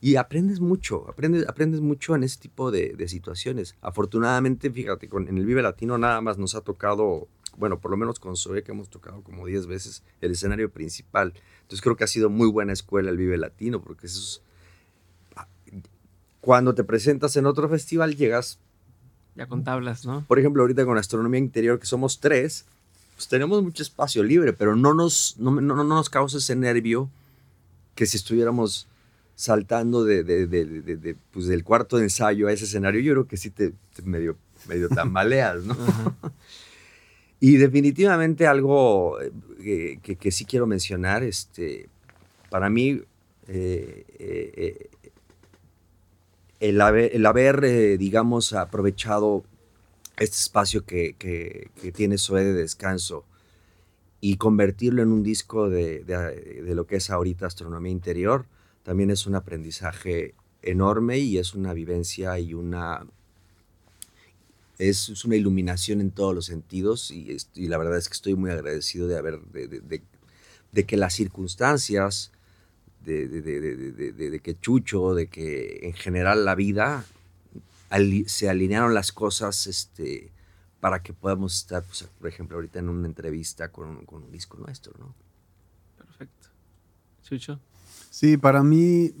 Y 0.00 0.16
aprendes 0.16 0.60
mucho, 0.60 1.08
aprendes, 1.08 1.46
aprendes 1.46 1.80
mucho 1.80 2.14
en 2.14 2.24
ese 2.24 2.38
tipo 2.38 2.70
de, 2.70 3.08
situaciones. 3.08 3.74
Afortunadamente, 3.80 4.70
fíjate, 4.70 5.08
con, 5.08 5.28
en 5.28 5.38
el 5.38 5.44
Vive 5.44 5.62
Latino 5.62 5.98
nada 5.98 6.20
más 6.20 6.38
nos 6.38 6.54
ha 6.54 6.62
tocado, 6.62 7.28
bueno, 7.56 7.78
por 7.78 7.90
lo 7.90 7.96
menos 7.96 8.18
con 8.18 8.36
Zoe, 8.36 8.62
que 8.62 8.72
hemos 8.72 8.88
tocado 8.88 9.22
como 9.22 9.46
10 9.46 9.66
veces 9.66 10.02
el 10.20 10.32
escenario 10.32 10.70
principal. 10.70 11.34
Entonces 11.62 11.82
creo 11.82 11.96
que 11.96 12.04
ha 12.04 12.08
sido 12.08 12.30
muy 12.30 12.48
buena 12.48 12.72
escuela 12.72 13.10
el 13.10 13.16
Vive 13.16 13.36
Latino, 13.36 13.82
porque 13.82 14.06
eso 14.06 14.20
es, 14.20 14.42
ah, 15.36 15.46
cuando 16.40 16.74
te 16.74 16.84
presentas 16.84 17.36
en 17.36 17.46
otro 17.46 17.68
festival 17.68 18.16
llegas... 18.16 18.58
Ya 19.36 19.46
con 19.46 19.62
tablas, 19.62 20.04
¿no? 20.04 20.24
Por 20.26 20.38
ejemplo, 20.38 20.62
ahorita 20.62 20.84
con 20.84 20.98
Astronomía 20.98 21.38
Interior, 21.38 21.78
que 21.78 21.86
somos 21.86 22.18
tres, 22.18 22.64
pues 23.14 23.28
tenemos 23.28 23.62
mucho 23.62 23.82
espacio 23.82 24.22
libre, 24.22 24.52
pero 24.52 24.74
no 24.74 24.94
nos, 24.94 25.36
no, 25.38 25.50
no, 25.60 25.76
no 25.76 25.84
nos 25.84 26.10
causa 26.10 26.38
ese 26.38 26.56
nervio 26.56 27.10
que 27.94 28.06
si 28.06 28.16
estuviéramos 28.16 28.86
saltando 29.38 30.04
de, 30.04 30.24
de, 30.24 30.48
de, 30.48 31.16
pues 31.30 31.46
del 31.46 31.62
cuarto 31.62 31.96
de 31.96 32.02
ensayo 32.02 32.48
a 32.48 32.52
ese 32.52 32.64
escenario, 32.64 33.00
yo 33.00 33.12
creo 33.12 33.28
que 33.28 33.36
sí 33.36 33.50
te, 33.50 33.72
medio, 34.02 34.36
medio 34.66 34.88
tambaleas, 34.88 35.62
¿no? 35.62 35.76
y 37.38 37.56
definitivamente 37.56 38.48
algo 38.48 39.20
eh, 39.20 40.00
que, 40.02 40.16
que, 40.16 40.30
sí 40.32 40.44
quiero 40.44 40.66
mencionar, 40.66 41.22
este, 41.22 41.88
para 42.50 42.68
mí, 42.68 43.00
eh, 43.46 44.04
eh, 44.18 44.90
el 46.58 46.80
haber, 46.80 47.14
el 47.14 47.24
haber 47.24 47.96
digamos, 47.96 48.52
aprovechado 48.54 49.44
este 50.16 50.34
espacio 50.36 50.84
que, 50.84 51.14
que, 51.16 51.70
que 51.80 51.92
tiene 51.92 52.18
Zoe 52.18 52.42
de 52.42 52.54
descanso 52.54 53.24
y 54.20 54.36
convertirlo 54.36 55.00
en 55.00 55.12
un 55.12 55.22
disco 55.22 55.70
de, 55.70 56.02
de, 56.02 56.74
lo 56.74 56.88
que 56.88 56.96
es 56.96 57.08
ahorita 57.08 57.46
astronomía 57.46 57.92
interior, 57.92 58.46
también 58.88 59.10
es 59.10 59.26
un 59.26 59.34
aprendizaje 59.34 60.34
enorme 60.62 61.18
y 61.18 61.36
es 61.36 61.52
una 61.52 61.74
vivencia 61.74 62.38
y 62.38 62.54
una... 62.54 63.06
Es, 64.78 65.26
una 65.26 65.36
iluminación 65.36 66.00
en 66.00 66.10
todos 66.10 66.34
los 66.34 66.46
sentidos 66.46 67.10
y, 67.10 67.36
la 67.66 67.76
verdad 67.76 67.98
es 67.98 68.08
que 68.08 68.14
estoy 68.14 68.34
muy 68.34 68.50
agradecido 68.50 69.06
de 69.06 69.18
haber, 69.18 69.40
de, 69.42 70.00
de 70.72 70.86
que 70.86 70.96
las 70.96 71.12
circunstancias, 71.12 72.32
de, 73.04 74.40
que 74.42 74.58
Chucho, 74.58 75.14
de 75.14 75.26
que 75.26 75.80
en 75.82 75.92
general 75.92 76.46
la 76.46 76.54
vida 76.54 77.04
se 78.24 78.48
alinearon 78.48 78.94
las 78.94 79.12
cosas 79.12 79.66
este, 79.66 80.32
para 80.80 81.02
que 81.02 81.12
podamos 81.12 81.58
estar, 81.58 81.82
pues, 81.82 82.04
por 82.04 82.26
ejemplo, 82.26 82.56
ahorita 82.56 82.78
en 82.78 82.88
una 82.88 83.06
entrevista 83.06 83.70
con, 83.70 84.06
un 84.10 84.32
disco 84.32 84.56
nuestro, 84.56 84.94
¿no? 84.98 85.14
Perfecto. 85.98 86.48
Chucho. 87.22 87.60
Sí, 88.20 88.36
para 88.36 88.64
mí, 88.64 89.12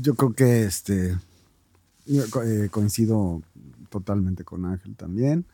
yo 0.00 0.14
creo 0.14 0.32
que 0.32 0.64
este, 0.64 1.18
eh, 2.06 2.68
coincido 2.70 3.42
totalmente 3.90 4.44
con 4.44 4.64
Ángel 4.64 4.96
también, 4.96 5.44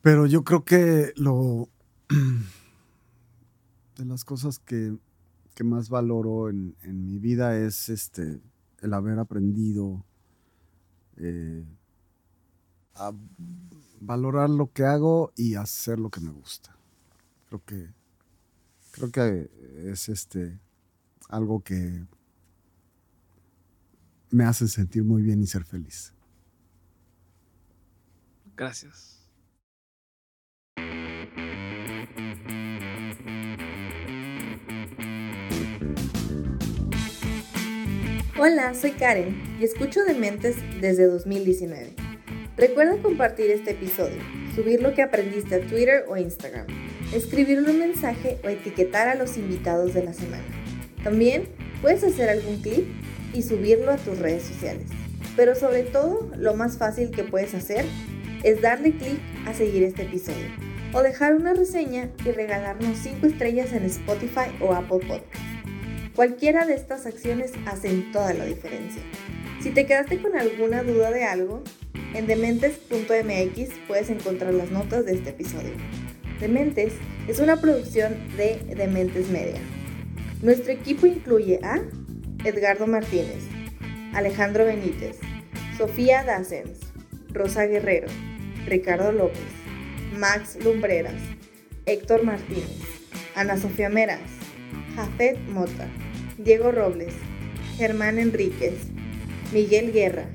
pero 0.00 0.26
yo 0.26 0.44
creo 0.44 0.64
que 0.64 1.12
lo 1.16 1.68
de 3.96 4.04
las 4.04 4.24
cosas 4.24 4.60
que, 4.60 4.96
más 5.64 5.88
valoro 5.88 6.48
en, 6.48 6.76
mi 6.84 7.18
vida 7.18 7.58
es 7.58 7.88
este, 7.88 8.40
el 8.80 8.94
haber 8.94 9.18
aprendido 9.18 10.04
eh, 11.16 11.64
a 12.94 13.12
valorar 13.98 14.48
lo 14.48 14.72
que 14.72 14.84
hago 14.84 15.32
y 15.34 15.56
hacer 15.56 15.98
lo 15.98 16.08
que 16.10 16.20
me 16.20 16.30
gusta. 16.30 16.76
Creo 17.48 17.64
que, 17.64 17.88
creo 18.92 19.10
que 19.10 19.50
es 19.90 20.08
este, 20.08 20.60
algo 21.28 21.62
que 21.62 22.04
me 24.30 24.44
hace 24.44 24.66
sentir 24.68 25.04
muy 25.04 25.22
bien 25.22 25.42
y 25.42 25.46
ser 25.46 25.64
feliz. 25.64 26.12
Gracias. 28.56 29.18
Hola, 38.40 38.72
soy 38.74 38.92
Karen 38.92 39.36
y 39.60 39.64
escucho 39.64 40.04
Dementes 40.04 40.56
desde 40.80 41.06
2019. 41.06 41.94
Recuerda 42.56 43.00
compartir 43.02 43.50
este 43.50 43.72
episodio, 43.72 44.20
subir 44.54 44.80
lo 44.80 44.94
que 44.94 45.02
aprendiste 45.02 45.56
a 45.56 45.66
Twitter 45.66 46.04
o 46.08 46.16
Instagram, 46.16 46.66
escribirle 47.12 47.70
un 47.70 47.78
mensaje 47.78 48.40
o 48.44 48.48
etiquetar 48.48 49.08
a 49.08 49.14
los 49.14 49.36
invitados 49.36 49.94
de 49.94 50.04
la 50.04 50.12
semana. 50.12 50.57
También 51.08 51.44
puedes 51.80 52.04
hacer 52.04 52.28
algún 52.28 52.60
clip 52.60 52.86
y 53.32 53.40
subirlo 53.40 53.92
a 53.92 53.96
tus 53.96 54.18
redes 54.18 54.42
sociales. 54.42 54.88
Pero 55.36 55.54
sobre 55.54 55.84
todo, 55.84 56.30
lo 56.36 56.52
más 56.52 56.76
fácil 56.76 57.10
que 57.10 57.24
puedes 57.24 57.54
hacer 57.54 57.86
es 58.42 58.60
darle 58.60 58.92
clic 58.92 59.18
a 59.46 59.54
seguir 59.54 59.84
este 59.84 60.02
episodio 60.02 60.48
o 60.92 61.00
dejar 61.00 61.34
una 61.34 61.54
reseña 61.54 62.10
y 62.26 62.32
regalarnos 62.32 62.98
5 62.98 63.26
estrellas 63.26 63.72
en 63.72 63.84
Spotify 63.84 64.50
o 64.60 64.74
Apple 64.74 64.98
Podcasts. 64.98 65.40
Cualquiera 66.14 66.66
de 66.66 66.74
estas 66.74 67.06
acciones 67.06 67.52
hacen 67.64 68.12
toda 68.12 68.34
la 68.34 68.44
diferencia. 68.44 69.00
Si 69.62 69.70
te 69.70 69.86
quedaste 69.86 70.20
con 70.20 70.36
alguna 70.36 70.82
duda 70.82 71.10
de 71.10 71.24
algo, 71.24 71.64
en 72.12 72.26
dementes.mx 72.26 73.70
puedes 73.88 74.10
encontrar 74.10 74.52
las 74.52 74.70
notas 74.70 75.06
de 75.06 75.14
este 75.14 75.30
episodio. 75.30 75.72
Dementes 76.38 76.92
es 77.28 77.40
una 77.40 77.58
producción 77.62 78.14
de 78.36 78.58
Dementes 78.76 79.30
Media. 79.30 79.58
Nuestro 80.42 80.72
equipo 80.72 81.06
incluye 81.06 81.60
a 81.62 81.80
Edgardo 82.44 82.86
Martínez, 82.86 83.44
Alejandro 84.14 84.64
Benítez, 84.64 85.18
Sofía 85.76 86.24
Dassens, 86.24 86.78
Rosa 87.30 87.66
Guerrero, 87.66 88.08
Ricardo 88.66 89.12
López, 89.12 89.38
Max 90.16 90.58
Lumbreras, 90.64 91.20
Héctor 91.86 92.24
Martínez, 92.24 92.82
Ana 93.34 93.56
Sofía 93.56 93.88
Meras, 93.88 94.20
Jafet 94.96 95.38
Mota. 95.48 95.88
Diego 96.38 96.70
Robles, 96.70 97.14
Germán 97.76 98.16
Enríquez, 98.18 98.74
Miguel 99.52 99.92
Guerra, 99.92 100.26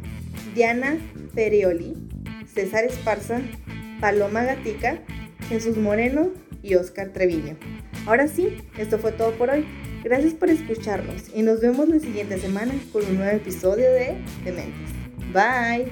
Diana 0.53 0.97
Perioli, 1.33 1.93
César 2.53 2.83
Esparza, 2.83 3.41
Paloma 4.01 4.43
Gatica, 4.43 4.99
Jesús 5.47 5.77
Moreno 5.77 6.29
y 6.61 6.75
Oscar 6.75 7.09
Treviño. 7.13 7.55
Ahora 8.05 8.27
sí, 8.27 8.57
esto 8.77 8.99
fue 8.99 9.13
todo 9.13 9.31
por 9.31 9.49
hoy. 9.49 9.65
Gracias 10.03 10.33
por 10.33 10.49
escucharnos 10.49 11.23
y 11.33 11.43
nos 11.43 11.61
vemos 11.61 11.87
la 11.87 11.99
siguiente 11.99 12.37
semana 12.37 12.73
con 12.91 13.05
un 13.05 13.17
nuevo 13.17 13.31
episodio 13.37 13.89
de 13.91 14.17
Dementes. 14.43 14.91
Bye. 15.31 15.91